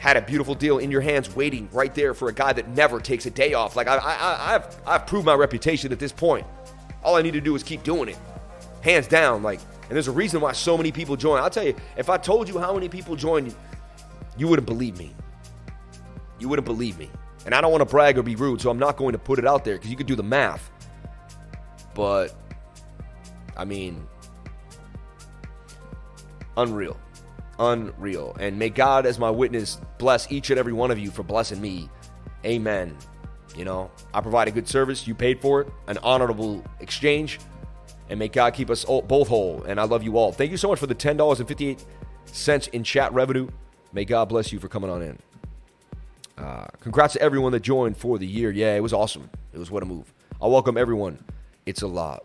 had 0.00 0.16
a 0.16 0.22
beautiful 0.22 0.54
deal 0.54 0.78
in 0.78 0.90
your 0.90 1.02
hands 1.02 1.36
waiting 1.36 1.68
right 1.72 1.94
there 1.94 2.14
for 2.14 2.30
a 2.30 2.32
guy 2.32 2.54
that 2.54 2.66
never 2.70 3.00
takes 3.00 3.26
a 3.26 3.30
day 3.30 3.52
off. 3.52 3.76
Like 3.76 3.86
I, 3.86 3.96
I, 3.96 4.54
I've, 4.54 4.80
I've 4.86 5.06
proved 5.06 5.26
my 5.26 5.34
reputation 5.34 5.92
at 5.92 5.98
this 5.98 6.10
point. 6.10 6.46
All 7.04 7.16
I 7.16 7.22
need 7.22 7.34
to 7.34 7.40
do 7.40 7.54
is 7.54 7.62
keep 7.62 7.82
doing 7.82 8.08
it, 8.08 8.18
hands 8.80 9.06
down. 9.06 9.42
Like, 9.42 9.60
and 9.90 9.96
there's 9.96 10.08
a 10.08 10.12
reason 10.12 10.40
why 10.40 10.52
so 10.52 10.78
many 10.78 10.92
people 10.92 11.16
join. 11.16 11.42
I'll 11.42 11.50
tell 11.50 11.64
you, 11.64 11.74
if 11.96 12.08
I 12.08 12.16
told 12.16 12.48
you 12.48 12.58
how 12.58 12.72
many 12.72 12.88
people 12.88 13.16
joined, 13.16 13.54
you 14.38 14.48
wouldn't 14.48 14.66
believe 14.66 14.96
me. 14.96 15.14
You 16.38 16.48
wouldn't 16.48 16.64
believe 16.64 16.98
me. 16.98 17.10
And 17.44 17.54
I 17.54 17.60
don't 17.60 17.72
want 17.72 17.82
to 17.82 17.90
brag 17.90 18.16
or 18.16 18.22
be 18.22 18.36
rude, 18.36 18.60
so 18.60 18.70
I'm 18.70 18.78
not 18.78 18.96
going 18.96 19.12
to 19.12 19.18
put 19.18 19.38
it 19.38 19.46
out 19.46 19.64
there 19.64 19.74
because 19.74 19.90
you 19.90 19.96
could 19.96 20.06
do 20.06 20.16
the 20.16 20.22
math. 20.22 20.70
But, 21.94 22.34
I 23.56 23.66
mean, 23.66 24.06
unreal 26.56 26.96
unreal. 27.60 28.34
And 28.40 28.58
may 28.58 28.70
God, 28.70 29.06
as 29.06 29.18
my 29.18 29.30
witness, 29.30 29.80
bless 29.98 30.32
each 30.32 30.50
and 30.50 30.58
every 30.58 30.72
one 30.72 30.90
of 30.90 30.98
you 30.98 31.10
for 31.10 31.22
blessing 31.22 31.60
me. 31.60 31.88
Amen. 32.44 32.96
You 33.54 33.64
know, 33.64 33.90
I 34.14 34.20
provide 34.20 34.48
a 34.48 34.50
good 34.50 34.66
service. 34.66 35.06
You 35.06 35.14
paid 35.14 35.40
for 35.40 35.60
it, 35.60 35.68
an 35.86 35.98
honorable 35.98 36.64
exchange. 36.80 37.38
And 38.10 38.18
may 38.18 38.28
God 38.28 38.54
keep 38.54 38.68
us 38.68 38.84
all, 38.84 39.02
both 39.02 39.28
whole. 39.28 39.62
And 39.62 39.80
I 39.80 39.84
love 39.84 40.02
you 40.02 40.18
all. 40.18 40.32
Thank 40.32 40.50
you 40.50 40.56
so 40.56 40.68
much 40.68 40.80
for 40.80 40.88
the 40.88 40.94
$10.58 40.94 42.68
in 42.72 42.84
chat 42.84 43.12
revenue. 43.14 43.48
May 43.92 44.04
God 44.04 44.28
bless 44.28 44.52
you 44.52 44.58
for 44.58 44.68
coming 44.68 44.90
on 44.90 45.00
in. 45.00 45.18
Uh, 46.36 46.66
congrats 46.80 47.14
to 47.14 47.22
everyone 47.22 47.52
that 47.52 47.60
joined 47.60 47.96
for 47.96 48.18
the 48.18 48.26
year. 48.26 48.50
Yeah, 48.50 48.74
it 48.74 48.82
was 48.82 48.92
awesome. 48.92 49.30
It 49.52 49.58
was 49.58 49.70
what 49.70 49.82
a 49.82 49.86
move. 49.86 50.12
I 50.42 50.48
welcome 50.48 50.76
everyone. 50.76 51.18
It's 51.66 51.82
a 51.82 51.86
lot. 51.86 52.24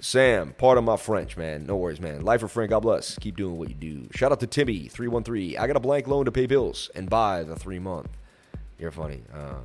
Sam, 0.00 0.54
part 0.54 0.78
of 0.78 0.84
my 0.84 0.96
French, 0.96 1.36
man. 1.36 1.66
No 1.66 1.76
worries, 1.76 2.00
man. 2.00 2.24
Life 2.24 2.42
of 2.42 2.50
friend, 2.50 2.70
God 2.70 2.80
bless. 2.80 3.18
Keep 3.18 3.36
doing 3.36 3.58
what 3.58 3.68
you 3.68 3.74
do. 3.74 4.08
Shout 4.12 4.32
out 4.32 4.40
to 4.40 4.46
Timmy313. 4.46 5.58
I 5.58 5.66
got 5.66 5.76
a 5.76 5.80
blank 5.80 6.08
loan 6.08 6.24
to 6.24 6.32
pay 6.32 6.46
bills 6.46 6.90
and 6.94 7.10
buy 7.10 7.42
the 7.42 7.56
three 7.56 7.78
month. 7.78 8.08
You're 8.78 8.92
funny. 8.92 9.22
Uh, 9.32 9.60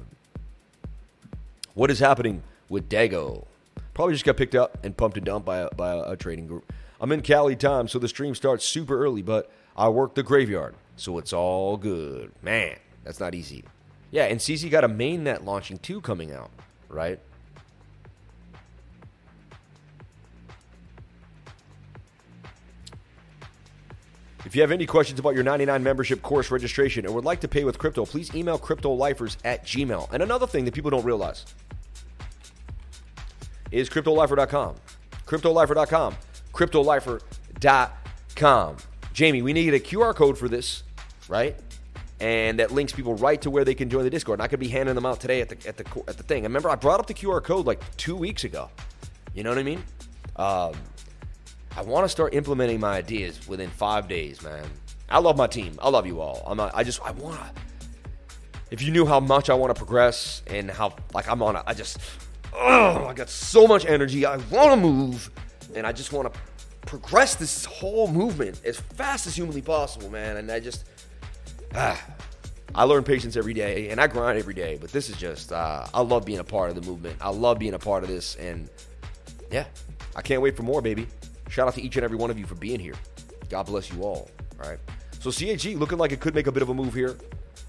what 1.74 1.90
is 1.92 2.00
happening 2.00 2.44
with 2.70 2.90
Dago? 2.90 3.46
Probably 3.94 4.14
just 4.14 4.26
got 4.26 4.38
picked 4.38 4.56
up 4.56 4.84
and 4.84 4.96
pumped 4.96 5.18
and 5.18 5.26
dumped 5.26 5.46
by 5.46 5.60
a, 5.60 5.70
by 5.72 5.94
a, 5.94 6.12
a 6.12 6.18
trading 6.18 6.48
group. 6.48 6.72
I'm 7.00 7.12
in 7.12 7.22
Cali 7.22 7.56
time, 7.56 7.88
so 7.88 8.00
the 8.00 8.08
stream 8.08 8.34
starts 8.36 8.66
super 8.66 9.04
early, 9.04 9.22
but 9.22 9.52
I 9.76 9.90
work 9.90 10.16
the 10.16 10.24
graveyard, 10.24 10.76
so 10.96 11.18
it's 11.18 11.34
all 11.34 11.78
good. 11.78 12.32
Man, 12.42 12.78
that's 13.04 13.20
not 13.20 13.36
easy. 13.36 13.64
Yeah, 14.12 14.26
and 14.26 14.40
CZ 14.40 14.70
got 14.70 14.84
a 14.84 14.90
mainnet 14.90 15.44
launching 15.44 15.80
too 15.80 16.00
coming 16.02 16.32
out, 16.32 16.52
right? 16.88 17.20
If 24.46 24.56
you 24.56 24.62
have 24.62 24.72
any 24.72 24.86
questions 24.86 25.20
about 25.20 25.36
your 25.36 25.44
99 25.44 25.84
membership 25.84 26.22
course 26.22 26.52
registration 26.52 27.06
and 27.06 27.16
would 27.16 27.24
like 27.24 27.40
to 27.42 27.48
pay 27.48 27.64
with 27.64 27.78
crypto, 27.78 28.06
please 28.06 28.36
email 28.36 28.60
cryptolifers 28.60 29.38
at 29.46 29.66
gmail. 29.66 30.12
And 30.12 30.22
another 30.22 30.48
thing 30.48 30.66
that 30.66 30.74
people 30.74 30.92
don't 30.92 31.06
realize 31.06 31.46
is 33.72 33.90
cryptolifer.com. 33.90 34.76
Cryptolifer.com. 35.26 36.16
Cryptolifer.com. 36.54 38.78
Jamie, 39.14 39.42
we 39.42 39.54
need 39.54 39.74
a 39.74 39.80
QR 39.80 40.14
code 40.14 40.38
for 40.38 40.50
this, 40.50 40.84
right? 41.30 41.56
And 42.20 42.60
that 42.60 42.72
links 42.72 42.92
people 42.92 43.16
right 43.16 43.42
to 43.42 43.50
where 43.50 43.64
they 43.64 43.76
can 43.76 43.90
join 43.90 44.04
the 44.04 44.10
Discord. 44.10 44.40
And 44.40 44.44
I 44.44 44.48
could 44.48 44.60
be 44.60 44.68
handing 44.68 44.96
them 44.96 45.06
out 45.06 45.22
today 45.22 45.40
at 45.42 45.50
the 45.50 45.68
at 45.68 45.78
the 45.78 45.86
at 46.08 46.18
the 46.18 46.24
thing. 46.24 46.44
I 46.44 46.48
remember 46.48 46.70
I 46.70 46.76
brought 46.76 47.00
up 47.00 47.08
the 47.08 47.14
QR 47.14 47.42
code 47.44 47.66
like 47.66 47.82
two 47.98 48.16
weeks 48.16 48.44
ago. 48.44 48.70
You 49.34 49.44
know 49.44 49.50
what 49.50 49.60
I 49.60 49.64
mean? 49.64 49.84
Um, 50.36 50.74
I 51.76 51.82
want 51.82 52.06
to 52.06 52.10
start 52.10 52.34
implementing 52.34 52.80
my 52.80 52.98
ideas 52.98 53.48
within 53.48 53.70
five 53.70 54.08
days, 54.08 54.42
man. 54.44 54.66
I 55.10 55.20
love 55.20 55.38
my 55.38 55.48
team. 55.48 55.78
I 55.82 55.90
love 55.90 56.06
you 56.06 56.22
all. 56.22 56.44
I'm 56.46 56.58
not, 56.58 56.72
I 56.76 56.84
just 56.84 57.02
I 57.02 57.12
want 57.12 57.40
to. 57.40 57.62
If 58.72 58.82
you 58.82 58.92
knew 58.92 59.06
how 59.06 59.20
much 59.20 59.50
I 59.50 59.54
want 59.54 59.76
to 59.76 59.78
progress 59.78 60.42
and 60.48 60.70
how 60.70 60.96
like 61.14 61.28
I'm 61.28 61.42
on, 61.42 61.56
a, 61.56 61.64
I 61.66 61.74
just 61.74 61.98
oh, 62.54 63.06
I 63.08 63.14
got 63.14 63.30
so 63.30 63.68
much 63.68 63.86
energy. 63.86 64.26
I 64.26 64.38
want 64.38 64.72
to 64.72 64.76
move, 64.76 65.30
and 65.76 65.86
I 65.86 65.92
just 65.92 66.12
want 66.12 66.34
to 66.34 66.40
progress 66.86 67.36
this 67.36 67.66
whole 67.66 68.08
movement 68.08 68.62
as 68.66 68.80
fast 68.80 69.28
as 69.28 69.36
humanly 69.36 69.62
possible, 69.62 70.10
man. 70.10 70.38
And 70.38 70.52
I 70.52 70.60
just 70.60 70.86
ah, 71.76 72.04
I 72.74 72.84
learn 72.84 73.04
patience 73.04 73.36
every 73.36 73.54
day, 73.54 73.90
and 73.90 74.00
I 74.02 74.08
grind 74.08 74.40
every 74.40 74.54
day. 74.56 74.78
But 74.80 74.92
this 74.92 75.10
is 75.10 75.18
just 75.18 75.52
uh, 75.52 75.88
I 75.94 76.02
love 76.02 76.26
being 76.26 76.40
a 76.40 76.44
part 76.44 76.70
of 76.70 76.76
the 76.76 76.90
movement. 76.90 77.18
I 77.22 77.30
love 77.30 77.60
being 77.60 77.76
a 77.76 77.80
part 77.80 78.04
of 78.04 78.10
this, 78.10 78.36
and 78.36 78.70
yeah, 79.52 79.66
I 80.16 80.22
can't 80.22 80.42
wait 80.42 80.56
for 80.56 80.64
more, 80.64 80.82
baby. 80.82 81.08
Shout 81.50 81.68
out 81.68 81.76
to 81.76 81.82
each 81.82 81.96
and 81.96 82.04
every 82.04 82.18
one 82.18 82.30
of 82.30 82.40
you 82.40 82.46
for 82.46 82.56
being 82.56 82.80
here. 82.80 82.96
God 83.50 83.68
bless 83.68 83.92
you 83.92 84.02
all. 84.02 84.30
All 84.62 84.70
right. 84.70 84.80
So 85.20 85.32
CAG 85.32 85.78
looking 85.78 85.98
like 85.98 86.12
it 86.12 86.20
could 86.20 86.36
make 86.36 86.48
a 86.48 86.52
bit 86.52 86.64
of 86.64 86.70
a 86.70 86.74
move 86.74 86.94
here, 86.94 87.18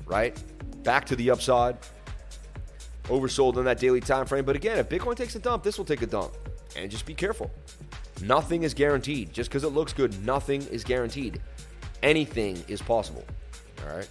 right? 0.07 0.37
Back 0.83 1.05
to 1.07 1.17
the 1.17 1.31
upside. 1.31 1.77
Oversold 3.05 3.59
in 3.59 3.65
that 3.65 3.79
daily 3.79 4.01
time 4.01 4.27
frame. 4.27 4.45
But 4.45 4.57
again, 4.57 4.79
if 4.79 4.89
Bitcoin 4.89 5.17
takes 5.17 5.37
a 5.37 5.39
dump, 5.39 5.63
this 5.63 5.77
will 5.77 5.85
take 5.85 6.03
a 6.03 6.07
dump. 6.07 6.35
And 6.77 6.91
just 6.91 7.07
be 7.07 7.15
careful. 7.15 7.51
Nothing 8.23 8.63
is 8.63 8.75
guaranteed. 8.75 9.33
Just 9.33 9.51
because 9.51 9.65
it 9.65 9.69
looks 9.69 9.93
good, 9.93 10.25
nothing 10.25 10.63
is 10.69 10.85
guaranteed. 10.85 11.41
Anything 12.03 12.63
is 12.67 12.81
possible. 12.81 13.25
All 13.83 13.97
right. 13.97 14.09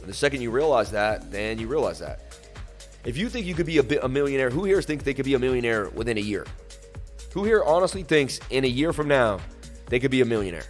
And 0.00 0.08
the 0.08 0.14
second 0.14 0.40
you 0.40 0.50
realize 0.50 0.90
that, 0.90 1.30
then 1.30 1.58
you 1.58 1.68
realize 1.68 1.98
that. 2.00 2.38
If 3.04 3.16
you 3.16 3.28
think 3.28 3.46
you 3.46 3.54
could 3.54 3.66
be 3.66 3.78
a, 3.78 3.82
bit, 3.82 4.00
a 4.02 4.08
millionaire, 4.08 4.50
who 4.50 4.64
here 4.64 4.80
thinks 4.80 5.04
they 5.04 5.14
could 5.14 5.24
be 5.24 5.34
a 5.34 5.38
millionaire 5.38 5.90
within 5.90 6.18
a 6.18 6.20
year? 6.20 6.46
Who 7.32 7.44
here 7.44 7.62
honestly 7.64 8.02
thinks 8.02 8.40
in 8.50 8.64
a 8.64 8.68
year 8.68 8.92
from 8.92 9.08
now 9.08 9.40
they 9.86 9.98
could 9.98 10.10
be 10.10 10.20
a 10.20 10.24
millionaire? 10.24 10.66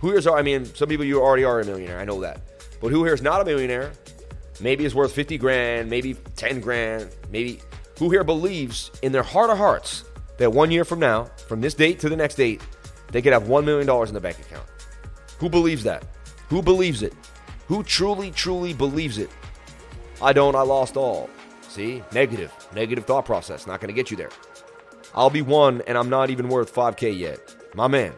Who 0.00 0.10
here's, 0.10 0.26
I 0.26 0.42
mean, 0.42 0.64
some 0.64 0.88
people 0.88 1.04
you 1.04 1.20
already 1.20 1.44
are 1.44 1.60
a 1.60 1.64
millionaire, 1.64 1.98
I 1.98 2.04
know 2.04 2.20
that. 2.20 2.40
But 2.80 2.92
who 2.92 3.04
here 3.04 3.12
is 3.12 3.22
not 3.22 3.40
a 3.40 3.44
millionaire? 3.44 3.92
Maybe 4.60 4.84
it's 4.84 4.94
worth 4.94 5.12
50 5.12 5.36
grand, 5.38 5.90
maybe 5.90 6.14
10 6.36 6.60
grand, 6.60 7.10
maybe. 7.30 7.60
Who 7.98 8.08
here 8.08 8.24
believes 8.24 8.90
in 9.02 9.12
their 9.12 9.22
heart 9.22 9.50
of 9.50 9.58
hearts 9.58 10.04
that 10.38 10.50
one 10.50 10.70
year 10.70 10.84
from 10.84 11.00
now, 11.00 11.24
from 11.48 11.60
this 11.60 11.74
date 11.74 12.00
to 12.00 12.08
the 12.08 12.16
next 12.16 12.36
date, 12.36 12.62
they 13.10 13.20
could 13.20 13.32
have 13.32 13.44
$1 13.44 13.64
million 13.64 14.08
in 14.08 14.14
the 14.14 14.20
bank 14.20 14.38
account? 14.38 14.66
Who 15.38 15.48
believes 15.48 15.82
that? 15.84 16.06
Who 16.48 16.62
believes 16.62 17.02
it? 17.02 17.14
Who 17.66 17.82
truly, 17.82 18.30
truly 18.30 18.72
believes 18.72 19.18
it? 19.18 19.30
I 20.22 20.32
don't, 20.32 20.54
I 20.54 20.62
lost 20.62 20.96
all. 20.96 21.28
See? 21.62 22.02
Negative. 22.12 22.52
Negative 22.74 23.04
thought 23.04 23.24
process. 23.24 23.66
Not 23.66 23.80
going 23.80 23.88
to 23.88 23.94
get 23.94 24.10
you 24.10 24.16
there. 24.16 24.30
I'll 25.14 25.30
be 25.30 25.42
one 25.42 25.82
and 25.86 25.98
I'm 25.98 26.08
not 26.08 26.30
even 26.30 26.48
worth 26.48 26.74
5K 26.74 27.18
yet. 27.18 27.56
My 27.74 27.88
man. 27.88 28.12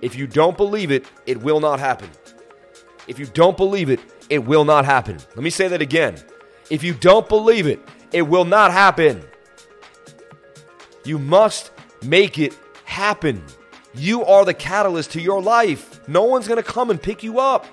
If 0.00 0.14
you 0.14 0.26
don't 0.26 0.56
believe 0.56 0.90
it, 0.90 1.06
it 1.26 1.40
will 1.42 1.60
not 1.60 1.80
happen. 1.80 2.10
If 3.08 3.18
you 3.18 3.26
don't 3.26 3.56
believe 3.56 3.90
it, 3.90 4.00
it 4.30 4.44
will 4.44 4.64
not 4.64 4.84
happen. 4.84 5.18
Let 5.34 5.42
me 5.42 5.50
say 5.50 5.68
that 5.68 5.82
again. 5.82 6.16
If 6.70 6.84
you 6.84 6.94
don't 6.94 7.28
believe 7.28 7.66
it, 7.66 7.80
it 8.12 8.22
will 8.22 8.44
not 8.44 8.70
happen. 8.70 9.22
You 11.04 11.18
must 11.18 11.70
make 12.02 12.38
it 12.38 12.56
happen. 12.84 13.42
You 13.94 14.24
are 14.24 14.44
the 14.44 14.54
catalyst 14.54 15.12
to 15.12 15.20
your 15.20 15.40
life. 15.42 16.06
No 16.08 16.24
one's 16.24 16.46
going 16.46 16.62
to 16.62 16.68
come 16.68 16.90
and 16.90 17.00
pick 17.00 17.22
you 17.22 17.40
up. 17.40 17.66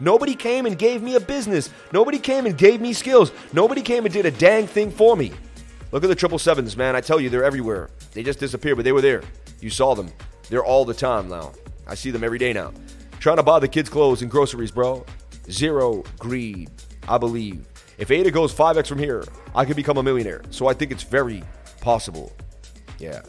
Nobody 0.00 0.34
came 0.34 0.66
and 0.66 0.78
gave 0.78 1.02
me 1.02 1.14
a 1.14 1.20
business. 1.20 1.70
Nobody 1.92 2.18
came 2.18 2.46
and 2.46 2.56
gave 2.56 2.80
me 2.80 2.92
skills. 2.92 3.32
Nobody 3.52 3.82
came 3.82 4.04
and 4.04 4.12
did 4.12 4.26
a 4.26 4.30
dang 4.30 4.66
thing 4.66 4.90
for 4.90 5.16
me. 5.16 5.32
Look 5.92 6.04
at 6.04 6.08
the 6.08 6.14
triple 6.14 6.38
sevens, 6.38 6.74
man. 6.74 6.96
I 6.96 7.02
tell 7.02 7.20
you, 7.20 7.28
they're 7.28 7.44
everywhere. 7.44 7.90
They 8.12 8.22
just 8.22 8.40
disappeared, 8.40 8.76
but 8.76 8.84
they 8.84 8.92
were 8.92 9.02
there. 9.02 9.22
You 9.60 9.68
saw 9.68 9.94
them. 9.94 10.10
They're 10.48 10.64
all 10.64 10.86
the 10.86 10.94
time 10.94 11.28
now. 11.28 11.52
I 11.86 11.94
see 11.94 12.10
them 12.10 12.24
every 12.24 12.38
day 12.38 12.54
now. 12.54 12.72
Trying 13.20 13.36
to 13.36 13.42
buy 13.42 13.58
the 13.58 13.68
kids' 13.68 13.90
clothes 13.90 14.22
and 14.22 14.30
groceries, 14.30 14.70
bro. 14.70 15.04
Zero 15.50 16.02
greed, 16.18 16.70
I 17.06 17.18
believe. 17.18 17.66
If 17.98 18.10
Ada 18.10 18.30
goes 18.30 18.54
5x 18.54 18.86
from 18.86 18.98
here, 18.98 19.22
I 19.54 19.66
could 19.66 19.76
become 19.76 19.98
a 19.98 20.02
millionaire. 20.02 20.42
So 20.50 20.66
I 20.66 20.72
think 20.72 20.92
it's 20.92 21.02
very 21.02 21.44
possible. 21.82 22.32
Yeah. 22.98 23.20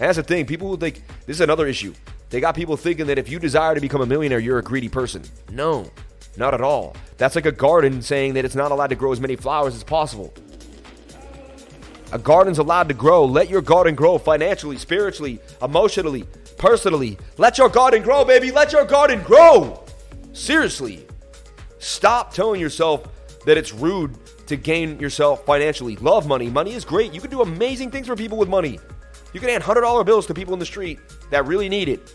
And 0.00 0.08
that's 0.08 0.16
the 0.16 0.24
thing. 0.24 0.44
People 0.44 0.68
will 0.68 0.76
think 0.76 1.02
this 1.26 1.36
is 1.36 1.40
another 1.40 1.68
issue. 1.68 1.94
They 2.30 2.40
got 2.40 2.56
people 2.56 2.76
thinking 2.76 3.06
that 3.06 3.18
if 3.18 3.28
you 3.28 3.38
desire 3.38 3.76
to 3.76 3.80
become 3.80 4.00
a 4.00 4.06
millionaire, 4.06 4.40
you're 4.40 4.58
a 4.58 4.62
greedy 4.62 4.88
person. 4.88 5.22
No, 5.52 5.88
not 6.36 6.52
at 6.52 6.60
all. 6.60 6.96
That's 7.16 7.36
like 7.36 7.46
a 7.46 7.52
garden 7.52 8.02
saying 8.02 8.34
that 8.34 8.44
it's 8.44 8.56
not 8.56 8.72
allowed 8.72 8.88
to 8.88 8.96
grow 8.96 9.12
as 9.12 9.20
many 9.20 9.36
flowers 9.36 9.76
as 9.76 9.84
possible. 9.84 10.34
A 12.10 12.18
garden's 12.18 12.58
allowed 12.58 12.88
to 12.88 12.94
grow. 12.94 13.24
Let 13.24 13.50
your 13.50 13.60
garden 13.60 13.94
grow 13.94 14.16
financially, 14.16 14.78
spiritually, 14.78 15.40
emotionally, 15.60 16.24
personally. 16.56 17.18
Let 17.36 17.58
your 17.58 17.68
garden 17.68 18.02
grow, 18.02 18.24
baby. 18.24 18.50
Let 18.50 18.72
your 18.72 18.86
garden 18.86 19.22
grow. 19.22 19.84
Seriously. 20.32 21.06
Stop 21.78 22.32
telling 22.32 22.60
yourself 22.60 23.06
that 23.44 23.58
it's 23.58 23.74
rude 23.74 24.16
to 24.46 24.56
gain 24.56 24.98
yourself 24.98 25.44
financially. 25.44 25.96
Love 25.96 26.26
money. 26.26 26.48
Money 26.48 26.72
is 26.72 26.84
great. 26.84 27.12
You 27.12 27.20
can 27.20 27.30
do 27.30 27.42
amazing 27.42 27.90
things 27.90 28.06
for 28.06 28.16
people 28.16 28.38
with 28.38 28.48
money. 28.48 28.80
You 29.34 29.40
can 29.40 29.50
hand 29.50 29.62
hundred 29.62 29.82
dollar 29.82 30.02
bills 30.02 30.26
to 30.28 30.34
people 30.34 30.54
in 30.54 30.58
the 30.58 30.66
street 30.66 30.98
that 31.30 31.46
really 31.46 31.68
need 31.68 31.90
it. 31.90 32.14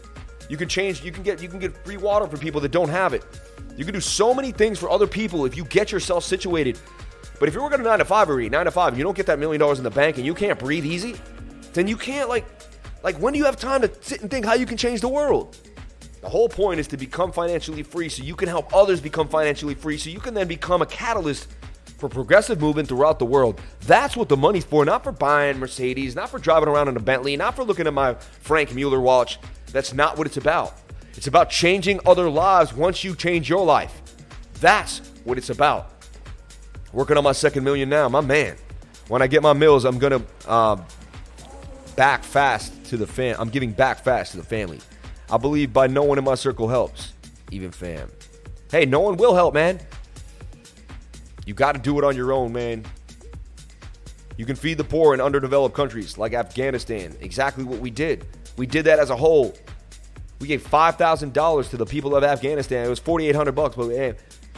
You 0.50 0.58
can 0.58 0.68
change. 0.68 1.04
You 1.04 1.12
can 1.12 1.22
get. 1.22 1.42
You 1.42 1.48
can 1.48 1.60
get 1.60 1.78
free 1.86 1.98
water 1.98 2.26
for 2.28 2.38
people 2.38 2.60
that 2.62 2.72
don't 2.72 2.90
have 2.90 3.14
it. 3.14 3.24
You 3.78 3.86
can 3.86 3.94
do 3.94 4.02
so 4.02 4.34
many 4.34 4.52
things 4.52 4.80
for 4.80 4.90
other 4.90 5.08
people 5.08 5.46
if 5.46 5.56
you 5.56 5.66
get 5.66 5.92
yourself 5.92 6.24
situated. 6.24 6.80
But 7.40 7.50
if 7.50 7.54
you're 7.54 7.64
working 7.64 7.80
a 7.80 7.84
nine 7.84 8.00
to 8.00 8.06
five 8.06 8.30
every 8.30 8.50
nine 8.50 8.66
to 8.66 8.72
five, 8.72 8.98
you 8.98 9.04
don't 9.04 9.18
get 9.18 9.26
that 9.26 9.40
million 9.40 9.60
dollars 9.60 9.78
in 9.78 9.84
the 9.84 9.92
bank, 9.92 10.18
and 10.18 10.26
you 10.26 10.34
can't 10.34 10.58
breathe 10.58 10.86
easy, 10.86 11.16
then 11.74 11.88
you 11.88 11.98
can't 11.98 12.30
like, 12.30 12.46
like 13.04 13.18
when 13.18 13.34
do 13.34 13.40
you 13.40 13.46
have 13.46 13.58
time 13.58 13.82
to 13.82 13.92
sit 14.02 14.22
and 14.22 14.32
think 14.32 14.46
how 14.46 14.54
you 14.54 14.66
can 14.66 14.78
change 14.78 15.02
the 15.02 15.10
world? 15.10 15.58
The 16.22 16.30
whole 16.30 16.48
point 16.48 16.80
is 16.80 16.88
to 16.88 16.98
become 16.98 17.34
financially 17.34 17.84
free 17.84 18.08
so 18.08 18.24
you 18.24 18.36
can 18.36 18.48
help 18.48 18.74
others 18.74 19.02
become 19.02 19.28
financially 19.28 19.76
free 19.76 19.98
so 19.98 20.10
you 20.10 20.22
can 20.22 20.34
then 20.34 20.48
become 20.48 20.82
a 20.82 20.86
catalyst 20.86 21.50
for 21.98 22.08
progressive 22.08 22.62
movement 22.62 22.88
throughout 22.88 23.20
the 23.20 23.26
world. 23.26 23.62
That's 23.82 24.16
what 24.16 24.30
the 24.30 24.38
money's 24.38 24.64
for, 24.64 24.86
not 24.86 25.04
for 25.04 25.12
buying 25.12 25.58
Mercedes, 25.58 26.16
not 26.16 26.30
for 26.30 26.40
driving 26.40 26.70
around 26.70 26.88
in 26.88 26.96
a 26.96 27.00
Bentley, 27.00 27.36
not 27.36 27.56
for 27.56 27.64
looking 27.64 27.88
at 27.88 27.94
my 27.94 28.14
Franck 28.14 28.74
Muller 28.74 29.02
watch. 29.02 29.40
That's 29.72 29.94
not 29.94 30.18
what 30.18 30.28
it's 30.28 30.38
about. 30.38 30.78
It's 31.16 31.28
about 31.28 31.50
changing 31.50 32.00
other 32.06 32.30
lives 32.30 32.74
once 32.74 33.04
you 33.04 33.16
change 33.16 33.50
your 33.50 33.66
life. 33.66 34.02
That's 34.60 35.00
what 35.24 35.38
it's 35.38 35.50
about. 35.50 35.93
Working 36.94 37.18
on 37.18 37.24
my 37.24 37.32
second 37.32 37.64
million 37.64 37.90
now, 37.90 38.08
my 38.08 38.22
man. 38.22 38.56
When 39.08 39.22
I 39.22 39.28
get 39.28 39.42
my 39.42 39.54
mills, 39.54 39.84
I'm 39.84 39.98
gonna 39.98 40.22
uh, 40.48 40.78
back 41.96 42.24
fast 42.24 42.86
to 42.86 42.98
the 42.98 43.08
fam. 43.08 43.36
I'm 43.40 43.50
giving 43.50 43.72
back 43.72 44.04
fast 44.04 44.32
to 44.32 44.38
the 44.38 44.44
family. 44.44 44.80
I 45.30 45.38
believe 45.38 45.74
by 45.74 45.88
no 45.88 46.04
one 46.04 46.18
in 46.18 46.24
my 46.24 46.36
circle 46.36 46.68
helps, 46.68 47.14
even 47.52 47.72
fam. 47.72 48.12
Hey, 48.72 48.86
no 48.86 49.00
one 49.00 49.18
will 49.18 49.34
help, 49.34 49.54
man. 49.54 49.80
You 51.46 51.54
got 51.54 51.74
to 51.74 51.82
do 51.82 51.98
it 51.98 52.04
on 52.04 52.16
your 52.16 52.32
own, 52.32 52.54
man. 52.54 52.86
You 54.38 54.46
can 54.46 54.56
feed 54.56 54.78
the 54.78 54.84
poor 54.84 55.14
in 55.14 55.22
underdeveloped 55.22 55.76
countries 55.76 56.18
like 56.18 56.34
Afghanistan. 56.34 57.16
Exactly 57.22 57.64
what 57.64 57.80
we 57.80 57.90
did. 57.90 58.26
We 58.56 58.66
did 58.66 58.86
that 58.86 59.00
as 59.00 59.10
a 59.10 59.16
whole. 59.16 59.56
We 60.40 60.48
gave 60.48 60.62
five 60.62 60.96
thousand 60.96 61.34
dollars 61.34 61.70
to 61.70 61.78
the 61.78 61.86
people 61.86 62.16
of 62.16 62.24
Afghanistan. 62.24 62.86
It 62.86 62.90
was 62.90 63.00
forty 63.00 63.28
eight 63.28 63.36
hundred 63.36 63.54
bucks, 63.54 63.76
but 63.76 63.88
man, 63.88 64.16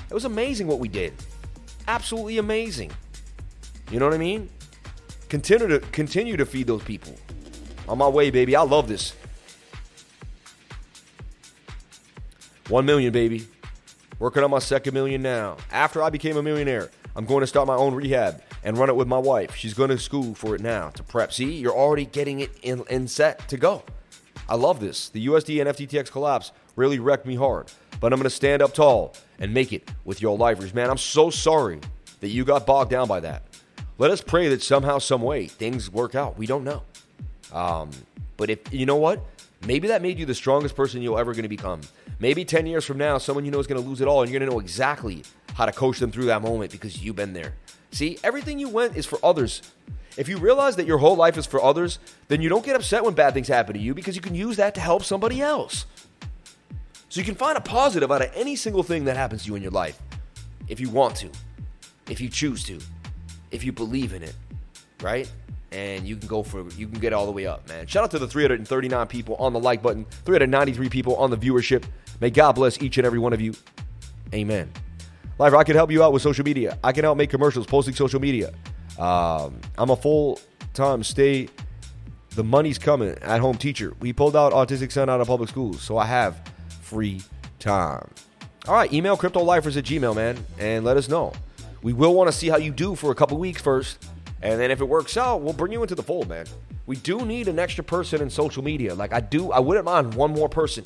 it 0.09 0.13
was 0.13 0.25
amazing 0.25 0.67
what 0.67 0.79
we 0.79 0.87
did. 0.87 1.13
Absolutely 1.87 2.37
amazing. 2.37 2.91
You 3.91 3.99
know 3.99 4.05
what 4.05 4.15
I 4.15 4.19
mean? 4.19 4.49
Continue 5.29 5.67
to 5.67 5.79
continue 5.79 6.37
to 6.37 6.45
feed 6.45 6.67
those 6.67 6.83
people. 6.83 7.15
On 7.87 7.97
my 7.97 8.07
way, 8.07 8.31
baby. 8.31 8.55
I 8.55 8.61
love 8.61 8.87
this. 8.87 9.13
One 12.69 12.85
million, 12.85 13.13
baby. 13.13 13.47
Working 14.17 14.43
on 14.43 14.49
my 14.49 14.59
second 14.59 14.93
million 14.93 15.21
now. 15.21 15.57
After 15.71 16.01
I 16.01 16.09
became 16.09 16.37
a 16.37 16.43
millionaire, 16.43 16.89
I'm 17.15 17.25
going 17.25 17.41
to 17.41 17.47
start 17.47 17.67
my 17.67 17.75
own 17.75 17.93
rehab 17.93 18.41
and 18.63 18.77
run 18.77 18.89
it 18.89 18.95
with 18.95 19.07
my 19.07 19.19
wife. 19.19 19.55
She's 19.55 19.75
going 19.75 19.91
to 19.91 19.99
school 19.99 20.33
for 20.33 20.55
it 20.55 20.61
now 20.61 20.89
to 20.89 21.03
prep. 21.03 21.31
See, 21.31 21.53
you're 21.53 21.75
already 21.75 22.05
getting 22.05 22.39
it 22.39 22.51
in, 22.63 22.83
in 22.89 23.07
set 23.07 23.47
to 23.49 23.57
go. 23.57 23.83
I 24.49 24.55
love 24.55 24.79
this. 24.79 25.09
The 25.09 25.21
UST 25.21 25.49
and 25.49 25.69
FTX 25.69 26.11
collapse 26.11 26.51
really 26.75 26.97
wrecked 26.97 27.25
me 27.25 27.35
hard, 27.35 27.71
but 27.99 28.11
I'm 28.11 28.19
going 28.19 28.23
to 28.23 28.35
stand 28.35 28.61
up 28.61 28.73
tall 28.73 29.15
and 29.39 29.53
make 29.53 29.73
it 29.73 29.89
with 30.03 30.21
your 30.21 30.37
lifers. 30.37 30.73
Man, 30.73 30.89
I'm 30.89 30.97
so 30.97 31.29
sorry 31.29 31.79
that 32.19 32.29
you 32.29 32.45
got 32.45 32.65
bogged 32.65 32.91
down 32.91 33.07
by 33.07 33.19
that. 33.21 33.43
Let 33.97 34.11
us 34.11 34.21
pray 34.21 34.49
that 34.49 34.61
somehow, 34.61 34.97
some 34.97 35.21
way, 35.21 35.47
things 35.47 35.89
work 35.89 36.15
out. 36.15 36.37
We 36.37 36.45
don't 36.45 36.63
know. 36.63 36.83
Um, 37.53 37.91
but 38.37 38.49
if 38.49 38.73
you 38.73 38.85
know 38.85 38.97
what, 38.97 39.23
maybe 39.65 39.87
that 39.87 40.01
made 40.01 40.19
you 40.19 40.25
the 40.25 40.35
strongest 40.35 40.75
person 40.75 41.01
you're 41.01 41.19
ever 41.19 41.33
going 41.33 41.43
to 41.43 41.49
become. 41.49 41.81
Maybe 42.19 42.43
10 42.43 42.65
years 42.65 42.85
from 42.85 42.97
now, 42.97 43.17
someone 43.17 43.45
you 43.45 43.51
know 43.51 43.59
is 43.59 43.67
going 43.67 43.81
to 43.81 43.87
lose 43.87 44.01
it 44.01 44.07
all, 44.07 44.21
and 44.21 44.31
you're 44.31 44.39
going 44.39 44.49
to 44.49 44.53
know 44.53 44.59
exactly 44.59 45.23
how 45.53 45.65
to 45.65 45.71
coach 45.71 45.99
them 45.99 46.11
through 46.11 46.25
that 46.25 46.41
moment 46.41 46.71
because 46.71 47.03
you've 47.03 47.15
been 47.15 47.33
there. 47.33 47.53
See, 47.91 48.17
everything 48.23 48.59
you 48.59 48.67
went 48.67 48.97
is 48.97 49.05
for 49.05 49.19
others. 49.23 49.61
If 50.17 50.29
you 50.29 50.37
realize 50.37 50.75
that 50.77 50.85
your 50.85 50.97
whole 50.97 51.15
life 51.15 51.37
is 51.37 51.45
for 51.45 51.61
others, 51.63 51.99
then 52.27 52.41
you 52.41 52.49
don't 52.49 52.65
get 52.65 52.75
upset 52.75 53.03
when 53.03 53.13
bad 53.13 53.33
things 53.33 53.47
happen 53.47 53.73
to 53.73 53.79
you 53.79 53.93
because 53.93 54.15
you 54.15 54.21
can 54.21 54.35
use 54.35 54.57
that 54.57 54.75
to 54.75 54.81
help 54.81 55.03
somebody 55.03 55.41
else. 55.41 55.85
So 57.09 57.19
you 57.19 57.25
can 57.25 57.35
find 57.35 57.57
a 57.57 57.61
positive 57.61 58.11
out 58.11 58.21
of 58.21 58.31
any 58.35 58.55
single 58.55 58.83
thing 58.83 59.05
that 59.05 59.15
happens 59.15 59.43
to 59.43 59.47
you 59.49 59.55
in 59.55 59.61
your 59.61 59.71
life 59.71 60.01
if 60.67 60.79
you 60.79 60.89
want 60.89 61.15
to, 61.17 61.29
if 62.09 62.19
you 62.19 62.29
choose 62.29 62.63
to, 62.65 62.79
if 63.51 63.63
you 63.63 63.71
believe 63.71 64.13
in 64.13 64.23
it, 64.23 64.35
right? 65.01 65.31
And 65.71 66.07
you 66.07 66.15
can 66.15 66.27
go 66.27 66.43
for 66.43 66.67
you 66.71 66.87
can 66.87 66.99
get 66.99 67.13
all 67.13 67.25
the 67.25 67.31
way 67.31 67.45
up, 67.45 67.67
man. 67.67 67.85
Shout 67.87 68.03
out 68.03 68.11
to 68.11 68.19
the 68.19 68.27
339 68.27 69.07
people 69.07 69.35
on 69.35 69.53
the 69.53 69.59
like 69.59 69.81
button, 69.81 70.05
393 70.25 70.89
people 70.89 71.15
on 71.17 71.29
the 71.29 71.37
viewership. 71.37 71.83
May 72.21 72.29
God 72.29 72.53
bless 72.53 72.81
each 72.81 72.97
and 72.97 73.05
every 73.05 73.19
one 73.19 73.33
of 73.33 73.41
you. 73.41 73.53
Amen. 74.33 74.71
Lifer, 75.37 75.57
I 75.57 75.63
can 75.63 75.75
help 75.75 75.91
you 75.91 76.01
out 76.01 76.13
with 76.13 76.21
social 76.21 76.45
media. 76.45 76.77
I 76.83 76.91
can 76.93 77.03
help 77.03 77.17
make 77.17 77.29
commercials, 77.29 77.65
posting 77.65 77.93
social 77.93 78.21
media. 78.21 78.53
Um, 78.97 79.59
I'm 79.77 79.89
a 79.89 79.95
full 79.95 80.39
time 80.73 81.03
stay. 81.03 81.49
The 82.31 82.43
money's 82.43 82.77
coming 82.77 83.17
at 83.21 83.39
home 83.39 83.57
teacher. 83.57 83.93
We 83.99 84.13
pulled 84.13 84.35
out 84.35 84.53
autistic 84.53 84.91
son 84.91 85.09
out 85.09 85.21
of 85.21 85.27
public 85.27 85.49
schools, 85.49 85.81
so 85.81 85.97
I 85.97 86.05
have 86.05 86.41
free 86.85 87.21
time. 87.57 88.07
All 88.67 88.75
right, 88.75 88.91
email 88.93 89.17
cryptolifers 89.17 89.75
at 89.75 89.85
gmail, 89.85 90.15
man, 90.15 90.37
and 90.59 90.85
let 90.85 90.97
us 90.97 91.09
know. 91.09 91.33
We 91.81 91.93
will 91.93 92.13
want 92.13 92.31
to 92.31 92.31
see 92.31 92.47
how 92.47 92.57
you 92.57 92.71
do 92.71 92.95
for 92.95 93.11
a 93.11 93.15
couple 93.15 93.37
weeks 93.37 93.61
first, 93.61 94.07
and 94.41 94.59
then 94.59 94.71
if 94.71 94.81
it 94.81 94.85
works 94.85 95.17
out, 95.17 95.41
we'll 95.41 95.53
bring 95.53 95.71
you 95.71 95.81
into 95.81 95.95
the 95.95 96.03
fold, 96.03 96.29
man. 96.29 96.45
We 96.85 96.95
do 96.97 97.25
need 97.25 97.47
an 97.47 97.57
extra 97.57 97.83
person 97.83 98.21
in 98.21 98.29
social 98.29 98.63
media. 98.63 98.93
Like 98.93 99.13
I 99.13 99.19
do, 99.19 99.51
I 99.51 99.59
wouldn't 99.59 99.85
mind 99.85 100.13
one 100.13 100.31
more 100.31 100.47
person, 100.47 100.83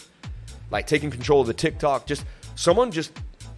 like 0.72 0.88
taking 0.88 1.12
control 1.12 1.42
of 1.42 1.48
the 1.48 1.54
TikTok. 1.54 2.06
Just 2.06 2.26
someone 2.56 2.92
just 2.92 3.12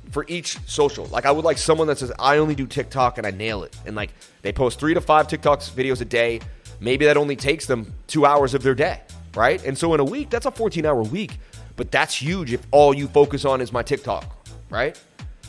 for 0.09 0.25
each 0.27 0.57
social. 0.67 1.05
Like 1.05 1.25
I 1.25 1.31
would 1.31 1.45
like 1.45 1.59
someone 1.59 1.87
that 1.87 1.99
says 1.99 2.11
I 2.17 2.37
only 2.37 2.55
do 2.55 2.65
TikTok 2.65 3.19
and 3.19 3.27
I 3.27 3.31
nail 3.31 3.63
it, 3.63 3.75
and 3.85 3.95
like 3.95 4.11
they 4.41 4.51
post 4.51 4.79
three 4.79 4.95
to 4.95 5.01
five 5.01 5.27
TikToks 5.27 5.71
videos 5.71 6.01
a 6.01 6.05
day. 6.05 6.41
Maybe 6.79 7.05
that 7.05 7.17
only 7.17 7.35
takes 7.35 7.67
them 7.67 7.93
two 8.07 8.25
hours 8.25 8.55
of 8.55 8.63
their 8.63 8.73
day, 8.73 9.01
right? 9.35 9.63
And 9.63 9.77
so 9.77 9.93
in 9.93 9.99
a 9.99 10.03
week, 10.03 10.31
that's 10.31 10.47
a 10.47 10.51
14 10.51 10.83
hour 10.83 11.03
week. 11.03 11.37
But 11.81 11.89
that's 11.89 12.13
huge 12.13 12.53
if 12.53 12.67
all 12.69 12.93
you 12.93 13.07
focus 13.07 13.43
on 13.43 13.59
is 13.59 13.73
my 13.73 13.81
TikTok, 13.81 14.47
right? 14.69 15.01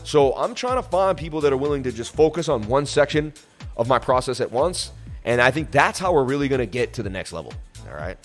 So 0.02 0.34
I'm 0.34 0.54
trying 0.54 0.76
to 0.76 0.82
find 0.82 1.14
people 1.14 1.42
that 1.42 1.52
are 1.52 1.58
willing 1.58 1.82
to 1.82 1.92
just 1.92 2.14
focus 2.14 2.48
on 2.48 2.66
one 2.68 2.86
section 2.86 3.34
of 3.76 3.86
my 3.86 3.98
process 3.98 4.40
at 4.40 4.50
once. 4.50 4.92
And 5.26 5.42
I 5.42 5.50
think 5.50 5.70
that's 5.70 5.98
how 5.98 6.14
we're 6.14 6.24
really 6.24 6.48
going 6.48 6.60
to 6.60 6.64
get 6.64 6.94
to 6.94 7.02
the 7.02 7.10
next 7.10 7.34
level. 7.34 7.52
All 7.86 7.94
right. 7.94 8.16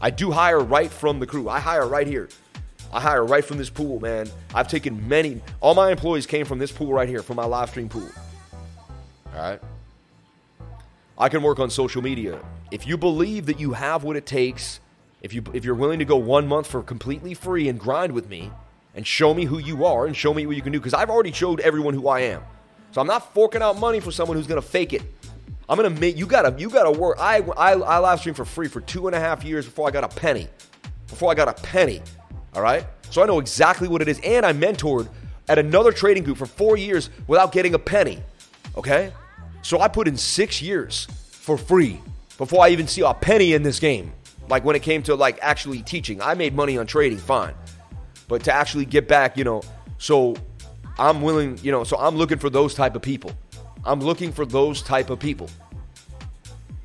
I 0.00 0.10
do 0.10 0.32
hire 0.32 0.58
right 0.58 0.90
from 0.90 1.20
the 1.20 1.26
crew. 1.28 1.48
I 1.48 1.60
hire 1.60 1.86
right 1.86 2.08
here. 2.08 2.30
I 2.92 3.00
hire 3.00 3.24
right 3.24 3.44
from 3.44 3.58
this 3.58 3.70
pool, 3.70 4.00
man. 4.00 4.28
I've 4.52 4.66
taken 4.66 5.06
many, 5.06 5.40
all 5.60 5.76
my 5.76 5.92
employees 5.92 6.26
came 6.26 6.46
from 6.46 6.58
this 6.58 6.72
pool 6.72 6.92
right 6.92 7.08
here, 7.08 7.22
from 7.22 7.36
my 7.36 7.46
live 7.46 7.70
stream 7.70 7.88
pool. 7.88 8.10
All 9.32 9.40
right. 9.40 9.60
I 11.16 11.28
can 11.28 11.44
work 11.44 11.60
on 11.60 11.70
social 11.70 12.02
media. 12.02 12.40
If 12.72 12.88
you 12.88 12.96
believe 12.96 13.46
that 13.46 13.60
you 13.60 13.72
have 13.72 14.02
what 14.02 14.16
it 14.16 14.26
takes, 14.26 14.80
if 15.26 15.34
you 15.34 15.42
if 15.52 15.64
you're 15.64 15.74
willing 15.74 15.98
to 15.98 16.04
go 16.04 16.16
one 16.16 16.46
month 16.46 16.68
for 16.68 16.84
completely 16.84 17.34
free 17.34 17.68
and 17.68 17.80
grind 17.80 18.12
with 18.12 18.28
me 18.30 18.48
and 18.94 19.04
show 19.04 19.34
me 19.34 19.44
who 19.44 19.58
you 19.58 19.84
are 19.84 20.06
and 20.06 20.16
show 20.16 20.32
me 20.32 20.46
what 20.46 20.54
you 20.54 20.62
can 20.62 20.72
do, 20.72 20.78
because 20.78 20.94
I've 20.94 21.10
already 21.10 21.32
showed 21.32 21.58
everyone 21.58 21.94
who 21.94 22.06
I 22.06 22.20
am. 22.20 22.42
So 22.92 23.00
I'm 23.00 23.08
not 23.08 23.34
forking 23.34 23.60
out 23.60 23.76
money 23.76 23.98
for 23.98 24.12
someone 24.12 24.36
who's 24.36 24.46
gonna 24.46 24.62
fake 24.62 24.92
it. 24.92 25.02
I'm 25.68 25.76
gonna 25.76 25.90
make 25.90 26.16
you 26.16 26.26
gotta 26.26 26.54
you 26.56 26.70
gotta 26.70 26.92
work. 26.92 27.16
I 27.18 27.40
I, 27.56 27.72
I 27.72 27.98
live 27.98 28.20
stream 28.20 28.36
for 28.36 28.44
free 28.44 28.68
for 28.68 28.80
two 28.80 29.08
and 29.08 29.16
a 29.16 29.20
half 29.20 29.42
years 29.42 29.64
before 29.64 29.88
I 29.88 29.90
got 29.90 30.04
a 30.04 30.08
penny. 30.08 30.46
Before 31.08 31.28
I 31.28 31.34
got 31.34 31.48
a 31.48 31.60
penny. 31.60 32.02
All 32.54 32.62
right? 32.62 32.86
So 33.10 33.20
I 33.20 33.26
know 33.26 33.40
exactly 33.40 33.88
what 33.88 34.02
it 34.02 34.08
is. 34.08 34.20
And 34.22 34.46
I 34.46 34.52
mentored 34.52 35.08
at 35.48 35.58
another 35.58 35.90
trading 35.90 36.22
group 36.22 36.38
for 36.38 36.46
four 36.46 36.76
years 36.76 37.10
without 37.26 37.50
getting 37.50 37.74
a 37.74 37.80
penny. 37.80 38.22
Okay? 38.76 39.12
So 39.62 39.80
I 39.80 39.88
put 39.88 40.06
in 40.06 40.16
six 40.16 40.62
years 40.62 41.08
for 41.30 41.58
free 41.58 42.00
before 42.38 42.64
I 42.64 42.68
even 42.68 42.86
see 42.86 43.02
a 43.02 43.12
penny 43.12 43.54
in 43.54 43.64
this 43.64 43.80
game. 43.80 44.12
Like 44.48 44.64
when 44.64 44.76
it 44.76 44.82
came 44.82 45.02
to 45.04 45.14
like 45.14 45.38
actually 45.42 45.82
teaching, 45.82 46.20
I 46.22 46.34
made 46.34 46.54
money 46.54 46.78
on 46.78 46.86
trading, 46.86 47.18
fine. 47.18 47.54
But 48.28 48.44
to 48.44 48.52
actually 48.52 48.84
get 48.84 49.08
back, 49.08 49.36
you 49.36 49.44
know, 49.44 49.62
so 49.98 50.36
I'm 50.98 51.22
willing, 51.22 51.58
you 51.62 51.72
know, 51.72 51.84
so 51.84 51.96
I'm 51.96 52.16
looking 52.16 52.38
for 52.38 52.50
those 52.50 52.74
type 52.74 52.96
of 52.96 53.02
people. 53.02 53.32
I'm 53.84 54.00
looking 54.00 54.32
for 54.32 54.44
those 54.44 54.82
type 54.82 55.10
of 55.10 55.18
people. 55.18 55.48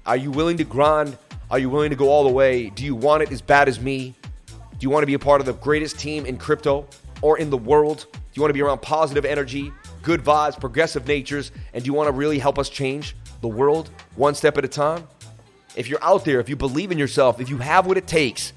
Are 0.05 0.17
you 0.17 0.31
willing 0.31 0.57
to 0.57 0.63
grind? 0.63 1.17
Are 1.49 1.59
you 1.59 1.69
willing 1.69 1.89
to 1.89 1.95
go 1.95 2.09
all 2.09 2.23
the 2.23 2.31
way? 2.31 2.69
Do 2.69 2.85
you 2.85 2.95
want 2.95 3.23
it 3.23 3.31
as 3.31 3.41
bad 3.41 3.67
as 3.67 3.79
me? 3.79 4.13
Do 4.49 4.85
you 4.85 4.89
want 4.89 5.03
to 5.03 5.07
be 5.07 5.13
a 5.13 5.19
part 5.19 5.41
of 5.41 5.45
the 5.45 5.53
greatest 5.53 5.99
team 5.99 6.25
in 6.25 6.37
crypto 6.37 6.87
or 7.21 7.37
in 7.37 7.49
the 7.49 7.57
world? 7.57 8.07
Do 8.11 8.17
you 8.33 8.41
want 8.41 8.49
to 8.49 8.53
be 8.53 8.61
around 8.61 8.81
positive 8.81 9.25
energy, 9.25 9.71
good 10.01 10.23
vibes, 10.23 10.59
progressive 10.59 11.07
natures, 11.07 11.51
and 11.73 11.83
do 11.83 11.87
you 11.87 11.93
want 11.93 12.07
to 12.07 12.13
really 12.13 12.39
help 12.39 12.57
us 12.57 12.69
change 12.69 13.15
the 13.41 13.47
world 13.47 13.89
one 14.15 14.33
step 14.33 14.57
at 14.57 14.65
a 14.65 14.67
time? 14.67 15.07
If 15.75 15.87
you're 15.87 16.03
out 16.03 16.25
there, 16.25 16.39
if 16.39 16.49
you 16.49 16.55
believe 16.55 16.91
in 16.91 16.97
yourself, 16.97 17.39
if 17.39 17.49
you 17.49 17.57
have 17.57 17.85
what 17.85 17.97
it 17.97 18.07
takes, 18.07 18.53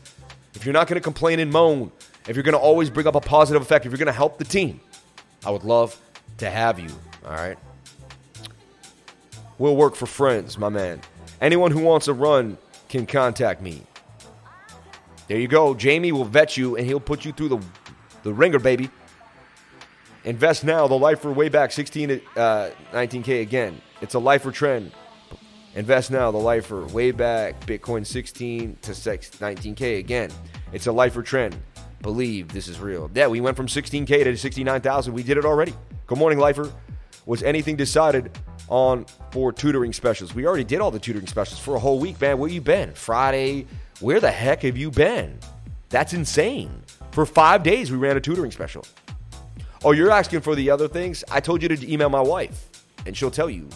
if 0.55 0.65
you're 0.65 0.73
not 0.73 0.89
going 0.89 0.97
to 0.97 1.05
complain 1.05 1.39
and 1.39 1.51
moan, 1.51 1.93
if 2.29 2.37
you're 2.37 2.43
going 2.43 2.55
to 2.55 2.59
always 2.59 2.91
bring 2.91 3.07
up 3.07 3.15
a 3.15 3.21
positive 3.21 3.63
effect, 3.63 3.87
if 3.87 3.93
you're 3.93 3.99
going 3.99 4.07
to 4.07 4.13
help 4.13 4.39
the 4.39 4.45
team, 4.45 4.81
I 5.45 5.51
would 5.51 5.65
love 5.65 6.01
to 6.39 6.51
have 6.51 6.79
you. 6.79 6.89
All 7.25 7.33
right. 7.33 7.59
We'll 9.59 9.77
work 9.77 9.95
for 9.95 10.07
friends, 10.07 10.59
my 10.59 10.69
man. 10.69 11.01
Anyone 11.41 11.71
who 11.71 11.81
wants 11.81 12.09
a 12.09 12.15
run 12.15 12.59
can 12.89 13.07
contact 13.07 13.61
me. 13.61 13.83
There 15.29 15.39
you 15.39 15.49
go. 15.49 15.75
Jamie 15.75 16.13
will 16.13 16.25
vet 16.25 16.57
you 16.57 16.77
and 16.77 16.87
he'll 16.87 17.01
put 17.01 17.25
you 17.25 17.33
through 17.33 17.49
the, 17.49 17.59
the 18.25 18.33
ringer, 18.33 18.59
baby. 18.59 18.91
Invest 20.25 20.65
now. 20.65 20.87
The 20.89 20.95
lifer 20.95 21.31
way 21.31 21.49
back 21.49 21.71
16 21.73 22.09
to 22.09 22.21
uh, 22.37 22.71
19K 22.93 23.43
again. 23.43 23.81
It's 24.01 24.15
a 24.15 24.19
lifer 24.19 24.51
trend. 24.51 24.93
Invest 25.75 26.11
now. 26.11 26.31
The 26.31 26.39
lifer 26.39 26.87
way 26.87 27.11
back 27.11 27.59
Bitcoin 27.67 28.07
16 28.07 28.79
to 28.83 28.93
19K 28.93 29.99
again. 29.99 30.31
It's 30.73 30.87
a 30.87 30.93
lifer 30.93 31.23
trend. 31.23 31.57
Believe 32.01 32.49
this 32.49 32.69
is 32.69 32.79
real. 32.79 33.11
Yeah, 33.15 33.27
we 33.27 33.41
went 33.41 33.57
from 33.57 33.67
16K 33.67 34.25
to 34.25 34.37
69,000. 34.37 35.13
We 35.13 35.23
did 35.23 35.37
it 35.37 35.45
already. 35.45 35.75
Good 36.07 36.19
morning, 36.19 36.39
lifer. 36.39 36.71
Was 37.27 37.43
anything 37.43 37.77
decided 37.77 38.39
on 38.69 39.07
for 39.31 39.53
tutoring 39.53 39.93
specials? 39.93 40.35
We 40.35 40.47
already 40.47 40.65
did 40.65 40.81
all 40.81 40.91
the 40.91 40.99
tutoring 40.99 41.27
specials 41.27 41.59
for 41.59 41.75
a 41.75 41.79
whole 41.79 41.99
week, 41.99 42.21
man. 42.21 42.39
Where 42.39 42.51
you 42.51 42.61
been? 42.61 42.93
Friday. 42.95 43.67
Where 44.01 44.21
the 44.21 44.31
heck 44.31 44.63
have 44.63 44.77
you 44.77 44.91
been? 44.91 45.39
That's 45.89 46.13
insane. 46.13 46.83
For 47.13 47.25
five 47.25 47.63
days, 47.63 47.91
we 47.91 47.97
ran 47.97 48.17
a 48.17 48.21
tutoring 48.21 48.51
special. 48.51 48.85
Oh, 49.83 49.93
you're 49.93 50.11
asking 50.11 50.41
for 50.41 50.55
the 50.55 50.71
other 50.71 50.89
things? 50.89 51.25
I 51.31 51.41
told 51.41 51.63
you 51.63 51.69
to 51.69 51.93
email 51.93 52.11
my 52.11 52.21
wife, 52.21 52.69
and 53.07 53.17
she'll 53.17 53.31
tell 53.31 53.51
you. 53.51 53.69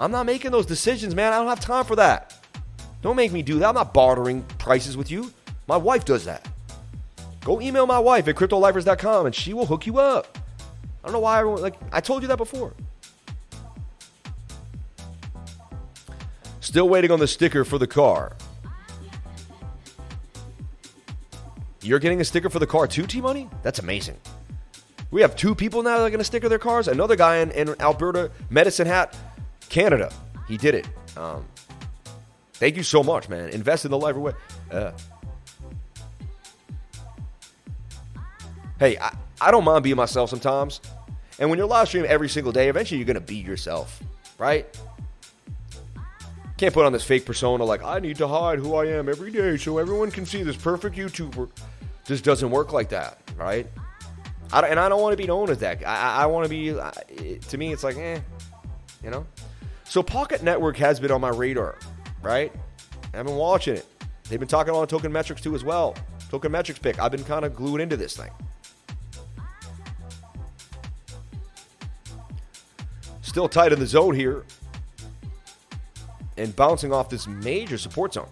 I'm 0.00 0.10
not 0.10 0.24
making 0.24 0.50
those 0.50 0.64
decisions, 0.64 1.14
man. 1.14 1.34
I 1.34 1.36
don't 1.36 1.48
have 1.48 1.60
time 1.60 1.84
for 1.84 1.94
that. 1.96 2.34
Don't 3.02 3.16
make 3.16 3.32
me 3.32 3.42
do 3.42 3.58
that. 3.58 3.68
I'm 3.68 3.74
not 3.74 3.92
bartering 3.92 4.42
prices 4.56 4.96
with 4.96 5.10
you. 5.10 5.30
My 5.68 5.76
wife 5.76 6.06
does 6.06 6.24
that. 6.24 6.48
Go 7.44 7.60
email 7.60 7.86
my 7.86 7.98
wife 7.98 8.26
at 8.26 8.34
cryptolifers.com 8.34 9.26
and 9.26 9.34
she 9.34 9.52
will 9.52 9.66
hook 9.66 9.86
you 9.86 9.98
up. 9.98 10.38
I 11.04 11.06
don't 11.06 11.12
know 11.12 11.20
why 11.20 11.40
everyone, 11.40 11.60
like, 11.60 11.74
I 11.92 12.00
told 12.00 12.22
you 12.22 12.28
that 12.28 12.38
before. 12.38 12.72
Still 16.60 16.88
waiting 16.88 17.10
on 17.10 17.18
the 17.18 17.28
sticker 17.28 17.66
for 17.66 17.76
the 17.76 17.86
car. 17.86 18.32
You're 21.82 21.98
getting 21.98 22.22
a 22.22 22.24
sticker 22.24 22.48
for 22.48 22.58
the 22.58 22.66
car 22.66 22.86
too, 22.86 23.06
T 23.06 23.20
Money? 23.20 23.50
That's 23.62 23.78
amazing. 23.78 24.16
We 25.10 25.22
have 25.22 25.34
two 25.34 25.54
people 25.54 25.82
now 25.82 25.98
that 25.98 26.04
are 26.04 26.10
going 26.10 26.18
to 26.18 26.24
sticker 26.24 26.48
their 26.48 26.58
cars. 26.58 26.86
Another 26.86 27.16
guy 27.16 27.38
in, 27.38 27.50
in 27.50 27.80
Alberta, 27.80 28.30
Medicine 28.48 28.86
Hat, 28.86 29.16
Canada. 29.70 30.12
He 30.46 30.58
did 30.58 30.74
it. 30.74 30.86
Um, 31.16 31.46
thank 32.54 32.76
you 32.76 32.82
so 32.82 33.02
much, 33.02 33.30
man. 33.30 33.48
Invest 33.48 33.86
in 33.86 33.90
the 33.90 33.98
life. 33.98 34.16
Uh, 34.70 34.92
hey, 38.78 38.98
I, 38.98 39.16
I 39.40 39.50
don't 39.50 39.64
mind 39.64 39.84
being 39.84 39.96
myself 39.96 40.28
sometimes. 40.28 40.80
And 41.38 41.48
when 41.48 41.58
you're 41.58 41.68
live 41.68 41.88
streaming 41.88 42.10
every 42.10 42.28
single 42.28 42.52
day, 42.52 42.68
eventually 42.68 42.98
you're 42.98 43.14
to 43.14 43.20
be 43.20 43.36
yourself, 43.36 44.02
right? 44.38 44.66
Can't 46.58 46.74
put 46.74 46.84
on 46.84 46.92
this 46.92 47.04
fake 47.04 47.24
persona 47.24 47.64
like, 47.64 47.82
I 47.82 48.00
need 48.00 48.16
to 48.18 48.28
hide 48.28 48.58
who 48.58 48.74
I 48.74 48.86
am 48.88 49.08
every 49.08 49.30
day 49.30 49.56
so 49.56 49.78
everyone 49.78 50.10
can 50.10 50.26
see 50.26 50.42
this 50.42 50.56
perfect 50.56 50.96
YouTuber. 50.96 51.48
Just 52.04 52.24
doesn't 52.24 52.50
work 52.50 52.74
like 52.74 52.90
that, 52.90 53.18
right? 53.38 53.66
I 54.52 54.60
and 54.66 54.78
I 54.78 54.88
don't 54.90 55.00
want 55.00 55.12
to 55.12 55.16
be 55.16 55.26
known 55.26 55.48
as 55.48 55.58
that. 55.58 55.86
I, 55.86 56.24
I 56.24 56.26
want 56.26 56.44
to 56.44 56.50
be, 56.50 57.38
to 57.38 57.58
me, 57.58 57.72
it's 57.72 57.84
like, 57.84 57.96
eh, 57.96 58.20
you 59.02 59.10
know? 59.10 59.24
So 59.90 60.04
Pocket 60.04 60.44
Network 60.44 60.76
has 60.76 61.00
been 61.00 61.10
on 61.10 61.20
my 61.20 61.30
radar, 61.30 61.76
right? 62.22 62.52
I've 63.12 63.26
been 63.26 63.34
watching 63.34 63.74
it. 63.74 63.84
They've 64.28 64.38
been 64.38 64.46
talking 64.46 64.72
about 64.72 64.88
token 64.88 65.10
metrics 65.10 65.42
too 65.42 65.56
as 65.56 65.64
well. 65.64 65.96
Token 66.30 66.52
metrics 66.52 66.78
pick. 66.78 67.00
I've 67.00 67.10
been 67.10 67.24
kind 67.24 67.44
of 67.44 67.56
glued 67.56 67.80
into 67.80 67.96
this 67.96 68.16
thing. 68.16 68.30
Still 73.22 73.48
tight 73.48 73.72
in 73.72 73.80
the 73.80 73.86
zone 73.86 74.14
here. 74.14 74.44
And 76.36 76.54
bouncing 76.54 76.92
off 76.92 77.08
this 77.08 77.26
major 77.26 77.76
support 77.76 78.12
zone. 78.12 78.30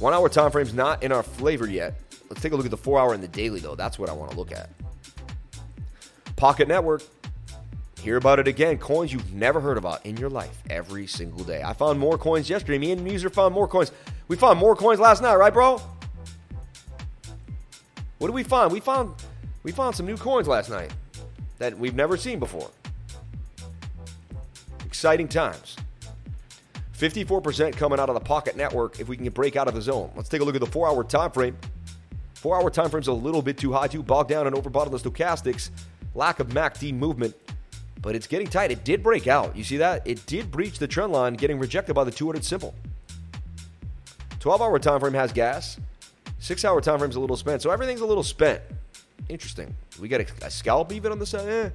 One 0.00 0.12
hour 0.12 0.28
time 0.28 0.50
frame's 0.50 0.74
not 0.74 1.04
in 1.04 1.12
our 1.12 1.22
flavor 1.22 1.70
yet. 1.70 1.94
Let's 2.28 2.42
take 2.42 2.50
a 2.50 2.56
look 2.56 2.64
at 2.64 2.72
the 2.72 2.76
four 2.76 2.98
hour 2.98 3.14
and 3.14 3.22
the 3.22 3.28
daily, 3.28 3.60
though. 3.60 3.76
That's 3.76 4.00
what 4.00 4.08
I 4.08 4.12
want 4.14 4.32
to 4.32 4.36
look 4.36 4.50
at. 4.50 4.68
Pocket 6.34 6.66
Network. 6.66 7.02
Hear 8.04 8.18
about 8.18 8.38
it 8.38 8.46
again. 8.46 8.76
Coins 8.76 9.14
you've 9.14 9.32
never 9.32 9.62
heard 9.62 9.78
about 9.78 10.04
in 10.04 10.18
your 10.18 10.28
life 10.28 10.62
every 10.68 11.06
single 11.06 11.42
day. 11.42 11.62
I 11.64 11.72
found 11.72 11.98
more 11.98 12.18
coins 12.18 12.50
yesterday. 12.50 12.76
Me 12.76 12.92
and 12.92 13.02
Muser 13.02 13.30
found 13.30 13.54
more 13.54 13.66
coins. 13.66 13.92
We 14.28 14.36
found 14.36 14.58
more 14.58 14.76
coins 14.76 15.00
last 15.00 15.22
night, 15.22 15.36
right, 15.36 15.50
bro? 15.50 15.80
What 18.18 18.28
did 18.28 18.34
we 18.34 18.42
find? 18.42 18.70
We 18.70 18.80
found 18.80 19.14
we 19.62 19.72
found 19.72 19.96
some 19.96 20.04
new 20.04 20.18
coins 20.18 20.46
last 20.46 20.68
night 20.68 20.92
that 21.56 21.78
we've 21.78 21.94
never 21.94 22.18
seen 22.18 22.38
before. 22.38 22.70
Exciting 24.84 25.26
times. 25.26 25.78
54% 26.98 27.74
coming 27.74 27.98
out 27.98 28.10
of 28.10 28.16
the 28.16 28.20
pocket 28.20 28.54
network 28.54 29.00
if 29.00 29.08
we 29.08 29.16
can 29.16 29.26
break 29.30 29.56
out 29.56 29.66
of 29.66 29.74
the 29.74 29.80
zone. 29.80 30.12
Let's 30.14 30.28
take 30.28 30.42
a 30.42 30.44
look 30.44 30.54
at 30.54 30.60
the 30.60 30.66
four 30.66 30.86
hour 30.86 31.04
time 31.04 31.30
frame. 31.30 31.56
Four 32.34 32.60
hour 32.60 32.68
time 32.68 32.90
frame's 32.90 33.08
a 33.08 33.14
little 33.14 33.40
bit 33.40 33.56
too 33.56 33.72
high, 33.72 33.86
too 33.86 34.02
bogged 34.02 34.28
down 34.28 34.46
and 34.46 34.54
overbought 34.54 34.84
on 34.84 34.92
the 34.92 34.98
stochastics. 34.98 35.70
Lack 36.14 36.38
of 36.38 36.48
MACD 36.48 36.92
movement, 36.92 37.34
but 38.04 38.14
it's 38.14 38.26
getting 38.26 38.46
tight. 38.46 38.70
It 38.70 38.84
did 38.84 39.02
break 39.02 39.26
out. 39.26 39.56
You 39.56 39.64
see 39.64 39.78
that? 39.78 40.02
It 40.04 40.26
did 40.26 40.50
breach 40.50 40.78
the 40.78 40.86
trend 40.86 41.10
line, 41.10 41.32
getting 41.32 41.58
rejected 41.58 41.94
by 41.94 42.04
the 42.04 42.10
200 42.10 42.44
simple. 42.44 42.74
12 44.40 44.60
hour 44.60 44.78
time 44.78 45.00
frame 45.00 45.14
has 45.14 45.32
gas. 45.32 45.78
Six 46.38 46.66
hour 46.66 46.82
time 46.82 46.98
frame's 46.98 47.16
a 47.16 47.20
little 47.20 47.34
spent. 47.34 47.62
So 47.62 47.70
everything's 47.70 48.02
a 48.02 48.06
little 48.06 48.22
spent. 48.22 48.60
Interesting. 49.30 49.74
We 49.98 50.08
got 50.08 50.20
a, 50.20 50.26
a 50.44 50.50
scalp 50.50 50.92
even 50.92 51.12
on 51.12 51.18
the 51.18 51.24
side. 51.24 51.48
Eh. 51.48 51.70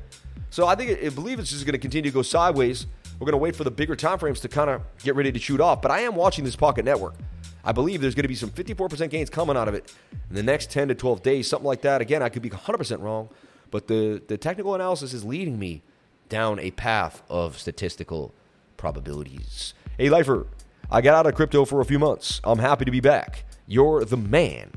So 0.51 0.67
I 0.67 0.75
think 0.75 1.03
I 1.03 1.09
believe 1.09 1.39
it's 1.39 1.49
just 1.49 1.65
going 1.65 1.73
to 1.73 1.79
continue 1.79 2.11
to 2.11 2.13
go 2.13 2.21
sideways. 2.21 2.85
We're 3.17 3.25
going 3.25 3.31
to 3.31 3.37
wait 3.37 3.55
for 3.55 3.63
the 3.63 3.71
bigger 3.71 3.95
time 3.95 4.19
frames 4.19 4.39
to 4.41 4.47
kind 4.47 4.69
of 4.69 4.83
get 4.99 5.15
ready 5.15 5.31
to 5.31 5.39
shoot 5.39 5.59
off. 5.59 5.81
But 5.81 5.89
I 5.89 6.01
am 6.01 6.13
watching 6.13 6.45
this 6.45 6.55
pocket 6.55 6.85
network. 6.85 7.15
I 7.63 7.71
believe 7.71 8.01
there's 8.01 8.13
going 8.13 8.23
to 8.23 8.29
be 8.29 8.35
some 8.35 8.51
54% 8.51 9.09
gains 9.09 9.31
coming 9.31 9.57
out 9.57 9.67
of 9.67 9.73
it 9.73 9.91
in 10.29 10.35
the 10.35 10.43
next 10.43 10.69
10 10.69 10.89
to 10.89 10.95
12 10.95 11.23
days, 11.23 11.47
something 11.47 11.67
like 11.67 11.81
that. 11.81 12.01
Again, 12.01 12.21
I 12.21 12.29
could 12.29 12.43
be 12.43 12.51
100% 12.51 13.01
wrong, 13.01 13.29
but 13.71 13.87
the, 13.87 14.21
the 14.27 14.37
technical 14.37 14.75
analysis 14.75 15.11
is 15.11 15.25
leading 15.25 15.57
me 15.57 15.81
down 16.29 16.59
a 16.59 16.71
path 16.71 17.23
of 17.29 17.57
statistical 17.59 18.33
probabilities. 18.77 19.73
Hey, 19.97 20.09
Lifer, 20.09 20.47
I 20.89 21.01
got 21.01 21.15
out 21.15 21.27
of 21.27 21.35
crypto 21.35 21.65
for 21.65 21.81
a 21.81 21.85
few 21.85 21.99
months. 21.99 22.39
I'm 22.43 22.59
happy 22.59 22.85
to 22.85 22.91
be 22.91 23.01
back. 23.01 23.43
You're 23.67 24.05
the 24.05 24.17
man. 24.17 24.71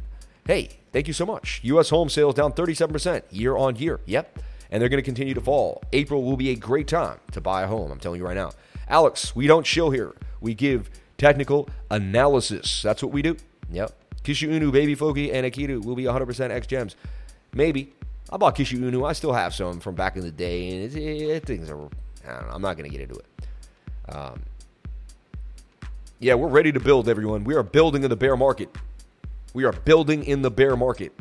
Hey, 0.47 0.81
thank 0.93 1.07
you 1.07 1.15
so 1.15 1.25
much. 1.25 1.61
U.S. 1.65 1.91
home 1.91 2.09
sales 2.09 2.35
down 2.35 2.53
37% 2.53 3.23
year 3.31 3.57
on 3.57 3.77
year. 3.77 4.01
Yep. 4.07 4.41
And 4.71 4.81
they're 4.81 4.89
going 4.89 5.03
to 5.03 5.05
continue 5.05 5.35
to 5.35 5.41
fall. 5.41 5.83
April 5.93 6.23
will 6.23 6.37
be 6.37 6.51
a 6.51 6.57
great 6.57 6.89
time 6.89 7.21
to 7.33 7.41
buy 7.41 7.63
a 7.63 7.67
home. 7.67 7.93
I'm 7.93 8.01
telling 8.01 8.21
you 8.21 8.27
right 8.27 8.37
now. 8.37 8.53
Alex, 8.89 9.37
we 9.37 9.47
don't 9.47 9.65
chill 9.65 9.91
here. 9.91 10.15
We 10.41 10.55
give 10.55 10.91
technical 11.19 11.69
analysis. 11.91 12.83
That's 12.83 13.03
what 13.03 13.13
we 13.13 13.23
do. 13.23 13.37
Yep. 13.71 13.93
Kishu 14.25 14.49
Inu, 14.49 14.73
Baby 14.73 14.95
Floki, 14.95 15.33
and 15.33 15.47
Akita 15.47 15.85
will 15.85 15.95
be 15.95 16.05
100% 16.05 16.51
X 16.51 16.67
gems. 16.67 16.97
Maybe. 17.55 17.93
I 18.33 18.39
bought 18.39 18.57
Kishu 18.57 18.79
Inu. 18.79 19.07
I 19.07 19.13
still 19.13 19.35
have 19.35 19.55
some 19.55 19.79
from 19.79 19.95
back 19.95 20.17
in 20.17 20.23
the 20.23 20.31
day, 20.31 20.71
and 20.71 20.85
it, 20.85 20.97
it, 20.97 21.45
things 21.45 21.69
are. 21.69 21.77
I 22.27 22.33
don't 22.33 22.47
know. 22.49 22.55
I'm 22.55 22.63
not 22.63 22.79
going 22.79 22.91
to 22.91 22.97
get 22.97 23.03
into 23.03 23.21
it. 23.21 24.15
Um, 24.15 24.43
yeah, 26.19 26.35
we're 26.35 26.49
ready 26.49 26.73
to 26.73 26.81
build, 26.81 27.11
everyone. 27.11 27.45
We 27.45 27.55
are 27.57 27.63
building 27.63 28.05
in 28.05 28.11
the 28.11 28.17
bear 28.17 28.35
market. 28.37 28.75
We 29.53 29.65
are 29.65 29.73
building 29.73 30.25
in 30.25 30.41
the 30.41 30.51
bear 30.51 30.77
market. 30.77 31.13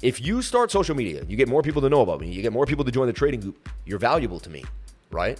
If 0.00 0.18
you 0.22 0.40
start 0.40 0.70
social 0.70 0.96
media, 0.96 1.24
you 1.28 1.36
get 1.36 1.46
more 1.46 1.60
people 1.60 1.82
to 1.82 1.90
know 1.90 2.00
about 2.00 2.20
me, 2.20 2.32
you 2.32 2.40
get 2.40 2.54
more 2.54 2.64
people 2.64 2.86
to 2.86 2.90
join 2.90 3.06
the 3.06 3.12
trading 3.12 3.40
group, 3.40 3.68
you're 3.84 3.98
valuable 3.98 4.40
to 4.40 4.48
me, 4.48 4.64
right? 5.10 5.38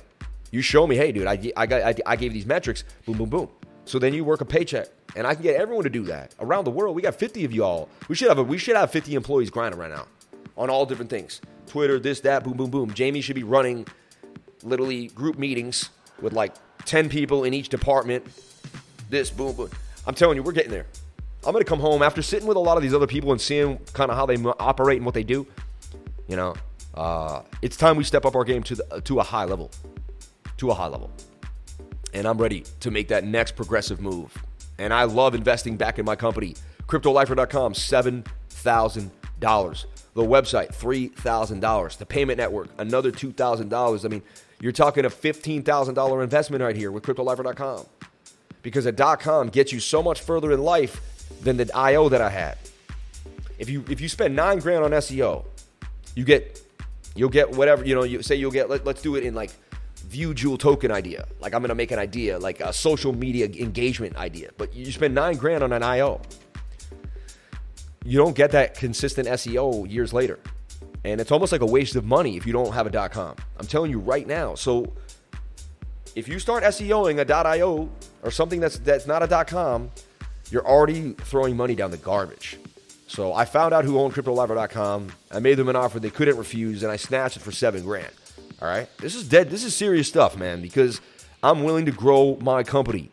You 0.51 0.61
show 0.61 0.87
me, 0.87 0.97
hey, 0.97 1.13
dude, 1.13 1.27
I, 1.27 1.51
I, 1.57 1.67
got, 1.67 1.83
I, 1.83 1.95
I 2.05 2.17
gave 2.17 2.35
these 2.35 2.45
metrics, 2.45 2.85
boom, 3.07 3.17
boom, 3.17 3.31
boom. 3.31 3.49
So 3.87 3.99
then 3.99 4.13
you 4.13 4.23
work 4.23 4.43
a 4.43 4.45
paycheck, 4.45 4.89
and 5.17 5.27
I 5.27 5.33
can 5.33 5.45
get 5.45 5.57
everyone 5.57 5.85
to 5.85 5.91
do 5.91 6.03
that 6.05 6.35
around 6.41 6.65
the 6.65 6.71
world. 6.71 6.95
We 6.95 7.01
got 7.01 7.15
50 7.15 7.47
of 7.47 7.55
y'all. 7.55 7.89
We 8.09 8.17
should 8.17 8.29
have 8.29 8.37
a, 8.37 8.43
we 8.43 8.59
should 8.59 8.77
have 8.77 8.91
50 8.91 9.15
employees 9.15 9.49
grinding 9.49 9.81
right 9.81 9.91
now 9.91 10.07
on 10.61 10.69
all 10.69 10.85
different 10.85 11.11
things. 11.11 11.41
Twitter, 11.67 11.99
this, 11.99 12.21
that, 12.21 12.45
boom, 12.45 12.53
boom, 12.53 12.71
boom. 12.71 12.93
Jamie 12.93 13.23
should 13.23 13.35
be 13.35 13.43
running 13.43 13.87
literally 14.63 15.09
group 15.09 15.39
meetings 15.39 15.89
with 16.21 16.35
like 16.35 16.55
10 16.85 17.09
people 17.09 17.45
in 17.45 17.55
each 17.55 17.71
department. 17.71 18.27
this, 19.09 19.31
boom, 19.31 19.57
boom. 19.57 19.71
I'm 20.07 20.15
telling 20.15 20.37
you, 20.37 20.43
we're 20.43 20.53
getting 20.53 20.71
there. 20.71 20.85
I'm 21.47 21.53
going 21.53 21.65
to 21.65 21.69
come 21.69 21.81
home 21.81 22.03
after 22.03 22.21
sitting 22.21 22.47
with 22.47 22.59
a 22.59 22.61
lot 22.61 22.77
of 22.77 22.83
these 22.83 22.93
other 22.93 23.07
people 23.07 23.33
and 23.33 23.41
seeing 23.41 23.79
kind 23.95 24.11
of 24.11 24.19
how 24.19 24.27
they 24.27 24.37
operate 24.61 24.99
and 24.99 25.07
what 25.07 25.15
they 25.15 25.25
do. 25.25 25.47
You 26.29 26.37
know, 26.37 26.55
uh, 26.95 27.41
it's 27.63 27.79
time 27.79 27.97
we 27.97 28.05
step 28.05 28.27
up 28.27 28.37
our 28.37 28.45
game 28.45 28.63
to 28.65 28.75
the, 28.75 29.01
to 29.07 29.19
a 29.19 29.23
high 29.23 29.47
level, 29.47 29.71
to 30.59 30.71
a 30.71 30.75
high 30.75 30.89
level. 30.89 31.11
And 32.13 32.27
I'm 32.27 32.37
ready 32.37 32.65
to 32.81 32.91
make 32.91 33.09
that 33.09 33.25
next 33.25 33.57
progressive 33.57 34.03
move. 34.03 34.37
And 34.79 34.93
I 34.93 35.05
love 35.05 35.35
investing 35.35 35.79
back 35.79 35.99
in 35.99 36.05
my 36.05 36.17
company. 36.17 36.55
CryptoLifer.com, 36.87 37.73
$7,000. 37.73 39.87
The 40.21 40.27
website, 40.27 40.77
$3,000. 40.77 41.97
The 41.97 42.05
payment 42.05 42.37
network, 42.37 42.69
another 42.77 43.11
$2,000. 43.11 44.05
I 44.05 44.09
mean, 44.09 44.23
you're 44.61 44.71
talking 44.71 45.07
a 45.07 45.09
$15,000 45.09 46.23
investment 46.23 46.63
right 46.63 46.77
here 46.77 46.93
with 46.93 47.05
CryptoLifer.com. 47.05 47.87
Because 48.61 48.85
a 48.85 48.93
.com 48.93 49.49
gets 49.49 49.73
you 49.73 49.81
so 49.81 50.03
much 50.03 50.21
further 50.21 50.53
in 50.53 50.61
life 50.61 51.01
than 51.41 51.57
the 51.57 51.75
IO 51.75 52.11
that 52.11 52.21
I 52.21 52.29
had. 52.29 52.59
If 53.59 53.71
you 53.71 53.83
if 53.89 54.03
you 54.03 54.11
spend 54.11 54.37
nine 54.37 54.59
grand 54.59 54.85
on 54.85 54.91
SEO, 54.91 55.47
you 56.15 56.25
get 56.25 56.61
you'll 57.15 57.31
get 57.31 57.51
whatever 57.53 57.83
you 57.87 57.95
know. 57.95 58.03
You 58.03 58.23
say 58.23 58.35
you'll 58.35 58.51
get 58.51 58.69
let, 58.69 58.85
let's 58.85 59.01
do 59.01 59.17
it 59.17 59.25
in 59.25 59.35
like 59.35 59.53
view 60.07 60.35
jewel 60.35 60.59
token 60.59 60.91
idea. 60.91 61.27
Like 61.41 61.55
I'm 61.55 61.63
gonna 61.63 61.75
make 61.75 61.93
an 61.93 61.99
idea, 61.99 62.39
like 62.39 62.61
a 62.61 62.75
social 62.75 63.15
media 63.15 63.47
engagement 63.47 64.17
idea. 64.17 64.51
But 64.59 64.75
you 64.75 64.93
spend 64.93 65.15
nine 65.15 65.37
grand 65.37 65.65
on 65.65 65.73
an 65.73 65.83
IO. 65.83 66.21
You 68.05 68.19
don't 68.19 68.35
get 68.35 68.53
that 68.53 68.75
consistent 68.75 69.29
SEO 69.29 69.91
years 69.91 70.13
later. 70.13 70.39
And 71.05 71.21
it's 71.21 71.31
almost 71.31 71.53
like 71.53 71.61
a 71.61 71.67
waste 71.67 71.97
of 71.97 72.05
money 72.05 72.37
if 72.37 72.47
you 72.47 72.53
don't 72.53 72.73
have 72.73 72.87
a 72.87 73.09
.com. 73.09 73.37
I'm 73.59 73.67
telling 73.67 73.91
you 73.91 73.99
right 73.99 74.27
now. 74.27 74.55
So 74.55 74.93
if 76.15 76.29
you 76.29 76.39
start 76.39 76.65
SEOing 76.65 77.21
a 77.21 77.49
.io 77.49 77.89
or 78.23 78.31
something 78.31 78.61
that's 78.61 78.79
that's 78.79 79.07
not 79.07 79.23
a 79.23 79.45
.com, 79.45 79.91
you're 80.51 80.67
already 80.67 81.13
throwing 81.13 81.57
money 81.57 81.75
down 81.75 81.91
the 81.91 81.97
garbage. 81.97 82.59
So 83.07 83.33
I 83.33 83.45
found 83.45 83.75
out 83.75 83.85
who 83.85 83.99
owned 83.99 84.15
CryptoLifer.com. 84.15 85.13
I 85.33 85.39
made 85.41 85.57
them 85.57 85.69
an 85.69 85.77
offer 85.77 85.99
they 85.99 86.11
couldn't 86.11 86.37
refuse, 86.37 86.83
and 86.83 86.93
I 86.93 86.97
snatched 86.97 87.37
it 87.37 87.41
for 87.41 87.53
seven 87.53 87.83
grand. 87.83 88.13
All 88.63 88.69
right, 88.69 88.89
this 88.99 89.15
is 89.15 89.29
dead. 89.29 89.51
This 89.51 89.65
is 89.65 89.75
serious 89.75 90.07
stuff, 90.07 90.37
man. 90.37 90.63
Because 90.63 91.01
I'm 91.43 91.65
willing 91.65 91.87
to 91.87 91.93
grow 91.93 92.37
my 92.41 92.63
company. 92.63 93.11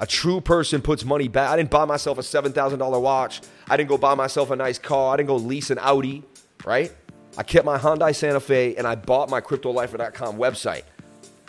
A 0.00 0.06
true 0.06 0.40
person 0.40 0.80
puts 0.80 1.04
money 1.04 1.28
back. 1.28 1.50
I 1.50 1.56
didn't 1.56 1.70
buy 1.70 1.84
myself 1.84 2.16
a 2.16 2.22
seven 2.22 2.52
thousand 2.52 2.78
dollar 2.78 2.98
watch. 2.98 3.42
I 3.68 3.76
didn't 3.76 3.90
go 3.90 3.98
buy 3.98 4.14
myself 4.14 4.50
a 4.50 4.56
nice 4.56 4.78
car. 4.78 5.12
I 5.12 5.18
didn't 5.18 5.28
go 5.28 5.36
lease 5.36 5.70
an 5.70 5.78
Audi. 5.78 6.24
Right? 6.64 6.92
I 7.36 7.42
kept 7.42 7.64
my 7.64 7.78
Hyundai 7.78 8.14
Santa 8.14 8.40
Fe 8.40 8.74
and 8.76 8.86
I 8.86 8.94
bought 8.94 9.30
my 9.30 9.40
CryptoLifer.com 9.40 10.36
website. 10.36 10.82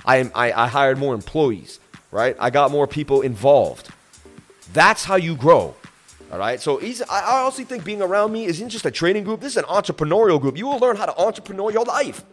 I, 0.05 0.29
I, 0.35 0.51
I 0.51 0.67
hired 0.67 0.97
more 0.97 1.13
employees. 1.13 1.79
Right? 2.11 2.35
I 2.39 2.49
got 2.49 2.71
more 2.71 2.87
people 2.87 3.21
involved. 3.21 3.89
That's 4.73 5.05
how 5.05 5.15
you 5.15 5.35
grow. 5.35 5.75
All 6.31 6.37
right. 6.37 6.59
So 6.59 6.77
he's, 6.77 7.01
I 7.01 7.39
also 7.39 7.63
think 7.63 7.83
being 7.83 8.01
around 8.01 8.31
me 8.33 8.45
isn't 8.45 8.69
just 8.69 8.85
a 8.85 8.91
training 8.91 9.23
group. 9.23 9.39
This 9.39 9.53
is 9.53 9.57
an 9.57 9.65
entrepreneurial 9.65 10.39
group. 10.39 10.57
You 10.57 10.67
will 10.67 10.79
learn 10.79 10.97
how 10.97 11.05
to 11.05 11.17
entrepreneur 11.17 11.71
your 11.71 11.85
life. 11.85 12.23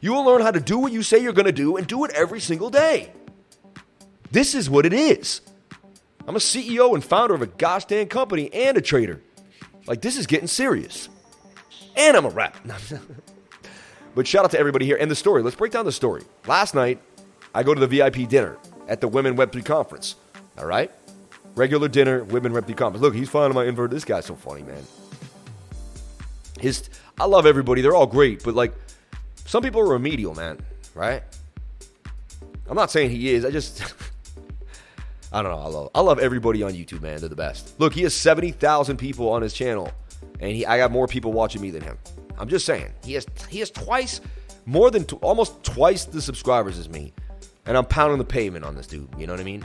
You 0.00 0.12
will 0.12 0.24
learn 0.24 0.40
how 0.42 0.50
to 0.50 0.60
do 0.60 0.78
what 0.78 0.92
you 0.92 1.02
say 1.02 1.18
you're 1.18 1.32
going 1.32 1.46
to 1.46 1.52
do 1.52 1.76
and 1.76 1.86
do 1.86 2.04
it 2.04 2.10
every 2.12 2.40
single 2.40 2.70
day. 2.70 3.12
This 4.32 4.54
is 4.54 4.70
what 4.70 4.86
it 4.86 4.92
is. 4.92 5.40
I'm 6.30 6.36
a 6.36 6.38
CEO 6.38 6.94
and 6.94 7.02
founder 7.02 7.34
of 7.34 7.42
a 7.42 7.48
gosh 7.48 7.86
dang 7.86 8.06
company 8.06 8.54
and 8.54 8.76
a 8.76 8.80
trader. 8.80 9.20
Like, 9.88 10.00
this 10.00 10.16
is 10.16 10.28
getting 10.28 10.46
serious. 10.46 11.08
And 11.96 12.16
I'm 12.16 12.24
a 12.24 12.28
rap. 12.28 12.56
but 14.14 14.28
shout 14.28 14.44
out 14.44 14.52
to 14.52 14.58
everybody 14.60 14.86
here. 14.86 14.96
And 14.96 15.10
the 15.10 15.16
story. 15.16 15.42
Let's 15.42 15.56
break 15.56 15.72
down 15.72 15.86
the 15.86 15.90
story. 15.90 16.22
Last 16.46 16.72
night, 16.72 17.02
I 17.52 17.64
go 17.64 17.74
to 17.74 17.80
the 17.80 17.88
VIP 17.88 18.28
dinner 18.28 18.58
at 18.86 19.00
the 19.00 19.08
Women 19.08 19.36
Web3 19.36 19.64
conference. 19.64 20.14
All 20.56 20.66
right. 20.66 20.92
Regular 21.56 21.88
dinner, 21.88 22.22
women 22.22 22.52
Web3 22.52 22.76
conference. 22.76 23.02
Look, 23.02 23.16
he's 23.16 23.28
finding 23.28 23.56
my 23.56 23.64
invert. 23.64 23.90
This 23.90 24.04
guy's 24.04 24.26
so 24.26 24.36
funny, 24.36 24.62
man. 24.62 24.84
His, 26.60 26.88
I 27.18 27.24
love 27.24 27.44
everybody. 27.44 27.82
They're 27.82 27.96
all 27.96 28.06
great, 28.06 28.44
but 28.44 28.54
like, 28.54 28.72
some 29.46 29.64
people 29.64 29.80
are 29.80 29.88
remedial, 29.94 30.36
man. 30.36 30.60
Right? 30.94 31.24
I'm 32.68 32.76
not 32.76 32.92
saying 32.92 33.10
he 33.10 33.34
is. 33.34 33.44
I 33.44 33.50
just, 33.50 33.82
I 35.32 35.42
don't 35.42 35.52
know. 35.52 35.58
I 35.58 35.68
love, 35.68 35.90
I 35.94 36.00
love 36.00 36.18
everybody 36.18 36.62
on 36.62 36.72
YouTube, 36.72 37.02
man. 37.02 37.20
They're 37.20 37.28
the 37.28 37.36
best. 37.36 37.78
Look, 37.78 37.94
he 37.94 38.02
has 38.02 38.14
seventy 38.14 38.50
thousand 38.50 38.96
people 38.96 39.28
on 39.30 39.42
his 39.42 39.52
channel, 39.52 39.90
and 40.40 40.50
he, 40.50 40.66
I 40.66 40.76
got 40.78 40.90
more 40.90 41.06
people 41.06 41.32
watching 41.32 41.62
me 41.62 41.70
than 41.70 41.82
him. 41.82 41.98
I'm 42.38 42.48
just 42.48 42.66
saying. 42.66 42.92
He 43.04 43.14
has, 43.14 43.26
he 43.48 43.60
has 43.60 43.70
twice, 43.70 44.20
more 44.66 44.90
than, 44.90 45.04
almost 45.20 45.62
twice 45.62 46.04
the 46.04 46.20
subscribers 46.22 46.78
as 46.78 46.88
me, 46.88 47.12
and 47.66 47.76
I'm 47.76 47.84
pounding 47.84 48.18
the 48.18 48.24
pavement 48.24 48.64
on 48.64 48.74
this 48.74 48.86
dude. 48.86 49.08
You 49.18 49.26
know 49.26 49.34
what 49.34 49.40
I 49.40 49.44
mean? 49.44 49.64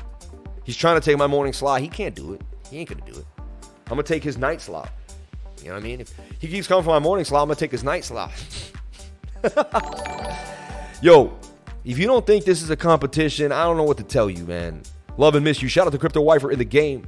He's 0.66 0.78
trying 0.78 1.00
to 1.00 1.02
take 1.02 1.18
my 1.18 1.28
morning 1.28 1.54
slot. 1.54 1.82
He 1.82 1.88
can't 1.88 2.16
do 2.16 2.34
it. 2.34 2.42
He 2.70 2.80
ain't 2.80 2.90
gonna 2.90 3.10
do 3.10 3.18
it. 3.18 3.26
I'm 3.88 3.92
gonna 3.92 4.04
take 4.04 4.24
his 4.24 4.38
night 4.38 4.62
slot. 4.62 4.92
You 5.62 5.70
know 5.70 5.76
what 5.76 5.84
I 5.84 5.84
mean? 5.84 6.02
If 6.02 6.14
he 6.40 6.48
keeps 6.48 6.68
coming 6.68 6.84
for 6.84 6.90
my 6.90 7.00
morning 7.00 7.26
slot, 7.26 7.44
I'm 7.44 7.48
gonna 7.48 7.60
take 7.60 7.72
his 7.72 7.84
night 7.84 8.04
slot. 8.04 8.32
Yo, 11.02 11.38
if 11.84 11.98
you 11.98 12.08
don't 12.08 12.26
think 12.26 12.46
this 12.46 12.62
is 12.62 12.70
a 12.70 12.76
competition, 12.76 13.52
I 13.52 13.64
don't 13.64 13.78
know 13.78 13.84
what 13.84 13.98
to 13.98 14.04
tell 14.04 14.30
you, 14.30 14.44
man. 14.44 14.82
Love 15.18 15.36
and 15.36 15.44
miss 15.44 15.62
you. 15.62 15.68
Shout 15.70 15.88
out 15.88 15.94
to 15.94 15.98
Crypto 15.98 16.22
Wifer 16.22 16.52
in 16.52 16.60
the 16.60 16.66
game. 16.66 17.08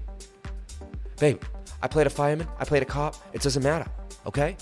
Babe, 1.20 1.42
I 1.82 1.88
played 1.88 2.08
a 2.08 2.10
fireman, 2.10 2.48
I 2.60 2.66
played 2.66 2.84
a 2.84 2.86
cop. 2.86 3.16
It 3.34 3.42
doesn't 3.42 3.64
matter, 3.64 3.90
okay? 4.26 4.56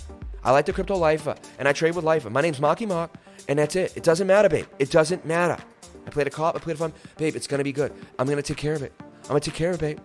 I 0.43 0.51
like 0.51 0.65
the 0.65 0.73
crypto 0.73 0.95
lifer, 0.95 1.35
and 1.57 1.67
I 1.67 1.73
trade 1.73 1.95
with 1.95 2.05
lifer. 2.05 2.29
My 2.29 2.39
name's 2.39 2.61
Marky 2.61 2.85
Mark, 2.85 3.11
and 3.47 3.57
that's 3.57 3.75
it. 3.75 3.97
It 3.97 4.03
doesn't 4.03 4.27
matter, 4.27 4.47
babe. 4.47 4.67
It 4.79 4.91
doesn't 4.91 5.25
matter. 5.25 5.57
I 6.05 6.09
played 6.11 6.27
a 6.27 6.29
cop. 6.29 6.55
I 6.55 6.59
played 6.59 6.75
a 6.75 6.79
fun. 6.79 6.93
Babe, 7.17 7.35
it's 7.35 7.47
going 7.47 7.57
to 7.57 7.63
be 7.63 7.71
good. 7.71 7.91
I'm 8.19 8.27
going 8.27 8.37
to 8.37 8.43
take 8.43 8.57
care 8.57 8.73
of 8.73 8.83
it. 8.83 8.93
I'm 9.23 9.29
going 9.29 9.41
to 9.41 9.49
take 9.49 9.57
care 9.57 9.71
of 9.71 9.81
it, 9.81 9.97
babe. 9.97 9.99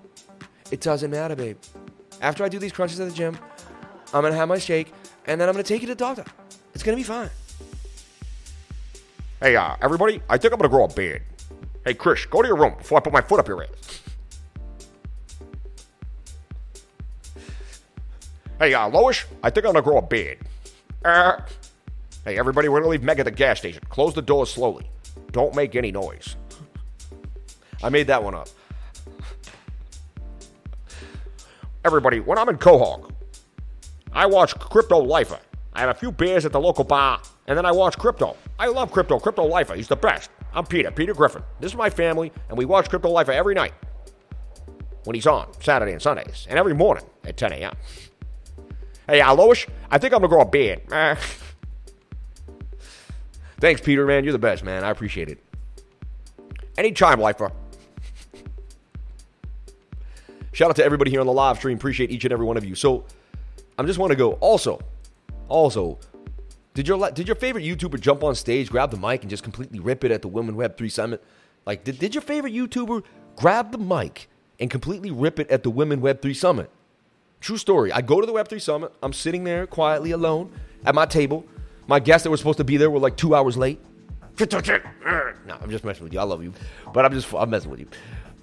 It 0.71 0.81
doesn't 0.81 1.11
matter, 1.11 1.37
babe. 1.37 1.59
After 2.23 2.43
I 2.43 2.49
do 2.49 2.59
these 2.59 2.73
crunches 2.73 3.01
at 3.01 3.09
the 3.09 3.15
gym, 3.15 3.39
I'm 4.15 4.23
going 4.23 4.33
to 4.33 4.39
have 4.39 4.49
my 4.49 4.59
shake, 4.59 4.93
and 5.27 5.41
then 5.41 5.49
I'm 5.49 5.53
going 5.53 5.65
to 5.65 5.69
take 5.69 5.83
you 5.83 5.89
to 5.89 5.95
the 5.95 5.99
doctor. 5.99 6.25
It's 6.75 6.83
going 6.83 6.97
to 6.97 7.01
be 7.01 7.07
fine. 7.07 7.31
Hey, 9.41 9.57
uh, 9.57 9.77
everybody, 9.83 10.23
I 10.29 10.39
think 10.39 10.55
I'm 10.55 10.59
going 10.59 10.71
to 10.71 10.75
grow 10.75 10.85
a 10.85 10.89
beard. 10.89 11.23
Hey, 11.85 11.95
Chris, 11.95 12.27
go 12.27 12.43
to 12.43 12.49
your 12.49 12.57
room 12.57 12.75
before 12.77 12.99
I 12.99 13.01
put 13.01 13.13
my 13.13 13.23
foot 13.23 13.41
up 13.41 13.49
your 13.49 13.63
ass. 13.63 14.03
Hey, 18.59 18.75
uh, 18.75 18.89
Lois, 18.89 19.25
I 19.43 19.49
think 19.49 19.65
I'm 19.65 19.73
to 19.73 19.81
grow 19.81 19.97
a 19.97 20.03
beard. 20.03 20.39
Uh, 21.03 21.41
hey, 22.27 22.39
everybody, 22.39 22.69
we're 22.69 22.81
to 22.81 22.89
leave 22.89 23.03
Meg 23.03 23.19
at 23.19 23.25
the 23.25 23.31
gas 23.31 23.59
station. 23.59 23.83
Close 23.89 24.13
the 24.15 24.21
doors 24.21 24.51
slowly. 24.51 24.91
Don't 25.33 25.55
make 25.55 25.75
any 25.75 25.91
noise. 25.91 26.37
I 27.83 27.89
made 27.89 28.07
that 28.09 28.23
one 28.23 28.35
up. 28.35 28.49
Everybody, 31.83 32.21
when 32.21 32.37
I'm 32.37 32.51
in 32.51 32.59
Quahog, 32.59 33.11
I 34.13 34.27
watch 34.27 34.59
Crypto 34.59 34.99
Lifer. 34.99 35.39
I 35.73 35.81
have 35.81 35.89
a 35.89 35.95
few 35.95 36.13
beers 36.13 36.45
at 36.45 36.53
the 36.53 36.61
local 36.61 36.85
bar, 36.85 37.23
and 37.47 37.57
then 37.57 37.65
I 37.65 37.73
watch 37.73 37.97
Crypto. 37.97 38.37
I 38.59 38.67
love 38.67 38.93
Crypto, 38.93 39.19
Crypto 39.19 39.45
Lifer. 39.45 39.75
He's 39.75 39.89
the 39.89 39.97
best. 39.97 40.29
I'm 40.53 40.67
Peter, 40.67 40.91
Peter 40.91 41.15
Griffin. 41.15 41.43
This 41.61 41.73
is 41.73 41.77
my 41.77 41.91
family, 41.91 42.33
and 42.49 42.59
we 42.59 42.65
watch 42.65 42.89
Crypto 42.89 43.09
Life 43.11 43.29
every 43.29 43.55
night 43.55 43.73
when 45.05 45.15
he's 45.15 45.27
on, 45.27 45.49
Saturday 45.61 45.93
and 45.93 46.03
Sundays, 46.03 46.47
and 46.51 46.59
every 46.59 46.75
morning 46.75 47.05
at 47.25 47.37
10 47.37 47.53
a.m. 47.53 47.75
Hey, 49.07 49.21
Aloish, 49.21 49.69
I 49.91 49.99
think 49.99 50.13
I'm 50.13 50.21
going 50.21 50.31
to 50.31 50.35
grow 50.35 50.43
a 50.43 50.47
beard. 50.47 50.83
Eh. 50.93 51.17
Thanks, 53.61 53.83
Peter, 53.83 54.07
man. 54.07 54.25
You're 54.25 54.33
the 54.33 54.39
best, 54.39 54.65
man. 54.65 54.85
I 54.85 54.91
appreciate 54.91 55.29
it. 55.29 55.39
Anytime, 56.79 57.21
lifer. 57.21 57.53
Shout 60.53 60.71
out 60.71 60.77
to 60.77 60.85
everybody 60.85 61.11
here 61.11 61.21
on 61.21 61.27
the 61.27 61.33
live 61.33 61.59
stream. 61.59 61.77
Appreciate 61.77 62.11
each 62.11 62.25
and 62.25 62.33
every 62.33 62.47
one 62.47 62.57
of 62.57 62.65
you. 62.65 62.75
So, 62.75 63.05
I 63.79 63.83
just 63.83 63.99
want 63.99 64.13
to 64.13 64.17
go. 64.17 64.33
Also, 64.35 64.81
also, 65.49 65.99
did 66.81 66.89
your 66.89 67.11
did 67.11 67.29
your 67.29 67.37
favorite 67.37 67.63
YouTuber 67.63 68.01
jump 68.01 68.25
on 68.25 68.35
stage, 68.35 68.71
grab 68.71 68.91
the 68.91 68.97
mic, 68.97 69.21
and 69.21 69.29
just 69.29 69.43
completely 69.43 69.79
rip 69.79 70.03
it 70.03 70.11
at 70.11 70.23
the 70.23 70.29
Women 70.29 70.57
Web 70.57 70.79
Three 70.79 70.89
Summit? 70.89 71.23
Like, 71.67 71.85
did, 71.85 71.99
did 71.99 72.15
your 72.15 72.23
favorite 72.23 72.55
YouTuber 72.55 73.05
grab 73.37 73.71
the 73.71 73.77
mic 73.77 74.31
and 74.59 74.71
completely 74.71 75.11
rip 75.11 75.39
it 75.39 75.51
at 75.51 75.63
the 75.63 75.69
Women 75.69 76.01
Web 76.01 76.23
Three 76.23 76.33
Summit? 76.33 76.71
True 77.43 77.59
story. 77.59 77.93
I 77.93 78.01
go 78.01 78.19
to 78.23 78.27
the 78.27 78.33
Web 78.33 78.49
Three 78.49 78.59
Summit. 78.59 78.95
I'm 79.03 79.13
sitting 79.13 79.45
there 79.45 79.67
quietly 79.67 80.13
alone 80.13 80.53
at 80.87 80.95
my 80.95 81.05
table. 81.05 81.45
My 81.87 82.01
guests 82.01 82.25
that 82.25 82.31
were 82.31 82.39
supposed 82.39 82.57
to 82.57 82.65
be 82.65 82.79
there 82.79 82.89
were 82.89 82.99
like 82.99 83.19
two 83.19 83.35
hours 83.35 83.59
late. 83.59 83.79
No, 85.47 85.59
I'm 85.61 85.69
just 85.69 85.85
messing 85.85 86.05
with 86.05 86.15
you. 86.15 86.21
I 86.21 86.23
love 86.23 86.43
you, 86.43 86.55
but 86.95 87.05
I'm 87.05 87.13
just 87.13 87.31
I'm 87.35 87.51
messing 87.51 87.71
with 87.71 87.81
you. 87.81 87.89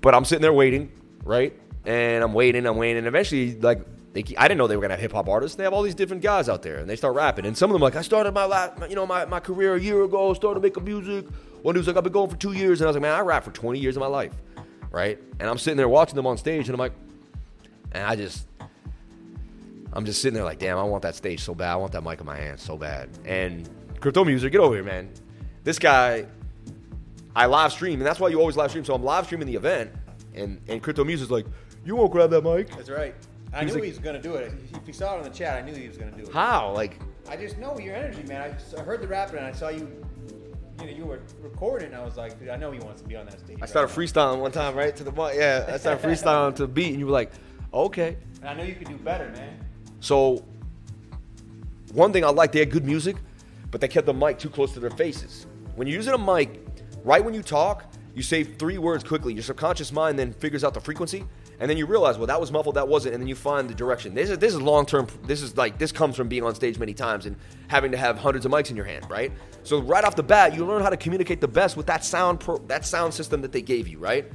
But 0.02 0.14
I'm 0.14 0.26
sitting 0.26 0.44
there 0.44 0.54
waiting, 0.54 0.92
right? 1.24 1.60
And 1.88 2.24
I'm 2.24 2.34
waiting, 2.36 2.68
I'm 2.68 2.78
waiting, 2.78 2.98
and 2.98 3.08
eventually, 3.08 3.56
like, 3.56 3.80
they, 4.14 4.24
I 4.38 4.48
didn't 4.48 4.58
know 4.58 4.68
they 4.68 4.76
were 4.76 4.82
gonna 4.82 4.96
have 4.96 5.02
hip 5.02 5.12
hop 5.12 5.28
artists. 5.30 5.56
They 5.56 5.64
have 5.64 5.74
all 5.74 5.84
these 5.84 5.96
different 5.96 6.24
guys 6.24 6.50
out 6.50 6.62
there, 6.64 6.78
and 6.78 6.90
they 6.90 6.96
start 6.96 7.16
rapping. 7.16 7.46
And 7.46 7.58
some 7.58 7.70
of 7.70 7.74
them 7.74 7.82
like, 7.82 7.96
I 7.96 8.02
started 8.02 8.34
my 8.34 8.46
last, 8.46 8.90
you 8.90 8.96
know, 8.96 9.06
my, 9.06 9.26
my 9.26 9.40
career 9.40 9.76
a 9.76 9.80
year 9.80 10.04
ago. 10.04 10.34
Started 10.34 10.62
making 10.62 10.84
music. 10.84 11.26
One 11.62 11.76
dude's 11.76 11.88
like, 11.88 11.98
I've 11.98 12.04
been 12.04 12.14
going 12.14 12.30
for 12.30 12.38
two 12.38 12.54
years, 12.54 12.82
and 12.82 12.88
I 12.88 12.90
was 12.90 12.96
like, 12.96 13.02
man, 13.02 13.14
I 13.14 13.22
rap 13.22 13.44
for 13.44 13.52
20 13.52 13.80
years 13.80 13.98
of 13.98 14.02
my 14.02 14.08
life, 14.08 14.34
right? 14.92 15.20
And 15.40 15.50
I'm 15.50 15.58
sitting 15.58 15.78
there 15.78 15.90
watching 15.90 16.16
them 16.16 16.28
on 16.28 16.38
stage, 16.38 16.68
and 16.68 16.76
I'm 16.76 16.80
like, 16.80 16.94
and 17.92 18.04
I 18.04 18.16
just 18.16 18.48
I'm 19.94 20.06
just 20.06 20.22
sitting 20.22 20.36
there 20.36 20.44
like, 20.44 20.60
damn, 20.60 20.78
I 20.78 20.84
want 20.84 21.02
that 21.04 21.16
stage 21.16 21.42
so 21.42 21.56
bad. 21.56 21.72
I 21.72 21.76
want 21.76 21.92
that 21.94 22.04
mic 22.04 22.20
in 22.20 22.26
my 22.26 22.38
hand 22.38 22.60
so 22.60 22.78
bad. 22.78 23.10
And 23.26 23.68
crypto 24.00 24.24
music, 24.24 24.52
get 24.52 24.62
over 24.62 24.76
here, 24.76 24.84
man. 24.84 25.10
This 25.64 25.80
guy, 25.80 26.28
I 27.36 27.46
live 27.48 27.72
stream, 27.72 28.00
and 28.00 28.06
that's 28.06 28.20
why 28.20 28.30
you 28.30 28.40
always 28.40 28.56
live 28.56 28.70
stream. 28.70 28.86
So 28.86 28.94
I'm 28.94 29.04
live 29.04 29.26
streaming 29.26 29.48
the 29.48 29.56
event, 29.56 29.92
And 30.36 30.62
and 30.68 30.84
Crypto 30.84 31.04
Music's 31.04 31.32
like, 31.32 31.46
you 31.86 31.96
won't 31.96 32.12
grab 32.12 32.30
that 32.30 32.44
mic. 32.44 32.70
That's 32.70 32.90
right. 32.90 33.16
I 33.58 33.64
knew 33.64 33.74
like- 33.74 33.84
he 33.84 33.90
was 33.90 34.00
gonna 34.00 34.22
do 34.22 34.36
it. 34.36 34.54
If 34.74 34.86
he 34.86 34.94
saw 34.94 35.16
it 35.16 35.18
on 35.18 35.24
the 35.24 35.30
chat, 35.30 35.58
I 35.58 35.66
knew 35.66 35.74
he 35.74 35.88
was 35.88 35.98
gonna 35.98 36.12
do 36.12 36.24
it. 36.24 36.32
How? 36.32 36.72
Like, 36.74 37.00
I 37.28 37.36
just 37.36 37.58
know 37.58 37.78
your 37.80 37.96
energy, 37.96 38.24
man. 38.24 38.42
I, 38.42 38.80
I 38.80 38.84
heard 38.84 39.02
the 39.02 39.08
rapping 39.08 39.38
and 39.38 39.48
I 39.48 39.52
saw 39.52 39.70
you. 39.70 39.90
You 40.80 40.86
know, 40.86 40.92
you 40.92 41.06
were 41.06 41.22
recording. 41.42 41.88
And 41.88 41.98
I 41.98 42.06
was 42.06 42.18
like, 42.18 42.40
dude, 42.40 42.50
I 42.50 42.56
know 42.56 42.72
he 42.72 42.80
wants 42.80 43.02
to 43.02 43.08
be 43.08 43.16
on 43.16 43.26
that 43.26 43.40
stage. 43.40 43.58
I 43.62 43.66
started 43.66 43.98
right 43.98 44.08
freestyling 44.08 44.40
one 44.40 44.52
time, 44.52 44.76
right 44.76 44.96
to 44.96 45.04
the. 45.04 45.12
Yeah, 45.36 45.66
I 45.68 45.78
started 45.78 46.08
freestyling 46.08 46.56
to 46.58 46.64
the 46.64 46.68
beat, 46.68 46.90
and 46.90 47.00
you 47.00 47.08
were 47.08 47.12
like, 47.12 47.32
okay. 47.74 48.16
And 48.42 48.50
I 48.50 48.54
know 48.54 48.64
you 48.64 48.76
could 48.76 48.88
do 48.88 48.98
better, 48.98 49.28
man. 49.30 49.60
So, 50.02 50.46
one 51.94 52.14
thing 52.14 52.24
I 52.24 52.30
like, 52.30 52.52
they 52.52 52.60
had 52.60 52.70
good 52.70 52.86
music, 52.86 53.16
but 53.72 53.82
they 53.82 53.88
kept 53.88 54.06
the 54.06 54.14
mic 54.14 54.38
too 54.38 54.50
close 54.50 54.72
to 54.74 54.80
their 54.80 54.92
faces. 54.92 55.48
When 55.76 55.88
you're 55.88 55.98
using 55.98 56.14
a 56.14 56.18
mic, 56.18 56.60
right 57.04 57.26
when 57.26 57.34
you 57.34 57.42
talk, 57.42 57.92
you 58.14 58.22
say 58.22 58.44
three 58.44 58.78
words 58.78 59.04
quickly. 59.04 59.34
Your 59.34 59.44
subconscious 59.44 59.92
mind 59.92 60.20
then 60.20 60.32
figures 60.32 60.64
out 60.64 60.76
the 60.76 60.82
frequency, 60.82 61.26
and 61.60 61.70
then 61.70 61.78
you 61.78 61.88
realize, 61.88 62.18
well, 62.18 62.28
that 62.28 62.40
was 62.40 62.52
muffled, 62.52 62.76
that 62.76 62.88
wasn't, 62.88 63.16
and 63.16 63.22
then 63.22 63.28
you 63.28 63.36
find 63.36 63.68
the 63.70 63.74
direction. 63.74 64.14
This 64.14 64.30
is 64.30 64.38
this 64.38 64.54
is 64.54 64.62
long 64.62 64.86
term. 64.86 65.08
This 65.24 65.42
is 65.42 65.58
like 65.58 65.78
this 65.78 65.92
comes 65.92 66.16
from 66.16 66.28
being 66.28 66.44
on 66.44 66.54
stage 66.54 66.78
many 66.78 66.94
times 66.94 67.26
and 67.26 67.36
having 67.68 67.92
to 67.92 67.98
have 67.98 68.18
hundreds 68.18 68.46
of 68.46 68.52
mics 68.52 68.70
in 68.70 68.76
your 68.76 68.86
hand, 68.86 69.10
right? 69.10 69.32
So 69.64 69.80
right 69.80 70.04
off 70.04 70.16
the 70.16 70.24
bat, 70.24 70.56
you 70.56 70.66
learn 70.66 70.84
how 70.84 70.90
to 70.90 70.98
communicate 70.98 71.42
the 71.42 71.48
best 71.48 71.76
with 71.76 71.88
that 71.88 72.04
sound 72.04 72.40
pro, 72.40 72.58
that 72.68 72.86
sound 72.86 73.14
system 73.14 73.42
that 73.42 73.52
they 73.52 73.62
gave 73.62 73.88
you, 73.88 73.98
right? 73.98 74.32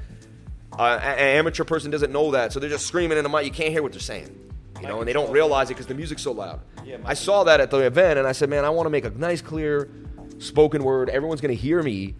Uh, 0.78 0.98
an 1.02 1.18
amateur 1.18 1.64
person 1.64 1.90
doesn't 1.90 2.12
know 2.12 2.30
that, 2.32 2.52
so 2.52 2.58
they're 2.58 2.70
just 2.70 2.86
screaming 2.86 3.18
in 3.18 3.24
the 3.24 3.30
mic. 3.30 3.44
You 3.44 3.50
can't 3.50 3.70
hear 3.70 3.82
what 3.82 3.92
they're 3.92 4.00
saying, 4.00 4.34
you 4.80 4.88
know, 4.88 4.98
and 4.98 5.06
they 5.08 5.12
don't 5.12 5.30
realize 5.30 5.70
it 5.70 5.74
because 5.74 5.86
the 5.86 5.94
music's 5.94 6.22
so 6.22 6.32
loud. 6.32 6.60
Yeah, 6.84 6.96
I 7.04 7.14
saw 7.14 7.44
that 7.44 7.60
at 7.60 7.70
the 7.70 7.78
event, 7.78 8.18
and 8.18 8.26
I 8.26 8.32
said, 8.32 8.48
man, 8.48 8.64
I 8.64 8.70
want 8.70 8.86
to 8.86 8.90
make 8.90 9.04
a 9.04 9.10
nice, 9.10 9.42
clear, 9.42 9.90
spoken 10.38 10.82
word. 10.82 11.08
Everyone's 11.10 11.40
gonna 11.42 11.52
hear 11.54 11.82
me, 11.82 12.14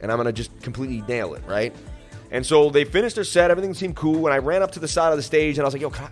and 0.00 0.10
I'm 0.10 0.16
gonna 0.16 0.32
just 0.32 0.60
completely 0.62 1.02
nail 1.02 1.34
it, 1.34 1.42
right? 1.46 1.74
And 2.30 2.44
so 2.46 2.70
they 2.70 2.84
finished 2.84 3.16
their 3.16 3.24
set. 3.24 3.50
Everything 3.50 3.74
seemed 3.74 3.96
cool, 3.96 4.26
and 4.26 4.34
I 4.34 4.38
ran 4.38 4.62
up 4.62 4.70
to 4.72 4.80
the 4.80 4.88
side 4.88 5.10
of 5.10 5.16
the 5.16 5.22
stage, 5.22 5.58
and 5.58 5.64
I 5.64 5.66
was 5.66 5.74
like, 5.74 5.82
yo, 5.82 5.90
can 5.90 6.04
I, 6.04 6.08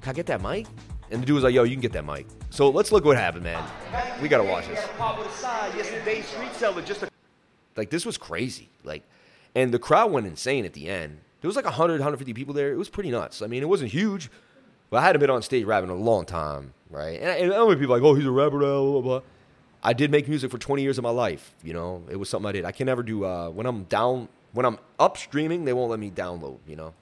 can 0.00 0.10
I 0.10 0.12
get 0.12 0.26
that 0.26 0.42
mic? 0.42 0.66
And 1.10 1.22
the 1.22 1.26
dude 1.26 1.34
was 1.34 1.44
like, 1.44 1.54
yo, 1.54 1.64
you 1.64 1.74
can 1.74 1.80
get 1.80 1.92
that 1.92 2.04
mic. 2.04 2.26
So 2.50 2.70
let's 2.70 2.92
look 2.92 3.04
what 3.04 3.16
happened, 3.16 3.44
man. 3.44 3.62
We 4.20 4.28
gotta 4.28 4.44
watch 4.44 4.66
this. 4.68 4.80
Like 7.76 7.90
this 7.90 8.04
was 8.04 8.18
crazy. 8.18 8.68
Like, 8.84 9.02
and 9.54 9.72
the 9.72 9.78
crowd 9.78 10.10
went 10.12 10.26
insane 10.26 10.64
at 10.64 10.72
the 10.72 10.88
end. 10.88 11.20
There 11.40 11.48
was 11.48 11.56
like 11.56 11.64
100, 11.64 11.94
150 11.94 12.34
people 12.34 12.52
there. 12.52 12.72
It 12.72 12.76
was 12.76 12.88
pretty 12.88 13.10
nuts. 13.10 13.42
I 13.42 13.46
mean, 13.46 13.62
it 13.62 13.68
wasn't 13.68 13.92
huge, 13.92 14.30
but 14.90 14.98
I 14.98 15.02
hadn't 15.02 15.20
been 15.20 15.30
on 15.30 15.42
stage 15.42 15.64
rapping 15.64 15.90
in 15.90 15.96
a 15.96 16.00
long 16.00 16.24
time, 16.24 16.74
right? 16.90 17.20
And, 17.20 17.44
and 17.44 17.52
other 17.52 17.76
people 17.76 17.94
like, 17.94 18.02
oh, 18.02 18.14
he's 18.14 18.26
a 18.26 18.30
rapper 18.30 18.58
blah, 18.58 18.82
blah, 18.82 19.00
blah. 19.00 19.20
I 19.82 19.92
did 19.92 20.10
make 20.10 20.28
music 20.28 20.50
for 20.50 20.58
20 20.58 20.82
years 20.82 20.98
of 20.98 21.04
my 21.04 21.10
life. 21.10 21.54
You 21.62 21.72
know, 21.72 22.02
it 22.10 22.16
was 22.16 22.28
something 22.28 22.48
I 22.48 22.52
did. 22.52 22.64
I 22.64 22.72
can 22.72 22.86
never 22.86 23.04
do 23.04 23.24
uh, 23.24 23.48
when 23.50 23.66
I'm 23.66 23.84
down, 23.84 24.28
when 24.52 24.66
I'm 24.66 24.78
up 24.98 25.16
streaming, 25.16 25.64
they 25.64 25.72
won't 25.72 25.90
let 25.90 26.00
me 26.00 26.10
download. 26.10 26.58
You 26.66 26.76
know, 26.76 26.94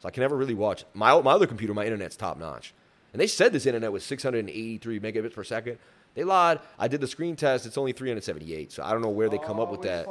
so 0.00 0.08
I 0.08 0.10
can 0.10 0.22
never 0.22 0.36
really 0.36 0.54
watch. 0.54 0.84
My 0.94 1.20
my 1.20 1.32
other 1.32 1.46
computer, 1.46 1.74
my 1.74 1.84
internet's 1.84 2.16
top 2.16 2.38
notch, 2.38 2.74
and 3.12 3.20
they 3.20 3.26
said 3.26 3.52
this 3.52 3.66
internet 3.66 3.92
was 3.92 4.04
683 4.04 5.00
megabits 5.00 5.34
per 5.34 5.44
second. 5.44 5.78
They 6.14 6.22
lied. 6.22 6.60
I 6.78 6.88
did 6.88 7.00
the 7.00 7.08
screen 7.08 7.34
test. 7.34 7.66
It's 7.66 7.76
only 7.76 7.92
378. 7.92 8.70
So 8.70 8.84
I 8.84 8.92
don't 8.92 9.02
know 9.02 9.08
where 9.08 9.28
they 9.28 9.38
come 9.38 9.58
up 9.58 9.70
with 9.70 9.82
that. 9.82 10.06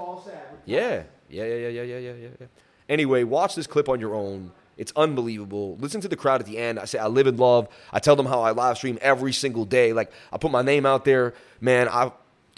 Yeah, 0.65 1.03
yeah, 1.29 1.45
yeah, 1.45 1.55
yeah, 1.55 1.67
yeah, 1.69 1.81
yeah, 1.83 1.97
yeah, 1.97 2.13
yeah. 2.13 2.29
yeah. 2.41 2.47
Anyway, 2.89 3.23
watch 3.23 3.55
this 3.55 3.67
clip 3.67 3.87
on 3.87 3.99
your 4.01 4.13
own. 4.13 4.51
It's 4.75 4.91
unbelievable. 4.95 5.77
Listen 5.77 6.01
to 6.01 6.07
the 6.07 6.15
crowd 6.15 6.41
at 6.41 6.47
the 6.47 6.57
end. 6.57 6.79
I 6.79 6.85
say 6.85 6.97
I 6.99 7.07
live 7.07 7.27
in 7.27 7.37
love. 7.37 7.69
I 7.91 7.99
tell 7.99 8.15
them 8.15 8.25
how 8.25 8.41
I 8.41 8.51
live 8.51 8.77
stream 8.77 8.97
every 9.01 9.31
single 9.31 9.65
day. 9.65 9.93
Like 9.93 10.11
I 10.31 10.37
put 10.37 10.51
my 10.51 10.61
name 10.61 10.85
out 10.85 11.05
there, 11.05 11.33
man. 11.61 11.87
I 11.87 12.11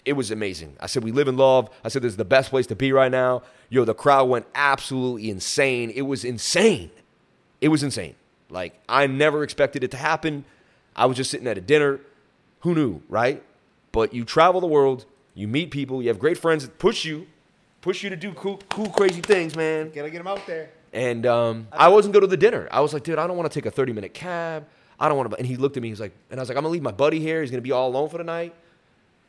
it 0.06 0.14
was 0.14 0.30
amazing. 0.30 0.78
I 0.80 0.86
said 0.86 1.04
we 1.04 1.12
live 1.12 1.28
in 1.28 1.36
love. 1.36 1.70
I 1.84 1.90
said 1.90 2.04
this 2.04 2.12
is 2.12 2.18
the 2.18 2.24
best 2.24 2.52
place 2.52 2.68
to 2.68 2.76
be 2.76 2.92
right 2.94 3.12
now. 3.12 3.42
Yo, 3.70 3.84
the 3.84 3.96
crowd 3.96 4.30
went 4.30 4.46
absolutely 4.54 5.30
insane. 5.32 5.90
It 5.90 6.04
was 6.04 6.24
insane. 6.24 6.92
It 7.60 7.70
was 7.70 7.82
insane. 7.82 8.16
Like 8.50 8.80
I 8.88 9.08
never 9.08 9.44
expected 9.44 9.84
it 9.84 9.92
to 9.92 9.98
happen. 9.98 10.46
I 10.96 11.08
was 11.08 11.18
just 11.18 11.32
sitting 11.32 11.48
at 11.48 11.58
a 11.58 11.62
dinner. 11.62 12.00
Who 12.60 12.76
knew, 12.76 13.02
right? 13.10 13.44
But 13.92 14.14
you 14.14 14.24
travel 14.24 14.62
the 14.62 14.68
world, 14.68 15.06
you 15.34 15.48
meet 15.48 15.72
people, 15.72 16.02
you 16.02 16.10
have 16.10 16.20
great 16.20 16.38
friends 16.38 16.66
that 16.66 16.78
push 16.78 17.04
you, 17.06 17.28
push 17.82 18.04
you 18.04 18.10
to 18.10 18.16
do 18.16 18.34
cool, 18.34 18.60
cool, 18.70 18.90
crazy 18.90 19.22
things, 19.22 19.56
man. 19.56 19.92
Gotta 19.94 20.10
get 20.10 20.22
him 20.22 20.28
out 20.28 20.46
there. 20.46 20.70
And 20.94 21.26
um, 21.26 21.68
I 21.72 21.90
wasn't 21.90 22.14
go 22.14 22.20
to 22.20 22.28
the 22.28 22.38
dinner. 22.38 22.68
I 22.72 22.80
was 22.82 22.94
like, 22.94 23.04
dude, 23.04 23.20
I 23.20 23.28
don't 23.28 23.38
want 23.38 23.52
to 23.52 23.60
take 23.60 23.66
a 23.66 23.72
30 23.72 23.94
minute 23.94 24.14
cab. 24.14 24.68
I 25.00 25.10
don't 25.10 25.18
want 25.18 25.32
to. 25.32 25.38
And 25.38 25.48
he 25.48 25.58
looked 25.58 25.76
at 25.78 25.84
me. 25.84 25.90
He's 25.90 26.00
like, 26.00 26.14
and 26.30 26.40
I 26.40 26.42
was 26.42 26.50
like, 26.50 26.58
I'm 26.58 26.64
gonna 26.64 26.72
leave 26.72 26.84
my 26.84 26.92
buddy 26.92 27.20
here. 27.20 27.42
He's 27.42 27.50
gonna 27.50 27.62
be 27.62 27.72
all 27.72 27.90
alone 27.90 28.10
for 28.10 28.18
the 28.18 28.24
night 28.24 28.56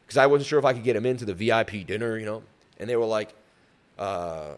because 0.06 0.16
I 0.16 0.26
wasn't 0.26 0.48
sure 0.48 0.58
if 0.58 0.64
I 0.64 0.72
could 0.72 0.84
get 0.84 0.96
him 0.96 1.04
into 1.04 1.24
the 1.24 1.34
VIP 1.34 1.86
dinner, 1.86 2.16
you 2.18 2.26
know. 2.26 2.42
And 2.78 2.88
they 2.88 2.96
were 2.96 3.06
like, 3.06 3.34
uh, 3.98 4.54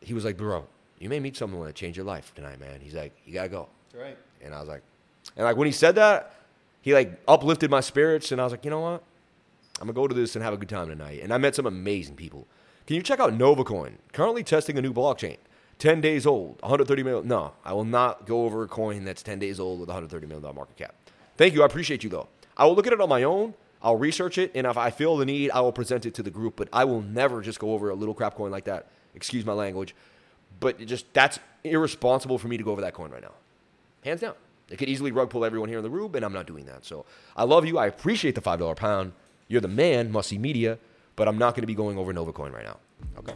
he 0.00 0.14
was 0.14 0.24
like, 0.24 0.36
bro, 0.36 0.66
you 0.98 1.08
may 1.08 1.20
meet 1.20 1.36
someone 1.36 1.66
that 1.66 1.74
change 1.74 1.96
your 1.96 2.06
life 2.06 2.32
tonight, 2.34 2.58
man. 2.60 2.80
He's 2.80 2.94
like, 2.94 3.12
you 3.24 3.34
gotta 3.34 3.48
go. 3.48 3.68
Right. 3.94 4.16
And 4.42 4.54
I 4.54 4.60
was 4.60 4.68
like, 4.68 4.82
and 5.36 5.44
like 5.44 5.56
when 5.56 5.66
he 5.66 5.72
said 5.72 5.94
that, 5.96 6.34
he 6.80 6.94
like 6.94 7.20
uplifted 7.28 7.70
my 7.70 7.80
spirits, 7.80 8.32
and 8.32 8.40
I 8.40 8.44
was 8.44 8.52
like, 8.52 8.64
you 8.64 8.70
know 8.70 8.80
what? 8.80 9.02
I'm 9.80 9.86
gonna 9.86 9.92
go 9.92 10.08
to 10.08 10.14
this 10.14 10.34
and 10.34 10.42
have 10.42 10.54
a 10.54 10.56
good 10.56 10.68
time 10.68 10.88
tonight. 10.88 11.20
And 11.22 11.32
I 11.32 11.38
met 11.38 11.54
some 11.54 11.66
amazing 11.66 12.16
people. 12.16 12.46
Can 12.86 12.96
you 12.96 13.02
check 13.02 13.20
out 13.20 13.32
NovaCoin? 13.32 13.92
Currently 14.12 14.42
testing 14.42 14.78
a 14.78 14.82
new 14.82 14.92
blockchain. 14.92 15.36
10 15.78 16.00
days 16.00 16.26
old, 16.26 16.60
130 16.62 17.02
million. 17.04 17.28
No, 17.28 17.52
I 17.64 17.72
will 17.72 17.84
not 17.84 18.26
go 18.26 18.44
over 18.44 18.64
a 18.64 18.68
coin 18.68 19.04
that's 19.04 19.22
10 19.22 19.38
days 19.38 19.60
old 19.60 19.78
with 19.78 19.88
130 19.88 20.26
million 20.26 20.42
dollar 20.42 20.54
market 20.54 20.76
cap. 20.76 20.94
Thank 21.36 21.54
you. 21.54 21.62
I 21.62 21.66
appreciate 21.66 22.02
you 22.02 22.10
though. 22.10 22.28
I 22.56 22.66
will 22.66 22.74
look 22.74 22.86
at 22.86 22.92
it 22.92 23.00
on 23.00 23.08
my 23.08 23.22
own. 23.22 23.54
I'll 23.82 23.96
research 23.96 24.38
it, 24.38 24.50
and 24.54 24.66
if 24.66 24.76
I 24.76 24.90
feel 24.90 25.16
the 25.16 25.24
need, 25.24 25.50
I 25.50 25.60
will 25.60 25.72
present 25.72 26.04
it 26.06 26.14
to 26.14 26.22
the 26.22 26.30
group. 26.30 26.56
But 26.56 26.68
I 26.72 26.84
will 26.84 27.02
never 27.02 27.42
just 27.42 27.58
go 27.58 27.72
over 27.72 27.90
a 27.90 27.94
little 27.94 28.14
crap 28.14 28.34
coin 28.34 28.50
like 28.50 28.64
that. 28.64 28.88
Excuse 29.14 29.44
my 29.44 29.52
language, 29.52 29.94
but 30.60 30.80
it 30.80 30.86
just 30.86 31.12
that's 31.12 31.38
irresponsible 31.64 32.38
for 32.38 32.48
me 32.48 32.56
to 32.56 32.62
go 32.62 32.72
over 32.72 32.80
that 32.82 32.94
coin 32.94 33.10
right 33.10 33.22
now 33.22 33.32
hands 34.04 34.20
down. 34.20 34.34
They 34.68 34.76
could 34.76 34.88
easily 34.88 35.12
rug 35.12 35.30
pull 35.30 35.44
everyone 35.44 35.68
here 35.68 35.78
in 35.78 35.84
the 35.84 35.90
room, 35.90 36.14
and 36.14 36.24
I'm 36.24 36.32
not 36.32 36.46
doing 36.46 36.66
that. 36.66 36.84
So 36.84 37.06
I 37.36 37.44
love 37.44 37.64
you. 37.64 37.78
I 37.78 37.86
appreciate 37.86 38.34
the 38.34 38.40
five 38.40 38.58
dollar 38.58 38.74
pound. 38.74 39.12
You're 39.46 39.60
the 39.60 39.68
man, 39.68 40.12
must 40.12 40.32
media, 40.32 40.78
but 41.16 41.26
I'm 41.26 41.38
not 41.38 41.54
going 41.54 41.62
to 41.62 41.66
be 41.66 41.74
going 41.74 41.96
over 41.96 42.12
NovaCoin 42.12 42.52
right 42.52 42.64
now. 42.64 42.76
Okay. 43.18 43.32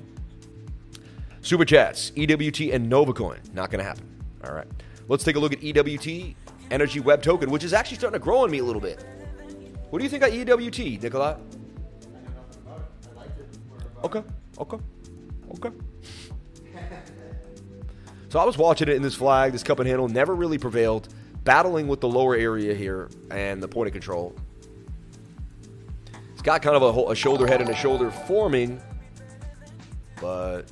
Super 1.40 1.64
chats, 1.64 2.12
EWT 2.16 2.72
and 2.72 2.92
NovaCoin, 2.92 3.54
not 3.54 3.70
going 3.70 3.78
to 3.78 3.84
happen. 3.84 4.06
All 4.44 4.52
right. 4.52 4.68
Let's 5.08 5.24
take 5.24 5.36
a 5.36 5.38
look 5.38 5.52
at 5.52 5.60
EWT 5.62 6.34
Energy 6.70 7.00
Web 7.00 7.22
Token, 7.22 7.50
which 7.50 7.64
is 7.64 7.72
actually 7.72 7.96
starting 7.96 8.20
to 8.20 8.22
grow 8.22 8.38
on 8.38 8.50
me 8.50 8.58
a 8.58 8.64
little 8.64 8.80
bit. 8.80 9.04
What 9.92 9.98
do 9.98 10.04
you 10.04 10.08
think 10.08 10.22
of 10.22 10.32
EWT, 10.32 11.02
Nicola? 11.02 11.38
Okay. 14.02 14.22
Okay. 14.58 14.78
Okay. 15.50 15.70
So 18.30 18.38
I 18.38 18.44
was 18.46 18.56
watching 18.56 18.88
it 18.88 18.96
in 18.96 19.02
this 19.02 19.14
flag, 19.14 19.52
this 19.52 19.62
cup 19.62 19.80
and 19.80 19.86
handle, 19.86 20.08
never 20.08 20.34
really 20.34 20.56
prevailed, 20.56 21.12
battling 21.44 21.88
with 21.88 22.00
the 22.00 22.08
lower 22.08 22.34
area 22.34 22.74
here 22.74 23.10
and 23.30 23.62
the 23.62 23.68
point 23.68 23.86
of 23.86 23.92
control. 23.92 24.34
It's 26.32 26.40
got 26.40 26.62
kind 26.62 26.74
of 26.74 26.96
a, 26.96 27.10
a 27.10 27.14
shoulder 27.14 27.46
head 27.46 27.60
and 27.60 27.68
a 27.68 27.76
shoulder 27.76 28.10
forming, 28.10 28.80
but 30.22 30.62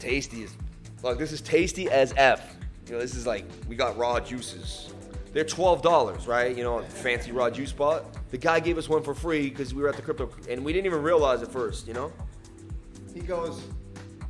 tasty 0.00 0.42
as 0.42 0.56
look. 1.04 1.20
This 1.20 1.30
is 1.30 1.40
tasty 1.40 1.88
as 1.88 2.12
f. 2.16 2.53
You 2.86 2.92
know, 2.94 2.98
this 3.00 3.14
is 3.14 3.26
like 3.26 3.44
we 3.68 3.76
got 3.76 3.96
raw 3.96 4.20
juices. 4.20 4.92
They're 5.32 5.44
twelve 5.44 5.82
dollars, 5.82 6.26
right? 6.26 6.56
You 6.56 6.62
know, 6.62 6.82
fancy 6.82 7.32
raw 7.32 7.50
juice 7.50 7.70
spot. 7.70 8.04
The 8.30 8.38
guy 8.38 8.60
gave 8.60 8.78
us 8.78 8.88
one 8.88 9.02
for 9.02 9.14
free 9.14 9.48
because 9.48 9.74
we 9.74 9.82
were 9.82 9.88
at 9.88 9.96
the 9.96 10.02
crypto, 10.02 10.30
and 10.48 10.64
we 10.64 10.72
didn't 10.72 10.86
even 10.86 11.02
realize 11.02 11.42
at 11.42 11.50
first. 11.50 11.88
You 11.88 11.94
know, 11.94 12.12
He 13.12 13.20
goes, 13.20 13.62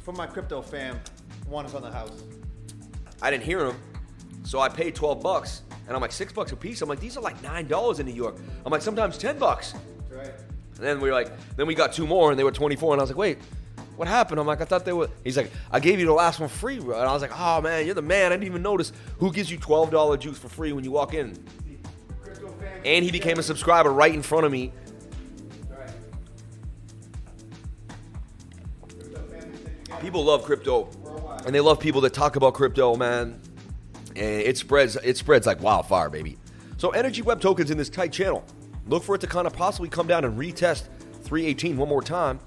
from 0.00 0.16
my 0.16 0.26
crypto 0.26 0.62
fam, 0.62 0.98
one 1.46 1.66
is 1.66 1.74
on 1.74 1.82
the 1.82 1.90
house. 1.90 2.22
I 3.20 3.30
didn't 3.30 3.44
hear 3.44 3.66
him, 3.66 3.76
so 4.44 4.60
I 4.60 4.68
paid 4.68 4.94
twelve 4.94 5.20
bucks, 5.22 5.62
and 5.86 5.94
I'm 5.94 6.00
like 6.00 6.12
six 6.12 6.32
bucks 6.32 6.52
a 6.52 6.56
piece. 6.56 6.80
I'm 6.80 6.88
like, 6.88 7.00
these 7.00 7.16
are 7.16 7.20
like 7.22 7.42
nine 7.42 7.66
dollars 7.66 7.98
in 7.98 8.06
New 8.06 8.14
York. 8.14 8.36
I'm 8.64 8.72
like, 8.72 8.82
sometimes 8.82 9.18
ten 9.18 9.38
bucks. 9.38 9.74
Right. 10.10 10.32
And 10.76 10.82
then 10.82 11.00
we 11.00 11.08
were 11.08 11.14
like, 11.14 11.30
then 11.56 11.66
we 11.66 11.74
got 11.74 11.92
two 11.92 12.06
more, 12.06 12.30
and 12.30 12.38
they 12.38 12.44
were 12.44 12.50
24. 12.50 12.94
And 12.94 13.00
I 13.00 13.04
was 13.04 13.10
like, 13.10 13.16
wait, 13.16 13.38
what 13.96 14.08
happened? 14.08 14.40
I'm 14.40 14.46
like, 14.46 14.60
I 14.60 14.64
thought 14.64 14.84
they 14.84 14.92
were. 14.92 15.08
He's 15.22 15.36
like, 15.36 15.50
I 15.70 15.80
gave 15.80 16.00
you 16.00 16.06
the 16.06 16.12
last 16.12 16.40
one 16.40 16.48
free, 16.48 16.78
bro. 16.78 16.98
And 16.98 17.08
I 17.08 17.12
was 17.12 17.22
like, 17.22 17.38
oh 17.38 17.60
man, 17.60 17.86
you're 17.86 17.94
the 17.94 18.02
man. 18.02 18.32
I 18.32 18.36
didn't 18.36 18.46
even 18.46 18.62
notice 18.62 18.92
who 19.18 19.32
gives 19.32 19.50
you 19.50 19.58
$12 19.58 20.18
juice 20.18 20.38
for 20.38 20.48
free 20.48 20.72
when 20.72 20.84
you 20.84 20.90
walk 20.90 21.14
in. 21.14 21.38
And 22.84 23.04
he 23.04 23.10
became 23.10 23.38
a 23.38 23.42
subscriber 23.42 23.92
right 23.92 24.12
in 24.12 24.22
front 24.22 24.44
of 24.46 24.52
me. 24.52 24.72
People 30.00 30.24
love 30.24 30.44
crypto, 30.44 30.88
and 31.46 31.54
they 31.54 31.60
love 31.60 31.80
people 31.80 32.02
that 32.02 32.12
talk 32.12 32.36
about 32.36 32.52
crypto, 32.52 32.94
man. 32.94 33.40
And 34.08 34.42
it 34.42 34.58
spreads, 34.58 34.96
it 34.96 35.16
spreads 35.16 35.46
like 35.46 35.62
wildfire, 35.62 36.10
baby. 36.10 36.36
So 36.76 36.90
Energy 36.90 37.22
Web 37.22 37.40
Tokens 37.40 37.70
in 37.70 37.78
this 37.78 37.88
tight 37.88 38.12
channel. 38.12 38.44
Look 38.86 39.02
for 39.02 39.14
it 39.14 39.22
to 39.22 39.26
kind 39.26 39.46
of 39.46 39.54
possibly 39.54 39.88
come 39.88 40.06
down 40.06 40.26
and 40.26 40.38
retest 40.38 40.88
318 41.22 41.78
one 41.78 41.88
more 41.88 42.02
time, 42.02 42.38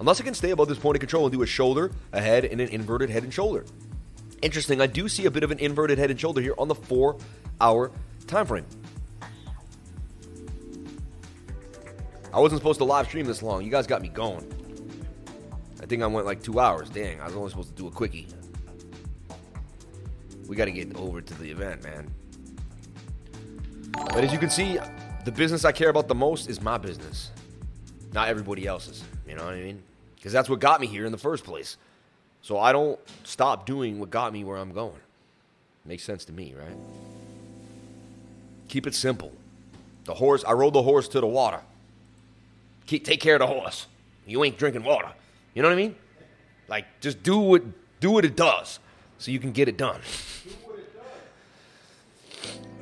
unless 0.00 0.20
it 0.20 0.24
can 0.24 0.34
stay 0.34 0.50
above 0.50 0.68
this 0.68 0.78
point 0.78 0.96
of 0.96 1.00
control 1.00 1.24
and 1.24 1.32
do 1.32 1.42
a 1.42 1.46
shoulder, 1.46 1.90
a 2.12 2.20
head, 2.20 2.44
and 2.44 2.60
an 2.60 2.68
inverted 2.68 3.10
head 3.10 3.22
and 3.22 3.32
shoulder. 3.32 3.64
Interesting, 4.42 4.80
I 4.80 4.86
do 4.86 5.08
see 5.08 5.26
a 5.26 5.30
bit 5.30 5.42
of 5.42 5.50
an 5.50 5.58
inverted 5.58 5.98
head 5.98 6.10
and 6.10 6.20
shoulder 6.20 6.40
here 6.40 6.54
on 6.58 6.68
the 6.68 6.74
four-hour 6.74 7.90
time 8.26 8.46
frame. 8.46 8.66
I 12.32 12.40
wasn't 12.40 12.60
supposed 12.60 12.78
to 12.80 12.84
live 12.84 13.06
stream 13.06 13.24
this 13.24 13.42
long. 13.42 13.64
You 13.64 13.70
guys 13.70 13.86
got 13.86 14.02
me 14.02 14.08
going. 14.08 14.52
I 15.80 15.86
think 15.86 16.02
I 16.02 16.06
went 16.06 16.26
like 16.26 16.42
two 16.42 16.60
hours. 16.60 16.90
Dang, 16.90 17.20
I 17.20 17.26
was 17.26 17.34
only 17.34 17.48
supposed 17.48 17.68
to 17.68 17.74
do 17.74 17.86
a 17.86 17.90
quickie. 17.90 18.28
We 20.46 20.54
got 20.54 20.66
to 20.66 20.72
get 20.72 20.94
over 20.96 21.20
to 21.22 21.34
the 21.34 21.50
event, 21.50 21.82
man. 21.82 22.10
But 23.92 24.22
as 24.22 24.32
you 24.32 24.38
can 24.38 24.50
see, 24.50 24.78
the 25.24 25.32
business 25.32 25.64
I 25.64 25.72
care 25.72 25.88
about 25.88 26.08
the 26.08 26.14
most 26.14 26.50
is 26.50 26.60
my 26.60 26.76
business, 26.76 27.30
not 28.12 28.28
everybody 28.28 28.66
else's. 28.66 29.02
You 29.28 29.34
know 29.36 29.44
what 29.44 29.54
I 29.54 29.60
mean? 29.60 29.82
Because 30.16 30.32
that's 30.32 30.48
what 30.48 30.60
got 30.60 30.80
me 30.80 30.86
here 30.86 31.06
in 31.06 31.12
the 31.12 31.18
first 31.18 31.44
place. 31.44 31.76
So 32.42 32.58
I 32.58 32.72
don't 32.72 32.98
stop 33.24 33.66
doing 33.66 33.98
what 33.98 34.10
got 34.10 34.32
me 34.32 34.44
where 34.44 34.56
I'm 34.56 34.72
going. 34.72 35.00
Makes 35.84 36.04
sense 36.04 36.24
to 36.26 36.32
me, 36.32 36.54
right? 36.58 36.76
Keep 38.68 38.86
it 38.86 38.94
simple. 38.94 39.32
The 40.04 40.14
horse, 40.14 40.44
I 40.44 40.52
rode 40.52 40.72
the 40.72 40.82
horse 40.82 41.08
to 41.08 41.20
the 41.20 41.26
water. 41.26 41.60
Keep, 42.86 43.04
take 43.04 43.20
care 43.20 43.34
of 43.34 43.40
the 43.40 43.46
horse. 43.46 43.86
You 44.26 44.44
ain't 44.44 44.58
drinking 44.58 44.84
water. 44.84 45.08
You 45.54 45.62
know 45.62 45.68
what 45.68 45.74
I 45.74 45.76
mean? 45.76 45.96
Like, 46.68 46.84
just 47.00 47.22
do 47.22 47.38
what 47.38 47.62
do 48.00 48.10
what 48.10 48.24
it 48.24 48.36
does, 48.36 48.78
so 49.18 49.30
you 49.30 49.38
can 49.38 49.52
get 49.52 49.68
it 49.68 49.76
done. 49.76 50.00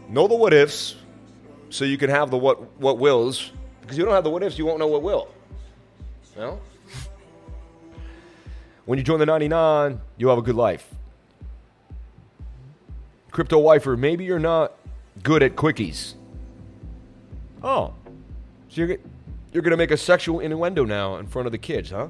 Know 0.08 0.26
the 0.26 0.34
what 0.34 0.52
ifs, 0.52 0.96
so 1.70 1.84
you 1.84 1.98
can 1.98 2.10
have 2.10 2.30
the 2.30 2.38
what 2.38 2.78
what 2.80 2.98
wills. 2.98 3.50
Because 3.84 3.98
you 3.98 4.04
don't 4.06 4.14
have 4.14 4.24
the 4.24 4.30
what 4.30 4.42
ifs, 4.42 4.56
you 4.56 4.64
won't 4.64 4.78
know 4.78 4.86
what 4.86 5.02
will. 5.02 5.28
Know? 6.38 6.58
When 8.86 8.98
you 8.98 9.04
join 9.04 9.18
the 9.18 9.26
99, 9.26 10.00
you'll 10.16 10.30
have 10.30 10.38
a 10.38 10.42
good 10.42 10.54
life. 10.54 10.88
Crypto 13.30 13.58
Wifer, 13.58 13.94
maybe 13.94 14.24
you're 14.24 14.38
not 14.38 14.72
good 15.22 15.42
at 15.42 15.54
quickies. 15.54 16.14
Oh, 17.62 17.92
so 18.70 18.80
you're, 18.80 18.96
you're 19.52 19.62
going 19.62 19.72
to 19.72 19.76
make 19.76 19.90
a 19.90 19.98
sexual 19.98 20.40
innuendo 20.40 20.84
now 20.84 21.16
in 21.16 21.26
front 21.26 21.44
of 21.44 21.52
the 21.52 21.58
kids, 21.58 21.90
huh? 21.90 22.08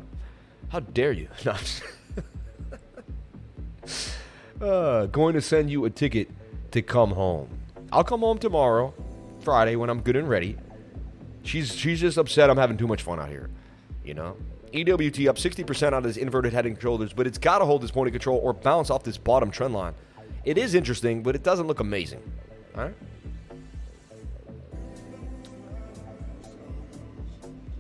How 0.68 0.80
dare 0.80 1.12
you? 1.12 1.28
No, 1.44 1.56
uh, 4.66 5.06
going 5.06 5.34
to 5.34 5.40
send 5.40 5.70
you 5.70 5.84
a 5.84 5.90
ticket 5.90 6.30
to 6.70 6.82
come 6.82 7.10
home. 7.10 7.48
I'll 7.92 8.05
come 8.05 8.20
home 8.20 8.38
tomorrow, 8.38 8.94
Friday, 9.40 9.74
when 9.76 9.90
I'm 9.90 10.01
good 10.01 10.14
and 10.16 10.28
ready. 10.28 10.56
She's 11.44 11.74
she's 11.74 12.00
just 12.00 12.18
upset 12.18 12.50
I'm 12.50 12.56
having 12.56 12.76
too 12.76 12.88
much 12.88 13.02
fun 13.02 13.20
out 13.20 13.28
here. 13.28 13.50
You 14.04 14.14
know? 14.14 14.36
EWT 14.72 15.28
up 15.28 15.36
60% 15.36 15.92
on 15.92 16.02
his 16.02 16.16
inverted 16.16 16.52
head 16.52 16.66
and 16.66 16.80
shoulders, 16.80 17.12
but 17.12 17.28
it's 17.28 17.38
got 17.38 17.60
to 17.60 17.64
hold 17.64 17.80
this 17.80 17.92
point 17.92 18.08
of 18.08 18.12
control 18.12 18.38
or 18.42 18.52
bounce 18.52 18.90
off 18.90 19.04
this 19.04 19.16
bottom 19.16 19.50
trend 19.50 19.72
line. 19.72 19.94
It 20.44 20.58
is 20.58 20.74
interesting, 20.74 21.22
but 21.22 21.36
it 21.36 21.44
doesn't 21.44 21.68
look 21.68 21.78
amazing. 21.78 22.20
All 22.74 22.82
right? 22.82 22.94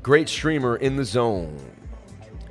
Great 0.02 0.28
streamer 0.28 0.76
in 0.76 0.94
the 0.94 1.04
zone. 1.04 1.58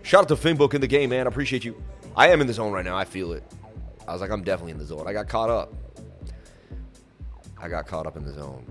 Shout 0.01 0.23
out 0.23 0.27
to 0.27 0.35
Finbook 0.35 0.73
in 0.73 0.81
the 0.81 0.87
game, 0.87 1.11
man. 1.11 1.25
I 1.25 1.29
appreciate 1.29 1.63
you. 1.63 1.81
I 2.17 2.29
am 2.29 2.41
in 2.41 2.47
the 2.47 2.53
zone 2.53 2.73
right 2.73 2.83
now. 2.83 2.97
I 2.97 3.05
feel 3.05 3.31
it. 3.31 3.43
I 4.07 4.11
was 4.11 4.19
like, 4.19 4.31
I'm 4.31 4.43
definitely 4.43 4.73
in 4.73 4.77
the 4.77 4.85
zone. 4.85 5.07
I 5.07 5.13
got 5.13 5.29
caught 5.29 5.49
up. 5.49 5.73
I 7.57 7.69
got 7.69 7.87
caught 7.87 8.05
up 8.05 8.17
in 8.17 8.25
the 8.25 8.33
zone. 8.33 8.65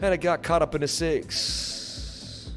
And 0.00 0.14
it 0.14 0.20
got 0.20 0.42
caught 0.42 0.62
up 0.62 0.74
in 0.74 0.80
the 0.80 0.88
six. 0.88 2.52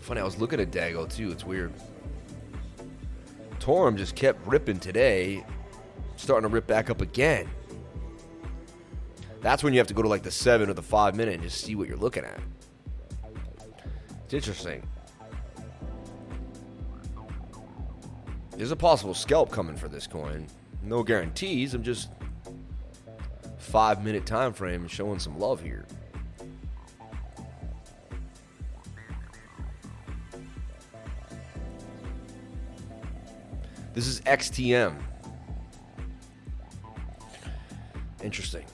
Funny, 0.00 0.20
I 0.20 0.24
was 0.24 0.38
looking 0.38 0.60
at 0.60 0.70
Dago 0.70 1.08
too. 1.14 1.30
It's 1.30 1.44
weird. 1.44 1.72
Torum 3.60 3.96
just 3.96 4.16
kept 4.16 4.44
ripping 4.46 4.80
today, 4.80 5.44
starting 6.16 6.48
to 6.48 6.52
rip 6.52 6.66
back 6.66 6.90
up 6.90 7.00
again. 7.00 7.48
That's 9.40 9.62
when 9.62 9.72
you 9.72 9.78
have 9.78 9.86
to 9.88 9.94
go 9.94 10.02
to 10.02 10.08
like 10.08 10.22
the 10.22 10.30
seven 10.30 10.68
or 10.68 10.74
the 10.74 10.82
five 10.82 11.14
minute 11.14 11.34
and 11.34 11.42
just 11.42 11.62
see 11.62 11.74
what 11.74 11.86
you're 11.86 11.96
looking 11.96 12.24
at. 12.24 12.40
It's 14.32 14.48
interesting. 14.48 14.82
There's 18.56 18.70
a 18.70 18.76
possible 18.76 19.12
scalp 19.12 19.50
coming 19.50 19.76
for 19.76 19.88
this 19.88 20.06
coin. 20.06 20.46
No 20.82 21.02
guarantees. 21.02 21.74
I'm 21.74 21.82
just 21.82 22.08
five 23.58 24.02
minute 24.02 24.24
time 24.24 24.54
frame 24.54 24.88
showing 24.88 25.18
some 25.18 25.38
love 25.38 25.60
here. 25.60 25.84
This 33.92 34.06
is 34.06 34.22
XTM. 34.22 34.96
Interesting. 38.22 38.64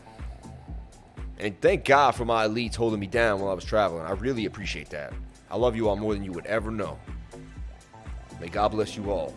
And 1.39 1.61
thank 1.61 1.85
God 1.85 2.13
for 2.13 2.25
my 2.25 2.47
elites 2.47 2.77
holding 2.77 3.01
me 3.01 3.09
down 3.09 3.41
while 3.41 3.51
I 3.51 3.55
was 3.55 3.65
traveling. 3.65 4.07
I 4.07 4.13
really 4.13 4.47
appreciate 4.47 4.91
that. 4.91 5.13
I 5.51 5.57
love 5.57 5.75
you 5.77 5.89
all 5.89 5.97
more 5.97 6.15
than 6.15 6.25
you 6.25 6.33
would 6.33 6.47
ever 6.47 6.71
know. 6.71 6.99
May 8.41 8.49
God 8.49 8.69
bless 8.69 8.97
you 8.97 9.11
all. 9.11 9.35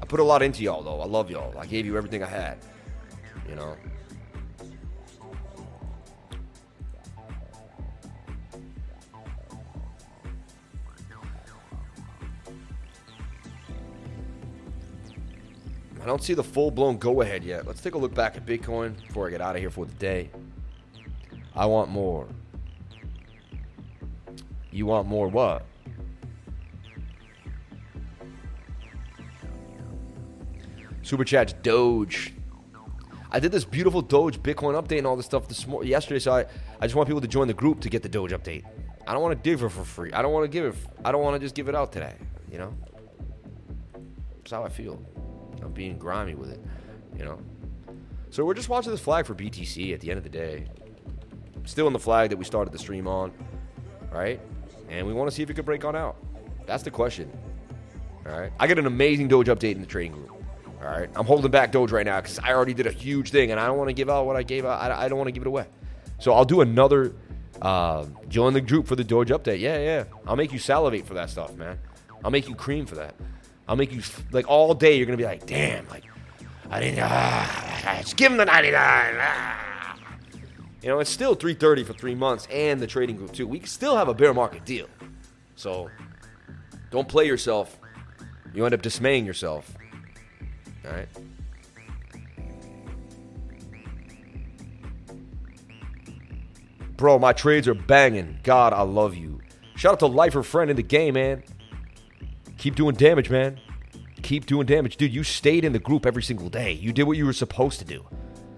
I 0.00 0.06
put 0.06 0.20
a 0.20 0.24
lot 0.24 0.42
into 0.42 0.62
y'all, 0.62 0.82
though. 0.82 1.00
I 1.00 1.06
love 1.06 1.30
y'all. 1.30 1.56
I 1.58 1.66
gave 1.66 1.84
you 1.84 1.96
everything 1.96 2.22
I 2.22 2.26
had. 2.26 2.58
You 3.48 3.54
know? 3.54 3.76
I 16.00 16.06
don't 16.06 16.22
see 16.22 16.32
the 16.32 16.42
full 16.42 16.70
blown 16.70 16.96
go 16.96 17.20
ahead 17.20 17.44
yet. 17.44 17.66
Let's 17.66 17.82
take 17.82 17.94
a 17.94 17.98
look 17.98 18.14
back 18.14 18.36
at 18.36 18.46
Bitcoin 18.46 18.96
before 19.06 19.26
I 19.26 19.30
get 19.30 19.42
out 19.42 19.56
of 19.56 19.60
here 19.60 19.70
for 19.70 19.84
the 19.84 19.92
day. 19.94 20.30
I 21.54 21.66
want 21.66 21.90
more. 21.90 22.26
You 24.78 24.86
want 24.86 25.08
more 25.08 25.26
what? 25.26 25.64
Super 31.02 31.24
chats, 31.24 31.52
Doge. 31.52 32.32
I 33.32 33.40
did 33.40 33.50
this 33.50 33.64
beautiful 33.64 34.02
Doge 34.02 34.40
Bitcoin 34.40 34.80
update 34.80 34.98
and 34.98 35.06
all 35.08 35.16
this 35.16 35.26
stuff 35.26 35.48
this 35.48 35.66
morning, 35.66 35.90
yesterday, 35.90 36.20
so 36.20 36.30
I, 36.30 36.46
I 36.80 36.86
just 36.86 36.94
want 36.94 37.08
people 37.08 37.20
to 37.20 37.26
join 37.26 37.48
the 37.48 37.54
group 37.54 37.80
to 37.80 37.88
get 37.88 38.04
the 38.04 38.08
Doge 38.08 38.30
update. 38.30 38.62
I 39.04 39.14
don't 39.14 39.20
want 39.20 39.32
to 39.32 39.50
give 39.50 39.64
it 39.64 39.68
for 39.68 39.82
free. 39.82 40.12
I 40.12 40.22
don't 40.22 40.32
want 40.32 40.44
to 40.44 40.48
give 40.48 40.64
it. 40.64 40.76
I 41.04 41.10
don't 41.10 41.22
want 41.22 41.34
to 41.34 41.40
just 41.40 41.56
give 41.56 41.68
it 41.68 41.74
out 41.74 41.92
today. 41.92 42.14
You 42.48 42.58
know, 42.58 42.72
that's 44.36 44.52
how 44.52 44.62
I 44.62 44.68
feel. 44.68 45.02
I'm 45.60 45.72
being 45.72 45.98
grimy 45.98 46.36
with 46.36 46.52
it. 46.52 46.64
You 47.18 47.24
know. 47.24 47.40
So 48.30 48.44
we're 48.44 48.54
just 48.54 48.68
watching 48.68 48.92
this 48.92 49.00
flag 49.00 49.26
for 49.26 49.34
BTC. 49.34 49.92
At 49.92 49.98
the 49.98 50.10
end 50.10 50.18
of 50.18 50.22
the 50.22 50.30
day, 50.30 50.68
still 51.64 51.88
in 51.88 51.92
the 51.92 51.98
flag 51.98 52.30
that 52.30 52.36
we 52.36 52.44
started 52.44 52.72
the 52.72 52.78
stream 52.78 53.08
on, 53.08 53.32
right? 54.12 54.40
And 54.88 55.06
we 55.06 55.12
want 55.12 55.30
to 55.30 55.34
see 55.34 55.42
if 55.42 55.50
it 55.50 55.54
could 55.54 55.64
break 55.64 55.84
on 55.84 55.94
out. 55.94 56.16
That's 56.66 56.82
the 56.82 56.90
question. 56.90 57.30
All 58.26 58.38
right. 58.38 58.52
I 58.58 58.66
get 58.66 58.78
an 58.78 58.86
amazing 58.86 59.28
Doge 59.28 59.46
update 59.48 59.74
in 59.74 59.80
the 59.80 59.86
trading 59.86 60.12
group. 60.12 60.30
All 60.82 60.88
right. 60.88 61.08
I'm 61.16 61.26
holding 61.26 61.50
back 61.50 61.72
Doge 61.72 61.90
right 61.90 62.06
now 62.06 62.20
because 62.20 62.38
I 62.38 62.52
already 62.52 62.74
did 62.74 62.86
a 62.86 62.92
huge 62.92 63.30
thing 63.30 63.50
and 63.50 63.58
I 63.58 63.66
don't 63.66 63.78
want 63.78 63.88
to 63.88 63.94
give 63.94 64.08
out 64.10 64.26
what 64.26 64.36
I 64.36 64.42
gave 64.42 64.64
out. 64.64 64.80
I, 64.80 65.04
I 65.04 65.08
don't 65.08 65.18
want 65.18 65.28
to 65.28 65.32
give 65.32 65.42
it 65.42 65.48
away. 65.48 65.66
So 66.18 66.32
I'll 66.32 66.44
do 66.44 66.60
another. 66.60 67.12
Uh, 67.60 68.06
join 68.28 68.52
the 68.52 68.60
group 68.60 68.86
for 68.86 68.94
the 68.94 69.02
Doge 69.02 69.30
update. 69.30 69.58
Yeah, 69.60 69.78
yeah. 69.78 70.04
I'll 70.26 70.36
make 70.36 70.52
you 70.52 70.58
salivate 70.58 71.06
for 71.06 71.14
that 71.14 71.30
stuff, 71.30 71.56
man. 71.56 71.78
I'll 72.24 72.30
make 72.30 72.48
you 72.48 72.54
cream 72.54 72.86
for 72.86 72.94
that. 72.96 73.14
I'll 73.66 73.76
make 73.76 73.92
you 73.92 74.02
like 74.30 74.48
all 74.48 74.74
day. 74.74 74.96
You're 74.96 75.06
gonna 75.06 75.18
be 75.18 75.24
like, 75.24 75.44
damn, 75.46 75.88
like 75.88 76.04
I 76.70 76.80
didn't. 76.80 77.00
Ah, 77.02 77.98
just 78.00 78.16
give 78.16 78.30
him 78.30 78.38
the 78.38 78.44
99. 78.44 78.74
Ah. 78.76 79.67
You 80.82 80.88
know, 80.88 81.00
it's 81.00 81.10
still 81.10 81.34
330 81.34 81.84
for 81.84 81.92
three 81.92 82.14
months 82.14 82.46
and 82.52 82.80
the 82.80 82.86
trading 82.86 83.16
group 83.16 83.32
too. 83.32 83.46
We 83.46 83.60
still 83.60 83.96
have 83.96 84.08
a 84.08 84.14
bear 84.14 84.32
market 84.32 84.64
deal. 84.64 84.86
So 85.56 85.90
don't 86.90 87.08
play 87.08 87.26
yourself. 87.26 87.78
You 88.54 88.64
end 88.64 88.74
up 88.74 88.82
dismaying 88.82 89.26
yourself. 89.26 89.74
All 90.84 90.92
right. 90.92 91.08
Bro, 96.96 97.18
my 97.20 97.32
trades 97.32 97.68
are 97.68 97.74
banging. 97.74 98.38
God, 98.42 98.72
I 98.72 98.82
love 98.82 99.14
you. 99.14 99.40
Shout 99.76 99.92
out 99.92 99.98
to 100.00 100.06
Lifer 100.06 100.42
Friend 100.42 100.68
in 100.68 100.76
the 100.76 100.82
game, 100.82 101.14
man. 101.14 101.44
Keep 102.56 102.74
doing 102.74 102.96
damage, 102.96 103.30
man. 103.30 103.60
Keep 104.22 104.46
doing 104.46 104.66
damage. 104.66 104.96
Dude, 104.96 105.14
you 105.14 105.22
stayed 105.22 105.64
in 105.64 105.72
the 105.72 105.78
group 105.78 106.04
every 106.04 106.24
single 106.24 106.48
day. 106.48 106.72
You 106.72 106.92
did 106.92 107.04
what 107.04 107.16
you 107.16 107.24
were 107.24 107.32
supposed 107.32 107.78
to 107.78 107.84
do. 107.84 108.04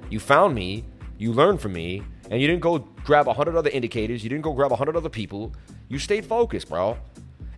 You 0.08 0.20
found 0.20 0.54
me, 0.54 0.84
you 1.20 1.34
learned 1.34 1.60
from 1.60 1.74
me, 1.74 2.02
and 2.30 2.40
you 2.40 2.46
didn't 2.46 2.62
go 2.62 2.78
grab 3.04 3.26
a 3.26 3.36
100 3.36 3.54
other 3.54 3.68
indicators. 3.68 4.24
You 4.24 4.30
didn't 4.30 4.42
go 4.42 4.54
grab 4.54 4.70
a 4.70 4.74
100 4.74 4.96
other 4.96 5.10
people. 5.10 5.52
You 5.88 5.98
stayed 5.98 6.24
focused, 6.24 6.70
bro. 6.70 6.96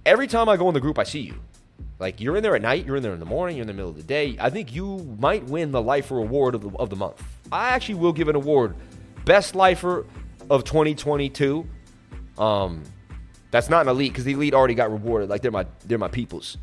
Every 0.05 0.27
time 0.27 0.49
I 0.49 0.57
go 0.57 0.67
in 0.67 0.75
the 0.75 0.81
group, 0.81 0.99
I 0.99 1.05
see 1.05 1.21
you. 1.21 1.37
Like, 2.01 2.21
you're 2.21 2.37
in 2.37 2.43
there 2.43 2.57
at 2.57 2.63
night, 2.63 2.85
you're 2.85 2.97
in 2.97 3.05
there 3.05 3.13
in 3.13 3.21
the 3.21 3.25
morning, 3.25 3.57
you're 3.57 3.63
in 3.63 3.69
the 3.69 3.73
middle 3.73 3.91
of 3.91 3.97
the 3.97 4.03
day. 4.03 4.37
I 4.41 4.51
think 4.51 4.75
you 4.75 5.17
might 5.21 5.45
win 5.45 5.71
the 5.71 5.81
Lifer 5.81 6.19
Award 6.19 6.57
of 6.57 6.63
the, 6.63 6.77
of 6.77 6.91
the 6.91 6.97
month. 6.97 7.23
I 7.53 7.69
actually 7.69 7.95
will 7.95 8.13
give 8.13 8.27
an 8.27 8.35
award. 8.35 8.75
Best 9.25 9.55
Lifer 9.55 10.07
of 10.51 10.65
2022. 10.65 11.65
Um, 12.39 12.83
That's 13.53 13.71
not 13.71 13.83
an 13.83 13.89
elite 13.91 14.11
because 14.11 14.25
the 14.25 14.33
elite 14.33 14.55
already 14.55 14.75
got 14.75 14.91
rewarded. 14.91 15.29
Like 15.29 15.41
they're 15.43 15.53
my 15.53 15.67
they're 15.87 15.99
my 15.99 16.09
peoples. 16.09 16.57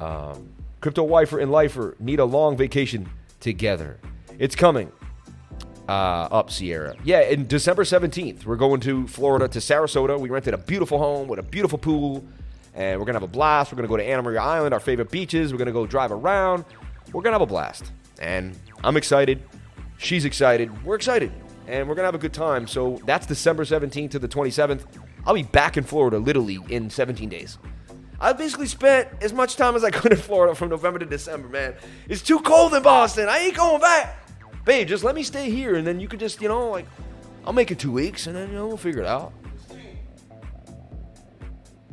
Um, 0.00 0.48
Crypto 0.80 1.04
Wifer 1.04 1.38
and 1.38 1.52
Lifer 1.52 1.94
need 2.00 2.18
a 2.18 2.24
long 2.24 2.56
vacation 2.56 3.08
together. 3.38 4.00
It's 4.36 4.56
coming 4.56 4.90
uh, 5.90 6.28
up 6.30 6.52
Sierra. 6.52 6.94
Yeah, 7.02 7.22
in 7.22 7.48
December 7.48 7.82
17th, 7.82 8.44
we're 8.44 8.54
going 8.54 8.80
to 8.82 9.08
Florida 9.08 9.48
to 9.48 9.58
Sarasota. 9.58 10.20
We 10.20 10.28
rented 10.28 10.54
a 10.54 10.58
beautiful 10.58 10.98
home 10.98 11.26
with 11.26 11.40
a 11.40 11.42
beautiful 11.42 11.78
pool, 11.78 12.24
and 12.74 13.00
we're 13.00 13.06
to 13.14 13.20
have 13.20 13.28
a 13.28 13.32
blast. 13.32 13.72
We're 13.72 13.76
to 13.82 13.88
go 13.88 13.96
to 13.96 14.04
Anna 14.04 14.22
Maria 14.22 14.40
Island, 14.40 14.72
our 14.72 14.78
favorite 14.78 15.10
beaches. 15.10 15.52
We're 15.52 15.58
to 15.66 15.72
go 15.72 15.86
drive 15.86 16.12
around. 16.12 16.64
We're 17.12 17.22
to 17.32 17.32
have 17.32 17.40
a 17.40 17.46
blast. 17.46 17.90
And 18.20 18.56
I'm 18.84 18.96
excited. 18.96 19.42
She's 19.98 20.24
excited. 20.24 20.84
We're 20.84 20.94
excited. 20.94 21.32
And 21.66 21.88
we're 21.88 21.96
to 22.04 22.08
have 22.08 22.14
a 22.14 22.18
good 22.18 22.32
time. 22.32 22.68
So 22.68 23.00
that's 23.04 23.26
December 23.26 23.64
17th 23.64 24.12
to 24.12 24.20
the 24.20 24.28
27th. 24.28 24.84
I'll 25.26 25.34
be 25.34 25.42
back 25.42 25.76
in 25.76 25.82
Florida 25.82 26.18
literally 26.18 26.60
in 26.68 26.88
17 26.88 27.28
days. 27.28 27.58
I 28.20 28.32
basically 28.32 28.66
spent 28.66 29.08
as 29.22 29.32
much 29.32 29.56
time 29.56 29.74
as 29.74 29.82
I 29.82 29.90
could 29.90 30.12
in 30.12 30.18
Florida 30.18 30.54
from 30.54 30.68
November 30.68 31.00
to 31.00 31.06
December, 31.06 31.48
man. 31.48 31.74
It's 32.08 32.22
too 32.22 32.38
cold 32.40 32.74
in 32.74 32.82
Boston. 32.82 33.28
I 33.28 33.38
ain't 33.38 33.56
going 33.56 33.80
back. 33.80 34.19
Babe, 34.64 34.86
just 34.86 35.04
let 35.04 35.14
me 35.14 35.22
stay 35.22 35.50
here 35.50 35.76
and 35.76 35.86
then 35.86 36.00
you 36.00 36.08
could 36.08 36.20
just, 36.20 36.40
you 36.40 36.48
know, 36.48 36.70
like, 36.70 36.86
I'll 37.46 37.52
make 37.52 37.70
it 37.70 37.78
two 37.78 37.92
weeks 37.92 38.26
and 38.26 38.36
then, 38.36 38.48
you 38.48 38.54
know, 38.54 38.66
we'll 38.66 38.76
figure 38.76 39.00
it 39.00 39.06
out. 39.06 39.32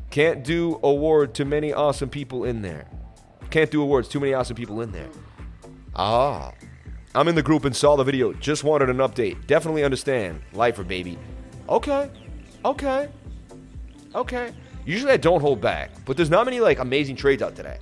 Can't 0.09 0.43
do 0.43 0.79
award 0.83 1.33
to 1.35 1.45
many 1.45 1.73
awesome 1.73 2.09
people 2.09 2.43
in 2.45 2.61
there. 2.61 2.87
Can't 3.49 3.69
do 3.71 3.81
awards, 3.81 4.07
too 4.07 4.19
many 4.19 4.33
awesome 4.33 4.55
people 4.55 4.81
in 4.81 4.91
there. 4.91 5.09
Ah. 5.95 6.51
I'm 7.15 7.27
in 7.27 7.35
the 7.35 7.41
group 7.41 7.65
and 7.65 7.75
saw 7.75 7.95
the 7.95 8.03
video. 8.03 8.33
Just 8.33 8.63
wanted 8.63 8.89
an 8.89 8.97
update. 8.97 9.47
Definitely 9.47 9.83
understand. 9.83 10.41
Lifer, 10.53 10.83
baby. 10.83 11.17
Okay. 11.69 12.09
Okay. 12.63 13.09
Okay. 14.13 14.53
Usually 14.85 15.11
I 15.11 15.17
don't 15.17 15.41
hold 15.41 15.59
back, 15.59 15.91
but 16.05 16.15
there's 16.15 16.29
not 16.29 16.45
many 16.45 16.59
like 16.59 16.79
amazing 16.79 17.15
trades 17.15 17.41
out 17.41 17.55
today. 17.55 17.77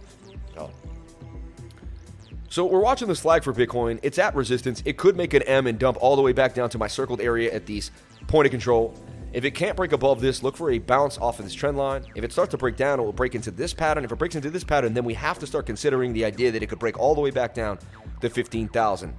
So, 2.55 2.63
we're 2.63 2.79
watching 2.79 3.09
this 3.09 3.19
flag 3.19 3.43
for 3.43 3.51
Bitcoin. 3.51 3.99
It's 4.01 4.17
at 4.17 4.33
resistance. 4.33 4.81
It 4.85 4.95
could 4.95 5.17
make 5.17 5.33
an 5.33 5.41
M 5.41 5.67
and 5.67 5.77
dump 5.77 5.97
all 5.99 6.15
the 6.15 6.21
way 6.21 6.31
back 6.31 6.53
down 6.53 6.69
to 6.69 6.77
my 6.77 6.87
circled 6.87 7.19
area 7.19 7.53
at 7.53 7.65
these 7.65 7.91
point 8.27 8.45
of 8.45 8.51
control. 8.51 8.93
If 9.33 9.43
it 9.43 9.51
can't 9.51 9.75
break 9.75 9.91
above 9.91 10.21
this, 10.21 10.41
look 10.41 10.55
for 10.55 10.71
a 10.71 10.79
bounce 10.79 11.17
off 11.17 11.39
of 11.39 11.43
this 11.43 11.53
trend 11.53 11.75
line. 11.75 12.05
If 12.15 12.23
it 12.23 12.31
starts 12.31 12.51
to 12.51 12.57
break 12.57 12.77
down, 12.77 13.01
it 13.01 13.03
will 13.03 13.11
break 13.11 13.35
into 13.35 13.51
this 13.51 13.73
pattern. 13.73 14.05
If 14.05 14.13
it 14.13 14.15
breaks 14.15 14.35
into 14.35 14.49
this 14.49 14.63
pattern, 14.63 14.93
then 14.93 15.03
we 15.03 15.13
have 15.15 15.37
to 15.39 15.45
start 15.45 15.65
considering 15.65 16.13
the 16.13 16.23
idea 16.23 16.49
that 16.53 16.63
it 16.63 16.67
could 16.67 16.79
break 16.79 16.97
all 16.97 17.13
the 17.13 17.19
way 17.19 17.29
back 17.29 17.53
down 17.53 17.77
to 18.21 18.29
15,098. 18.29 19.17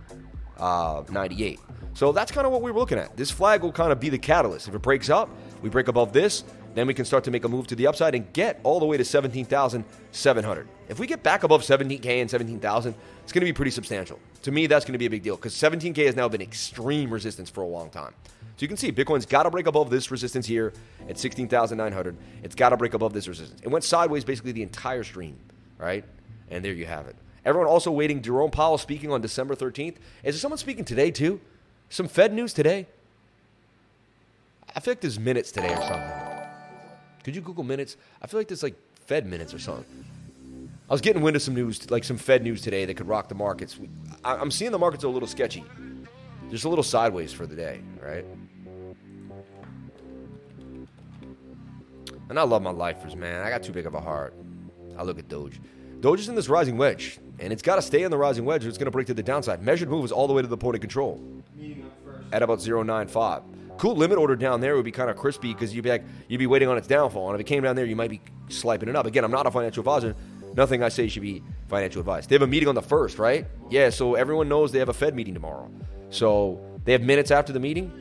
Uh, 0.59 1.63
so 1.93 2.13
that's 2.13 2.33
kind 2.33 2.47
of 2.47 2.55
what 2.55 2.63
we 2.63 2.71
were 2.71 2.79
looking 2.79 2.97
at. 2.97 3.19
This 3.19 3.31
flag 3.31 3.61
will 3.61 3.71
kind 3.71 3.93
of 3.93 4.01
be 4.01 4.09
the 4.09 4.17
catalyst. 4.17 4.67
If 4.67 4.75
it 4.75 4.81
breaks 4.81 5.11
up, 5.11 5.29
we 5.61 5.69
break 5.69 5.89
above 5.89 6.15
this, 6.15 6.43
then 6.77 6.87
we 6.87 6.95
can 6.95 7.05
start 7.05 7.25
to 7.25 7.31
make 7.31 7.45
a 7.45 7.49
move 7.49 7.67
to 7.69 7.75
the 7.75 7.87
upside 7.87 8.15
and 8.15 8.31
get 8.33 8.61
all 8.63 8.79
the 8.79 8.85
way 8.85 8.97
to 8.97 9.05
17,700. 9.05 10.69
If 10.89 10.99
we 10.99 11.07
get 11.07 11.23
back 11.23 11.43
above 11.43 11.63
17K 11.63 12.21
and 12.21 12.31
17,000, 12.31 12.95
it's 13.23 13.33
going 13.33 13.41
to 13.41 13.47
be 13.47 13.53
pretty 13.53 13.71
substantial. 13.71 14.21
To 14.43 14.53
me, 14.53 14.67
that's 14.67 14.85
going 14.85 14.93
to 14.93 14.99
be 14.99 15.07
a 15.07 15.11
big 15.11 15.23
deal 15.23 15.37
because 15.37 15.55
17K 15.55 16.05
has 16.07 16.15
now 16.15 16.29
been 16.29 16.43
extreme 16.43 17.11
resistance 17.11 17.49
for 17.49 17.63
a 17.63 17.67
long 17.67 17.89
time. 17.89 18.15
So 18.29 18.63
you 18.63 18.69
can 18.69 18.77
see 18.77 18.93
Bitcoin's 18.93 19.27
got 19.27 19.45
to 19.45 19.51
break 19.51 19.67
above 19.67 19.91
this 19.91 20.11
resistance 20.11 20.47
here 20.47 20.73
at 21.09 21.19
16,900. 21.19 22.17
It's 22.43 22.55
got 22.55 22.71
to 22.71 22.77
break 22.77 22.95
above 22.95 23.13
this 23.13 23.27
resistance. 23.27 23.61
It 23.63 23.69
went 23.69 23.85
sideways 23.85 24.25
basically 24.25 24.53
the 24.53 24.63
entire 24.63 25.03
stream, 25.03 25.39
right? 25.79 26.05
And 26.51 26.65
there 26.65 26.73
you 26.73 26.87
have 26.87 27.07
it. 27.07 27.17
Everyone 27.45 27.69
also 27.69 27.91
waiting. 27.91 28.23
Jerome 28.23 28.51
Powell 28.51 28.77
speaking 28.77 29.11
on 29.11 29.21
December 29.21 29.55
13th. 29.55 29.97
Is 30.25 30.35
there 30.35 30.35
someone 30.35 30.59
speaking 30.59 30.85
today 30.85 31.11
too? 31.11 31.41
Some 31.89 32.09
Fed 32.09 32.35
news 32.35 32.53
today? 32.53 32.87
I 34.75 34.81
feel 34.81 34.93
like 34.93 35.01
there's 35.01 35.19
minutes 35.19 35.53
today 35.53 35.73
or 35.73 35.81
something. 35.83 36.36
Could 37.27 37.35
you 37.35 37.41
Google 37.41 37.65
minutes? 37.65 37.97
I 38.23 38.29
feel 38.29 38.39
like 38.39 38.47
there's 38.47 38.63
like 38.63 38.77
Fed 39.07 39.27
minutes 39.27 39.53
or 39.53 39.59
something. 39.59 39.85
I 40.89 40.93
was 40.93 41.01
getting 41.01 41.23
wind 41.23 41.35
of 41.35 41.43
some 41.43 41.57
news, 41.57 41.91
like 41.91 42.05
some 42.05 42.19
Fed 42.19 42.45
news 42.45 42.61
today 42.63 42.85
that 42.85 42.95
could 42.95 43.09
rock 43.09 43.29
the 43.29 43.35
markets. 43.35 43.77
I- 44.25 44.37
I'm 44.37 44.53
seeing 44.53 44.71
the 44.71 44.79
markets 44.79 45.03
are 45.03 45.09
a 45.09 45.11
little 45.11 45.27
sketchy. 45.27 45.65
Just 46.53 46.67
a 46.67 46.69
little 46.69 46.85
sideways 46.85 47.33
for 47.33 47.45
the 47.45 47.57
day, 47.57 47.81
right? 48.01 48.25
And 52.31 52.39
I 52.39 52.43
love 52.45 52.63
my 52.63 52.71
lifers, 52.71 53.17
man. 53.17 53.45
I 53.45 53.51
got 53.51 53.65
too 53.65 53.73
big 53.73 53.87
of 53.87 53.95
a 53.95 54.01
heart. 54.01 54.33
I 54.97 55.03
look 55.03 55.19
at 55.19 55.29
Doge. 55.29 55.61
Doge 55.99 56.21
is 56.21 56.29
in 56.29 56.37
this 56.37 56.49
rising 56.49 56.77
wedge, 56.77 57.19
and 57.41 57.53
it's 57.53 57.63
got 57.63 57.75
to 57.75 57.83
stay 57.83 58.05
in 58.05 58.13
the 58.13 58.17
rising 58.17 58.45
wedge 58.45 58.65
or 58.65 58.69
it's 58.69 58.79
going 58.79 58.85
to 58.85 58.93
break 58.93 59.09
to 59.09 59.15
the 59.15 59.23
downside. 59.25 59.65
Measured 59.65 59.89
move 59.89 60.05
is 60.05 60.13
all 60.13 60.29
the 60.29 60.33
way 60.33 60.43
to 60.43 60.49
the 60.49 60.57
point 60.57 60.77
of 60.77 60.81
control 60.81 61.21
at 62.31 62.45
about 62.45 62.61
0.95. 62.61 63.43
Cool 63.79 63.97
limit 63.97 64.19
order 64.19 64.37
down 64.37 64.61
there 64.61 64.77
would 64.77 64.85
be 64.85 64.93
kind 64.93 65.11
of 65.11 65.17
crispy 65.17 65.53
because 65.53 65.75
you'd 65.75 65.83
be 65.83 65.91
like, 65.91 66.05
you'd 66.29 66.39
be 66.39 66.47
waiting 66.47 66.69
on 66.69 66.79
its 66.79 66.87
downfall. 66.87 67.31
And 67.31 67.35
if 67.35 67.41
it 67.41 67.49
came 67.49 67.63
down 67.63 67.77
there, 67.77 67.85
you 67.85 67.97
might 67.97 68.11
be 68.11 68.21
swiping 68.49 68.89
it 68.89 68.97
up. 68.97 69.07
Again, 69.07 69.25
I'm 69.25 69.31
not 69.31 69.47
a 69.47 69.51
financial 69.51 69.81
advisor. 69.81 70.15
Nothing 70.57 70.83
I 70.83 70.89
say 70.89 71.09
should 71.09 71.23
be 71.23 71.43
financial 71.69 72.01
advice. 72.01 72.27
They 72.27 72.35
have 72.35 72.43
a 72.43 72.47
meeting 72.47 72.69
on 72.69 72.75
the 72.75 72.83
first, 72.83 73.19
right? 73.19 73.47
Yeah, 73.69 73.91
so 73.91 74.15
everyone 74.15 74.49
knows 74.49 74.73
they 74.73 74.79
have 74.79 74.89
a 74.89 74.95
Fed 74.95 75.15
meeting 75.15 75.35
tomorrow. 75.35 75.71
So 76.09 76.61
they 76.85 76.93
have 76.93 77.03
minutes 77.03 77.31
after 77.31 77.53
the 77.53 77.61
meeting. 77.61 77.93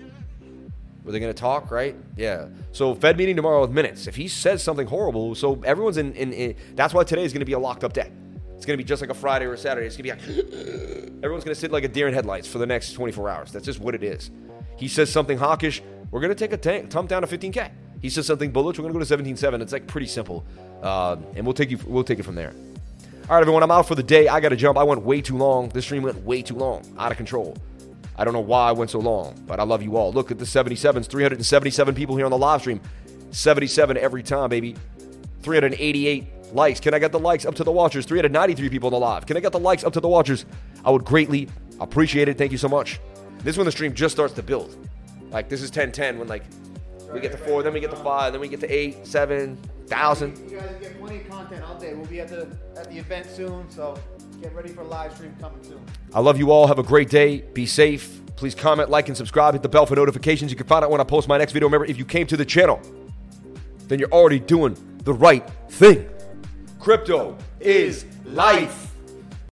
Were 1.03 1.11
they 1.11 1.19
going 1.19 1.33
to 1.33 1.39
talk, 1.39 1.69
right? 1.69 1.95
Yeah. 2.15 2.47
So 2.71 2.95
Fed 2.95 3.17
meeting 3.17 3.35
tomorrow 3.35 3.61
with 3.61 3.71
minutes. 3.71 4.07
If 4.07 4.15
he 4.15 4.27
says 4.27 4.63
something 4.63 4.87
horrible, 4.87 5.35
so 5.35 5.61
everyone's 5.63 5.97
in. 5.97 6.13
in, 6.13 6.33
in 6.33 6.55
that's 6.75 6.93
why 6.93 7.03
today 7.03 7.23
is 7.23 7.33
going 7.33 7.41
to 7.41 7.45
be 7.45 7.53
a 7.53 7.59
locked 7.59 7.83
up 7.83 7.93
day. 7.93 8.11
It's 8.55 8.65
going 8.65 8.77
to 8.77 8.83
be 8.83 8.87
just 8.87 9.01
like 9.01 9.11
a 9.11 9.15
Friday 9.15 9.45
or 9.45 9.53
a 9.53 9.57
Saturday. 9.57 9.85
It's 9.85 9.97
going 9.97 10.17
to 10.17 10.25
be 10.25 10.31
like 10.33 11.07
everyone's 11.23 11.43
going 11.43 11.53
to 11.53 11.59
sit 11.59 11.71
like 11.71 11.83
a 11.83 11.87
deer 11.87 12.07
in 12.07 12.13
headlights 12.13 12.47
for 12.47 12.57
the 12.57 12.65
next 12.65 12.93
24 12.93 13.29
hours. 13.29 13.51
That's 13.51 13.65
just 13.65 13.79
what 13.79 13.93
it 13.93 14.03
is. 14.03 14.31
He 14.77 14.87
says 14.87 15.11
something 15.11 15.37
hawkish, 15.37 15.81
we're 16.11 16.19
going 16.21 16.29
to 16.29 16.35
take 16.35 16.53
a 16.53 16.57
tank, 16.57 16.89
thump 16.89 17.09
down 17.09 17.21
to 17.21 17.27
15k. 17.27 17.71
He 18.01 18.09
says 18.09 18.27
something 18.27 18.51
bullish, 18.51 18.77
we're 18.77 18.83
going 18.83 18.93
to 18.93 18.99
go 18.99 19.17
to 19.17 19.23
17.7. 19.33 19.61
It's 19.61 19.73
like 19.73 19.87
pretty 19.87 20.07
simple, 20.07 20.45
uh, 20.81 21.17
and 21.35 21.45
we'll 21.45 21.53
take 21.53 21.71
you. 21.71 21.79
We'll 21.85 22.03
take 22.03 22.19
it 22.19 22.23
from 22.23 22.35
there. 22.35 22.53
All 23.27 23.35
right, 23.35 23.41
everyone, 23.41 23.63
I'm 23.63 23.71
out 23.71 23.87
for 23.87 23.95
the 23.95 24.03
day. 24.03 24.27
I 24.27 24.39
got 24.39 24.49
to 24.49 24.55
jump. 24.55 24.77
I 24.77 24.83
went 24.83 25.01
way 25.01 25.19
too 25.21 25.37
long. 25.37 25.69
This 25.69 25.85
stream 25.85 26.03
went 26.03 26.23
way 26.23 26.41
too 26.43 26.55
long, 26.55 26.83
out 26.99 27.11
of 27.11 27.17
control. 27.17 27.57
I 28.17 28.23
don't 28.23 28.33
know 28.33 28.39
why 28.39 28.69
I 28.69 28.71
went 28.71 28.91
so 28.91 28.99
long, 28.99 29.41
but 29.47 29.59
I 29.59 29.63
love 29.63 29.81
you 29.81 29.97
all. 29.97 30.13
Look 30.13 30.31
at 30.31 30.37
the 30.37 30.45
77s, 30.45 31.07
377 31.07 31.95
people 31.95 32.15
here 32.15 32.25
on 32.25 32.31
the 32.31 32.37
live 32.37 32.61
stream. 32.61 32.79
77 33.31 33.97
every 33.97 34.23
time, 34.23 34.49
baby. 34.49 34.75
388 35.41 36.53
likes. 36.53 36.79
Can 36.79 36.93
I 36.93 36.99
get 36.99 37.11
the 37.11 37.19
likes 37.19 37.45
up 37.45 37.55
to 37.55 37.63
the 37.63 37.71
watchers? 37.71 38.05
393 38.05 38.69
people 38.69 38.87
on 38.87 38.93
the 38.93 38.99
live. 38.99 39.25
Can 39.25 39.35
I 39.35 39.39
get 39.39 39.51
the 39.51 39.59
likes 39.59 39.83
up 39.83 39.93
to 39.93 39.99
the 39.99 40.07
watchers? 40.07 40.45
I 40.85 40.91
would 40.91 41.03
greatly 41.03 41.49
appreciate 41.79 42.29
it. 42.29 42.37
Thank 42.37 42.51
you 42.51 42.57
so 42.57 42.69
much. 42.69 42.99
This 43.45 43.53
is 43.53 43.57
when 43.59 43.65
the 43.65 43.71
stream 43.71 43.93
just 43.93 44.15
starts 44.15 44.33
to 44.33 44.41
build. 44.41 44.75
Like 45.29 45.49
this 45.49 45.61
is 45.61 45.69
1010 45.69 46.17
when 46.17 46.27
like 46.27 46.45
we 47.13 47.19
get 47.19 47.31
to 47.31 47.37
four, 47.37 47.61
then 47.61 47.73
we 47.73 47.79
get 47.79 47.91
to 47.91 47.95
five, 47.97 48.33
then 48.33 48.41
we 48.41 48.47
get 48.47 48.59
to 48.61 48.73
eight, 48.73 49.05
seven, 49.05 49.55
thousand. 49.85 50.35
You 50.49 50.57
guys 50.57 50.75
get 50.81 50.99
plenty 50.99 51.17
of 51.17 51.29
content 51.29 51.63
all 51.63 51.77
day. 51.77 51.93
We'll 51.93 52.07
be 52.07 52.21
at 52.21 52.27
the 52.27 52.47
at 52.75 52.89
the 52.89 52.97
event 52.97 53.29
soon, 53.29 53.69
so 53.69 53.99
get 54.41 54.51
ready 54.55 54.69
for 54.69 54.83
live 54.83 55.13
stream 55.13 55.35
coming 55.39 55.63
soon. 55.63 55.79
I 56.11 56.21
love 56.21 56.39
you 56.39 56.49
all. 56.49 56.65
Have 56.65 56.79
a 56.79 56.83
great 56.83 57.11
day. 57.11 57.41
Be 57.53 57.67
safe. 57.67 58.19
Please 58.35 58.55
comment, 58.55 58.89
like, 58.89 59.09
and 59.09 59.15
subscribe. 59.15 59.53
Hit 59.53 59.61
the 59.61 59.69
bell 59.69 59.85
for 59.85 59.95
notifications. 59.95 60.49
You 60.49 60.57
can 60.57 60.65
find 60.65 60.83
out 60.83 60.89
when 60.89 60.99
I 60.99 61.03
post 61.03 61.27
my 61.27 61.37
next 61.37 61.53
video. 61.53 61.67
Remember, 61.67 61.85
if 61.85 61.99
you 61.99 62.05
came 62.05 62.25
to 62.25 62.35
the 62.35 62.45
channel, 62.45 62.81
then 63.87 63.99
you're 63.99 64.11
already 64.11 64.39
doing 64.39 64.75
the 65.03 65.13
right 65.13 65.47
thing. 65.69 66.09
Crypto 66.79 67.37
is 67.59 68.05
life. 68.25 68.84